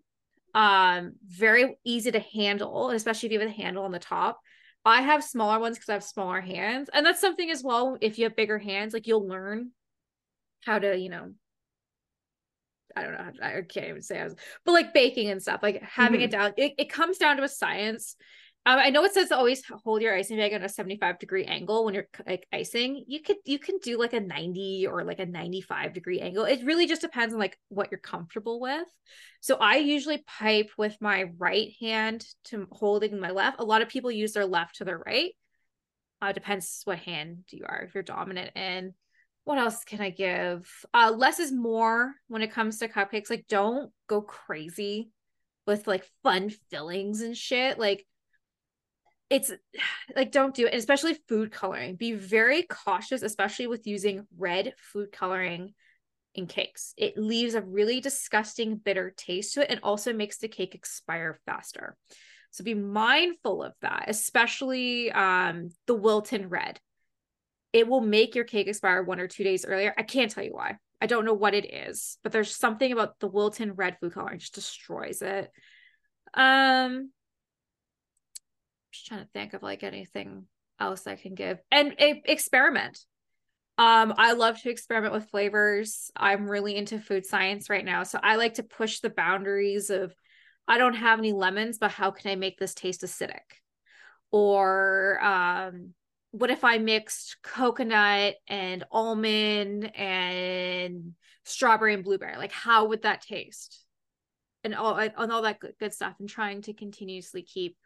um, 0.56 1.14
very 1.24 1.78
easy 1.86 2.12
to 2.12 2.20
handle, 2.20 2.90
especially 2.90 3.28
if 3.28 3.34
you 3.34 3.40
have 3.40 3.50
a 3.50 3.52
handle 3.52 3.86
on 3.86 3.92
the 3.92 4.00
top. 4.00 4.40
I 4.84 5.02
have 5.04 5.24
smaller 5.24 5.60
ones 5.60 5.78
because 5.78 5.90
I 5.90 5.94
have 5.94 6.04
smaller 6.04 6.42
hands. 6.42 6.90
And 6.92 7.06
that's 7.06 7.22
something 7.22 7.50
as 7.52 7.64
well. 7.64 7.98
If 8.02 8.18
you 8.18 8.26
have 8.26 8.36
bigger 8.36 8.58
hands, 8.58 8.94
like 8.94 9.06
you'll 9.06 9.28
learn 9.28 9.72
how 10.66 10.80
to, 10.80 10.98
you 10.98 11.10
know, 11.10 11.34
I 12.96 13.04
don't 13.04 13.14
know. 13.14 13.32
I 13.42 13.62
can't 13.62 13.88
even 13.88 14.02
say 14.02 14.20
I 14.20 14.26
was, 14.26 14.36
but 14.66 14.72
like 14.72 14.94
baking 14.94 15.30
and 15.30 15.42
stuff, 15.42 15.62
like 15.62 15.82
having 15.82 16.20
mm-hmm. 16.20 16.26
it 16.26 16.32
down, 16.32 16.54
it, 16.58 16.74
it 16.78 16.90
comes 16.90 17.18
down 17.18 17.38
to 17.38 17.44
a 17.44 17.50
science. 17.50 18.16
Um, 18.66 18.78
I 18.78 18.90
know 18.90 19.06
it 19.06 19.14
says 19.14 19.30
to 19.30 19.38
always 19.38 19.64
hold 19.66 20.02
your 20.02 20.14
icing 20.14 20.38
bag 20.38 20.52
at 20.52 20.64
a 20.64 20.70
75 20.70 21.18
degree 21.18 21.46
angle 21.46 21.86
when 21.86 21.94
you're 21.94 22.10
like 22.28 22.46
icing. 22.52 23.06
You 23.08 23.22
could 23.22 23.38
you 23.46 23.58
can 23.58 23.78
do 23.80 23.98
like 23.98 24.14
a 24.14 24.20
90 24.20 24.86
or 24.88 25.04
like 25.06 25.20
a 25.20 25.26
95 25.26 25.94
degree 25.94 26.20
angle. 26.20 26.44
It 26.44 26.66
really 26.66 26.86
just 26.86 27.02
depends 27.02 27.34
on 27.34 27.40
like 27.40 27.58
what 27.70 27.90
you're 27.90 28.00
comfortable 28.00 28.60
with. 28.60 28.88
So 29.40 29.56
I 29.56 29.78
usually 29.78 30.24
pipe 30.28 30.72
with 30.78 30.98
my 31.00 31.32
right 31.38 31.72
hand 31.80 32.26
to 32.46 32.68
holding 32.72 33.20
my 33.20 33.32
left. 33.32 33.60
A 33.60 33.66
lot 33.66 33.82
of 33.82 33.88
people 33.88 34.12
use 34.12 34.34
their 34.34 34.46
left 34.46 34.76
to 34.76 34.86
their 34.86 35.00
right. 35.00 35.32
Uh, 36.22 36.34
depends 36.34 36.82
what 36.84 37.00
hand 37.00 37.46
you 37.52 37.66
are. 37.66 37.82
If 37.88 37.96
you're 37.96 38.04
dominant 38.04 38.52
and 38.56 38.94
what 39.44 39.58
else 39.58 39.84
can 39.84 40.02
I 40.02 40.10
give? 40.10 40.70
Uh, 40.94 41.14
less 41.16 41.40
is 41.40 41.52
more 41.52 42.14
when 42.28 42.42
it 42.42 42.52
comes 42.52 42.78
to 42.80 42.88
cupcakes. 42.88 43.30
Like, 43.30 43.46
don't 43.48 43.92
go 44.08 44.22
crazy 44.22 45.10
with 45.66 45.88
like 45.88 46.10
fun 46.24 46.52
fillings 46.70 47.22
and 47.22 47.36
shit. 47.36 47.80
Like, 47.80 48.06
it's 49.30 49.52
like 50.16 50.32
don't 50.32 50.56
do 50.56 50.66
it 50.66 50.74
and 50.74 50.80
especially 50.80 51.18
food 51.28 51.52
coloring 51.52 51.96
be 51.96 52.14
very 52.14 52.64
cautious 52.64 53.22
especially 53.22 53.68
with 53.68 53.88
using 53.88 54.26
red 54.38 54.74
food 54.78 55.12
coloring 55.12 55.74
in 56.36 56.48
cakes 56.48 56.94
it 56.98 57.18
leaves 57.18 57.56
a 57.56 57.62
really 57.62 58.00
disgusting 58.00 58.78
bitter 58.78 59.14
taste 59.16 59.54
to 59.54 59.62
it 59.62 59.70
and 59.70 59.80
also 59.84 60.14
makes 60.14 60.38
the 60.38 60.48
cake 60.48 60.76
expire 60.76 61.40
faster 61.46 61.96
so 62.52 62.64
be 62.64 62.74
mindful 62.74 63.64
of 63.64 63.74
that 63.82 64.06
especially 64.08 65.12
um, 65.12 65.70
the 65.88 65.96
wilton 65.96 66.50
red 66.50 66.80
it 67.74 67.88
will 67.88 68.02
make 68.02 68.36
your 68.36 68.46
cake 68.46 68.68
expire 68.68 69.04
one 69.04 69.20
or 69.20 69.28
two 69.28 69.44
days 69.44 69.66
earlier 69.66 69.94
i 69.98 70.04
can't 70.04 70.32
tell 70.32 70.44
you 70.44 70.54
why 70.54 70.78
i 71.02 71.06
don't 71.06 71.26
know 71.26 71.34
what 71.34 71.54
it 71.54 71.74
is 71.74 72.18
but 72.24 72.32
there's 72.32 72.56
something 72.56 72.92
about 72.92 73.20
the 73.20 73.28
wilton 73.28 73.74
red 73.74 73.98
food 74.00 74.14
coloring 74.14 74.40
just 74.40 74.56
destroys 74.56 75.22
it 75.22 75.52
um 76.34 77.10
just 78.92 79.08
trying 79.08 79.22
to 79.22 79.30
think 79.34 79.54
of 79.54 79.64
like 79.64 79.84
anything 79.84 80.46
else 80.80 81.08
I 81.08 81.16
can 81.16 81.36
give 81.36 81.60
and 81.72 81.94
a- 82.00 82.24
experiment. 82.26 83.00
Um, 83.78 84.14
I 84.18 84.34
love 84.34 84.62
to 84.62 84.70
experiment 84.70 85.14
with 85.14 85.30
flavors. 85.30 86.12
I'm 86.16 86.50
really 86.50 86.76
into 86.76 87.00
food 87.00 87.26
science 87.26 87.70
right 87.70 87.86
now. 87.86 88.04
So 88.04 88.20
I 88.22 88.36
like 88.36 88.56
to 88.56 88.64
push 88.64 89.00
the 89.00 89.10
boundaries 89.10 89.90
of 89.90 90.14
I 90.68 90.78
don't 90.78 90.96
have 90.96 91.20
any 91.20 91.32
lemons, 91.32 91.78
but 91.78 91.92
how 91.92 92.12
can 92.12 92.32
I 92.32 92.36
make 92.36 92.60
this 92.60 92.74
taste 92.74 93.02
acidic? 93.02 93.40
Or 94.32 95.20
um, 95.24 95.94
what 96.32 96.52
if 96.52 96.64
I 96.64 96.78
mixed 96.78 97.38
coconut 97.42 98.36
and 98.48 98.84
almond 98.92 99.96
and 99.96 101.14
strawberry 101.44 101.94
and 101.94 102.04
blueberry? 102.04 102.38
Like, 102.38 102.52
how 102.52 102.88
would 102.88 103.04
that 103.04 103.22
taste? 103.22 103.84
And 104.64 104.76
all 104.76 104.96
and 104.98 105.32
all 105.32 105.42
that 105.44 105.60
good, 105.60 105.74
good 105.80 105.94
stuff, 105.94 106.16
and 106.20 106.28
trying 106.28 106.62
to 106.64 106.74
continuously 106.74 107.42
keep 107.42 107.78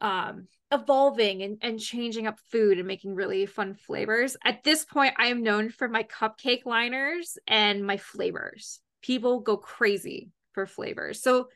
um 0.00 0.48
evolving 0.72 1.42
and, 1.42 1.58
and 1.62 1.78
changing 1.78 2.26
up 2.26 2.38
food 2.50 2.78
and 2.78 2.86
making 2.86 3.14
really 3.14 3.46
fun 3.46 3.74
flavors. 3.74 4.36
At 4.44 4.62
this 4.64 4.84
point, 4.84 5.14
I 5.18 5.26
am 5.26 5.42
known 5.42 5.70
for 5.70 5.88
my 5.88 6.02
cupcake 6.02 6.66
liners 6.66 7.38
and 7.46 7.86
my 7.86 7.96
flavors. 7.96 8.80
People 9.02 9.40
go 9.40 9.56
crazy 9.56 10.30
for 10.52 10.66
flavors. 10.66 11.22
So, 11.22 11.48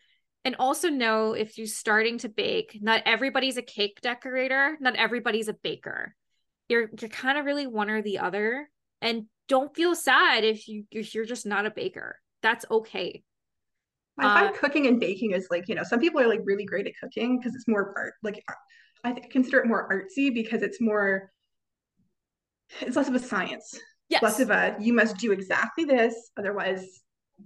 and 0.44 0.56
also 0.58 0.88
know 0.88 1.32
if 1.32 1.58
you're 1.58 1.66
starting 1.66 2.18
to 2.18 2.28
bake, 2.28 2.78
not 2.80 3.02
everybody's 3.04 3.56
a 3.56 3.62
cake 3.62 4.00
decorator, 4.00 4.76
not 4.80 4.96
everybody's 4.96 5.48
a 5.48 5.54
baker. 5.54 6.14
You're 6.68 6.90
you're 7.00 7.10
kind 7.10 7.38
of 7.38 7.44
really 7.44 7.66
one 7.66 7.90
or 7.90 8.02
the 8.02 8.18
other. 8.18 8.68
And 9.00 9.26
don't 9.48 9.74
feel 9.74 9.94
sad 9.94 10.44
if 10.44 10.68
you 10.68 10.84
if 10.90 11.14
you're 11.14 11.24
just 11.24 11.46
not 11.46 11.66
a 11.66 11.70
baker. 11.70 12.18
That's 12.42 12.64
okay. 12.70 13.22
I 14.18 14.42
find 14.42 14.54
uh, 14.54 14.58
cooking 14.58 14.86
and 14.86 14.98
baking 14.98 15.30
is 15.32 15.46
like, 15.50 15.68
you 15.68 15.74
know, 15.74 15.84
some 15.84 16.00
people 16.00 16.20
are 16.20 16.26
like 16.26 16.40
really 16.44 16.64
great 16.64 16.86
at 16.86 16.94
cooking 17.00 17.38
because 17.38 17.54
it's 17.54 17.68
more 17.68 17.94
art. 17.96 18.14
Like, 18.22 18.42
I 19.04 19.12
consider 19.12 19.58
it 19.58 19.66
more 19.66 19.88
artsy 19.88 20.34
because 20.34 20.62
it's 20.62 20.80
more, 20.80 21.30
it's 22.80 22.96
less 22.96 23.08
of 23.08 23.14
a 23.14 23.20
science. 23.20 23.78
Yes. 24.08 24.22
Less 24.22 24.40
of 24.40 24.50
a, 24.50 24.76
you 24.80 24.92
must 24.92 25.18
do 25.18 25.30
exactly 25.30 25.84
this, 25.84 26.32
otherwise 26.36 26.84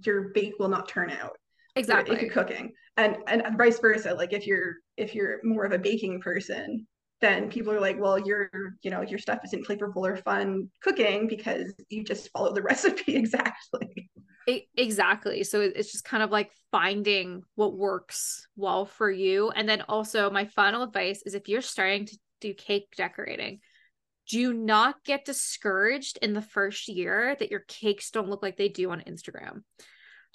your 0.03 0.29
bake 0.33 0.53
will 0.57 0.69
not 0.69 0.87
turn 0.87 1.11
out. 1.11 1.37
Exactly. 1.75 2.15
If 2.15 2.21
you're 2.23 2.31
cooking, 2.31 2.73
and 2.97 3.17
and 3.27 3.57
vice 3.57 3.79
versa. 3.79 4.13
Like 4.13 4.33
if 4.33 4.45
you're 4.47 4.75
if 4.97 5.15
you're 5.15 5.39
more 5.43 5.65
of 5.65 5.71
a 5.71 5.79
baking 5.79 6.21
person, 6.21 6.87
then 7.21 7.49
people 7.49 7.73
are 7.73 7.79
like, 7.79 7.99
well, 7.99 8.19
your 8.19 8.49
you 8.81 8.91
know 8.91 9.01
your 9.01 9.19
stuff 9.19 9.39
isn't 9.45 9.65
flavorful 9.67 10.07
or 10.07 10.17
fun 10.17 10.69
cooking 10.81 11.27
because 11.27 11.73
you 11.89 12.03
just 12.03 12.29
follow 12.31 12.53
the 12.53 12.61
recipe 12.63 13.15
exactly. 13.15 14.09
It, 14.45 14.63
exactly. 14.75 15.43
So 15.45 15.61
it's 15.61 15.91
just 15.91 16.03
kind 16.03 16.21
of 16.21 16.29
like 16.29 16.51
finding 16.69 17.43
what 17.55 17.77
works 17.77 18.45
well 18.57 18.85
for 18.85 19.09
you. 19.09 19.51
And 19.51 19.69
then 19.69 19.83
also, 19.87 20.29
my 20.29 20.45
final 20.45 20.83
advice 20.83 21.23
is 21.25 21.33
if 21.33 21.47
you're 21.47 21.61
starting 21.61 22.05
to 22.07 22.17
do 22.41 22.53
cake 22.53 22.87
decorating, 22.97 23.61
do 24.29 24.53
not 24.53 25.03
get 25.05 25.25
discouraged 25.25 26.19
in 26.21 26.33
the 26.33 26.41
first 26.41 26.89
year 26.89 27.35
that 27.39 27.51
your 27.51 27.61
cakes 27.61 28.11
don't 28.11 28.29
look 28.29 28.43
like 28.43 28.57
they 28.57 28.69
do 28.69 28.91
on 28.91 29.01
Instagram. 29.01 29.63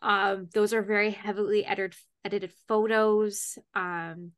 Um, 0.03 0.49
those 0.53 0.73
are 0.73 0.83
very 0.83 1.11
heavily 1.11 1.65
edited 1.65 1.97
edited 2.25 2.53
photos. 2.67 3.59
Um, 3.75 4.33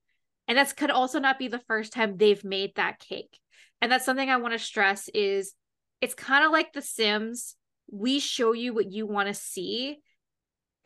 and 0.49 0.59
that's 0.59 0.73
could 0.73 0.91
also 0.91 1.19
not 1.19 1.39
be 1.39 1.49
the 1.49 1.59
first 1.59 1.93
time 1.93 2.16
they've 2.16 2.45
made 2.45 2.74
that 2.77 2.99
cake. 2.99 3.39
And 3.81 3.91
that's 3.91 4.05
something 4.05 4.28
I 4.28 4.37
want 4.37 4.53
to 4.53 4.59
stress 4.59 5.09
is 5.09 5.55
it's 6.01 6.15
kind 6.15 6.45
of 6.45 6.53
like 6.53 6.73
the 6.73 6.82
Sims 6.82 7.57
we 7.91 8.20
show 8.20 8.53
you 8.53 8.73
what 8.73 8.91
you 8.91 9.07
want 9.07 9.28
to 9.28 9.35
see 9.35 9.99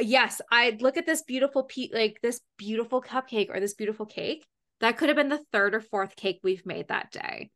yes 0.01 0.40
i'd 0.51 0.82
look 0.82 0.96
at 0.96 1.06
this 1.06 1.22
beautiful 1.22 1.64
pe- 1.64 1.90
like 1.92 2.18
this 2.22 2.40
beautiful 2.56 3.01
cupcake 3.01 3.51
or 3.51 3.60
this 3.60 3.74
beautiful 3.74 4.06
cake 4.06 4.44
that 4.80 4.96
could 4.96 5.09
have 5.09 5.16
been 5.16 5.28
the 5.28 5.44
third 5.52 5.74
or 5.74 5.80
fourth 5.80 6.16
cake 6.16 6.40
we've 6.42 6.66
made 6.66 6.88
that 6.88 7.10
day 7.12 7.51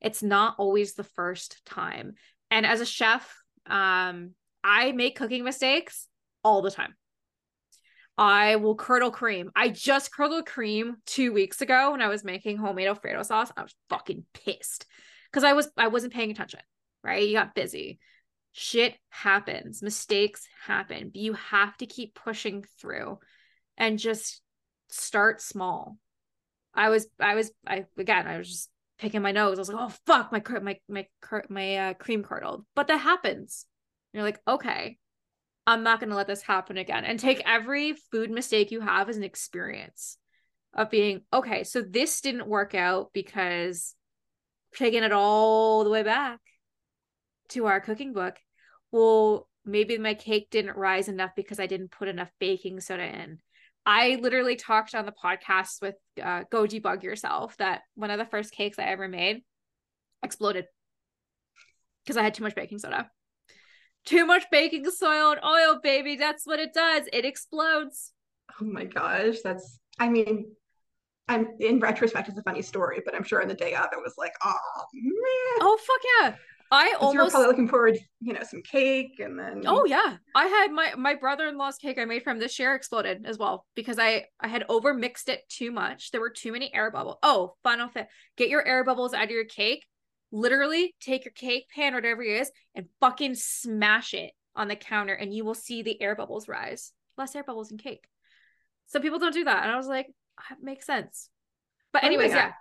it's 0.00 0.22
not 0.22 0.54
always 0.58 0.94
the 0.94 1.04
first 1.04 1.60
time 1.66 2.14
and 2.50 2.64
as 2.64 2.80
a 2.80 2.86
chef 2.86 3.42
um 3.66 4.30
i 4.62 4.92
make 4.92 5.16
cooking 5.16 5.44
mistakes 5.44 6.08
all 6.44 6.62
the 6.62 6.70
time 6.70 6.94
I 8.16 8.56
will 8.56 8.76
curdle 8.76 9.10
cream. 9.10 9.50
I 9.56 9.70
just 9.70 10.12
curdled 10.12 10.46
cream 10.46 10.98
two 11.04 11.32
weeks 11.32 11.60
ago 11.60 11.90
when 11.90 12.00
I 12.00 12.06
was 12.06 12.22
making 12.22 12.58
homemade 12.58 12.86
Alfredo 12.86 13.24
sauce. 13.24 13.50
I 13.56 13.62
was 13.62 13.74
fucking 13.90 14.24
pissed 14.32 14.86
because 15.32 15.42
I 15.42 15.54
was 15.54 15.68
I 15.76 15.88
wasn't 15.88 16.12
paying 16.12 16.30
attention. 16.30 16.60
Right, 17.02 17.26
you 17.26 17.34
got 17.34 17.56
busy 17.56 17.98
shit 18.56 18.94
happens, 19.10 19.82
mistakes 19.82 20.46
happen. 20.64 21.10
But 21.12 21.20
you 21.20 21.32
have 21.34 21.76
to 21.78 21.86
keep 21.86 22.14
pushing 22.14 22.64
through 22.80 23.18
and 23.76 23.98
just 23.98 24.40
start 24.88 25.42
small. 25.42 25.98
I 26.72 26.88
was, 26.88 27.06
I 27.20 27.34
was, 27.34 27.50
I 27.66 27.86
again, 27.98 28.26
I 28.26 28.38
was 28.38 28.48
just 28.48 28.70
picking 28.98 29.22
my 29.22 29.32
nose. 29.32 29.58
I 29.58 29.60
was 29.60 29.68
like, 29.68 29.78
oh 29.80 29.92
fuck, 30.06 30.32
my 30.32 30.42
my 30.60 30.78
my 30.88 31.06
my 31.48 31.76
uh, 31.76 31.94
cream 31.94 32.22
curdled. 32.22 32.64
But 32.76 32.86
that 32.86 32.98
happens. 32.98 33.66
And 34.12 34.18
you're 34.18 34.26
like, 34.26 34.40
okay, 34.46 34.98
I'm 35.66 35.82
not 35.82 36.00
going 36.00 36.10
to 36.10 36.16
let 36.16 36.26
this 36.26 36.42
happen 36.42 36.76
again. 36.76 37.04
And 37.04 37.18
take 37.18 37.42
every 37.46 37.94
food 37.94 38.30
mistake 38.30 38.70
you 38.70 38.80
have 38.80 39.08
as 39.08 39.16
an 39.16 39.24
experience 39.24 40.18
of 40.74 40.90
being 40.90 41.22
okay. 41.32 41.64
So 41.64 41.82
this 41.82 42.20
didn't 42.20 42.46
work 42.46 42.74
out 42.74 43.10
because 43.12 43.94
taking 44.76 45.02
it 45.02 45.12
all 45.12 45.84
the 45.84 45.90
way 45.90 46.02
back 46.02 46.40
to 47.50 47.66
our 47.66 47.80
cooking 47.80 48.12
book, 48.12 48.36
well, 48.92 49.48
maybe 49.64 49.96
my 49.98 50.14
cake 50.14 50.48
didn't 50.50 50.76
rise 50.76 51.08
enough 51.08 51.30
because 51.34 51.58
I 51.58 51.66
didn't 51.66 51.92
put 51.92 52.08
enough 52.08 52.30
baking 52.38 52.80
soda 52.80 53.04
in. 53.04 53.38
I 53.86 54.18
literally 54.20 54.56
talked 54.56 54.94
on 54.94 55.06
the 55.06 55.12
podcast 55.12 55.82
with 55.82 55.96
uh, 56.22 56.44
Go 56.50 56.64
Debug 56.64 57.02
Yourself 57.02 57.56
that 57.58 57.82
one 57.94 58.10
of 58.10 58.18
the 58.18 58.24
first 58.24 58.52
cakes 58.52 58.78
I 58.78 58.84
ever 58.84 59.08
made 59.08 59.42
exploded 60.22 60.66
because 62.04 62.16
I 62.16 62.22
had 62.22 62.34
too 62.34 62.44
much 62.44 62.54
baking 62.54 62.78
soda. 62.78 63.10
Too 64.04 64.26
much 64.26 64.44
baking 64.50 64.90
soil 64.90 65.32
and 65.32 65.44
oil, 65.44 65.80
baby. 65.82 66.16
That's 66.16 66.46
what 66.46 66.58
it 66.58 66.74
does. 66.74 67.08
It 67.12 67.24
explodes. 67.24 68.12
Oh 68.60 68.64
my 68.64 68.84
gosh. 68.84 69.36
That's, 69.42 69.78
I 69.98 70.08
mean, 70.08 70.46
I'm 71.26 71.48
in 71.58 71.80
retrospect, 71.80 72.28
it's 72.28 72.38
a 72.38 72.42
funny 72.42 72.62
story, 72.62 73.00
but 73.04 73.14
I'm 73.14 73.24
sure 73.24 73.40
in 73.40 73.48
the 73.48 73.54
day 73.54 73.74
of 73.74 73.86
it 73.92 73.98
was 74.02 74.14
like, 74.18 74.34
oh 74.44 74.84
man. 74.92 75.58
Oh 75.60 75.78
fuck 75.78 76.00
yeah. 76.20 76.36
I 76.70 76.96
almost 76.98 77.14
you 77.14 77.20
were 77.22 77.30
probably 77.30 77.46
looking 77.46 77.68
forward, 77.68 77.98
you 78.20 78.32
know, 78.32 78.42
some 78.42 78.62
cake 78.62 79.20
and 79.20 79.38
then 79.38 79.62
Oh 79.66 79.84
yeah. 79.84 80.16
I 80.34 80.46
had 80.46 80.72
my 80.72 80.92
my 80.96 81.14
brother-in-law's 81.14 81.76
cake 81.76 81.98
I 81.98 82.04
made 82.04 82.24
from 82.24 82.38
this 82.38 82.58
year 82.58 82.74
exploded 82.74 83.24
as 83.26 83.38
well 83.38 83.64
because 83.74 83.98
I 83.98 84.26
I 84.40 84.48
had 84.48 84.64
over 84.68 84.92
mixed 84.92 85.28
it 85.28 85.48
too 85.48 85.70
much. 85.70 86.10
There 86.10 86.20
were 86.20 86.30
too 86.30 86.52
many 86.52 86.74
air 86.74 86.90
bubbles. 86.90 87.16
Oh, 87.22 87.54
final 87.62 87.88
fit. 87.88 88.08
Get 88.36 88.48
your 88.48 88.66
air 88.66 88.84
bubbles 88.84 89.14
out 89.14 89.24
of 89.24 89.30
your 89.30 89.44
cake. 89.44 89.86
Literally 90.34 90.94
take 91.00 91.24
your 91.24 91.32
cake 91.32 91.68
pan 91.72 91.94
or 91.94 91.98
whatever 91.98 92.22
it 92.22 92.40
is 92.40 92.50
and 92.74 92.86
fucking 93.00 93.36
smash 93.36 94.14
it 94.14 94.32
on 94.56 94.66
the 94.68 94.74
counter 94.74 95.14
and 95.14 95.32
you 95.32 95.44
will 95.44 95.54
see 95.54 95.82
the 95.82 96.00
air 96.02 96.16
bubbles 96.16 96.48
rise. 96.48 96.92
less 97.16 97.36
air 97.36 97.44
bubbles 97.44 97.70
in 97.70 97.78
cake. 97.78 98.08
Some 98.86 99.00
people 99.00 99.20
don't 99.20 99.32
do 99.32 99.44
that. 99.44 99.62
And 99.62 99.70
I 99.70 99.76
was 99.76 99.86
like, 99.86 100.08
ah, 100.40 100.42
that 100.50 100.62
makes 100.62 100.86
sense. 100.86 101.30
But 101.92 102.02
oh 102.02 102.06
anyways, 102.08 102.32
thing 102.32 102.40
I- 102.40 102.42
yeah. 102.46 102.52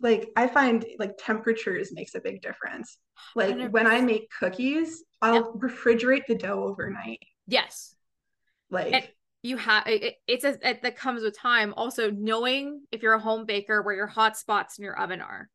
like 0.00 0.28
I 0.36 0.48
find 0.48 0.84
like 0.98 1.12
temperatures 1.18 1.92
makes 1.92 2.16
a 2.16 2.20
big 2.20 2.42
difference. 2.42 2.98
Like 3.36 3.54
100%. 3.54 3.70
when 3.70 3.86
I 3.86 4.00
make 4.00 4.28
cookies, 4.36 5.04
I'll 5.22 5.52
refrigerate 5.54 6.26
the 6.26 6.34
dough 6.34 6.64
overnight. 6.64 7.22
Yes. 7.46 7.94
Like 8.70 8.92
And- 8.92 9.08
you 9.42 9.56
have 9.56 9.86
it, 9.86 10.16
it's 10.26 10.44
a 10.44 10.58
it, 10.68 10.82
that 10.82 10.96
comes 10.96 11.22
with 11.22 11.38
time 11.38 11.72
also 11.76 12.10
knowing 12.10 12.82
if 12.92 13.02
you're 13.02 13.14
a 13.14 13.20
home 13.20 13.46
baker 13.46 13.80
where 13.82 13.94
your 13.94 14.06
hot 14.08 14.36
spots 14.36 14.78
in 14.78 14.84
your 14.84 14.98
oven 15.00 15.20
are 15.20 15.48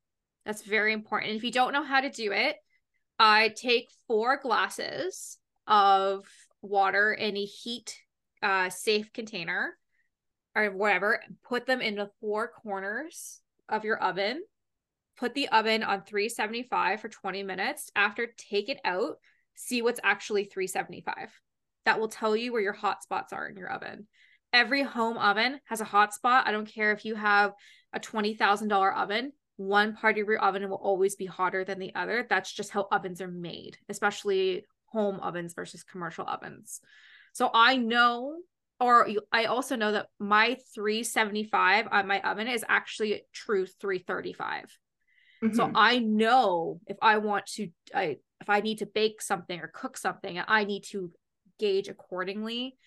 that's 0.46 0.62
very 0.62 0.94
important. 0.94 1.32
And 1.32 1.38
if 1.38 1.44
you 1.44 1.52
don't 1.52 1.74
know 1.74 1.84
how 1.84 2.02
to 2.02 2.10
do 2.10 2.32
it 2.32 2.58
i 3.18 3.50
take 3.56 3.88
four 4.08 4.38
glasses 4.38 5.38
of 5.68 6.26
water 6.62 7.14
in 7.14 7.38
a 7.38 7.46
heat 7.46 7.98
uh 8.44 8.70
safe 8.70 9.14
container 9.14 9.78
or 10.54 10.70
whatever 10.72 11.22
put 11.44 11.66
them 11.66 11.82
in 11.82 11.96
the 11.96 12.10
four 12.20 12.50
corners 12.50 13.42
of 13.70 13.84
your 13.84 13.98
oven. 13.98 14.44
Put 15.18 15.34
the 15.34 15.48
oven 15.50 15.82
on 15.82 16.04
375 16.04 17.02
for 17.02 17.10
20 17.10 17.44
minutes. 17.44 17.90
After 17.96 18.28
take 18.38 18.70
it 18.70 18.80
out 18.84 19.18
see 19.58 19.82
what's 19.82 20.02
actually 20.04 20.44
375 20.44 21.32
that 21.86 22.00
will 22.00 22.10
tell 22.10 22.36
you 22.36 22.52
where 22.52 22.62
your 22.62 22.74
hot 22.74 23.02
spots 23.04 23.32
are 23.32 23.48
in 23.48 23.56
your 23.56 23.72
oven. 23.72 24.08
Every 24.52 24.84
home 24.84 25.18
oven 25.18 25.60
has 25.66 25.82
a 25.82 25.86
hot 25.86 26.14
spot. 26.14 26.48
I 26.48 26.52
don't 26.52 26.68
care 26.68 26.92
if 26.92 27.06
you 27.06 27.16
have 27.16 27.54
a 27.94 28.00
$20,000 28.00 28.98
oven, 28.98 29.32
one 29.58 29.96
part 29.96 30.18
of 30.18 30.28
your 30.28 30.40
oven 30.40 30.70
will 30.70 30.78
always 30.78 31.16
be 31.16 31.26
hotter 31.26 31.64
than 31.64 31.80
the 31.80 31.94
other. 31.96 32.26
That's 32.30 32.52
just 32.52 32.72
how 32.72 32.88
ovens 32.92 33.22
are 33.22 33.28
made, 33.28 33.78
especially 33.90 34.66
home 34.88 35.20
ovens 35.22 35.54
versus 35.54 35.84
commercial 35.84 36.28
ovens. 36.28 36.82
So 37.34 37.50
I 37.54 37.78
know 37.78 38.38
or 38.80 39.08
I 39.32 39.46
also 39.46 39.76
know 39.76 39.94
that 39.94 40.08
my 40.20 40.58
375 40.74 41.88
on 41.92 42.08
my 42.08 42.20
oven 42.22 42.48
is 42.48 42.66
actually 42.68 43.24
true 43.34 43.66
335. 43.66 44.78
So 45.54 45.68
mhm. 45.68 45.72
I 45.76 46.00
know 46.00 46.80
if 46.88 46.98
I 47.02 47.20
want 47.20 47.46
to, 47.56 47.70
I 47.94 48.18
if 48.42 48.50
I 48.50 48.62
need 48.62 48.80
to 48.80 48.86
bake 48.86 49.22
something 49.22 49.60
or 49.60 49.72
cook 49.74 49.98
something, 49.98 50.42
I 50.46 50.64
need 50.64 50.84
to 50.86 51.12
gauge 51.60 51.88
accordingly. 51.88 52.78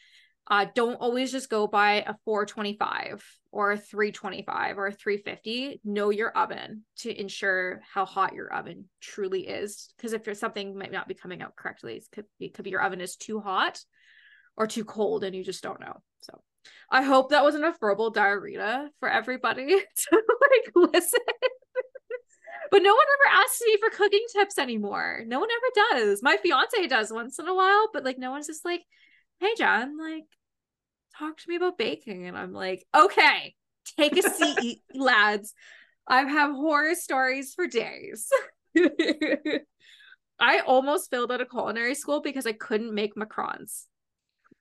Uh, 0.50 0.66
don't 0.74 0.94
always 0.94 1.30
just 1.30 1.50
go 1.50 1.66
by 1.66 2.04
a 2.06 2.14
425 2.24 3.22
or 3.52 3.72
a 3.72 3.76
325 3.76 4.78
or 4.78 4.86
a 4.86 4.92
350. 4.92 5.80
Know 5.84 6.10
your 6.10 6.30
oven 6.30 6.84
to 7.00 7.20
ensure 7.20 7.82
how 7.92 8.06
hot 8.06 8.34
your 8.34 8.52
oven 8.52 8.86
truly 9.00 9.46
is. 9.46 9.92
Because 9.96 10.14
if 10.14 10.24
there's 10.24 10.40
something 10.40 10.76
might 10.76 10.92
not 10.92 11.08
be 11.08 11.14
coming 11.14 11.42
out 11.42 11.54
correctly, 11.54 11.96
it 11.96 12.06
could 12.12 12.24
be, 12.38 12.46
it 12.46 12.54
could 12.54 12.64
be 12.64 12.70
your 12.70 12.82
oven 12.82 13.00
is 13.00 13.16
too 13.16 13.40
hot 13.40 13.78
or 14.56 14.66
too 14.66 14.84
cold 14.84 15.22
and 15.22 15.36
you 15.36 15.44
just 15.44 15.62
don't 15.62 15.80
know. 15.80 16.00
So 16.22 16.40
I 16.90 17.02
hope 17.02 17.30
that 17.30 17.44
wasn't 17.44 17.64
a 17.64 17.74
verbal 17.78 18.10
diarrhea 18.10 18.88
for 19.00 19.08
everybody 19.08 19.66
to 19.66 20.10
like 20.12 20.92
listen. 20.92 21.20
But 22.70 22.82
no 22.82 22.94
one 22.94 23.06
ever 23.06 23.42
asks 23.42 23.62
me 23.64 23.78
for 23.78 23.96
cooking 23.96 24.26
tips 24.30 24.58
anymore. 24.58 25.22
No 25.26 25.40
one 25.40 25.48
ever 25.50 26.04
does. 26.04 26.22
My 26.22 26.36
fiance 26.36 26.86
does 26.86 27.10
once 27.10 27.38
in 27.38 27.48
a 27.48 27.54
while, 27.54 27.88
but 27.94 28.04
like 28.04 28.18
no 28.18 28.30
one's 28.30 28.46
just 28.46 28.62
like, 28.62 28.82
hey 29.40 29.54
John, 29.56 29.96
like 29.96 30.24
talk 31.18 31.36
to 31.38 31.48
me 31.48 31.56
about 31.56 31.78
baking. 31.78 32.26
And 32.26 32.36
I'm 32.36 32.52
like, 32.52 32.84
okay, 32.96 33.54
take 33.98 34.16
a 34.16 34.22
seat, 34.22 34.82
lads. 34.94 35.54
I 36.06 36.22
have 36.22 36.52
horror 36.52 36.94
stories 36.94 37.54
for 37.54 37.66
days. 37.66 38.28
I 40.40 40.60
almost 40.60 41.10
failed 41.10 41.32
out 41.32 41.40
of 41.40 41.50
culinary 41.50 41.94
school 41.94 42.20
because 42.20 42.46
I 42.46 42.52
couldn't 42.52 42.94
make 42.94 43.14
macarons. 43.16 43.84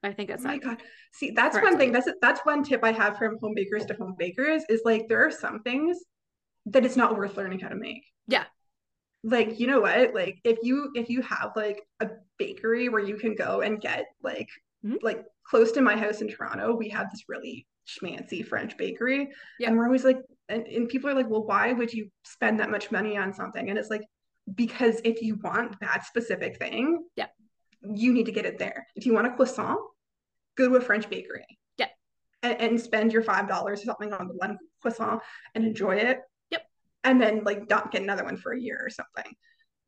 I 0.03 0.11
think 0.11 0.29
Oh 0.29 0.33
that's 0.33 0.43
my 0.43 0.57
god. 0.57 0.77
See, 1.13 1.31
that's 1.31 1.55
one 1.55 1.77
thing. 1.77 1.91
That's 1.91 2.07
that's 2.21 2.41
one 2.43 2.63
tip 2.63 2.81
I 2.83 2.91
have 2.91 3.17
from 3.17 3.37
home 3.41 3.53
bakers 3.55 3.85
to 3.85 3.93
home 3.95 4.15
bakers 4.17 4.63
is 4.69 4.81
like 4.85 5.07
there 5.07 5.25
are 5.25 5.31
some 5.31 5.61
things 5.61 5.97
that 6.67 6.85
it's 6.85 6.95
not 6.95 7.17
worth 7.17 7.37
learning 7.37 7.59
how 7.59 7.69
to 7.69 7.75
make. 7.75 8.03
Yeah. 8.27 8.43
Like, 9.23 9.59
you 9.59 9.67
know 9.67 9.81
what? 9.81 10.13
Like 10.13 10.39
if 10.43 10.59
you 10.61 10.91
if 10.95 11.09
you 11.09 11.21
have 11.21 11.51
like 11.55 11.81
a 11.99 12.09
bakery 12.37 12.89
where 12.89 13.03
you 13.03 13.15
can 13.15 13.35
go 13.35 13.61
and 13.61 13.81
get 13.81 14.05
like 14.21 14.49
Mhm. 14.85 14.97
like 15.01 15.25
close 15.43 15.71
to 15.73 15.81
my 15.81 15.95
house 15.97 16.21
in 16.21 16.27
Toronto, 16.27 16.75
we 16.75 16.89
have 16.89 17.09
this 17.11 17.23
really 17.27 17.65
schmancy 17.87 18.45
French 18.45 18.77
bakery. 18.77 19.29
Yeah. 19.59 19.69
And 19.69 19.77
we're 19.77 19.85
always 19.85 20.03
like 20.03 20.19
and, 20.49 20.65
and 20.67 20.87
people 20.87 21.09
are 21.09 21.13
like, 21.15 21.29
well, 21.29 21.45
why 21.45 21.73
would 21.73 21.91
you 21.93 22.09
spend 22.23 22.59
that 22.59 22.69
much 22.69 22.91
money 22.91 23.17
on 23.17 23.33
something? 23.33 23.69
And 23.69 23.77
it's 23.77 23.89
like, 23.89 24.03
because 24.55 25.01
if 25.03 25.21
you 25.21 25.35
want 25.43 25.77
that 25.81 26.05
specific 26.05 26.57
thing, 26.57 27.03
Yeah. 27.17 27.27
you 27.81 28.13
need 28.13 28.27
to 28.27 28.31
get 28.31 28.45
it 28.45 28.57
there. 28.59 28.87
If 28.95 29.05
you 29.05 29.13
want 29.13 29.27
a 29.27 29.31
croissant, 29.35 29.79
go 30.55 30.69
to 30.69 30.75
a 30.75 30.81
French 30.81 31.09
bakery. 31.09 31.45
Yeah. 31.77 31.87
And, 32.43 32.61
and 32.61 32.81
spend 32.81 33.11
your 33.13 33.23
five 33.23 33.47
dollars 33.47 33.81
or 33.81 33.85
something 33.85 34.13
on 34.13 34.27
the 34.27 34.35
one 34.35 34.57
croissant 34.81 35.21
and 35.55 35.65
enjoy 35.65 35.97
it. 35.97 36.19
Yep. 36.51 36.61
And 37.03 37.21
then 37.21 37.43
like 37.43 37.67
don't 37.67 37.91
get 37.91 38.03
another 38.03 38.23
one 38.23 38.37
for 38.37 38.53
a 38.53 38.59
year 38.59 38.79
or 38.81 38.89
something. 38.89 39.33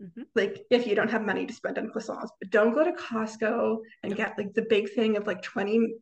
Mhm. 0.01 0.25
Like 0.35 0.65
if 0.69 0.87
you 0.87 0.95
don't 0.95 1.09
have 1.11 1.23
money 1.25 1.45
to 1.45 1.53
spend 1.53 1.77
on 1.77 1.89
croissants, 1.89 2.29
but 2.39 2.49
don't 2.49 2.73
go 2.73 2.83
to 2.85 2.91
Costco 2.93 3.79
and 4.03 4.15
get 4.15 4.37
like 4.37 4.53
the 4.53 4.61
big 4.61 4.91
thing 4.93 5.17
of 5.17 5.27
like 5.27 5.41
20 5.41 5.95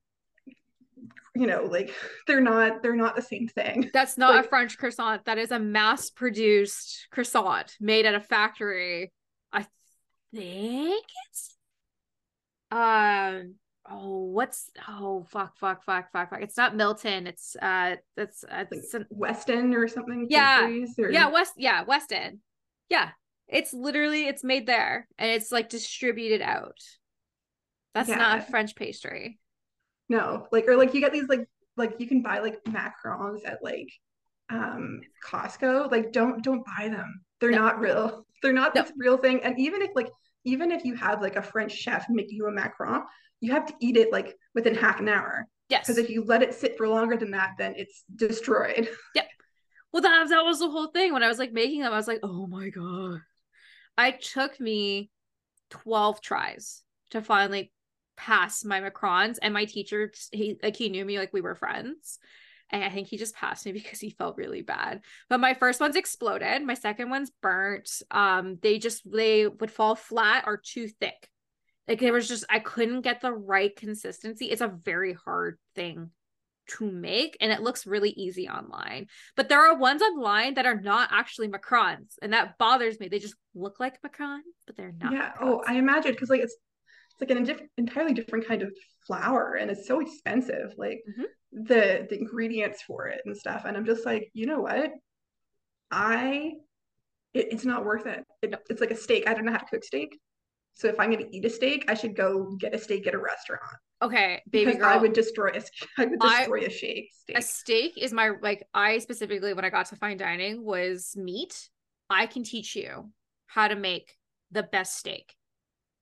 you 1.36 1.46
know, 1.46 1.64
like 1.66 1.94
they're 2.26 2.42
not 2.42 2.82
they're 2.82 2.96
not 2.96 3.16
the 3.16 3.22
same 3.22 3.48
thing. 3.48 3.90
That's 3.94 4.18
not 4.18 4.36
Like- 4.36 4.46
a 4.46 4.50
French 4.50 4.78
croissant. 4.78 5.26
That 5.26 5.38
is 5.38 5.52
a 5.52 5.60
mass 5.60 6.10
produced 6.10 7.08
croissant 7.12 7.76
made 7.80 8.06
at 8.06 8.16
a 8.16 8.20
factory. 8.20 9.12
I 9.52 9.66
think 10.34 11.06
it's 11.30 11.56
um 12.72 13.56
oh 13.90 14.24
what's 14.26 14.70
oh 14.90 15.26
fuck 15.30 15.58
fuck 15.58 15.84
fuck 15.84 16.12
fuck 16.12 16.30
fuck. 16.32 16.42
It's 16.42 16.58
not 16.58 16.76
Milton. 16.76 17.28
It's 17.28 17.56
uh 17.62 17.96
it's 18.16 18.44
uh, 18.44 18.66
it's 18.72 18.94
an, 18.94 19.06
Weston 19.10 19.74
or 19.76 19.88
something. 19.88 20.28
Yeah. 20.30 20.68
or- 20.98 21.12
yeah, 21.12 21.30
West 21.30 21.54
yeah, 21.58 21.84
West 21.84 22.12
End. 22.12 22.40
Yeah. 22.90 23.12
It's 23.48 23.74
literally 23.74 24.28
it's 24.28 24.44
made 24.44 24.68
there 24.68 25.08
and 25.18 25.30
it's 25.32 25.52
like 25.52 25.70
distributed 25.70 26.42
out. 26.42 26.78
That's 27.94 28.10
not 28.10 28.40
a 28.40 28.42
French 28.42 28.76
pastry. 28.76 29.40
No, 30.10 30.48
like 30.52 30.68
or 30.68 30.76
like 30.78 30.94
you 30.94 31.02
get 31.02 31.14
these 31.14 31.28
like 31.28 31.48
like 31.76 31.96
you 32.00 32.08
can 32.08 32.22
buy 32.22 32.40
like 32.40 32.64
macarons 32.66 33.46
at 33.46 33.64
like 33.64 33.90
um 34.50 35.02
Costco. 35.26 35.92
Like 35.92 36.12
don't 36.12 36.44
don't 36.44 36.64
buy 36.66 36.90
them. 36.90 37.22
They're 37.40 37.52
No. 37.52 37.58
not 37.58 37.80
real. 37.80 38.26
They're 38.44 38.54
not 38.54 38.76
No. 38.76 38.84
this 38.84 38.92
real 38.98 39.18
thing. 39.18 39.42
And 39.44 39.58
even 39.60 39.82
if 39.82 39.92
like 39.96 40.10
even 40.44 40.72
if 40.72 40.86
you 40.86 40.96
have 40.96 41.22
like 41.22 41.36
a 41.36 41.42
French 41.42 41.72
chef 41.74 42.06
make 42.10 42.28
you 42.30 42.46
a 42.48 42.52
macaron, 42.52 43.04
you 43.42 43.52
have 43.52 43.66
to 43.68 43.74
eat 43.80 43.98
it 43.98 44.12
like 44.12 44.36
within 44.56 44.76
half 44.76 45.00
an 45.00 45.10
hour. 45.10 45.46
Yes. 45.70 45.86
Because 45.88 45.98
if 45.98 46.10
you 46.10 46.24
let 46.24 46.44
it 46.44 46.54
sit 46.54 46.78
for 46.78 46.88
longer 46.88 47.18
than 47.18 47.32
that, 47.32 47.56
then 47.58 47.74
it's 47.76 48.04
destroyed. 48.16 48.88
Yep. 49.16 49.28
Well, 49.92 50.02
that, 50.04 50.30
that 50.30 50.46
was 50.46 50.60
the 50.60 50.70
whole 50.70 50.88
thing. 50.88 51.12
When 51.14 51.24
I 51.24 51.28
was 51.28 51.40
like 51.40 51.52
making 51.52 51.82
them, 51.82 51.92
I 51.92 51.98
was 51.98 52.08
like, 52.08 52.20
oh 52.24 52.48
my 52.48 52.70
God. 52.70 53.20
I 53.98 54.12
took 54.12 54.60
me 54.60 55.10
12 55.70 56.22
tries 56.22 56.84
to 57.12 57.22
finally 57.22 57.72
pass 58.16 58.66
my 58.66 58.82
macrons. 58.82 59.38
And 59.42 59.54
my 59.54 59.66
teacher, 59.66 60.12
he 60.32 60.58
like 60.62 60.76
he 60.76 60.90
knew 60.90 61.06
me 61.06 61.20
like 61.20 61.34
we 61.34 61.42
were 61.42 61.56
friends. 61.56 62.20
And 62.70 62.84
I 62.84 62.90
think 62.90 63.08
he 63.08 63.18
just 63.18 63.36
passed 63.36 63.66
me 63.66 63.72
because 63.74 64.00
he 64.00 64.10
felt 64.10 64.38
really 64.38 64.62
bad. 64.62 65.02
But 65.30 65.40
my 65.40 65.54
first 65.54 65.80
one's 65.80 65.96
exploded. 65.96 66.64
My 66.64 66.74
second 66.74 67.10
one's 67.10 67.32
burnt. 67.42 67.90
Um, 68.12 68.58
they 68.62 68.80
just 68.80 69.10
they 69.10 69.48
would 69.48 69.72
fall 69.72 69.96
flat 69.96 70.44
or 70.48 70.58
too 70.58 70.88
thick. 70.88 71.30
Like 71.88 72.02
there 72.02 72.14
was 72.14 72.28
just 72.28 72.44
I 72.50 72.60
couldn't 72.60 73.02
get 73.02 73.22
the 73.22 73.32
right 73.32 73.74
consistency. 73.76 74.48
It's 74.48 74.62
a 74.62 74.68
very 74.68 75.14
hard 75.14 75.58
thing 75.76 76.12
to 76.68 76.90
make 76.92 77.38
and 77.42 77.52
it 77.52 77.62
looks 77.62 77.88
really 77.88 78.12
easy 78.12 78.48
online. 78.50 79.08
But 79.36 79.50
there 79.50 79.66
are 79.66 79.78
ones 79.78 80.02
online 80.02 80.56
that 80.56 80.66
are 80.66 80.80
not 80.80 81.10
actually 81.12 81.48
macrons, 81.48 82.16
and 82.22 82.34
that 82.34 82.58
bothers 82.58 83.00
me. 83.00 83.08
They 83.08 83.20
just 83.20 83.36
look 83.56 83.80
like 83.80 84.02
macrons, 84.02 84.42
but 84.66 84.76
they're 84.76 84.94
not. 85.00 85.14
yeah. 85.14 85.32
Oh. 85.42 85.64
I 85.68 85.76
imagine 85.76 86.12
because 86.12 86.30
like 86.30 86.42
it's 86.42 86.56
it's 87.20 87.22
like 87.30 87.38
an 87.38 87.44
diff- 87.46 87.68
entirely 87.78 88.14
different 88.14 88.48
kind 88.48 88.62
of 88.62 88.72
flour 89.08 89.56
and 89.56 89.72
it's 89.72 89.88
so 89.88 90.00
expensive. 90.02 90.74
Like 90.78 91.02
Mhm. 91.10 91.24
the 91.52 92.08
the 92.10 92.18
ingredients 92.20 92.82
for 92.84 93.08
it 93.08 93.22
and 93.26 93.36
stuff. 93.36 93.64
And 93.66 93.76
I'm 93.76 93.86
just 93.86 94.06
like, 94.06 94.30
you 94.34 94.46
know 94.46 94.62
what? 94.62 94.92
I 95.92 96.54
it, 97.34 97.48
it's 97.52 97.66
not 97.66 97.86
worth 97.86 98.06
it. 98.06 98.24
it. 98.42 98.56
It's 98.70 98.82
like 98.82 98.92
a 98.92 98.96
steak. 98.96 99.28
I 99.28 99.34
don't 99.34 99.46
know 99.46 99.52
how 99.52 99.58
to 99.60 99.66
cook 99.66 99.84
steak. 99.84 100.18
So 100.78 100.88
if 100.88 101.00
I'm 101.00 101.12
going 101.12 101.26
to 101.26 101.36
eat 101.36 101.44
a 101.44 101.50
steak, 101.50 101.86
I 101.88 101.96
should 101.96 102.16
go 102.16 102.56
get 102.60 102.74
a 102.74 102.78
steak 102.78 103.08
at 103.08 103.16
a 103.16 103.18
restaurant 103.20 103.64
okay, 104.02 104.42
baby 104.50 104.66
because 104.66 104.82
girl. 104.82 104.90
I 104.94 104.98
would 104.98 105.14
destroy 105.14 105.50
a 105.50 105.62
I 105.98 106.06
would 106.06 106.20
destroy 106.20 106.60
a 106.66 106.70
shake 106.70 107.10
steak. 107.14 107.38
a 107.38 107.42
steak 107.42 107.98
is 107.98 108.14
my 108.14 108.32
like 108.42 108.64
I 108.74 109.00
specifically 109.00 109.54
when 109.54 109.66
I 109.66 109.70
got 109.70 109.88
to 109.88 109.96
fine 109.96 110.18
dining 110.18 110.64
was 110.64 111.14
meat. 111.16 111.70
I 112.10 112.26
can 112.28 112.44
teach 112.44 112.76
you 112.76 113.10
how 113.48 113.68
to 113.68 113.76
make 113.76 114.14
the 114.52 114.64
best 114.64 114.98
steak. 114.98 115.36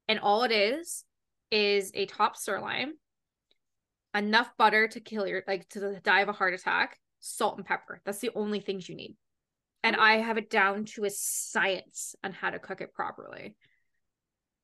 And 0.08 0.20
all 0.20 0.44
it 0.44 0.52
is 0.52 1.04
is 1.52 1.92
a 1.96 2.06
top 2.06 2.36
sirloin, 2.38 2.94
enough 4.14 4.52
butter 4.58 4.88
to 4.90 5.00
kill 5.00 5.26
your 5.26 5.44
like 5.48 5.68
to 5.70 6.00
die 6.04 6.22
of 6.22 6.30
a 6.30 6.34
heart 6.34 6.54
attack, 6.54 7.00
salt 7.20 7.58
and 7.58 7.66
pepper. 7.66 8.02
That's 8.06 8.20
the 8.20 8.32
only 8.36 8.60
things 8.60 8.88
you 8.88 8.96
need. 8.96 9.16
And 9.84 9.96
Oh. 9.96 10.02
I 10.02 10.18
have 10.18 10.38
it 10.38 10.50
down 10.50 10.86
to 10.96 11.06
a 11.06 11.10
science 11.10 12.16
on 12.24 12.34
how 12.34 12.50
to 12.50 12.60
cook 12.60 12.82
it 12.82 12.94
properly. 12.94 13.56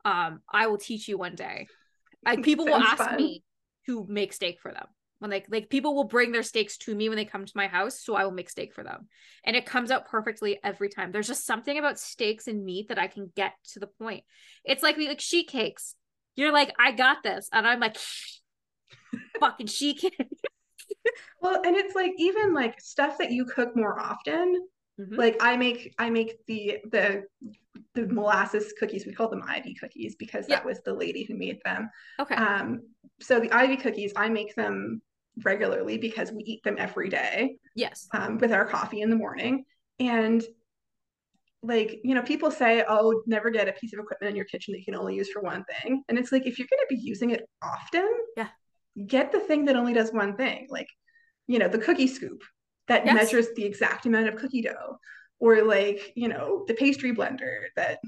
Um, 0.06 0.41
I 0.52 0.68
will 0.68 0.78
teach 0.78 1.07
you 1.07 1.18
one 1.18 1.36
day. 1.36 1.68
Like 2.26 2.44
people 2.44 2.65
will 2.65 2.76
ask 2.76 2.98
fun. 2.98 3.18
me, 3.18 3.44
to 3.88 4.06
make 4.07 4.34
steak 4.34 4.60
for 4.61 4.72
them. 4.72 4.86
When 5.19 5.30
like 5.30 5.45
like 5.49 5.69
people 5.69 5.95
will 5.95 6.06
bring 6.06 6.32
their 6.32 6.44
steaks 6.44 6.78
to 6.80 6.95
me 6.95 7.07
when 7.07 7.15
they 7.15 7.26
come 7.26 7.45
to 7.45 7.52
my 7.53 7.68
house 7.68 8.02
so 8.02 8.15
i 8.15 8.23
will 8.23 8.32
make 8.32 8.49
steak 8.49 8.73
for 8.73 8.84
them. 8.84 9.07
And 9.44 9.56
it 9.56 9.68
comes 9.68 9.91
out 9.91 10.07
perfectly 10.07 10.60
every 10.64 10.90
time. 10.90 11.11
There's 11.11 11.28
just 11.28 11.45
something 11.45 11.78
about 11.78 11.99
steaks 11.99 12.48
and 12.48 12.65
meat 12.65 12.88
that 12.90 12.98
i 12.98 13.06
can 13.07 13.32
get 13.36 13.53
to 13.73 13.80
the 13.80 13.88
point. 13.88 14.23
It's 14.65 14.82
like 14.82 14.98
we 14.98 15.07
like 15.07 15.22
sheet 15.22 15.48
cakes 15.48 15.95
you're 16.36 16.52
like 16.52 16.73
i 16.80 16.91
got 16.91 17.23
this. 17.23 17.49
And 17.52 17.68
i'm 17.68 17.80
like 17.80 17.98
fucking 19.40 19.68
sheet 19.68 19.99
cake 19.99 20.19
well 21.41 21.61
and 21.64 21.76
it's 21.76 21.95
like 21.95 22.14
even 22.18 22.53
like 22.53 22.80
stuff 22.80 23.18
that 23.18 23.32
you 23.32 23.45
cook 23.45 23.76
more 23.76 23.99
often 23.99 24.68
mm-hmm. 24.99 25.15
like 25.15 25.38
i 25.41 25.57
make 25.57 25.94
i 25.98 26.10
make 26.10 26.45
the 26.48 26.78
the 26.91 27.23
the 27.95 28.06
molasses 28.07 28.73
cookies 28.77 29.06
we 29.06 29.14
call 29.14 29.30
them 29.30 29.43
ivy 29.48 29.73
cookies 29.73 30.15
because 30.15 30.45
that 30.48 30.65
was 30.65 30.81
the 30.81 30.93
lady 30.93 31.23
who 31.23 31.35
made 31.35 31.57
them 31.64 31.89
okay 32.19 32.35
um 32.35 32.81
so 33.22 33.39
the 33.39 33.52
ivy 33.52 33.77
cookies 33.77 34.11
i 34.15 34.27
make 34.27 34.53
them 34.56 35.02
regularly 35.43 35.98
because 35.98 36.31
we 36.31 36.43
eat 36.43 36.64
them 36.64 36.76
every 36.77 37.10
day. 37.10 37.57
Yes. 37.76 38.07
Um, 38.14 38.38
with 38.38 38.52
our 38.52 38.65
coffee 38.65 39.02
in 39.02 39.10
the 39.10 39.15
morning. 39.15 39.65
And 39.99 40.43
like, 41.64 41.99
you 42.03 42.15
know, 42.15 42.23
people 42.23 42.49
say, 42.49 42.84
oh, 42.88 43.22
never 43.27 43.49
get 43.49 43.68
a 43.68 43.73
piece 43.73 43.93
of 43.93 43.99
equipment 43.99 44.31
in 44.31 44.35
your 44.35 44.45
kitchen 44.45 44.72
that 44.72 44.80
you 44.80 44.85
can 44.85 44.95
only 44.95 45.15
use 45.15 45.30
for 45.30 45.41
one 45.41 45.64
thing. 45.65 46.03
And 46.10 46.18
it's 46.18 46.31
like, 46.31 46.45
if 46.45 46.57
you're 46.57 46.68
going 46.69 46.88
to 46.88 46.95
be 46.95 47.02
using 47.02 47.31
it 47.31 47.48
often, 47.61 48.10
yeah, 48.35 48.48
get 49.06 49.31
the 49.31 49.39
thing 49.39 49.65
that 49.65 49.76
only 49.76 49.93
does 49.93 50.11
one 50.11 50.35
thing. 50.35 50.68
Like, 50.69 50.88
you 51.48 51.60
know, 51.60 51.68
the 51.68 51.77
cookie 51.77 52.07
scoop 52.07 52.43
that 52.88 53.06
yes. 53.06 53.14
measures 53.14 53.48
the 53.56 53.64
exact 53.64 54.06
amount 54.06 54.27
of 54.27 54.38
cookie 54.38 54.64
dough, 54.64 54.98
or 55.41 55.63
like, 55.63 56.13
you 56.15 56.30
know, 56.30 56.63
the 56.68 56.76
pastry 56.76 57.13
blender 57.13 57.63
that 57.76 57.99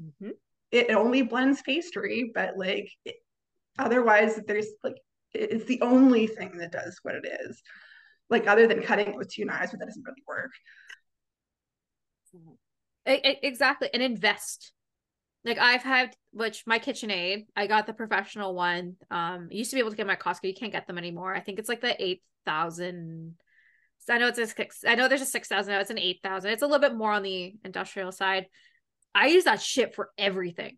mm-hmm. 0.00 0.30
it 0.70 0.90
only 0.92 1.22
blends 1.22 1.60
pastry, 1.60 2.30
but 2.32 2.56
like, 2.56 2.88
it, 3.04 3.16
otherwise, 3.78 4.40
there's 4.46 4.68
like 4.82 4.96
it's 5.34 5.66
the 5.66 5.82
only 5.82 6.28
thing 6.28 6.56
that 6.58 6.72
does 6.72 6.98
what 7.02 7.16
it 7.16 7.26
is. 7.44 7.60
Like 8.30 8.46
other 8.46 8.66
than 8.66 8.82
cutting 8.82 9.08
it 9.08 9.16
with 9.16 9.32
two 9.32 9.44
knives, 9.44 9.72
but 9.72 9.80
that 9.80 9.86
doesn't 9.86 10.04
really 10.04 10.22
work. 10.26 10.52
Exactly, 13.04 13.88
and 13.92 14.02
invest. 14.02 14.72
Like 15.44 15.58
I've 15.58 15.82
had, 15.82 16.14
which 16.32 16.64
my 16.66 16.78
KitchenAid, 16.78 17.46
I 17.54 17.66
got 17.66 17.86
the 17.86 17.92
professional 17.92 18.54
one. 18.54 18.96
Um, 19.10 19.48
used 19.50 19.70
to 19.70 19.76
be 19.76 19.80
able 19.80 19.90
to 19.90 19.96
get 19.96 20.06
my 20.06 20.16
Costco. 20.16 20.44
You 20.44 20.54
can't 20.54 20.72
get 20.72 20.86
them 20.86 20.98
anymore. 20.98 21.34
I 21.34 21.40
think 21.40 21.58
it's 21.58 21.68
like 21.68 21.80
the 21.80 22.00
eight 22.02 22.22
thousand. 22.44 23.36
I 24.08 24.18
know 24.18 24.28
it's 24.28 24.38
a 24.38 24.46
six. 24.46 24.84
I 24.86 24.94
know 24.94 25.08
there's 25.08 25.22
a 25.22 25.26
six 25.26 25.48
thousand. 25.48 25.74
It's 25.74 25.90
an 25.90 25.98
eight 25.98 26.20
thousand. 26.22 26.50
It's 26.50 26.62
a 26.62 26.66
little 26.66 26.80
bit 26.80 26.96
more 26.96 27.12
on 27.12 27.22
the 27.22 27.54
industrial 27.64 28.12
side. 28.12 28.46
I 29.14 29.28
use 29.28 29.44
that 29.44 29.60
shit 29.60 29.94
for 29.94 30.10
everything. 30.18 30.76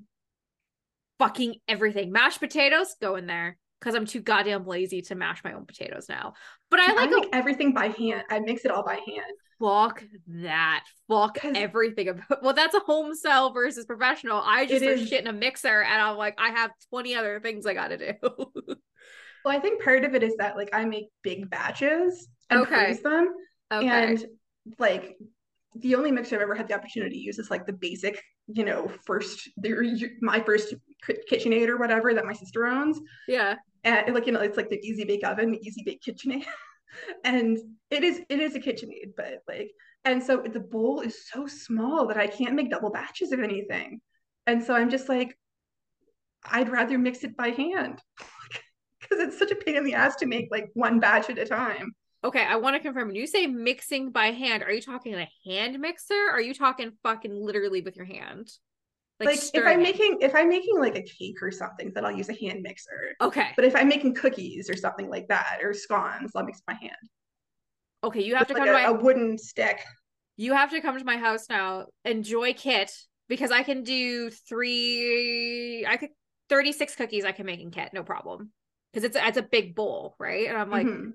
Fucking 1.19 1.57
everything. 1.67 2.13
Mashed 2.13 2.41
potatoes 2.41 2.95
go 3.01 3.17
in 3.17 3.27
there 3.27 3.59
because 3.81 3.95
I'm 3.95 4.07
too 4.07 4.21
goddamn 4.21 4.67
lazy 4.67 5.03
to 5.03 5.15
mash 5.15 5.43
my 5.45 5.53
own 5.53 5.67
potatoes 5.67 6.07
now. 6.09 6.35
But 6.71 6.81
I 6.81 6.93
like 6.93 7.11
I 7.11 7.29
everything 7.33 7.73
by 7.73 7.89
hand. 7.89 8.25
I 8.31 8.41
mix 8.41 8.65
it 8.65 8.71
all 8.71 8.85
by 8.85 8.95
hand. 8.95 9.33
Fuck 9.61 10.05
that. 10.29 10.85
Fuck 11.09 11.45
everything 11.45 12.09
about. 12.09 12.25
Well, 12.43 12.55
that's 12.55 12.75
a 12.75 12.81
home 12.81 13.15
cell 13.15 13.53
versus 13.53 13.85
professional. 13.87 14.41
I 14.45 14.67
just 14.67 14.85
throw 14.85 14.97
shit 14.97 15.23
in 15.23 15.27
a 15.27 15.33
mixer, 15.33 15.83
and 15.83 16.01
I'm 16.01 16.17
like, 16.17 16.37
I 16.39 16.51
have 16.51 16.71
20 16.91 17.15
other 17.17 17.41
things 17.41 17.67
I 17.67 17.75
got 17.75 17.89
to 17.89 17.99
do. 17.99 18.13
well, 18.23 18.77
I 19.47 19.59
think 19.59 19.83
part 19.83 20.05
of 20.05 20.15
it 20.15 20.23
is 20.23 20.37
that 20.37 20.57
like 20.57 20.71
I 20.73 20.85
make 20.85 21.07
big 21.23 21.51
batches 21.51 22.29
and 22.51 22.61
okay. 22.61 22.87
freeze 22.87 23.03
them, 23.03 23.35
okay. 23.73 23.87
and 23.87 24.27
like 24.79 25.17
the 25.75 25.95
only 25.95 26.11
mixer 26.11 26.37
I've 26.37 26.43
ever 26.43 26.55
had 26.55 26.69
the 26.69 26.75
opportunity 26.75 27.17
to 27.17 27.21
use 27.21 27.39
is 27.39 27.51
like 27.51 27.67
the 27.67 27.73
basic, 27.73 28.23
you 28.49 28.65
know, 28.65 28.91
first 29.07 29.49
the, 29.59 30.11
my 30.21 30.41
first 30.41 30.75
KitchenAid 31.31 31.69
or 31.69 31.77
whatever 31.77 32.13
that 32.15 32.25
my 32.25 32.33
sister 32.33 32.67
owns. 32.67 32.99
Yeah 33.29 33.57
and 33.85 34.15
like 34.15 34.27
you 34.27 34.33
know 34.33 34.41
it's 34.41 34.57
like 34.57 34.69
the 34.69 34.81
easy 34.87 35.05
bake 35.05 35.27
oven 35.27 35.51
the 35.51 35.67
easy 35.67 35.83
bake 35.85 36.03
kitchenaid 36.03 36.45
and 37.25 37.59
it 37.91 38.03
is 38.03 38.21
it 38.29 38.41
is 38.41 38.55
a 38.55 38.61
kitchenaid 38.61 39.13
but 39.17 39.41
like 39.47 39.71
and 40.05 40.23
so 40.23 40.43
the 40.53 40.61
bowl 40.61 41.01
is 41.01 41.29
so 41.31 41.47
small 41.47 42.07
that 42.07 42.17
i 42.17 42.27
can't 42.27 42.55
make 42.55 42.71
double 42.71 42.91
batches 42.91 43.33
of 43.33 43.41
anything 43.41 44.01
and 44.47 44.63
so 44.63 44.75
i'm 44.75 44.91
just 44.91 45.09
like 45.09 45.37
i'd 46.51 46.69
rather 46.69 46.99
mix 46.99 47.25
it 47.25 47.37
by 47.37 47.49
hand 47.49 48.01
because 49.01 49.23
it's 49.23 49.39
such 49.39 49.51
a 49.51 49.57
pain 49.57 49.77
in 49.77 49.85
the 49.85 49.95
ass 49.95 50.17
to 50.17 50.27
make 50.27 50.49
like 50.51 50.71
one 50.75 51.01
batch 51.01 51.31
at 51.31 51.39
a 51.39 51.45
time 51.45 51.93
okay 52.25 52.45
i 52.45 52.57
want 52.57 52.75
to 52.75 52.81
confirm 52.81 53.09
when 53.09 53.17
you 53.17 53.27
say 53.27 53.47
mixing 53.47 54.11
by 54.11 54.27
hand 54.27 54.63
are 54.63 54.73
you 54.73 54.83
talking 54.83 55.15
a 55.15 55.29
hand 55.47 55.79
mixer? 55.79 56.29
Are 56.31 56.41
you 56.41 56.55
talking 56.55 56.93
fucking 57.03 57.35
literally 57.35 57.81
with 57.81 57.97
your 57.97 58.07
hand? 58.07 58.51
Like, 59.21 59.31
like 59.31 59.41
if 59.53 59.67
i'm 59.67 59.83
making 59.83 60.19
if 60.21 60.35
i'm 60.35 60.49
making 60.49 60.79
like 60.79 60.97
a 60.97 61.03
cake 61.03 61.43
or 61.43 61.51
something 61.51 61.91
then 61.93 62.05
i'll 62.05 62.17
use 62.17 62.29
a 62.29 62.35
hand 62.35 62.63
mixer. 62.63 63.17
Okay. 63.21 63.49
But 63.57 63.65
if 63.65 63.75
i'm 63.75 63.89
making 63.89 64.15
cookies 64.15 64.71
or 64.71 64.77
something 64.77 65.09
like 65.09 65.29
that 65.29 65.59
or 65.63 65.75
scones 65.75 66.33
i'll 66.35 66.45
mix 66.45 66.63
my 66.69 66.75
hand. 66.75 66.93
Okay 68.05 68.23
you 68.23 68.35
have 68.35 68.49
With 68.49 68.49
to 68.49 68.55
come 68.55 68.69
like 68.69 68.85
to 68.85 68.93
my 68.93 68.99
a 68.99 69.03
wooden 69.03 69.39
stick. 69.39 69.81
You 70.37 70.53
have 70.53 70.71
to 70.71 70.81
come 70.81 70.97
to 70.97 71.05
my 71.05 71.17
house 71.17 71.47
now 71.49 71.87
enjoy 72.05 72.53
kit 72.55 72.93
because 73.29 73.51
i 73.51 73.65
can 73.65 73.83
do 73.83 74.31
three 74.31 75.85
i 75.89 75.97
could 75.97 76.11
36 76.49 76.95
cookies 76.95 77.25
i 77.25 77.33
can 77.33 77.45
make 77.45 77.61
in 77.61 77.71
kit 77.71 77.93
no 77.93 78.05
problem. 78.05 78.53
Because 78.93 79.05
it's 79.05 79.17
it's 79.21 79.39
a 79.39 79.43
big 79.43 79.75
bowl 79.75 80.15
right? 80.21 80.47
And 80.49 80.57
i'm 80.57 80.71
like 80.71 80.87
mm-hmm. 80.87 81.11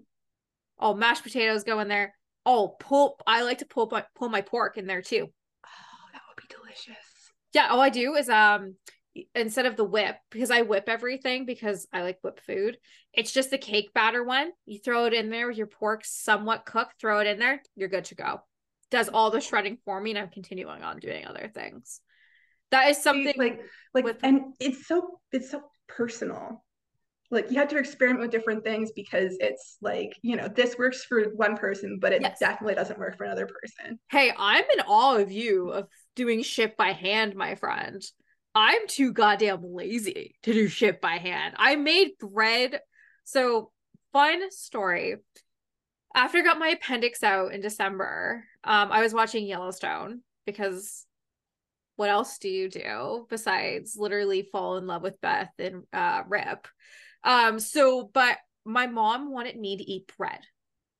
Oh 0.83 0.93
mashed 0.93 1.23
potatoes 1.23 1.63
go 1.63 1.79
in 1.79 1.87
there 1.87 2.13
oh 2.45 2.75
pull 2.79 3.17
i 3.25 3.41
like 3.41 3.57
to 3.57 3.65
pull 3.65 3.87
my 3.91 4.03
pull 4.15 4.29
my 4.29 4.41
pork 4.41 4.77
in 4.77 4.85
there 4.85 5.01
too 5.01 5.27
oh 5.65 6.05
that 6.13 6.21
would 6.29 6.47
be 6.47 6.55
delicious 6.55 7.13
yeah, 7.53 7.67
all 7.69 7.79
I 7.79 7.89
do 7.89 8.15
is 8.15 8.29
um 8.29 8.75
instead 9.35 9.67
of 9.67 9.75
the 9.75 9.83
whip 9.83 10.15
because 10.31 10.49
I 10.49 10.63
whip 10.63 10.85
everything 10.87 11.45
because 11.45 11.87
I 11.93 12.01
like 12.01 12.17
whip 12.23 12.39
food. 12.39 12.77
It's 13.13 13.31
just 13.31 13.51
the 13.51 13.59
cake 13.59 13.93
batter 13.93 14.23
one. 14.23 14.51
You 14.65 14.79
throw 14.79 15.05
it 15.05 15.13
in 15.13 15.29
there 15.29 15.47
with 15.47 15.57
your 15.57 15.67
pork 15.67 16.01
somewhat 16.03 16.65
cooked, 16.65 16.99
throw 16.99 17.19
it 17.19 17.27
in 17.27 17.37
there, 17.39 17.61
you're 17.75 17.89
good 17.89 18.05
to 18.05 18.15
go. 18.15 18.41
Does 18.89 19.09
all 19.09 19.29
the 19.29 19.39
shredding 19.39 19.77
for 19.85 20.01
me 20.01 20.11
and 20.11 20.19
I'm 20.19 20.29
continuing 20.29 20.81
on 20.81 20.99
doing 20.99 21.25
other 21.25 21.49
things. 21.53 22.01
That 22.71 22.89
is 22.89 23.01
something 23.01 23.35
like 23.37 23.61
like 23.93 24.03
with- 24.03 24.17
and 24.23 24.55
it's 24.59 24.87
so 24.87 25.19
it's 25.31 25.51
so 25.51 25.61
personal. 25.87 26.63
Like 27.33 27.49
you 27.49 27.57
have 27.57 27.67
to 27.69 27.77
experiment 27.77 28.21
with 28.21 28.31
different 28.31 28.63
things 28.63 28.91
because 28.95 29.35
it's 29.39 29.77
like, 29.81 30.17
you 30.21 30.35
know, 30.35 30.47
this 30.47 30.77
works 30.77 31.03
for 31.03 31.23
one 31.35 31.57
person, 31.57 31.97
but 31.99 32.13
it 32.13 32.21
yes. 32.21 32.39
definitely 32.39 32.75
doesn't 32.75 32.99
work 32.99 33.17
for 33.17 33.23
another 33.23 33.47
person. 33.47 33.99
Hey, 34.11 34.31
I'm 34.37 34.63
in 34.73 34.81
awe 34.81 35.17
of 35.17 35.31
you 35.31 35.69
of 35.69 35.87
doing 36.15 36.43
shit 36.43 36.77
by 36.77 36.91
hand, 36.91 37.35
my 37.35 37.55
friend. 37.55 38.01
I'm 38.55 38.87
too 38.87 39.11
goddamn 39.11 39.61
lazy 39.63 40.35
to 40.43 40.53
do 40.53 40.67
shit 40.67 41.01
by 41.01 41.17
hand. 41.17 41.55
I 41.57 41.75
made 41.75 42.11
bread. 42.19 42.79
So, 43.25 43.71
fun 44.11 44.51
story. 44.51 45.15
After 46.15 46.37
I 46.37 46.41
got 46.41 46.59
my 46.59 46.69
appendix 46.69 47.23
out 47.23 47.51
in 47.53 47.61
December, 47.61 48.43
um, 48.63 48.91
I 48.91 49.01
was 49.01 49.13
watching 49.13 49.47
Yellowstone 49.47 50.21
because 50.45 51.07
what 51.95 52.09
else 52.09 52.37
do 52.37 52.49
you 52.49 52.69
do 52.69 53.25
besides 53.29 53.95
literally 53.97 54.47
fall 54.51 54.77
in 54.77 54.87
love 54.87 55.01
with 55.01 55.21
Beth 55.21 55.51
and 55.57 55.83
uh, 55.91 56.23
Rip? 56.27 56.67
Um, 57.23 57.59
so, 57.59 58.09
but 58.13 58.37
my 58.65 58.87
mom 58.87 59.31
wanted 59.31 59.57
me 59.57 59.77
to 59.77 59.83
eat 59.83 60.11
bread. 60.17 60.39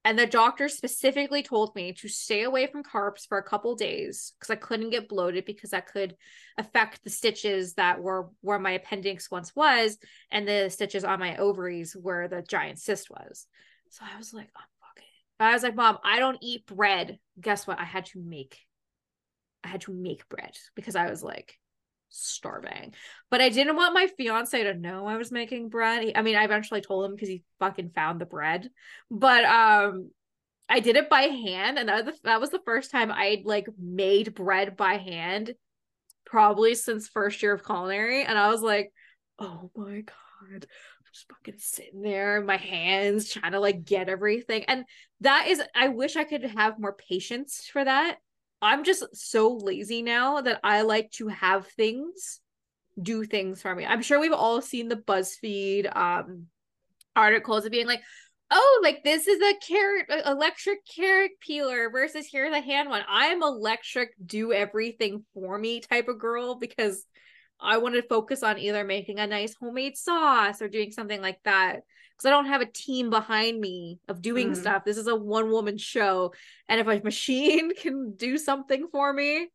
And 0.05 0.19
the 0.19 0.27
doctor 0.27 0.67
specifically 0.67 1.43
told 1.43 1.73
me 1.75 1.93
to 1.93 2.09
stay 2.09 2.43
away 2.43 2.67
from 2.67 2.83
carbs 2.83 3.25
for 3.25 3.37
a 3.37 3.43
couple 3.43 3.73
days 3.75 4.33
because 4.37 4.49
I 4.49 4.57
couldn't 4.57 4.89
get 4.89 5.07
bloated 5.07 5.45
because 5.45 5.69
that 5.69 5.87
could 5.87 6.15
affect 6.57 7.03
the 7.03 7.09
stitches 7.09 7.75
that 7.75 8.01
were 8.01 8.27
where 8.41 8.59
my 8.59 8.71
appendix 8.71 9.31
once 9.31 9.55
was 9.55 9.97
and 10.29 10.45
the 10.45 10.69
stitches 10.69 11.05
on 11.05 11.21
my 11.21 11.37
ovaries 11.37 11.95
where 11.95 12.27
the 12.27 12.41
giant 12.41 12.79
cyst 12.79 13.09
was. 13.09 13.47
So 13.91 14.03
I 14.03 14.17
was 14.17 14.33
like, 14.33 14.49
it. 14.97 15.03
I 15.39 15.53
was 15.53 15.63
like, 15.63 15.75
Mom, 15.75 15.97
I 16.03 16.19
don't 16.19 16.37
eat 16.41 16.65
bread. 16.65 17.17
Guess 17.39 17.65
what? 17.65 17.79
I 17.79 17.85
had 17.85 18.05
to 18.07 18.19
make 18.21 18.59
I 19.63 19.69
had 19.69 19.81
to 19.81 19.93
make 19.93 20.27
bread 20.27 20.51
because 20.75 20.95
I 20.97 21.09
was 21.09 21.23
like, 21.23 21.57
starving. 22.13 22.93
But 23.29 23.41
I 23.41 23.49
didn't 23.49 23.75
want 23.75 23.93
my 23.93 24.07
fiance 24.07 24.63
to 24.63 24.73
know 24.73 25.05
I 25.07 25.17
was 25.17 25.31
making 25.31 25.69
bread. 25.69 26.11
I 26.15 26.21
mean, 26.21 26.35
I 26.35 26.43
eventually 26.43 26.81
told 26.81 27.05
him 27.05 27.15
because 27.15 27.29
he 27.29 27.43
fucking 27.59 27.91
found 27.95 28.21
the 28.21 28.25
bread. 28.25 28.69
But 29.09 29.43
um 29.45 30.11
I 30.69 30.79
did 30.79 30.95
it 30.95 31.09
by 31.09 31.23
hand 31.23 31.77
and 31.77 31.89
that 31.89 32.05
was 32.05 32.15
the, 32.15 32.21
that 32.23 32.41
was 32.41 32.49
the 32.51 32.61
first 32.65 32.91
time 32.91 33.11
I'd 33.11 33.45
like 33.45 33.67
made 33.77 34.33
bread 34.33 34.77
by 34.77 34.95
hand 34.95 35.53
probably 36.25 36.75
since 36.75 37.07
first 37.07 37.43
year 37.43 37.53
of 37.53 37.65
culinary 37.65 38.23
and 38.23 38.37
I 38.37 38.49
was 38.49 38.61
like, 38.61 38.91
"Oh 39.39 39.71
my 39.75 40.01
god." 40.01 40.67
Just 41.13 41.27
fucking 41.29 41.59
sitting 41.59 42.01
there, 42.01 42.41
my 42.41 42.57
hands 42.57 43.29
trying 43.29 43.51
to 43.51 43.59
like 43.59 43.85
get 43.85 44.09
everything. 44.09 44.63
And 44.63 44.85
that 45.21 45.47
is 45.47 45.61
I 45.75 45.89
wish 45.89 46.15
I 46.15 46.23
could 46.23 46.43
have 46.43 46.79
more 46.79 46.93
patience 46.93 47.69
for 47.71 47.83
that 47.83 48.17
I'm 48.63 48.83
just 48.83 49.03
so 49.13 49.55
lazy 49.55 50.01
now 50.01 50.41
that 50.41 50.59
I 50.63 50.81
like 50.81 51.11
to 51.13 51.27
have 51.27 51.67
things 51.67 52.39
do 53.01 53.25
things 53.25 53.61
for 53.61 53.73
me. 53.73 53.85
I'm 53.85 54.01
sure 54.01 54.19
we've 54.19 54.31
all 54.31 54.61
seen 54.61 54.87
the 54.87 54.95
BuzzFeed 54.95 55.95
um 55.95 56.47
articles 57.15 57.65
of 57.65 57.71
being 57.71 57.87
like, 57.87 58.01
oh, 58.49 58.79
like 58.83 59.03
this 59.03 59.27
is 59.27 59.41
a 59.41 59.59
carrot 59.67 60.05
electric 60.25 60.79
carrot 60.85 61.31
peeler 61.39 61.89
versus 61.89 62.27
here's 62.31 62.53
a 62.53 62.61
hand 62.61 62.89
one. 62.89 63.03
I'm 63.07 63.41
electric, 63.43 64.11
do 64.23 64.53
everything 64.53 65.25
for 65.33 65.57
me 65.57 65.81
type 65.81 66.07
of 66.07 66.19
girl 66.19 66.55
because 66.55 67.05
I 67.59 67.77
want 67.77 67.95
to 67.95 68.03
focus 68.03 68.43
on 68.43 68.59
either 68.59 68.83
making 68.83 69.19
a 69.19 69.27
nice 69.27 69.55
homemade 69.59 69.97
sauce 69.97 70.61
or 70.61 70.67
doing 70.67 70.91
something 70.91 71.21
like 71.21 71.39
that. 71.45 71.81
Because 72.15 72.27
I 72.27 72.29
don't 72.31 72.45
have 72.45 72.61
a 72.61 72.65
team 72.65 73.09
behind 73.09 73.59
me 73.59 73.99
of 74.07 74.21
doing 74.21 74.51
Mm. 74.51 74.55
stuff. 74.57 74.85
This 74.85 74.97
is 74.97 75.07
a 75.07 75.15
one 75.15 75.51
woman 75.51 75.77
show. 75.77 76.33
And 76.69 76.79
if 76.79 76.87
a 76.87 76.99
machine 77.03 77.75
can 77.75 78.15
do 78.15 78.37
something 78.37 78.87
for 78.91 79.11
me, 79.13 79.49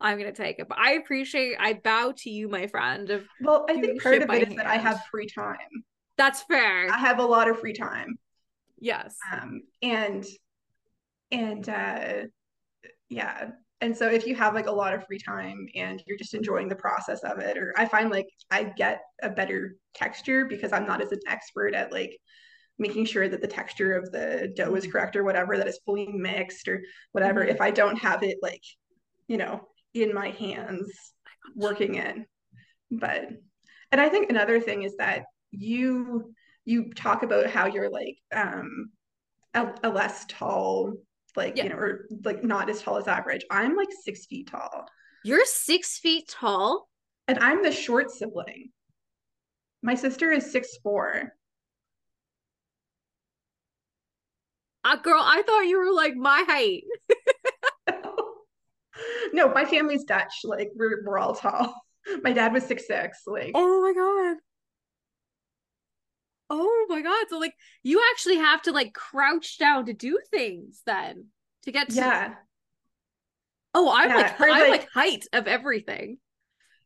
I'm 0.00 0.18
gonna 0.18 0.32
take 0.32 0.58
it. 0.58 0.68
But 0.68 0.78
I 0.78 0.92
appreciate 0.92 1.56
I 1.58 1.74
bow 1.74 2.12
to 2.18 2.30
you, 2.30 2.48
my 2.48 2.66
friend. 2.66 3.10
Of 3.10 3.24
Well, 3.40 3.66
I 3.68 3.74
think 3.74 4.02
part 4.02 4.22
of 4.22 4.30
it 4.30 4.48
is 4.48 4.56
that 4.56 4.66
I 4.66 4.76
have 4.76 5.00
free 5.10 5.26
time. 5.28 5.56
that's 6.18 6.42
fair. 6.42 6.90
I 6.90 6.98
have 6.98 7.18
a 7.18 7.24
lot 7.26 7.48
of 7.48 7.58
free 7.60 7.72
time. 7.72 8.18
yes. 8.78 9.16
Um, 9.32 9.62
and 9.82 10.24
and 11.32 11.68
uh 11.68 12.12
yeah. 13.08 13.50
And 13.80 13.94
so 13.96 14.08
if 14.08 14.26
you 14.26 14.34
have 14.36 14.54
like 14.54 14.66
a 14.68 14.72
lot 14.72 14.94
of 14.94 15.06
free 15.06 15.18
time 15.18 15.66
and 15.74 16.02
you're 16.06 16.16
just 16.16 16.34
enjoying 16.34 16.68
the 16.68 16.76
process 16.76 17.22
of 17.24 17.38
it, 17.40 17.58
or 17.58 17.74
I 17.76 17.84
find 17.86 18.10
like 18.10 18.26
I 18.50 18.64
get 18.64 19.02
a 19.22 19.28
better 19.28 19.76
texture 19.94 20.46
because 20.46 20.72
I'm 20.72 20.86
not 20.86 21.02
as 21.02 21.12
an 21.12 21.20
expert 21.26 21.74
at 21.74 21.92
like 21.92 22.16
making 22.78 23.04
sure 23.06 23.28
that 23.28 23.40
the 23.40 23.48
texture 23.48 23.96
of 23.96 24.10
the 24.12 24.52
dough 24.56 24.74
is 24.74 24.86
correct 24.86 25.16
or 25.16 25.24
whatever, 25.24 25.56
that 25.56 25.66
it's 25.68 25.80
fully 25.84 26.08
mixed 26.08 26.68
or 26.68 26.82
whatever. 27.12 27.44
Mhm. 27.44 27.48
If 27.50 27.60
I 27.60 27.70
don't 27.70 27.98
have 27.98 28.22
it 28.22 28.38
like, 28.42 28.62
you 29.28 29.36
know, 29.36 29.68
in 29.94 30.12
my 30.14 30.30
hands 30.30 30.90
working 31.54 31.96
it. 31.96 32.16
But 32.90 33.28
and 33.92 34.00
I 34.00 34.08
think 34.08 34.30
another 34.30 34.60
thing 34.60 34.82
is 34.82 34.96
that 34.96 35.24
you 35.50 36.34
you 36.64 36.92
talk 36.92 37.22
about 37.22 37.46
how 37.46 37.66
you're 37.66 37.90
like 37.90 38.18
um 38.34 38.90
a, 39.54 39.72
a 39.84 39.88
less 39.88 40.24
tall 40.28 40.94
like 41.36 41.56
Yeah. 41.56 41.64
you 41.64 41.68
know 41.70 41.76
or 41.76 42.06
like 42.24 42.42
not 42.44 42.68
as 42.70 42.82
tall 42.82 42.96
as 42.96 43.06
average 43.08 43.44
i'm 43.50 43.76
like 43.76 43.88
six 44.04 44.26
feet 44.26 44.48
tall 44.50 44.86
You're 45.24 45.44
six 45.44 45.98
feet 45.98 46.28
tall. 46.28 46.88
and 47.28 47.38
i'm 47.40 47.62
the 47.62 47.72
short 47.72 48.10
sibling 48.10 48.70
my 49.82 49.94
sister 49.94 50.30
is 50.32 50.50
six 50.50 50.76
four 50.82 51.32
Uh, 54.84 54.94
girl, 54.96 55.20
I 55.20 55.42
thought 55.42 55.62
you 55.66 55.78
were 55.78 55.92
like 55.92 56.14
my 56.14 56.44
height. 56.46 56.84
no 59.32 59.48
my 59.52 59.64
family's 59.64 60.04
dutch 60.04 60.32
like 60.44 60.70
we're, 60.76 61.02
we're 61.04 61.18
all 61.18 61.34
tall 61.34 61.74
my 62.22 62.32
dad 62.32 62.52
was 62.52 62.62
six 62.64 62.86
six 62.86 63.22
like 63.26 63.50
Oh 63.54 63.82
my 63.82 63.92
god. 63.92 64.36
Oh 66.50 66.86
my 66.88 67.02
god. 67.02 67.26
So 67.28 67.38
like 67.38 67.54
you 67.82 68.02
actually 68.12 68.36
have 68.36 68.62
to 68.62 68.72
like 68.72 68.92
crouch 68.94 69.58
down 69.58 69.86
to 69.86 69.92
do 69.92 70.18
things 70.30 70.82
then 70.86 71.26
to 71.64 71.72
get 71.72 71.88
to 71.90 71.96
yeah 71.96 72.34
Oh, 73.74 73.92
I'm 73.94 74.08
Yeah, 74.08 74.16
like 74.16 74.40
or, 74.40 74.48
I'm 74.48 74.70
like- 74.70 74.80
like 74.82 74.90
height 74.92 75.26
of 75.32 75.46
everything. 75.46 76.18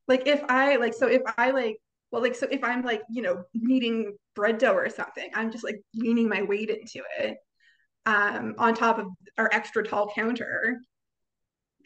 like 0.09 0.27
if 0.27 0.43
i 0.49 0.75
like 0.77 0.93
so 0.95 1.07
if 1.07 1.23
i 1.39 1.51
like 1.53 1.77
well 2.11 2.21
like 2.23 2.35
so 2.35 2.49
if 2.51 2.65
i'm 2.65 2.83
like 2.83 3.03
you 3.11 3.23
know 3.23 3.45
kneading 3.55 4.17
bread 4.35 4.59
dough 4.59 4.75
or 4.75 4.89
something 4.89 5.29
i'm 5.35 5.53
just 5.53 5.63
like 5.63 5.81
leaning 5.95 6.29
my 6.29 6.43
weight 6.43 6.69
into 6.71 7.01
it 7.21 7.37
um 8.07 8.55
on 8.59 8.75
top 8.75 8.99
of 8.99 9.07
our 9.39 9.49
extra 9.53 9.85
tall 9.85 10.11
counter 10.15 10.81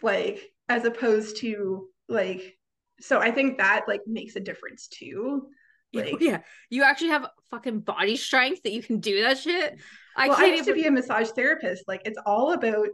like 0.03 0.41
as 0.71 0.85
opposed 0.87 1.37
to 1.39 1.89
like 2.09 2.57
so 3.01 3.19
i 3.19 3.31
think 3.31 3.59
that 3.59 3.83
like 3.89 4.01
makes 4.07 4.37
a 4.37 4.41
difference 4.41 4.87
too 4.89 5.49
like 6.03 6.17
yeah. 6.21 6.41
You 6.71 6.83
actually 6.83 7.09
have 7.09 7.27
fucking 7.51 7.81
body 7.81 8.17
strength 8.17 8.63
that 8.63 8.73
you 8.73 8.83
can 8.83 9.01
do 9.01 9.23
that 9.23 9.39
shit. 9.39 9.79
I 10.17 10.29
well 10.29 10.37
i 10.37 10.41
can't 10.43 10.57
used 10.59 10.69
to 10.69 10.75
be 10.75 10.87
a 10.87 10.93
massage 10.93 11.31
therapist 11.31 11.89
like 11.89 12.03
it's 12.05 12.19
all 12.25 12.53
about 12.53 12.87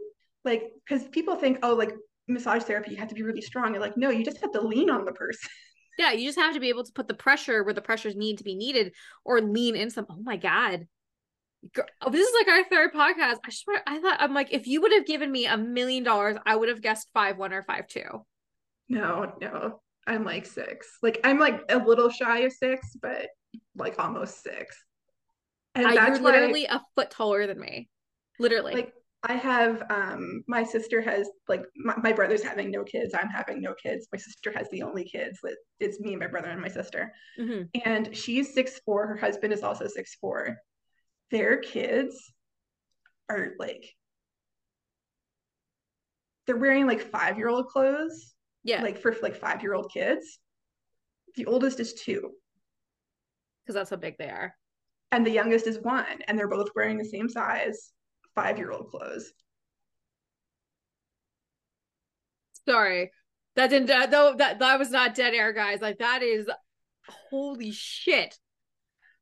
like 0.43 0.71
because 0.83 1.07
people 1.09 1.35
think 1.35 1.59
oh 1.61 1.75
like 1.75 1.93
massage 2.27 2.63
therapy 2.63 2.89
you 2.89 2.97
have 2.97 3.09
to 3.09 3.13
be 3.13 3.21
really 3.21 3.41
strong 3.41 3.73
and 3.73 3.79
like 3.79 3.95
no 3.95 4.09
you 4.09 4.25
just 4.25 4.41
have 4.41 4.51
to 4.53 4.61
lean 4.61 4.89
on 4.89 5.05
the 5.05 5.11
person 5.11 5.47
Yeah, 5.97 6.13
you 6.13 6.25
just 6.25 6.39
have 6.39 6.53
to 6.53 6.59
be 6.59 6.69
able 6.69 6.83
to 6.83 6.91
put 6.93 7.07
the 7.07 7.13
pressure 7.13 7.63
where 7.63 7.73
the 7.73 7.81
pressures 7.81 8.15
need 8.15 8.37
to 8.37 8.43
be 8.43 8.55
needed 8.55 8.93
or 9.23 9.41
lean 9.41 9.75
in 9.75 9.89
some. 9.89 10.05
Oh 10.09 10.21
my 10.23 10.37
God. 10.37 10.87
Girl, 11.75 11.85
oh, 12.01 12.09
this 12.09 12.27
is 12.27 12.33
like 12.33 12.47
our 12.47 12.63
third 12.69 12.93
podcast. 12.93 13.37
I 13.45 13.51
swear, 13.51 13.83
I 13.85 13.99
thought, 13.99 14.17
I'm 14.19 14.33
like, 14.33 14.51
if 14.51 14.65
you 14.65 14.81
would 14.81 14.93
have 14.93 15.05
given 15.05 15.31
me 15.31 15.45
a 15.45 15.57
million 15.57 16.03
dollars, 16.03 16.37
I 16.43 16.55
would 16.55 16.69
have 16.69 16.81
guessed 16.81 17.09
five 17.13 17.37
one 17.37 17.53
or 17.53 17.61
five 17.61 17.87
two. 17.87 18.25
No, 18.89 19.33
no. 19.39 19.81
I'm 20.07 20.23
like 20.23 20.45
six. 20.45 20.97
Like 21.01 21.19
I'm 21.23 21.39
like 21.39 21.61
a 21.69 21.77
little 21.77 22.09
shy 22.09 22.39
of 22.39 22.53
six, 22.53 22.95
but 23.01 23.27
like 23.75 23.99
almost 23.99 24.43
six. 24.43 24.77
And 25.75 25.87
I, 25.87 25.95
that's 25.95 26.19
you're 26.19 26.31
literally 26.31 26.65
a 26.65 26.81
foot 26.95 27.11
taller 27.11 27.47
than 27.47 27.59
me. 27.59 27.89
Literally. 28.39 28.73
like 28.73 28.93
I 29.23 29.33
have 29.33 29.83
um 29.91 30.43
my 30.47 30.63
sister 30.63 30.99
has 31.01 31.29
like 31.47 31.63
my, 31.75 31.93
my 31.97 32.11
brother's 32.11 32.41
having 32.41 32.71
no 32.71 32.83
kids. 32.83 33.13
I'm 33.13 33.29
having 33.29 33.61
no 33.61 33.73
kids. 33.75 34.07
My 34.11 34.17
sister 34.17 34.51
has 34.55 34.67
the 34.71 34.81
only 34.81 35.03
kids. 35.03 35.39
That 35.43 35.55
it's 35.79 35.99
me 35.99 36.11
and 36.13 36.19
my 36.19 36.27
brother 36.27 36.49
and 36.49 36.61
my 36.61 36.67
sister. 36.67 37.13
Mhm. 37.39 37.69
And 37.85 38.15
she's 38.17 38.53
six 38.53 38.79
four. 38.83 39.05
Her 39.07 39.17
husband 39.17 39.53
is 39.53 39.61
also 39.61 39.87
six 39.87 40.15
four. 40.19 40.57
Their 41.29 41.57
kids 41.57 42.17
are 43.29 43.53
like 43.59 43.85
they're 46.47 46.57
wearing 46.57 46.87
like 46.87 47.01
five 47.11 47.37
year 47.37 47.47
old 47.49 47.67
clothes, 47.67 48.33
yeah, 48.63 48.81
like 48.81 48.97
for 48.99 49.15
like 49.21 49.35
five 49.35 49.61
year 49.61 49.73
old 49.73 49.91
kids. 49.93 50.39
The 51.35 51.45
oldest 51.45 51.79
is 51.79 51.93
two. 51.93 52.31
because 53.63 53.75
that's 53.75 53.89
how 53.89 53.95
big 53.97 54.17
they 54.17 54.29
are. 54.29 54.53
and 55.11 55.25
the 55.25 55.31
youngest 55.31 55.67
is 55.67 55.79
one, 55.79 56.21
and 56.27 56.37
they're 56.37 56.47
both 56.47 56.69
wearing 56.75 56.97
the 56.97 57.05
same 57.05 57.29
size 57.29 57.91
five 58.35 58.57
year 58.57 58.71
old 58.71 58.89
clothes. 58.91 59.33
Sorry, 62.67 63.11
that 63.55 63.69
didn't. 63.69 63.89
Uh, 63.89 64.05
though 64.05 64.35
that 64.37 64.59
that 64.59 64.79
was 64.79 64.91
not 64.91 65.15
dead 65.15 65.33
air, 65.33 65.53
guys. 65.53 65.81
Like 65.81 65.99
that 65.99 66.21
is 66.23 66.49
holy 67.29 67.71
shit. 67.71 68.37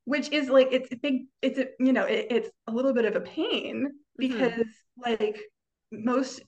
Which 0.05 0.29
is 0.31 0.49
like 0.49 0.69
it's 0.71 0.91
a 0.91 0.95
big, 0.97 1.23
it's 1.41 1.59
a 1.59 1.67
you 1.79 1.93
know 1.93 2.03
it, 2.05 2.27
it's 2.29 2.49
a 2.67 2.71
little 2.71 2.93
bit 2.93 3.05
of 3.05 3.15
a 3.15 3.21
pain 3.21 3.91
because 4.17 4.65
like 4.97 5.39
most 5.91 6.41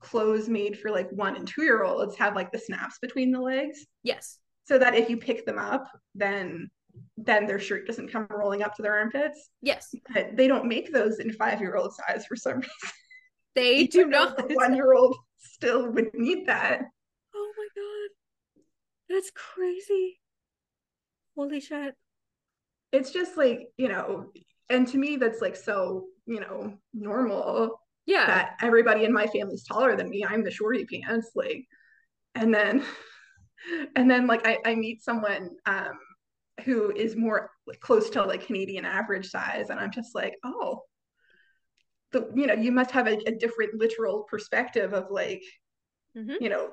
clothes 0.00 0.48
made 0.48 0.78
for 0.78 0.90
like 0.90 1.10
one 1.10 1.36
and 1.36 1.46
two 1.48 1.62
year 1.62 1.82
olds 1.84 2.16
have 2.16 2.34
like 2.36 2.52
the 2.52 2.58
snaps 2.58 2.98
between 3.00 3.30
the 3.32 3.40
legs, 3.40 3.86
Yes. 4.02 4.38
so 4.64 4.78
that 4.78 4.94
if 4.94 5.08
you 5.10 5.16
pick 5.16 5.46
them 5.46 5.58
up, 5.58 5.84
then 6.14 6.70
then 7.18 7.46
their 7.46 7.58
shirt 7.58 7.86
doesn't 7.86 8.10
come 8.10 8.26
rolling 8.30 8.62
up 8.62 8.74
to 8.74 8.82
their 8.82 8.94
armpits. 8.94 9.50
Yes. 9.60 9.94
But 10.14 10.34
they 10.36 10.48
don't 10.48 10.66
make 10.66 10.92
those 10.92 11.18
in 11.18 11.30
five 11.32 11.60
year 11.60 11.76
old 11.76 11.92
size 11.94 12.24
for 12.26 12.36
some 12.36 12.56
reason. 12.56 12.70
They 13.54 13.86
do 13.98 14.06
not. 14.06 14.50
One 14.54 14.74
year 14.74 14.94
old 14.94 15.16
still 15.38 15.90
would 15.90 16.14
need 16.14 16.46
that. 16.46 16.82
Oh 17.34 17.52
my 17.56 17.68
god. 17.74 18.10
That's 19.14 19.30
crazy. 19.34 20.20
Holy 21.36 21.60
shit. 21.60 21.94
it's 22.92 23.10
just 23.10 23.36
like 23.36 23.68
you 23.76 23.88
know 23.88 24.30
and 24.70 24.88
to 24.88 24.96
me 24.96 25.16
that's 25.16 25.42
like 25.42 25.54
so 25.56 26.06
you 26.26 26.40
know 26.40 26.72
normal 26.94 27.78
Yeah. 28.06 28.26
that 28.26 28.56
everybody 28.62 29.04
in 29.04 29.12
my 29.12 29.26
family's 29.26 29.64
taller 29.64 29.96
than 29.96 30.08
me 30.08 30.24
i'm 30.24 30.44
the 30.44 30.50
shorty 30.50 30.84
pants 30.84 31.30
like 31.34 31.64
and 32.34 32.54
then 32.54 32.84
and 33.96 34.10
then 34.10 34.26
like 34.26 34.46
i, 34.46 34.58
I 34.64 34.74
meet 34.74 35.02
someone 35.02 35.50
um 35.66 35.98
who 36.64 36.90
is 36.90 37.16
more 37.16 37.50
like, 37.66 37.80
close 37.80 38.08
to 38.10 38.24
like 38.24 38.46
canadian 38.46 38.84
average 38.84 39.28
size 39.28 39.70
and 39.70 39.78
i'm 39.80 39.90
just 39.90 40.14
like 40.14 40.34
oh 40.44 40.82
the 42.12 42.30
you 42.34 42.46
know 42.46 42.54
you 42.54 42.72
must 42.72 42.92
have 42.92 43.06
a, 43.06 43.18
a 43.26 43.32
different 43.32 43.74
literal 43.74 44.24
perspective 44.30 44.92
of 44.92 45.10
like 45.10 45.42
Mhm. 46.16 46.40
you 46.40 46.48
know 46.48 46.70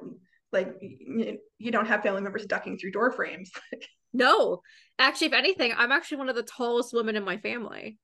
like 0.54 0.74
you, 0.80 1.40
you 1.58 1.72
don't 1.72 1.88
have 1.88 2.02
family 2.04 2.22
members 2.22 2.46
ducking 2.46 2.78
through 2.78 2.92
door 2.92 3.12
frames 3.12 3.52
No. 4.14 4.62
Actually, 5.00 5.28
if 5.28 5.34
anything, 5.34 5.74
I'm 5.76 5.92
actually 5.92 6.18
one 6.20 6.30
of 6.30 6.36
the 6.36 6.44
tallest 6.44 6.94
women 6.94 7.16
in 7.16 7.24
my 7.26 7.38
family. 7.38 7.98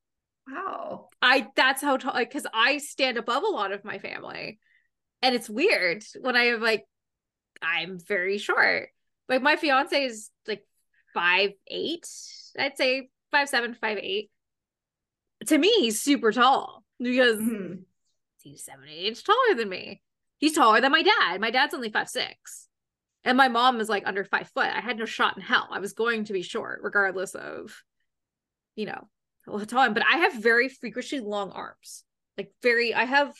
Wow 0.52 1.10
I 1.22 1.48
that's 1.56 1.82
how 1.82 1.98
tall 1.98 2.14
because 2.18 2.48
I 2.54 2.78
stand 2.78 3.18
above 3.18 3.44
a 3.44 3.48
lot 3.48 3.72
of 3.72 3.84
my 3.84 4.00
family. 4.00 4.60
And 5.22 5.36
it's 5.36 5.50
weird 5.50 6.04
when 6.22 6.36
I 6.36 6.46
have 6.46 6.62
like 6.62 6.86
I'm 7.62 8.00
very 8.00 8.38
short. 8.38 8.90
Like 9.28 9.42
my 9.42 9.58
fiance 9.58 10.06
is 10.06 10.30
like 10.48 10.66
five 11.14 11.52
eight, 11.68 12.08
I'd 12.58 12.78
say 12.78 13.10
five 13.32 13.50
seven, 13.50 13.74
five 13.74 13.98
eight. 13.98 14.32
To 15.48 15.58
me, 15.58 15.72
he's 15.80 16.02
super 16.02 16.32
tall 16.32 16.84
because 17.00 17.40
Mhm. 17.40 17.84
he's 18.42 18.64
seven, 18.64 18.86
eight 18.90 19.08
inch 19.08 19.24
taller 19.24 19.56
than 19.56 19.70
me. 19.70 20.02
He's 20.38 20.54
taller 20.54 20.80
than 20.80 20.92
my 20.92 21.04
dad. 21.04 21.42
My 21.42 21.52
dad's 21.52 21.74
only 21.74 21.92
five 21.92 22.10
six. 22.10 22.68
And 23.26 23.38
my 23.38 23.50
mom 23.50 23.82
is 23.82 23.90
like 23.90 24.04
under 24.08 24.24
five 24.24 24.50
foot. 24.50 24.70
I 24.74 24.80
had 24.80 24.98
no 24.98 25.06
shot 25.06 25.36
in 25.36 25.44
hell. 25.44 25.68
I 25.70 25.80
was 25.80 25.92
going 25.94 26.24
to 26.26 26.34
be 26.34 26.42
short, 26.42 26.80
regardless 26.82 27.36
of, 27.36 27.84
you 28.76 28.86
know, 28.86 29.10
tall 29.66 29.80
I 29.80 29.86
am. 29.86 29.94
But 29.94 30.06
I 30.10 30.18
have 30.18 30.34
very 30.34 30.70
freakishly 30.70 31.20
long 31.20 31.52
arms. 31.52 32.04
Like 32.38 32.52
very, 32.62 32.94
I 32.94 33.06
have. 33.06 33.34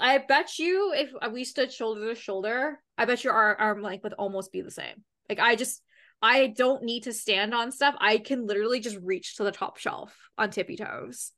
I 0.00 0.18
bet 0.18 0.58
you 0.58 0.92
if 0.94 1.10
uh, 1.20 1.30
we 1.32 1.44
stood 1.44 1.72
shoulder 1.72 2.08
to 2.08 2.14
shoulder, 2.14 2.78
I 2.96 3.04
bet 3.04 3.24
your 3.24 3.32
arm, 3.32 3.56
arm 3.58 3.82
length 3.82 4.04
would 4.04 4.12
almost 4.12 4.52
be 4.52 4.60
the 4.60 4.70
same. 4.70 5.02
Like 5.28 5.40
I 5.40 5.56
just, 5.56 5.82
I 6.22 6.48
don't 6.48 6.84
need 6.84 7.04
to 7.04 7.12
stand 7.12 7.52
on 7.52 7.72
stuff. 7.72 7.96
I 7.98 8.18
can 8.18 8.46
literally 8.46 8.78
just 8.78 8.96
reach 9.02 9.36
to 9.36 9.44
the 9.44 9.50
top 9.50 9.76
shelf 9.76 10.16
on 10.36 10.50
tippy 10.50 10.76
toes. 10.76 11.32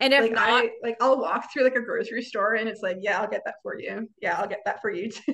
And 0.00 0.14
if 0.14 0.22
like 0.22 0.32
not, 0.32 0.48
I 0.48 0.70
like 0.82 0.96
I'll 1.00 1.20
walk 1.20 1.52
through 1.52 1.64
like 1.64 1.74
a 1.74 1.82
grocery 1.82 2.22
store 2.22 2.54
and 2.54 2.68
it's 2.68 2.82
like, 2.82 2.98
yeah, 3.00 3.20
I'll 3.20 3.28
get 3.28 3.42
that 3.44 3.56
for 3.62 3.78
you. 3.78 4.08
Yeah, 4.22 4.38
I'll 4.38 4.48
get 4.48 4.60
that 4.64 4.80
for 4.80 4.90
you 4.90 5.10
too. 5.10 5.22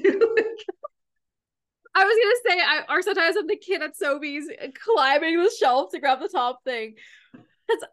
I 1.97 2.05
was 2.05 2.45
gonna 2.47 2.57
say, 2.57 2.61
I 2.61 2.83
or 2.89 3.03
sometimes 3.03 3.37
I'm 3.37 3.47
the 3.47 3.57
kid 3.57 3.83
at 3.83 3.93
Sobeys 3.97 4.45
uh, 4.63 4.69
climbing 4.83 5.37
the 5.37 5.51
shelf 5.59 5.91
to 5.93 6.01
grab 6.01 6.21
the 6.21 6.29
top 6.29 6.61
thing. 6.65 6.95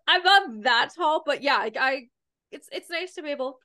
I'm 0.07 0.23
not 0.23 0.63
that 0.63 0.89
tall, 0.95 1.23
but 1.25 1.41
yeah, 1.41 1.57
I, 1.57 1.71
I 1.79 2.01
it's 2.51 2.67
it's 2.71 2.89
nice 2.89 3.13
to 3.15 3.23
be 3.23 3.29
able 3.29 3.59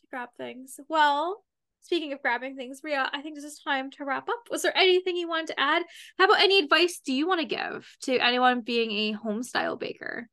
to 0.00 0.06
grab 0.10 0.30
things. 0.36 0.80
Well, 0.88 1.44
speaking 1.80 2.12
of 2.12 2.22
grabbing 2.22 2.56
things, 2.56 2.80
Ria, 2.82 3.10
I 3.12 3.20
think 3.20 3.34
this 3.34 3.44
is 3.44 3.60
time 3.62 3.90
to 3.92 4.04
wrap 4.04 4.28
up. 4.28 4.48
Was 4.50 4.62
there 4.62 4.76
anything 4.76 5.16
you 5.16 5.28
wanted 5.28 5.48
to 5.48 5.60
add? 5.60 5.82
How 6.18 6.24
about 6.24 6.40
any 6.40 6.58
advice 6.58 7.00
do 7.04 7.12
you 7.12 7.28
want 7.28 7.40
to 7.40 7.46
give 7.46 7.86
to 8.02 8.18
anyone 8.18 8.62
being 8.62 8.90
a 8.90 9.12
home 9.12 9.42
style 9.42 9.76
baker? 9.76 10.28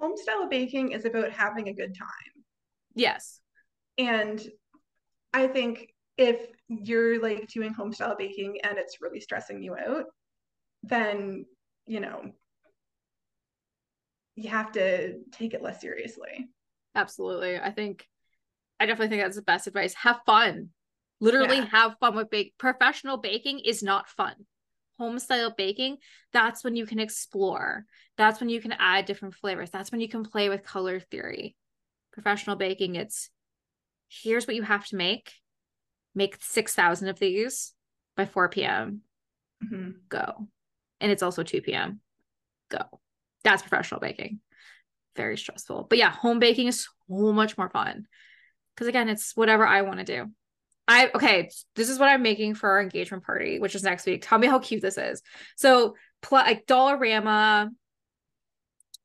Home 0.00 0.16
style 0.16 0.48
baking 0.48 0.92
is 0.92 1.04
about 1.04 1.30
having 1.30 1.68
a 1.68 1.74
good 1.74 1.94
time. 1.94 2.44
Yes. 2.94 3.40
And 3.98 4.42
I 5.32 5.46
think 5.46 5.92
if 6.16 6.46
you're 6.68 7.20
like 7.20 7.48
doing 7.48 7.72
home 7.72 7.92
style 7.92 8.16
baking 8.18 8.58
and 8.62 8.78
it's 8.78 9.00
really 9.00 9.20
stressing 9.20 9.62
you 9.62 9.76
out, 9.76 10.04
then, 10.82 11.44
you 11.86 12.00
know, 12.00 12.22
you 14.36 14.50
have 14.50 14.72
to 14.72 15.18
take 15.32 15.54
it 15.54 15.62
less 15.62 15.80
seriously. 15.80 16.48
Absolutely. 16.94 17.58
I 17.58 17.70
think 17.70 18.06
I 18.78 18.86
definitely 18.86 19.08
think 19.08 19.22
that's 19.22 19.36
the 19.36 19.42
best 19.42 19.66
advice. 19.66 19.94
Have 19.94 20.20
fun. 20.26 20.68
Literally 21.20 21.56
yeah. 21.56 21.66
have 21.72 21.96
fun 21.98 22.14
with 22.14 22.30
bake. 22.30 22.54
Professional 22.58 23.16
baking 23.16 23.60
is 23.60 23.82
not 23.82 24.08
fun. 24.08 24.34
Home 24.98 25.18
style 25.18 25.52
baking, 25.56 25.98
that's 26.32 26.64
when 26.64 26.74
you 26.74 26.86
can 26.86 26.98
explore. 26.98 27.84
That's 28.16 28.40
when 28.40 28.48
you 28.48 28.60
can 28.60 28.72
add 28.78 29.04
different 29.04 29.34
flavors. 29.34 29.70
That's 29.70 29.92
when 29.92 30.00
you 30.00 30.08
can 30.08 30.24
play 30.24 30.48
with 30.48 30.64
color 30.64 31.00
theory. 31.00 31.54
Professional 32.12 32.56
baking, 32.56 32.94
it's 32.94 33.28
here's 34.08 34.46
what 34.46 34.56
you 34.56 34.62
have 34.62 34.86
to 34.86 34.96
make. 34.96 35.32
Make 36.14 36.38
6,000 36.40 37.08
of 37.08 37.18
these 37.18 37.74
by 38.16 38.24
4 38.24 38.48
p.m. 38.48 39.02
Mm-hmm. 39.62 39.90
Go. 40.08 40.48
And 41.00 41.12
it's 41.12 41.22
also 41.22 41.42
2 41.42 41.60
p.m. 41.60 42.00
Go. 42.70 43.00
That's 43.46 43.62
professional 43.62 44.00
baking. 44.00 44.40
Very 45.14 45.38
stressful. 45.38 45.86
But 45.88 45.98
yeah, 45.98 46.10
home 46.10 46.40
baking 46.40 46.66
is 46.66 46.88
so 47.08 47.32
much 47.32 47.56
more 47.56 47.70
fun 47.70 48.06
because 48.74 48.88
again, 48.88 49.08
it's 49.08 49.36
whatever 49.36 49.64
I 49.64 49.82
want 49.82 50.00
to 50.00 50.04
do. 50.04 50.26
I 50.88 51.10
okay, 51.14 51.48
this 51.76 51.88
is 51.88 51.98
what 51.98 52.08
I'm 52.08 52.22
making 52.22 52.54
for 52.54 52.70
our 52.70 52.82
engagement 52.82 53.24
party, 53.24 53.60
which 53.60 53.74
is 53.74 53.82
next 53.82 54.04
week. 54.04 54.22
Tell 54.22 54.38
me 54.38 54.48
how 54.48 54.58
cute 54.58 54.82
this 54.82 54.98
is. 54.98 55.22
So, 55.56 55.94
pl- 56.22 56.38
like 56.38 56.66
Dollarama, 56.66 57.70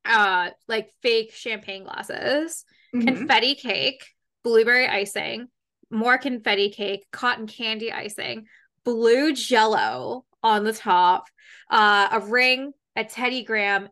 uh, 0.04 0.50
like 0.68 0.90
fake 1.02 1.32
champagne 1.32 1.84
glasses, 1.84 2.64
mm-hmm. 2.94 3.06
confetti 3.06 3.54
cake, 3.54 4.04
blueberry 4.42 4.88
icing, 4.88 5.46
more 5.90 6.18
confetti 6.18 6.70
cake, 6.70 7.04
cotton 7.12 7.46
candy 7.46 7.92
icing, 7.92 8.46
blue 8.84 9.32
jello 9.32 10.24
on 10.42 10.64
the 10.64 10.72
top, 10.72 11.24
uh, 11.70 12.08
a 12.12 12.20
ring, 12.20 12.72
a 12.96 13.04
Teddy 13.04 13.44
Graham, 13.44 13.88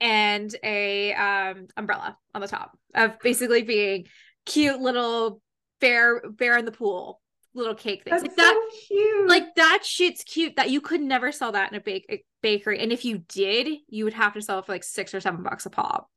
and 0.00 0.54
a 0.62 1.12
um 1.14 1.66
umbrella 1.76 2.16
on 2.34 2.40
the 2.40 2.48
top 2.48 2.78
of 2.94 3.18
basically 3.20 3.62
being 3.62 4.06
cute 4.46 4.80
little 4.80 5.40
bear 5.80 6.22
bear 6.30 6.56
in 6.58 6.64
the 6.64 6.72
pool 6.72 7.20
little 7.54 7.74
cake 7.74 8.04
things. 8.04 8.22
That's 8.22 8.22
like 8.22 8.36
that 8.36 8.68
so 8.70 8.78
cute. 8.88 9.28
Like 9.28 9.54
that 9.56 9.84
shit's 9.84 10.22
cute 10.22 10.56
that 10.56 10.70
you 10.70 10.80
could 10.80 11.00
never 11.00 11.32
sell 11.32 11.52
that 11.52 11.72
in 11.72 11.78
a 11.78 11.80
bake 11.80 12.24
bakery. 12.42 12.78
And 12.78 12.92
if 12.92 13.04
you 13.04 13.18
did, 13.28 13.68
you 13.88 14.04
would 14.04 14.14
have 14.14 14.34
to 14.34 14.42
sell 14.42 14.60
it 14.60 14.66
for 14.66 14.72
like 14.72 14.84
six 14.84 15.12
or 15.14 15.20
seven 15.20 15.42
bucks 15.42 15.66
a 15.66 15.70
pop. 15.70 16.08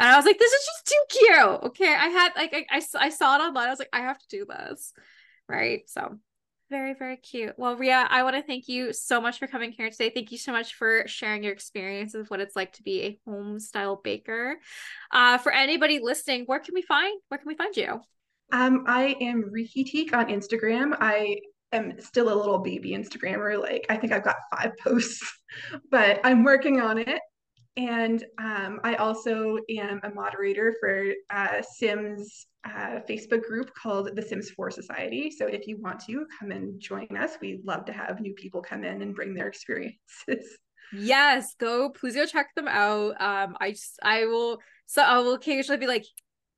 And 0.00 0.08
I 0.08 0.16
was 0.16 0.24
like, 0.24 0.38
this 0.38 0.52
is 0.52 0.66
just 0.66 0.86
too 0.86 1.18
cute. 1.18 1.62
Okay. 1.64 1.94
I 1.94 2.08
had 2.08 2.32
like 2.36 2.66
I, 2.70 2.76
I, 2.76 3.06
I 3.06 3.08
saw 3.10 3.36
it 3.36 3.40
online. 3.40 3.66
I 3.66 3.70
was 3.70 3.78
like, 3.78 3.90
I 3.92 4.00
have 4.00 4.18
to 4.18 4.28
do 4.28 4.46
this. 4.46 4.92
Right. 5.48 5.82
So 5.88 6.18
very, 6.70 6.94
very 6.94 7.16
cute. 7.16 7.54
Well, 7.56 7.76
Ria, 7.76 8.06
I 8.10 8.22
want 8.22 8.36
to 8.36 8.42
thank 8.42 8.68
you 8.68 8.92
so 8.92 9.20
much 9.20 9.38
for 9.38 9.46
coming 9.46 9.72
here 9.72 9.90
today. 9.90 10.10
Thank 10.10 10.32
you 10.32 10.38
so 10.38 10.52
much 10.52 10.74
for 10.74 11.04
sharing 11.06 11.42
your 11.42 11.52
experience 11.52 12.14
of 12.14 12.28
what 12.28 12.40
it's 12.40 12.56
like 12.56 12.74
to 12.74 12.82
be 12.82 13.02
a 13.02 13.18
home 13.26 13.58
style 13.58 14.00
baker. 14.02 14.56
Uh, 15.10 15.38
for 15.38 15.52
anybody 15.52 16.00
listening, 16.02 16.44
where 16.46 16.60
can 16.60 16.74
we 16.74 16.82
find 16.82 17.20
where 17.28 17.38
can 17.38 17.48
we 17.48 17.56
find 17.56 17.76
you? 17.76 18.00
Um, 18.52 18.84
I 18.86 19.16
am 19.20 19.50
Reekyteek 19.54 20.14
on 20.14 20.26
Instagram. 20.26 20.96
I 21.00 21.38
am 21.72 22.00
still 22.00 22.32
a 22.32 22.36
little 22.36 22.58
baby 22.58 22.90
Instagrammer. 22.90 23.60
Like 23.60 23.86
I 23.88 23.96
think 23.96 24.12
I've 24.12 24.24
got 24.24 24.36
five 24.54 24.72
posts, 24.78 25.40
but 25.90 26.20
I'm 26.24 26.44
working 26.44 26.80
on 26.80 26.98
it. 26.98 27.20
And 27.78 28.24
um, 28.38 28.80
I 28.82 28.96
also 28.96 29.56
am 29.70 30.00
a 30.02 30.10
moderator 30.10 30.74
for 30.80 31.12
uh, 31.30 31.62
Sims 31.62 32.46
uh, 32.64 32.98
Facebook 33.08 33.44
group 33.44 33.72
called 33.72 34.16
the 34.16 34.22
Sims 34.22 34.50
4 34.50 34.72
Society. 34.72 35.30
So 35.30 35.46
if 35.46 35.68
you 35.68 35.80
want 35.80 36.00
to 36.06 36.26
come 36.40 36.50
and 36.50 36.80
join 36.80 37.06
us, 37.16 37.38
we'd 37.40 37.64
love 37.64 37.84
to 37.84 37.92
have 37.92 38.20
new 38.20 38.34
people 38.34 38.62
come 38.62 38.82
in 38.82 39.00
and 39.00 39.14
bring 39.14 39.32
their 39.32 39.46
experiences. 39.46 39.96
Yes, 40.90 41.54
go 41.60 41.90
please 41.90 42.14
go 42.14 42.24
check 42.24 42.54
them 42.56 42.66
out. 42.66 43.20
Um, 43.20 43.58
I 43.60 43.72
just 43.72 43.98
I 44.02 44.24
will 44.24 44.58
so 44.86 45.02
I 45.02 45.18
will 45.18 45.34
occasionally 45.34 45.76
be 45.76 45.86
like, 45.86 46.06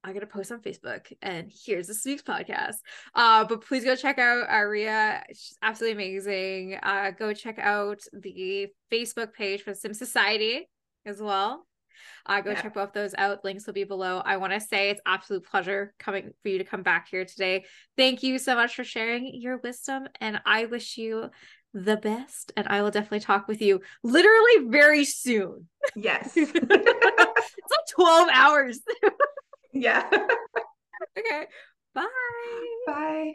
I'm 0.05 0.15
gonna 0.15 0.27
post 0.27 0.53
on 0.53 0.61
Facebook 0.61 1.13
and 1.21 1.51
here's 1.67 1.89
this 1.89 2.05
week's 2.05 2.23
podcast. 2.23 2.77
Uh, 3.13 3.45
but 3.45 3.65
please 3.65 3.83
go 3.83 3.97
check 3.97 4.21
out 4.21 4.47
Aria. 4.49 5.25
She's 5.31 5.59
absolutely 5.63 5.95
amazing. 5.95 6.79
Uh, 6.81 7.11
go 7.11 7.35
check 7.35 7.59
out 7.59 8.03
the 8.13 8.69
Facebook 8.93 9.33
page 9.33 9.63
for 9.63 9.75
Sim 9.75 9.95
Society 9.95 10.69
as 11.05 11.21
well. 11.21 11.67
Uh, 12.27 12.41
go 12.41 12.51
yeah. 12.51 12.63
check 12.63 12.75
both 12.75 12.93
those 12.93 13.15
out. 13.17 13.45
Links 13.45 13.67
will 13.67 13.75
be 13.75 13.85
below. 13.85 14.23
I 14.25 14.37
want 14.37 14.53
to 14.53 14.61
say 14.61 14.91
it's 14.91 15.01
absolute 15.07 15.45
pleasure 15.45 15.93
coming 15.99 16.31
for 16.43 16.49
you 16.49 16.59
to 16.59 16.65
come 16.65 16.83
back 16.83 17.09
here 17.11 17.25
today. 17.25 17.65
Thank 17.97 18.23
you 18.23 18.39
so 18.39 18.55
much 18.55 18.75
for 18.75 18.85
sharing 18.85 19.35
your 19.35 19.59
wisdom, 19.59 20.07
and 20.21 20.41
I 20.47 20.67
wish 20.67 20.97
you 20.97 21.31
the 21.75 21.97
best. 21.97 22.53
And 22.57 22.67
I 22.69 22.83
will 22.83 22.91
definitely 22.91 23.21
talk 23.21 23.49
with 23.49 23.61
you 23.61 23.81
literally 24.03 24.69
very 24.69 25.05
soon. 25.05 25.69
Yes, 25.97 26.33
it's 26.37 26.55
like 26.55 27.87
twelve 27.91 28.29
hours. 28.33 28.81
yeah. 29.73 30.09
okay. 31.19 31.47
Bye. 31.95 32.07
Bye. 32.87 33.33